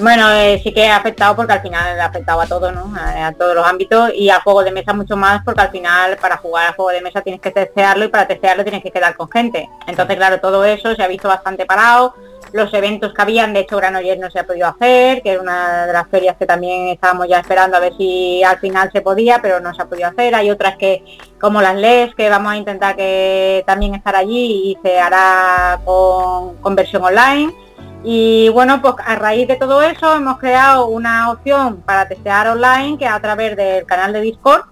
Bueno, 0.00 0.30
eh, 0.32 0.60
sí 0.62 0.72
que 0.72 0.86
ha 0.86 0.96
afectado 0.96 1.36
porque 1.36 1.52
al 1.52 1.60
final 1.60 2.00
ha 2.00 2.06
afectado 2.06 2.40
a 2.40 2.46
todo, 2.46 2.72
¿no? 2.72 2.92
A, 2.96 3.26
a 3.26 3.32
todos 3.32 3.54
los 3.54 3.66
ámbitos 3.66 4.12
y 4.14 4.30
a 4.30 4.40
juego 4.40 4.64
de 4.64 4.72
mesa 4.72 4.94
mucho 4.94 5.16
más 5.16 5.42
porque 5.44 5.60
al 5.60 5.70
final 5.70 6.16
para 6.16 6.38
jugar 6.38 6.68
al 6.68 6.74
juego 6.74 6.90
de 6.90 7.02
mesa 7.02 7.20
tienes 7.20 7.40
que 7.40 7.50
testearlo 7.50 8.06
y 8.06 8.08
para 8.08 8.26
testearlo 8.26 8.62
tienes 8.62 8.82
que 8.82 8.90
quedar 8.90 9.14
con 9.14 9.30
gente. 9.30 9.68
Entonces, 9.86 10.16
claro, 10.16 10.40
todo 10.40 10.64
eso 10.64 10.94
se 10.94 11.02
ha 11.02 11.08
visto 11.08 11.28
bastante 11.28 11.66
parado. 11.66 12.14
Los 12.52 12.72
eventos 12.74 13.14
que 13.14 13.22
habían, 13.22 13.52
de 13.52 13.60
hecho, 13.60 13.76
Granollers 13.76 14.20
no 14.20 14.30
se 14.30 14.40
ha 14.40 14.46
podido 14.46 14.66
hacer, 14.66 15.22
que 15.22 15.32
era 15.32 15.42
una 15.42 15.86
de 15.86 15.92
las 15.92 16.08
ferias 16.08 16.36
que 16.36 16.46
también 16.46 16.88
estábamos 16.88 17.28
ya 17.28 17.38
esperando 17.38 17.76
a 17.76 17.80
ver 17.80 17.92
si 17.96 18.42
al 18.42 18.58
final 18.58 18.90
se 18.90 19.02
podía, 19.02 19.40
pero 19.40 19.60
no 19.60 19.72
se 19.72 19.82
ha 19.82 19.84
podido 19.84 20.08
hacer. 20.08 20.34
Hay 20.34 20.50
otras 20.50 20.76
que, 20.76 21.04
como 21.38 21.62
las 21.62 21.76
LES, 21.76 22.14
que 22.16 22.28
vamos 22.28 22.52
a 22.52 22.56
intentar 22.56 22.96
que 22.96 23.62
también 23.66 23.94
estar 23.94 24.16
allí 24.16 24.72
y 24.72 24.78
se 24.82 24.98
hará 24.98 25.78
con, 25.84 26.56
con 26.56 26.74
versión 26.74 27.04
online. 27.04 27.54
Y 28.02 28.48
bueno, 28.50 28.80
pues 28.80 28.94
a 29.04 29.16
raíz 29.16 29.46
de 29.46 29.56
todo 29.56 29.82
eso 29.82 30.14
hemos 30.14 30.38
creado 30.38 30.86
una 30.86 31.30
opción 31.30 31.82
para 31.82 32.08
testear 32.08 32.48
online 32.48 32.96
que 32.98 33.06
a 33.06 33.20
través 33.20 33.56
del 33.56 33.84
canal 33.84 34.12
de 34.12 34.22
Discord 34.22 34.62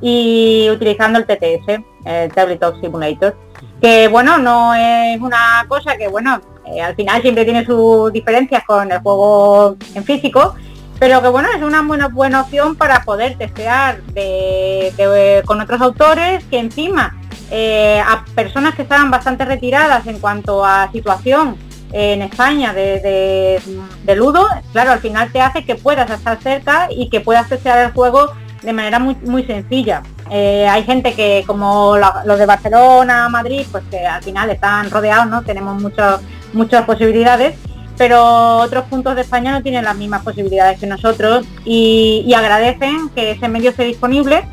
y 0.00 0.68
utilizando 0.70 1.18
el 1.18 1.24
TTS, 1.24 1.82
el 2.04 2.32
Tabletop 2.32 2.80
Simulator. 2.80 3.36
Que 3.80 4.08
bueno, 4.08 4.38
no 4.38 4.74
es 4.74 5.18
una 5.20 5.64
cosa 5.68 5.96
que 5.96 6.08
bueno, 6.08 6.40
eh, 6.66 6.82
al 6.82 6.94
final 6.94 7.22
siempre 7.22 7.44
tiene 7.44 7.64
sus 7.64 8.12
diferencias 8.12 8.64
con 8.64 8.90
el 8.92 9.00
juego 9.00 9.76
en 9.94 10.04
físico, 10.04 10.54
pero 10.98 11.22
que 11.22 11.28
bueno, 11.28 11.48
es 11.56 11.62
una 11.62 11.82
buena, 11.82 12.08
buena 12.08 12.42
opción 12.42 12.76
para 12.76 13.02
poder 13.04 13.36
testear 13.38 14.02
de- 14.02 15.42
con 15.46 15.60
otros 15.60 15.80
autores 15.80 16.44
que 16.44 16.58
encima 16.58 17.16
eh, 17.50 18.00
a 18.06 18.24
personas 18.34 18.74
que 18.74 18.82
estaban 18.82 19.10
bastante 19.10 19.44
retiradas 19.44 20.06
en 20.06 20.18
cuanto 20.18 20.64
a 20.64 20.90
situación 20.92 21.56
en 21.96 22.22
España 22.22 22.72
de, 22.74 22.98
de, 23.00 23.62
de 24.04 24.16
Ludo, 24.16 24.46
claro, 24.72 24.90
al 24.90 24.98
final 24.98 25.30
te 25.32 25.40
hace 25.40 25.64
que 25.64 25.76
puedas 25.76 26.10
estar 26.10 26.42
cerca 26.42 26.88
y 26.90 27.08
que 27.08 27.20
puedas 27.20 27.48
testear 27.48 27.78
el 27.86 27.92
juego 27.92 28.32
de 28.62 28.72
manera 28.72 28.98
muy, 28.98 29.14
muy 29.24 29.44
sencilla. 29.44 30.02
Eh, 30.30 30.66
hay 30.68 30.82
gente 30.84 31.12
que 31.14 31.44
como 31.46 31.96
la- 31.96 32.22
los 32.24 32.36
de 32.38 32.46
Barcelona, 32.46 33.28
Madrid, 33.28 33.64
pues 33.70 33.84
que 33.90 34.04
al 34.04 34.22
final 34.24 34.50
están 34.50 34.90
rodeados, 34.90 35.28
¿no? 35.28 35.42
Tenemos 35.42 35.80
muchos 35.80 36.20
muchas 36.52 36.84
posibilidades, 36.84 37.54
pero 37.96 38.56
otros 38.58 38.84
puntos 38.84 39.14
de 39.14 39.20
España 39.20 39.52
no 39.52 39.62
tienen 39.62 39.84
las 39.84 39.96
mismas 39.96 40.22
posibilidades 40.22 40.80
que 40.80 40.86
nosotros 40.86 41.44
y, 41.64 42.24
y 42.26 42.34
agradecen 42.34 43.08
que 43.14 43.32
ese 43.32 43.48
medio 43.48 43.70
esté 43.70 43.84
disponible 43.84 44.44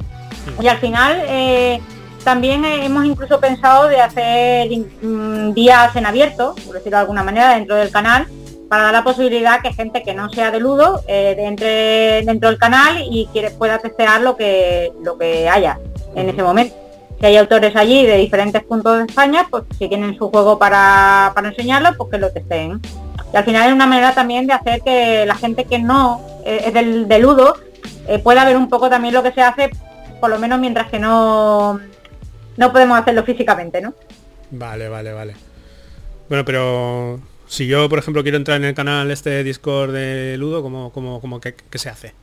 y 0.62 0.68
al 0.68 0.78
final 0.78 1.22
eh, 1.28 1.80
también 2.24 2.66
eh, 2.66 2.86
hemos 2.86 3.06
incluso 3.06 3.40
pensado 3.40 3.88
de 3.88 4.02
hacer 4.02 4.70
mm, 5.02 5.54
días 5.54 5.96
en 5.96 6.06
abierto, 6.06 6.56
por 6.66 6.76
decirlo 6.76 6.98
de 6.98 7.02
alguna 7.02 7.24
manera, 7.24 7.56
dentro 7.56 7.76
del 7.76 7.92
canal, 7.92 8.28
para 8.70 8.84
dar 8.84 8.94
la 8.94 9.04
posibilidad 9.04 9.62
que 9.62 9.74
gente 9.74 10.02
que 10.02 10.14
no 10.14 10.30
sea 10.30 10.50
de 10.50 10.60
Ludo 10.60 11.02
eh, 11.08 11.36
entre 11.40 12.24
dentro 12.24 12.50
del 12.50 12.58
canal 12.58 13.04
y 13.10 13.28
quiere, 13.34 13.52
pueda 13.52 13.80
testear 13.80 14.22
lo 14.22 14.38
que, 14.38 14.92
lo 15.04 15.18
que 15.18 15.50
haya 15.50 15.78
en 16.16 16.30
ese 16.30 16.42
momento. 16.42 16.76
Si 17.20 17.26
hay 17.26 17.38
autores 17.38 17.76
allí 17.76 18.06
de 18.06 18.18
diferentes 18.18 18.64
puntos 18.64 18.98
de 18.98 19.06
España, 19.06 19.46
pues 19.50 19.66
si 19.78 19.88
tienen 19.88 20.18
su 20.18 20.30
juego 20.30 20.58
para, 20.58 21.34
para 21.36 21.50
enseñarlo, 21.50 21.90
pues 21.98 22.12
que 22.12 22.18
lo 22.18 22.32
testeen. 22.32 22.82
Y 23.34 23.38
al 23.38 23.44
final 23.44 23.68
es 23.68 23.74
una 23.74 23.88
manera 23.88 24.14
también 24.14 24.48
de 24.48 24.54
hacer 24.54 24.82
que 24.82 25.26
la 25.26 25.36
gente 25.36 25.66
que 25.66 25.78
no 25.80 26.22
eh, 26.46 26.64
es 26.66 26.74
del, 26.74 27.08
de 27.08 27.20
Ludo 27.20 27.56
eh, 28.08 28.20
pueda 28.20 28.46
ver 28.46 28.58
un 28.58 28.70
poco 28.70 28.90
también 28.90 29.14
lo 29.14 29.22
que 29.22 29.32
se 29.32 29.42
hace, 29.42 29.70
por 30.20 30.30
lo 30.30 30.40
menos 30.40 30.60
mientras 30.60 30.90
que 30.90 30.98
no, 31.00 31.80
no 32.62 32.72
podemos 32.72 32.98
hacerlo 33.00 33.24
físicamente, 33.24 33.82
¿no? 33.82 33.94
Vale, 34.52 34.88
vale, 34.88 35.12
vale. 35.14 35.36
Bueno, 36.30 36.46
pero 36.46 37.20
si 37.48 37.68
yo, 37.68 37.90
por 37.90 38.00
ejemplo, 38.00 38.22
quiero 38.24 38.38
entrar 38.38 38.58
en 38.58 38.66
el 38.66 38.76
canal 38.76 39.10
este 39.12 39.44
Discord 39.44 39.92
de 39.94 40.38
Ludo, 40.38 40.62
¿cómo, 40.62 40.92
cómo, 40.94 41.20
cómo 41.20 41.42
que, 41.42 41.56
que 41.56 41.78
se 41.78 41.90
hace? 41.90 42.14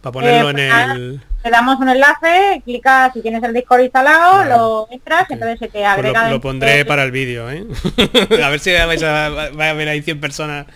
Para 0.00 0.12
ponerlo 0.14 0.48
Eh, 0.48 0.50
en 0.50 0.56
pues 0.56 0.90
el... 0.96 1.20
Te 1.42 1.50
damos 1.50 1.78
un 1.78 1.88
enlace, 1.88 2.60
clicas 2.64 3.12
si 3.12 3.20
tienes 3.22 3.42
el 3.44 3.52
Discord 3.52 3.82
instalado, 3.82 4.38
Vale. 4.38 4.50
lo 4.50 4.88
entras, 4.90 5.30
entonces 5.30 5.58
se 5.60 5.66
te 5.66 5.78
Pues 5.78 5.86
agrega... 5.86 6.30
lo, 6.30 6.40
pondré 6.40 6.84
para 6.84 7.04
el 7.04 7.12
vídeo, 7.12 7.48
¿eh? 7.50 7.64
a 8.44 8.48
ver 8.48 8.58
si 8.60 8.72
vais 8.72 9.02
a, 9.02 9.28
va 9.28 9.68
a 9.70 9.72
ver 9.74 9.88
ahí 9.88 10.02
100 10.02 10.20
personas. 10.20 10.66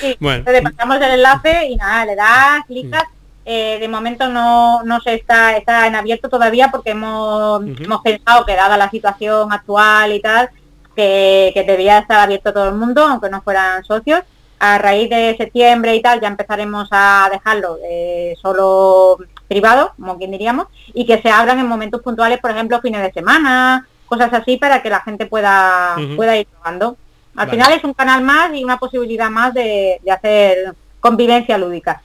Sí, 0.00 0.16
Bueno. 0.20 0.38
entonces 0.38 0.62
pasamos 0.62 0.96
el 0.96 1.10
enlace 1.12 1.66
y 1.66 1.76
nada, 1.76 2.04
le 2.06 2.16
das, 2.16 2.64
clicas. 2.66 3.04
Eh, 3.50 3.78
de 3.80 3.88
momento 3.88 4.28
no, 4.28 4.82
no 4.82 5.00
se 5.00 5.14
está, 5.14 5.56
está 5.56 5.86
en 5.86 5.96
abierto 5.96 6.28
todavía 6.28 6.68
porque 6.70 6.90
hemos, 6.90 7.62
hemos 7.62 8.02
pensado 8.02 8.44
que 8.44 8.54
dada 8.54 8.76
la 8.76 8.90
situación 8.90 9.50
actual 9.50 10.12
y 10.12 10.20
tal, 10.20 10.50
que, 10.94 11.50
que 11.54 11.64
debía 11.64 11.96
estar 11.96 12.20
abierto 12.20 12.52
todo 12.52 12.68
el 12.68 12.74
mundo, 12.74 13.02
aunque 13.06 13.30
no 13.30 13.40
fueran 13.40 13.82
socios. 13.84 14.20
A 14.58 14.76
raíz 14.76 15.08
de 15.08 15.34
septiembre 15.38 15.96
y 15.96 16.02
tal 16.02 16.20
ya 16.20 16.28
empezaremos 16.28 16.88
a 16.90 17.30
dejarlo 17.32 17.78
eh, 17.88 18.34
solo 18.42 19.16
privado, 19.48 19.94
como 19.96 20.18
quien 20.18 20.30
diríamos, 20.30 20.66
y 20.92 21.06
que 21.06 21.22
se 21.22 21.30
abran 21.30 21.58
en 21.58 21.68
momentos 21.68 22.02
puntuales, 22.02 22.40
por 22.40 22.50
ejemplo, 22.50 22.82
fines 22.82 23.00
de 23.00 23.12
semana, 23.12 23.88
cosas 24.04 24.30
así 24.34 24.58
para 24.58 24.82
que 24.82 24.90
la 24.90 25.00
gente 25.00 25.24
pueda, 25.24 25.96
pueda 26.16 26.36
ir 26.36 26.46
probando. 26.48 26.98
Al 27.34 27.46
Vale. 27.46 27.50
final 27.52 27.72
es 27.72 27.84
un 27.84 27.94
canal 27.94 28.22
más 28.22 28.52
y 28.52 28.62
una 28.62 28.76
posibilidad 28.78 29.30
más 29.30 29.54
de, 29.54 30.00
de 30.04 30.10
hacer 30.10 30.74
convivencia 31.00 31.56
lúdica. 31.56 32.02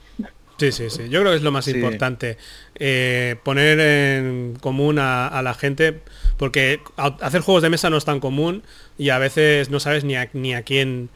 Sí, 0.58 0.70
sí, 0.72 0.88
sí. 0.90 1.08
Yo 1.08 1.20
creo 1.20 1.32
que 1.32 1.36
es 1.38 1.42
lo 1.42 1.50
más 1.52 1.64
Sí. 1.64 1.72
importante. 1.72 2.36
eh, 2.76 3.36
poner 3.44 3.78
en 3.80 4.56
común 4.60 4.98
a, 4.98 5.28
a 5.28 5.42
la 5.42 5.54
gente, 5.54 6.00
porque 6.36 6.80
hacer 6.96 7.40
juegos 7.40 7.62
de 7.62 7.70
mesa 7.70 7.88
no 7.90 7.96
es 7.96 8.04
tan 8.04 8.18
común 8.20 8.62
y 8.98 9.10
a 9.10 9.18
veces 9.18 9.70
no 9.70 9.78
sabes 9.80 10.02
ni 10.04 10.16
a, 10.16 10.28
ni 10.32 10.54
a 10.54 10.62
quién 10.62 11.08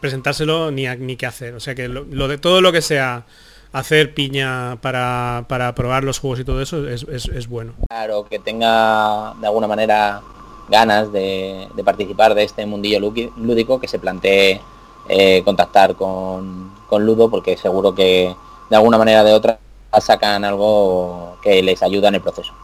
presentárselo 0.00 0.70
ni 0.70 0.86
a, 0.86 0.94
ni 0.96 1.16
qué 1.16 1.26
hacer. 1.26 1.54
O 1.54 1.60
sea 1.60 1.74
que 1.74 1.88
lo, 1.88 2.04
lo 2.04 2.28
de 2.28 2.38
todo 2.38 2.60
lo 2.60 2.70
que 2.72 2.80
sea 2.82 3.24
hacer 3.72 4.14
piña 4.14 4.78
para, 4.80 5.46
para 5.48 5.74
probar 5.74 6.04
los 6.04 6.18
juegos 6.18 6.40
y 6.40 6.44
todo 6.44 6.60
eso 6.62 6.88
es, 6.88 7.04
es- 7.04 7.26
es 7.28 7.48
bueno. 7.48 7.72
Claro, 7.88 8.26
que 8.28 8.38
tenga 8.38 9.34
de 9.40 9.46
alguna 9.46 9.66
manera 9.66 10.20
ganas 10.68 11.12
de, 11.12 11.66
de 11.74 11.84
participar 11.84 12.34
de 12.34 12.44
este 12.44 12.66
mundillo 12.66 13.00
lúdico, 13.00 13.80
que 13.80 13.88
se 13.88 13.98
plantee 13.98 14.60
eh, 15.08 15.42
contactar 15.44 15.96
con, 15.96 16.70
con 16.88 17.04
Ludo, 17.04 17.28
porque 17.30 17.56
seguro 17.56 17.94
que 17.94 18.32
de 18.70 18.76
alguna 18.76 18.96
manera 18.96 19.22
o 19.22 19.24
de 19.24 19.32
otra 19.32 19.58
sacan 20.00 20.44
algo 20.44 21.38
que 21.42 21.62
les 21.62 21.82
ayuda 21.82 22.08
en 22.08 22.14
el 22.14 22.20
proceso. 22.20 22.54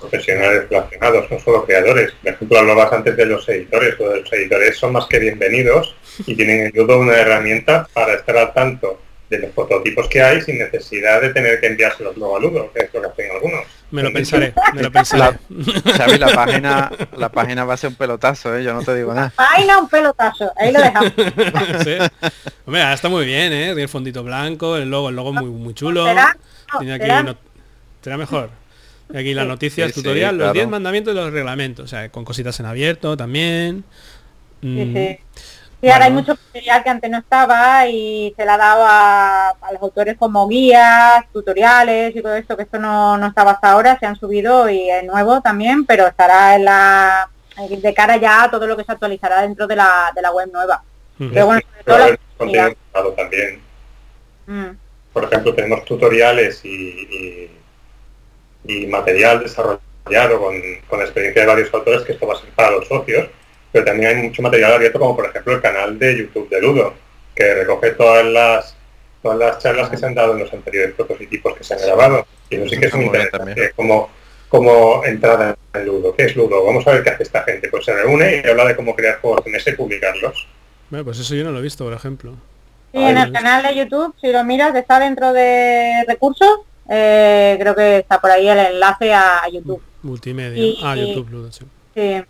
Profesionales 0.00 0.68
relacionados, 0.68 1.30
no 1.30 1.38
solo 1.40 1.64
creadores. 1.64 2.12
Por 2.22 2.32
ejemplo, 2.32 2.58
hablabas 2.58 2.92
antes 2.92 3.16
de 3.16 3.26
los 3.26 3.48
editores. 3.48 3.98
Los 3.98 4.32
editores 4.32 4.76
son 4.76 4.92
más 4.92 5.06
que 5.06 5.18
bienvenidos 5.18 5.94
y 6.26 6.34
tienen 6.34 6.66
en 6.66 6.72
Ludo 6.74 6.98
una 6.98 7.14
herramienta 7.14 7.88
para 7.92 8.14
estar 8.14 8.36
al 8.36 8.52
tanto 8.52 9.00
de 9.28 9.38
los 9.38 9.50
prototipos 9.50 10.08
que 10.08 10.22
hay 10.22 10.40
sin 10.42 10.58
necesidad 10.58 11.20
de 11.20 11.32
tener 11.32 11.60
que 11.60 11.68
enviárselos 11.68 12.16
luego 12.16 12.36
a 12.36 12.40
Ludo, 12.40 12.72
que 12.72 12.84
es 12.84 12.94
lo 12.94 13.00
que 13.00 13.06
hacen 13.08 13.30
algunos. 13.32 13.66
Me 13.90 14.02
lo 14.02 14.12
pensaré, 14.12 14.54
me 14.74 14.82
lo 14.82 14.92
pensaré. 14.92 15.38
Xavi, 15.96 16.18
la 16.18 16.28
página, 16.28 16.92
la 17.16 17.28
página 17.30 17.64
va 17.64 17.74
a 17.74 17.76
ser 17.76 17.90
un 17.90 17.96
pelotazo, 17.96 18.56
¿eh? 18.56 18.62
yo 18.62 18.72
no 18.72 18.82
te 18.82 18.94
digo 18.94 19.12
nada. 19.12 19.32
Vaina 19.36 19.78
un 19.78 19.88
pelotazo, 19.88 20.52
ahí 20.56 20.72
lo 20.72 20.80
dejamos. 20.80 21.12
Sí. 21.84 21.96
Hombre, 22.66 22.92
está 22.92 23.08
muy 23.08 23.24
bien, 23.26 23.52
¿eh? 23.52 23.66
Tiene 23.66 23.82
el 23.82 23.88
fondito 23.88 24.22
blanco, 24.22 24.76
el 24.76 24.88
logo, 24.90 25.08
el 25.08 25.16
logo 25.16 25.32
muy, 25.32 25.46
muy 25.50 25.74
chulo. 25.74 26.04
¿Será? 26.06 26.36
No, 26.72 26.78
Tiene 26.78 26.94
aquí 26.94 27.02
¿será? 27.04 27.22
no- 27.24 27.36
será 28.02 28.16
mejor. 28.16 28.50
Aquí 29.12 29.34
las 29.34 29.44
Sí. 29.44 29.48
noticias, 29.48 29.88
Sí, 29.88 29.94
sí, 29.94 30.02
tutorial, 30.02 30.36
los 30.36 30.44
claro. 30.44 30.52
10 30.54 30.68
mandamientos 30.68 31.12
y 31.12 31.16
los 31.16 31.32
reglamentos. 31.32 31.84
O 31.84 31.88
sea, 31.88 32.08
con 32.10 32.24
cositas 32.24 32.58
en 32.60 32.66
abierto 32.66 33.16
también. 33.16 33.84
Sí, 34.62 34.68
Mm, 34.68 34.94
sí. 35.80 35.86
Sí, 35.86 35.90
ahora 35.90 36.04
hay 36.06 36.10
mucho 36.12 36.34
material 36.46 36.82
que 36.82 36.90
antes 36.90 37.10
no 37.10 37.18
estaba 37.18 37.86
y 37.86 38.34
se 38.36 38.44
le 38.44 38.50
ha 38.50 38.56
dado 38.58 38.84
a, 38.86 39.48
a 39.50 39.72
los 39.72 39.80
autores 39.82 40.16
como 40.18 40.46
guías, 40.48 41.24
tutoriales 41.32 42.14
y 42.14 42.20
todo 42.22 42.34
esto, 42.34 42.56
que 42.56 42.64
esto 42.64 42.78
no, 42.78 43.16
no 43.16 43.26
estaba 43.28 43.52
hasta 43.52 43.72
ahora, 43.72 43.98
se 43.98 44.06
han 44.06 44.16
subido 44.16 44.68
y 44.68 44.90
es 44.90 45.04
nuevo 45.04 45.40
también, 45.40 45.86
pero 45.86 46.06
estará 46.06 46.54
en 46.56 46.64
la 46.66 47.30
de 47.68 47.94
cara 47.94 48.16
ya 48.16 48.44
a 48.44 48.50
todo 48.50 48.66
lo 48.66 48.76
que 48.76 48.84
se 48.84 48.92
actualizará 48.92 49.42
dentro 49.42 49.66
de 49.66 49.76
la, 49.76 50.12
de 50.14 50.22
la 50.22 50.32
web 50.32 50.50
nueva. 50.52 50.82
Pero 51.18 51.46
bueno, 51.46 51.60
sobre 51.70 51.84
todo 51.84 51.98
la 51.98 52.18
contenido 52.38 53.12
también. 53.16 53.62
Mm, 54.46 54.70
Por 55.12 55.24
ejemplo, 55.24 55.54
tenemos 55.54 55.84
tutoriales 55.84 56.64
y, 56.64 57.50
y- 58.64 58.72
y 58.82 58.86
material 58.86 59.40
desarrollado 59.40 60.38
con, 60.40 60.54
con 60.88 60.98
la 61.00 61.04
experiencia 61.04 61.42
de 61.42 61.48
varios 61.48 61.72
autores, 61.74 62.02
que 62.02 62.12
esto 62.12 62.26
va 62.26 62.34
a 62.34 62.40
ser 62.40 62.50
para 62.50 62.70
los 62.70 62.86
socios, 62.88 63.28
pero 63.72 63.84
también 63.84 64.16
hay 64.16 64.22
mucho 64.22 64.42
material 64.42 64.74
abierto, 64.74 64.98
como 64.98 65.16
por 65.16 65.26
ejemplo 65.26 65.52
el 65.54 65.60
canal 65.60 65.98
de 65.98 66.18
YouTube 66.18 66.48
de 66.48 66.60
Ludo, 66.60 66.94
que 67.34 67.54
recoge 67.54 67.90
todas 67.92 68.24
las 68.24 68.76
todas 69.22 69.38
las 69.38 69.58
charlas 69.58 69.90
que 69.90 69.96
se 69.98 70.06
han 70.06 70.14
dado 70.14 70.32
en 70.32 70.40
los 70.40 70.52
anteriores 70.52 70.94
prototipos 70.94 71.54
que 71.56 71.62
se 71.64 71.74
han 71.74 71.80
grabado. 71.82 72.26
Y 72.48 72.56
eso 72.56 72.68
sí 72.68 72.78
que 72.80 72.86
es 72.86 72.94
muy 72.94 73.04
interesante, 73.04 73.72
como, 73.76 74.08
como 74.48 75.04
entrada 75.04 75.54
en 75.74 75.84
Ludo. 75.86 76.16
¿Qué 76.16 76.24
es 76.24 76.34
Ludo? 76.36 76.64
Vamos 76.64 76.86
a 76.86 76.92
ver 76.92 77.02
qué 77.04 77.10
hace 77.10 77.24
esta 77.24 77.42
gente. 77.42 77.68
Pues 77.68 77.84
se 77.84 77.92
reúne 77.94 78.40
y 78.42 78.48
habla 78.48 78.64
de 78.64 78.74
cómo 78.76 78.96
crear 78.96 79.20
juegos 79.20 79.44
de 79.44 79.50
mesa 79.50 79.70
y 79.70 79.74
publicarlos. 79.74 80.46
Bueno, 80.88 81.04
pues 81.04 81.18
eso 81.18 81.34
yo 81.34 81.44
no 81.44 81.50
lo 81.52 81.58
he 81.58 81.62
visto, 81.62 81.84
por 81.84 81.92
ejemplo. 81.92 82.32
Sí, 82.92 82.98
en 82.98 83.18
el 83.18 83.30
canal 83.30 83.62
de 83.62 83.76
YouTube, 83.76 84.14
si 84.20 84.32
lo 84.32 84.42
miras, 84.42 84.74
está 84.74 84.98
dentro 84.98 85.32
de 85.34 86.02
recursos. 86.08 86.60
eh, 86.88 87.56
creo 87.60 87.74
que 87.76 87.98
está 87.98 88.20
por 88.22 88.30
ahí 88.30 88.48
el 88.48 88.58
enlace 88.58 89.12
a, 89.12 89.44
a 89.44 89.48
YouTube. 89.50 89.82
Multimedia. 90.02 90.60
Y- 90.64 90.78
Ah, 90.82 90.96
YouTube, 90.96 91.28
Ludo, 91.30 91.52
sí. 91.52 91.64
Sí. 91.94 92.22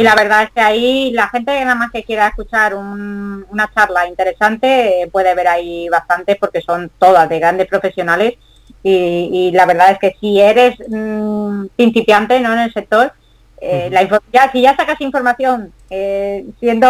Y 0.00 0.02
la 0.02 0.14
verdad 0.14 0.44
es 0.44 0.50
que 0.50 0.60
ahí 0.60 1.10
la 1.12 1.28
gente 1.28 1.52
nada 1.64 1.74
más 1.74 1.90
que 1.90 2.04
quiera 2.04 2.28
escuchar 2.28 2.74
un- 2.74 3.44
una 3.50 3.70
charla 3.74 4.06
interesante 4.06 5.02
eh, 5.02 5.08
puede 5.08 5.34
ver 5.34 5.48
ahí 5.48 5.88
bastante 5.88 6.36
porque 6.36 6.60
son 6.62 6.90
todas 6.98 7.28
de 7.28 7.38
grandes 7.38 7.66
profesionales 7.68 8.34
y, 8.82 9.28
y 9.32 9.50
la 9.52 9.66
verdad 9.66 9.90
es 9.92 9.98
que 9.98 10.16
si 10.20 10.40
eres 10.40 10.76
mm, 10.88 11.66
principiante 11.76 12.40
¿no? 12.40 12.52
en 12.52 12.60
el 12.60 12.72
sector, 12.72 13.12
eh, 13.60 13.88
la 13.92 14.02
ya, 14.32 14.50
si 14.52 14.62
ya 14.62 14.74
sacas 14.74 15.00
información 15.02 15.72
eh, 15.90 16.46
siendo 16.60 16.86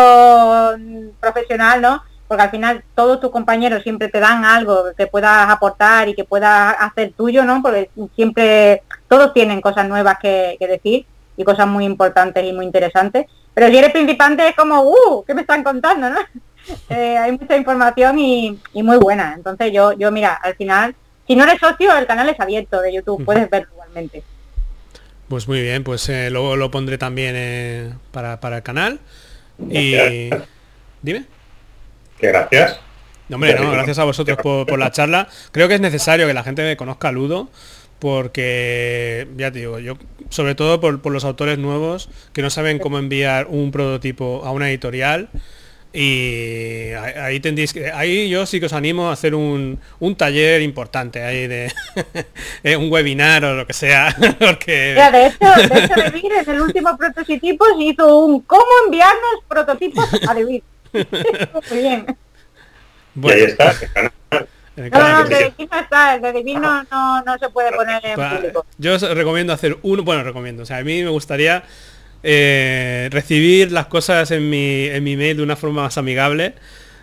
mm, 0.79 1.09
profesional, 1.21 1.81
¿no? 1.83 2.03
Porque 2.29 2.45
al 2.45 2.51
final 2.51 2.85
todos 2.95 3.21
tus 3.21 3.31
compañeros 3.33 3.83
siempre 3.83 4.07
te 4.09 4.21
dan 4.21 4.45
algo 4.45 4.85
que 4.97 5.09
puedas 5.09 5.49
aportar 5.51 6.09
y 6.09 6.15
que 6.15 6.23
puedas 6.25 6.77
hacer 6.79 7.13
tuyo, 7.17 7.45
¿no? 7.45 7.61
Porque 7.61 7.91
siempre 8.15 8.83
todos 9.09 9.33
tienen 9.33 9.61
cosas 9.61 9.89
nuevas 9.89 10.17
que, 10.23 10.57
que 10.61 10.69
decir 10.69 11.07
y 11.41 11.45
cosas 11.45 11.67
muy 11.67 11.87
importantes 11.87 12.45
y 12.45 12.53
muy 12.53 12.67
interesantes. 12.67 13.27
Pero 13.55 13.69
si 13.69 13.79
eres 13.79 13.93
principante 13.93 14.47
es 14.47 14.55
como, 14.55 14.83
¡uh! 14.83 15.25
¿Qué 15.27 15.35
me 15.35 15.41
están 15.41 15.65
contando, 15.65 16.11
no? 16.11 16.19
Eh, 16.91 17.17
hay 17.17 17.33
mucha 17.33 17.57
información 17.57 18.19
y, 18.19 18.61
y 18.75 18.83
muy 18.83 18.99
buena. 18.99 19.33
Entonces 19.35 19.73
yo, 19.73 19.93
yo 19.95 20.13
mira, 20.13 20.35
al 20.35 20.55
final, 20.55 20.95
si 21.27 21.35
no 21.35 21.43
eres 21.43 21.59
socio, 21.59 21.97
el 21.97 22.07
canal 22.07 22.29
es 22.29 22.39
abierto 22.39 22.81
de 22.81 22.93
YouTube, 22.93 23.25
puedes 23.25 23.49
verlo 23.51 23.71
igualmente. 23.73 24.23
Pues 25.27 25.49
muy 25.49 25.63
bien, 25.63 25.83
pues 25.83 26.09
eh, 26.11 26.31
luego 26.31 26.55
lo 26.57 26.71
pondré 26.71 26.99
también 26.99 27.35
eh, 27.37 27.95
para, 28.13 28.39
para 28.41 28.59
el 28.59 28.63
canal. 28.63 29.01
Y... 29.59 29.93
Gracias. 29.93 30.49
Dime. 31.03 31.25
Que 32.19 32.29
gracias. 32.29 32.79
No, 33.29 33.37
hombre, 33.37 33.55
no, 33.55 33.71
gracias 33.73 33.99
a 33.99 34.05
vosotros 34.05 34.39
por, 34.41 34.67
por 34.67 34.79
la 34.79 34.93
charla. 34.93 35.29
Creo 35.51 35.67
que 35.67 35.75
es 35.75 35.81
necesario 35.81 36.27
que 36.27 36.35
la 36.35 36.45
gente 36.45 36.77
conozca 36.77 37.09
a 37.09 37.13
Ludo, 37.13 37.49
porque, 38.01 39.29
ya 39.37 39.53
te 39.53 39.61
digo, 39.61 39.79
yo, 39.79 39.97
sobre 40.31 40.55
todo 40.55 40.81
por, 40.81 41.01
por 41.01 41.13
los 41.13 41.25
autores 41.25 41.59
nuevos 41.59 42.09
que 42.33 42.43
no 42.43 42.51
saben 42.51 42.79
cómo 42.79 42.99
enviar 42.99 43.47
un 43.49 43.71
prototipo 43.71 44.43
a 44.45 44.51
una 44.51 44.69
editorial. 44.71 45.29
Y 45.93 46.93
ahí, 46.93 47.41
tendréis 47.41 47.73
que, 47.73 47.91
ahí 47.91 48.29
yo 48.31 48.47
sí 48.47 48.61
que 48.61 48.67
os 48.67 48.73
animo 48.73 49.09
a 49.09 49.13
hacer 49.13 49.35
un, 49.35 49.81
un 49.99 50.15
taller 50.15 50.63
importante 50.63 51.21
ahí 51.21 51.49
de 51.49 51.73
eh, 52.63 52.77
un 52.77 52.93
webinar 52.93 53.45
o 53.45 53.55
lo 53.57 53.67
que 53.67 53.73
sea, 53.73 54.15
porque 54.39 54.93
Mira, 54.95 55.11
de 55.11 55.27
hecho, 55.27 55.75
de 55.75 55.85
hecho 55.85 55.95
David 55.97 56.31
en 56.47 56.55
el 56.55 56.61
último 56.61 56.97
prototipos 56.97 57.69
hizo 57.81 58.19
un 58.19 58.41
cómo 58.43 58.67
enviarnos 58.85 59.45
prototipos 59.49 60.09
a 60.29 60.33
David. 60.33 60.63
Muy 60.93 61.79
bien. 61.81 62.17
Y 63.21 63.31
ahí 63.31 63.43
está. 63.43 63.75
En 64.77 64.85
el 64.85 64.91
No, 64.91 64.99
no, 64.99 65.05
canal. 65.05 65.23
no, 65.25 65.29
de 65.37 65.55
está, 65.81 66.15
el 66.15 66.23
de 66.23 66.55
no, 66.55 66.83
no, 66.91 67.23
no 67.23 67.39
se 67.39 67.49
puede 67.51 67.73
poner 67.73 68.05
en 68.05 68.15
público. 68.15 68.67
Yo 68.79 68.95
os 68.95 69.03
recomiendo 69.03 69.53
hacer 69.53 69.79
uno, 69.83 70.03
bueno, 70.03 70.23
recomiendo, 70.25 70.63
o 70.63 70.67
sea, 70.67 70.79
a 70.79 70.83
mí 70.85 71.03
me 71.03 71.11
gustaría 71.11 71.63
eh, 72.23 73.09
recibir 73.11 73.73
las 73.73 73.87
cosas 73.87 74.31
en 74.31 74.51
mi, 74.51 74.87
en 74.87 75.03
mi 75.05 75.17
mail 75.17 75.39
de 75.39 75.43
una 75.43 75.57
forma 75.57 75.83
más 75.83 75.99
amigable 75.99 76.55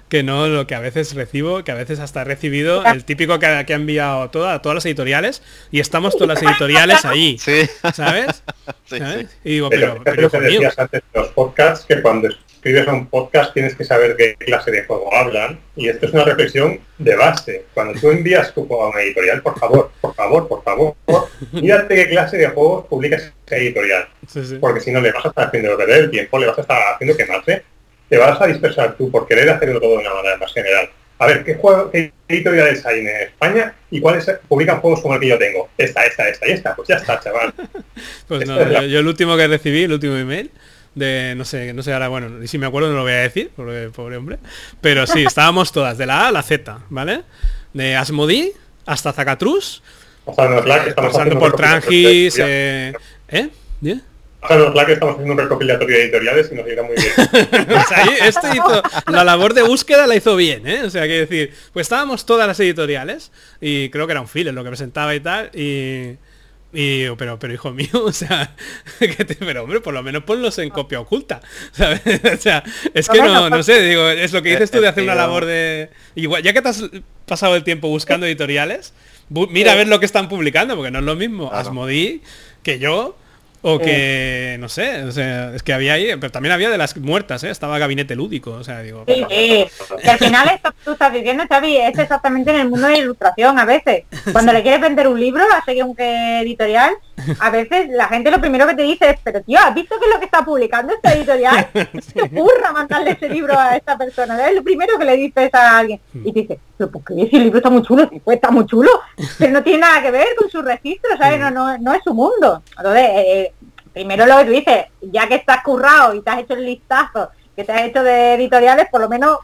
que 0.09 0.23
no 0.23 0.47
lo 0.47 0.67
que 0.67 0.73
a 0.75 0.79
veces 0.79 1.13
recibo, 1.15 1.65
que 1.65 1.71
a 1.71 1.75
veces 1.75 1.99
hasta 1.99 2.21
he 2.21 2.23
recibido 2.23 2.85
el 2.85 3.03
típico 3.03 3.39
que, 3.39 3.45
ha- 3.45 3.65
que 3.65 3.73
ha 3.73 3.75
enviado 3.75 4.29
toda, 4.29 4.53
a 4.53 4.61
todas 4.61 4.75
las 4.75 4.85
editoriales 4.85 5.41
y 5.69 5.81
estamos 5.81 6.13
todas 6.17 6.41
las 6.41 6.43
editoriales 6.43 7.03
ahí, 7.03 7.37
Sí, 7.37 7.63
¿sabes? 7.93 8.41
sí, 8.85 8.99
¿Sabes? 8.99 9.27
sí. 9.29 9.37
Y 9.43 9.49
digo, 9.55 9.69
pero, 9.69 9.99
pero 10.05 10.29
te 10.29 10.37
hijo 10.37 10.39
mío, 10.39 10.51
decías 10.61 10.79
antes 10.79 11.01
de 11.13 11.19
los 11.19 11.27
podcasts, 11.31 11.85
que 11.85 12.01
cuando 12.01 12.29
escribes 12.57 12.87
a 12.87 12.93
un 12.93 13.07
podcast 13.07 13.53
tienes 13.53 13.75
que 13.75 13.83
saber 13.83 14.15
qué 14.17 14.35
clase 14.39 14.71
de 14.71 14.83
juego 14.83 15.13
hablan. 15.13 15.59
Y 15.75 15.87
esto 15.89 16.07
es 16.07 16.13
una 16.13 16.25
reflexión 16.25 16.79
de 16.97 17.15
base. 17.15 17.65
Cuando 17.73 17.99
tú 17.99 18.09
envías 18.09 18.53
tu 18.53 18.67
juego 18.67 18.85
a 18.85 18.89
una 18.89 19.01
editorial, 19.01 19.41
por 19.41 19.57
favor, 19.59 19.91
por 20.01 20.15
favor, 20.15 20.47
por 20.47 20.63
favor, 20.63 20.95
mírate 21.51 21.95
qué 21.95 22.09
clase 22.09 22.37
de 22.37 22.47
juegos 22.47 22.87
publica 22.87 23.15
esa 23.15 23.55
editorial. 23.55 24.07
Sí, 24.27 24.43
sí. 24.43 24.57
Porque 24.59 24.81
si 24.81 24.91
no 24.91 25.01
le 25.01 25.11
vas 25.11 25.25
a 25.25 25.29
estar 25.29 25.47
haciendo 25.47 25.77
perder 25.77 26.05
el 26.05 26.11
tiempo, 26.11 26.39
le 26.39 26.47
vas 26.47 26.57
a 26.57 26.61
estar 26.61 26.93
haciendo 26.95 27.15
quemarse, 27.15 27.63
te 28.09 28.17
vas 28.17 28.41
a 28.41 28.47
dispersar 28.47 28.97
tú 28.97 29.11
por 29.11 29.27
querer 29.27 29.49
hacerlo 29.49 29.79
todo 29.79 29.91
de 29.91 29.97
una 29.97 30.13
manera 30.13 30.37
más 30.37 30.51
general. 30.53 30.89
a 31.19 31.27
ver, 31.27 31.43
¿qué, 31.43 31.55
juego, 31.55 31.91
qué 31.91 32.11
editoriales 32.27 32.85
hay 32.85 33.01
en 33.01 33.07
España 33.07 33.75
y 33.91 34.01
cuáles 34.01 34.29
publican 34.47 34.81
juegos 34.81 35.01
como 35.01 35.13
el 35.13 35.19
que 35.19 35.27
yo 35.27 35.37
tengo? 35.37 35.69
Esta, 35.77 36.05
esta, 36.05 36.27
esta 36.27 36.47
y 36.47 36.51
esta. 36.51 36.75
Pues 36.75 36.87
ya 36.87 36.95
está, 36.95 37.19
chaval. 37.19 37.53
pues 38.27 38.47
no, 38.47 38.57
yo, 38.69 38.81
yo, 38.81 38.99
el 38.99 39.07
último 39.07 39.37
que 39.37 39.47
recibí, 39.47 39.83
el 39.83 39.93
último 39.93 40.17
email, 40.17 40.51
de, 40.97 41.35
no 41.35 41.45
sé, 41.45 41.73
no 41.73 41.83
sé 41.83 41.93
ahora, 41.93 42.07
bueno, 42.07 42.43
y 42.43 42.47
si 42.47 42.57
me 42.57 42.65
acuerdo 42.65 42.89
no 42.89 42.95
lo 42.95 43.03
voy 43.03 43.13
a 43.13 43.17
decir, 43.17 43.51
porque 43.55 43.89
pobre 43.95 44.17
hombre, 44.17 44.39
pero 44.81 45.05
sí, 45.05 45.23
estábamos 45.23 45.71
todas, 45.71 45.97
de 45.97 46.05
la 46.05 46.21
A 46.21 46.27
a 46.29 46.31
la 46.31 46.43
Z, 46.43 46.79
¿vale? 46.89 47.21
De 47.73 47.95
Asmodi 47.95 48.51
hasta 48.85 49.13
Zacatrus, 49.13 49.83
pasando 50.25 51.39
por 51.39 51.55
Trangis, 51.55 52.37
eh, 52.39 52.93
¿eh? 53.29 53.49
¿Yeah? 53.81 54.01
la 54.73 54.85
que 54.85 54.93
estamos 54.93 55.15
haciendo 55.15 55.33
un 55.33 55.39
recopilatorio 55.39 55.97
de 55.97 56.03
editoriales 56.03 56.49
y 56.51 56.55
nos 56.55 56.67
irá 56.67 56.83
muy 56.83 56.95
bien. 56.95 57.11
sea, 57.87 57.97
ahí 58.03 58.09
este 58.21 58.47
hizo, 58.53 58.81
la 59.07 59.23
labor 59.23 59.53
de 59.53 59.63
búsqueda 59.63 60.07
la 60.07 60.15
hizo 60.15 60.35
bien, 60.35 60.65
¿eh? 60.67 60.83
O 60.83 60.89
sea, 60.89 61.03
que 61.03 61.25
decir, 61.25 61.53
pues 61.73 61.85
estábamos 61.85 62.25
todas 62.25 62.47
las 62.47 62.59
editoriales 62.59 63.31
y 63.59 63.89
creo 63.89 64.07
que 64.07 64.11
era 64.11 64.21
un 64.21 64.27
filler 64.27 64.53
lo 64.53 64.63
que 64.63 64.69
presentaba 64.69 65.13
y 65.15 65.19
tal 65.19 65.49
y 65.53 66.17
y, 66.79 67.09
pero, 67.17 67.39
pero 67.39 67.55
hijo 67.55 67.71
mío, 67.71 67.89
o 68.05 68.13
sea, 68.13 68.55
que 68.99 69.25
te, 69.25 69.33
pero 69.33 69.63
hombre, 69.63 69.81
por 69.81 69.95
lo 69.95 70.03
menos 70.03 70.23
ponlos 70.23 70.59
en 70.59 70.69
copia 70.69 70.99
oculta. 70.99 71.41
¿sabes? 71.71 72.01
O 72.05 72.37
sea, 72.37 72.63
es 72.93 73.09
que 73.09 73.17
no, 73.17 73.49
no 73.49 73.63
sé, 73.63 73.81
digo, 73.81 74.07
es 74.07 74.31
lo 74.31 74.43
que 74.43 74.51
dices 74.51 74.69
tú 74.69 74.79
de 74.79 74.87
hacer 74.87 75.03
una 75.03 75.15
labor 75.15 75.45
de. 75.45 75.89
Igual, 76.13 76.43
ya 76.43 76.53
que 76.53 76.61
te 76.61 76.69
has 76.69 76.83
pasado 77.25 77.55
el 77.55 77.63
tiempo 77.63 77.87
buscando 77.87 78.27
editoriales, 78.27 78.93
mira 79.29 79.71
a 79.71 79.75
ver 79.75 79.87
lo 79.87 79.99
que 79.99 80.05
están 80.05 80.29
publicando, 80.29 80.75
porque 80.75 80.91
no 80.91 80.99
es 80.99 81.05
lo 81.05 81.15
mismo 81.15 81.51
Asmodi 81.51 82.21
que 82.61 82.77
yo 82.77 83.17
o 83.61 83.79
que, 83.79 84.57
no 84.59 84.69
sé, 84.69 85.03
o 85.03 85.11
sea, 85.11 85.53
es 85.55 85.63
que 85.63 85.73
había 85.73 85.93
ahí, 85.93 86.07
pero 86.19 86.31
también 86.31 86.53
había 86.53 86.69
de 86.69 86.77
las 86.77 86.95
muertas, 86.97 87.43
¿eh? 87.43 87.49
Estaba 87.49 87.79
Gabinete 87.79 88.15
Lúdico, 88.15 88.51
o 88.51 88.63
sea, 88.63 88.81
digo... 88.81 89.03
Sí, 89.07 89.25
sí. 89.29 89.65
Que 90.01 90.09
al 90.09 90.19
final 90.19 90.49
esto 90.53 90.71
que 90.71 90.77
tú 90.83 90.91
estás 90.91 91.13
diciendo, 91.13 91.43
Xavi, 91.49 91.77
es 91.77 91.97
exactamente 91.97 92.51
en 92.51 92.61
el 92.61 92.69
mundo 92.69 92.87
de 92.87 92.93
la 92.93 92.99
ilustración 92.99 93.59
a 93.59 93.65
veces. 93.65 94.03
Curando 94.25 94.53
le 94.53 94.61
quieres 94.61 94.81
vender 94.81 95.07
un 95.07 95.19
libro 95.19 95.43
a 95.43 95.63
según 95.65 95.95
qué 95.95 96.41
editorial, 96.41 96.93
a 97.39 97.49
veces 97.49 97.89
la 97.89 98.07
gente 98.07 98.31
lo 98.31 98.39
primero 98.39 98.67
que 98.67 98.75
te 98.75 98.83
dice 98.83 99.09
es, 99.09 99.19
pero 99.23 99.41
tío, 99.41 99.59
¿has 99.59 99.73
visto 99.73 99.95
qué 99.99 100.05
es 100.05 100.13
lo 100.13 100.19
que 100.19 100.25
está 100.25 100.45
publicando 100.45 100.93
esta 100.93 101.13
editorial? 101.13 101.67
sí. 101.73 102.13
te 102.13 102.21
ocurra 102.21 102.71
mandarle 102.71 103.11
ese 103.11 103.29
libro 103.29 103.57
a 103.57 103.75
esta 103.75 103.97
persona. 103.97 104.47
Es 104.47 104.55
lo 104.55 104.63
primero 104.63 104.97
que 104.97 105.05
le 105.05 105.15
dices 105.15 105.53
a 105.53 105.79
alguien. 105.79 105.99
Y 106.13 106.31
te 106.31 106.41
dice, 106.41 106.59
pero 106.77 106.91
¿por 106.91 107.03
qué? 107.03 107.13
El 107.13 107.43
libro 107.43 107.57
está 107.57 107.69
muy 107.69 107.81
chulo, 107.81 108.09
pues 108.23 108.35
está 108.35 108.51
muy 108.51 108.65
chulo, 108.65 108.89
pero 109.37 109.51
no 109.51 109.63
tiene 109.63 109.79
nada 109.79 110.01
que 110.01 110.11
ver 110.11 110.27
con 110.37 110.49
su 110.49 110.61
registro, 110.61 111.17
¿sabes? 111.17 111.39
No, 111.39 111.51
no, 111.51 111.77
no 111.77 111.93
es 111.93 112.03
su 112.03 112.13
mundo. 112.13 112.61
Entonces, 112.77 113.09
eh, 113.15 113.53
primero 113.93 114.25
lo 114.25 114.37
que 114.37 114.45
tú 114.45 114.51
dices, 114.51 114.85
ya 115.01 115.27
que 115.27 115.35
estás 115.35 115.63
currado 115.63 116.13
y 116.13 116.21
te 116.21 116.29
has 116.29 116.39
hecho 116.39 116.53
el 116.53 116.65
listazo 116.65 117.31
que 117.55 117.63
te 117.63 117.71
has 117.71 117.81
hecho 117.81 118.03
de 118.03 118.35
editoriales, 118.35 118.87
por 118.91 119.01
lo 119.01 119.09
menos 119.09 119.39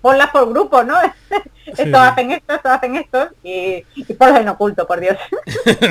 ponlas 0.00 0.30
por 0.30 0.48
grupo, 0.48 0.82
¿no? 0.82 0.96
estos 1.66 2.00
hacen 2.00 2.32
esto, 2.32 2.54
estos 2.54 2.72
hacen 2.72 2.96
esto 2.96 3.28
y, 3.42 3.84
y 3.94 4.14
ponlas 4.14 4.40
en 4.40 4.48
oculto, 4.48 4.86
por 4.86 4.98
Dios. 4.98 5.18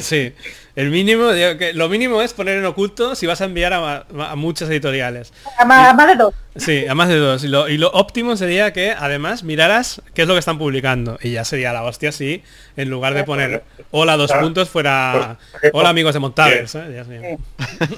sí, 0.01 0.33
el 0.77 0.91
mínimo, 0.91 1.31
que 1.31 1.71
lo 1.73 1.89
mínimo 1.89 2.21
es 2.21 2.33
poner 2.33 2.59
en 2.59 2.65
oculto 2.65 3.15
si 3.15 3.25
vas 3.25 3.41
a 3.41 3.45
enviar 3.45 3.73
a, 3.73 4.05
a 4.29 4.35
muchas 4.35 4.69
editoriales. 4.69 5.33
A 5.57 5.65
más, 5.65 5.89
a 5.89 5.93
más, 5.95 6.07
de 6.07 6.15
dos. 6.15 6.35
Sí, 6.55 6.85
a 6.85 6.93
más 6.93 7.09
de 7.09 7.15
dos. 7.15 7.43
Y 7.43 7.47
lo, 7.47 7.67
y 7.67 7.79
lo, 7.79 7.89
óptimo 7.89 8.37
sería 8.37 8.71
que 8.73 8.91
además 8.91 9.41
miraras 9.41 10.03
qué 10.13 10.21
es 10.21 10.27
lo 10.27 10.35
que 10.35 10.39
están 10.39 10.59
publicando. 10.59 11.17
Y 11.19 11.31
ya 11.31 11.45
sería 11.45 11.73
la 11.73 11.83
hostia 11.83 12.11
si 12.11 12.43
en 12.75 12.91
lugar 12.91 13.15
de 13.15 13.23
poner 13.23 13.63
hola 13.89 14.17
dos 14.17 14.31
puntos 14.31 14.69
fuera 14.69 15.39
hola 15.73 15.89
amigos 15.89 16.13
de 16.13 16.19
Montables. 16.19 16.75
¿eh? 16.75 17.37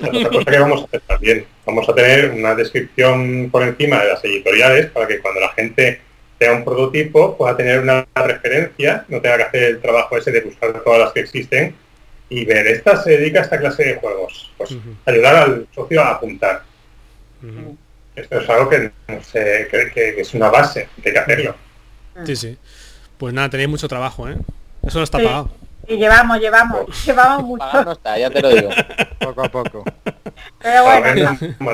Otra 0.02 0.30
cosa 0.30 0.46
que 0.46 0.60
vamos 0.60 0.82
a 0.82 0.86
hacer 0.86 1.02
también, 1.02 1.46
vamos 1.66 1.90
a 1.90 1.94
tener 1.94 2.32
una 2.32 2.56
descripción 2.56 3.50
por 3.52 3.64
encima 3.64 4.02
de 4.02 4.08
las 4.08 4.24
editoriales 4.24 4.86
para 4.92 5.06
que 5.06 5.20
cuando 5.20 5.42
la 5.42 5.50
gente 5.50 6.00
sea 6.40 6.54
un 6.54 6.64
prototipo 6.64 7.36
pueda 7.36 7.58
tener 7.58 7.82
una 7.82 8.08
referencia, 8.16 9.04
no 9.10 9.20
tenga 9.20 9.36
que 9.36 9.44
hacer 9.44 9.64
el 9.64 9.82
trabajo 9.82 10.18
ese 10.18 10.32
de 10.32 10.40
buscar 10.40 10.82
todas 10.82 11.02
las 11.02 11.12
que 11.12 11.20
existen 11.20 11.76
y 12.30 12.46
ver, 12.46 12.68
esta 12.68 13.02
se 13.02 13.12
dedica 13.18 13.40
a 13.40 13.44
esta 13.44 13.58
clase 13.58 13.84
de 13.84 13.96
juegos. 13.96 14.52
Pues 14.58 14.72
uh 14.72 14.76
-huh. 14.76 15.12
ayudar 15.12 15.36
al 15.36 15.68
socio 15.74 16.02
a 16.02 16.12
apuntar. 16.12 16.64
Uh 17.42 17.48
-huh. 17.48 17.78
Esto 18.16 18.40
es 18.40 18.50
algo 18.50 18.70
que, 18.70 18.92
no 19.08 19.24
sé, 19.24 19.68
que, 19.72 19.92
que, 19.92 20.22
es 20.22 20.34
una 20.34 20.50
base, 20.50 20.90
que 21.02 21.10
hay 21.10 21.14
que 21.14 21.20
hacerlo. 21.20 21.56
Sí, 22.26 22.36
sí. 22.36 22.58
Pues 23.18 23.34
nada, 23.34 23.50
tenéis 23.50 23.70
mucho 23.70 23.88
trabajo, 23.88 24.30
¿eh? 24.30 24.38
Eso 24.86 25.00
no 25.00 25.04
está 25.04 25.18
sí. 25.20 25.26
pagado. 25.26 25.50
Y 25.88 25.98
llevamos, 25.98 26.40
llevamos, 26.40 27.06
llevamos 27.06 27.44
mucho. 27.44 27.84
no 27.84 27.92
está, 27.94 28.18
ya 28.18 28.30
te 28.30 28.42
lo 28.42 28.50
digo. 28.50 28.70
poco 29.20 29.44
a 29.44 29.50
poco. 29.50 29.84
Pero 30.62 30.84
bueno, 30.84 31.38
no. 31.60 31.74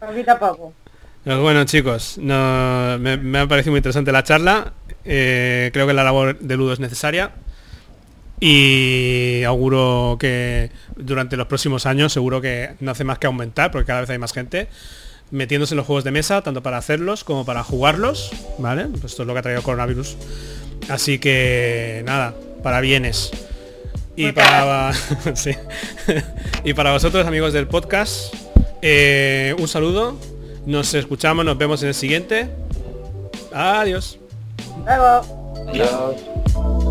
poquito 0.00 0.32
a 0.32 0.38
poco. 0.38 0.74
Pues 1.22 1.38
bueno 1.38 1.64
chicos, 1.64 2.16
no, 2.16 2.98
me, 2.98 3.18
me, 3.18 3.40
ha 3.40 3.46
parecido 3.46 3.72
muy 3.72 3.78
interesante 3.78 4.10
la 4.10 4.24
charla. 4.24 4.72
Eh, 5.04 5.70
creo 5.72 5.86
que 5.86 5.92
la 5.92 6.02
labor 6.02 6.38
de 6.38 6.56
Ludo 6.56 6.72
es 6.72 6.80
necesaria 6.80 7.32
y 8.40 9.42
auguro 9.44 10.16
que 10.18 10.70
durante 10.96 11.36
los 11.36 11.46
próximos 11.46 11.86
años 11.86 12.12
seguro 12.12 12.40
que 12.40 12.70
no 12.80 12.90
hace 12.90 13.04
más 13.04 13.18
que 13.18 13.26
aumentar 13.26 13.70
porque 13.70 13.86
cada 13.86 14.00
vez 14.00 14.10
hay 14.10 14.18
más 14.18 14.32
gente 14.32 14.68
metiéndose 15.30 15.74
en 15.74 15.76
los 15.76 15.86
juegos 15.86 16.04
de 16.04 16.10
mesa 16.10 16.42
tanto 16.42 16.62
para 16.62 16.78
hacerlos 16.78 17.22
como 17.22 17.44
para 17.44 17.62
jugarlos 17.62 18.30
vale 18.58 18.86
pues 18.86 19.04
esto 19.04 19.22
es 19.22 19.26
lo 19.26 19.34
que 19.34 19.38
ha 19.40 19.42
traído 19.42 19.58
el 19.60 19.64
coronavirus. 19.64 20.16
Así 20.88 21.18
que 21.18 22.02
nada 22.04 22.34
para 22.62 22.80
bienes. 22.80 23.30
Y 24.16 24.32
para 24.32 24.92
sí. 25.34 25.52
y 26.64 26.74
para 26.74 26.92
vosotros 26.92 27.26
amigos 27.26 27.52
del 27.52 27.66
podcast 27.66 28.34
eh, 28.82 29.54
un 29.58 29.68
saludo. 29.68 30.16
Nos 30.66 30.94
escuchamos 30.94 31.44
nos 31.44 31.58
vemos 31.58 31.82
en 31.82 31.88
el 31.88 31.94
siguiente. 31.94 32.48
Adiós. 33.52 34.18
Luego. 34.84 35.54
adiós 35.68 36.89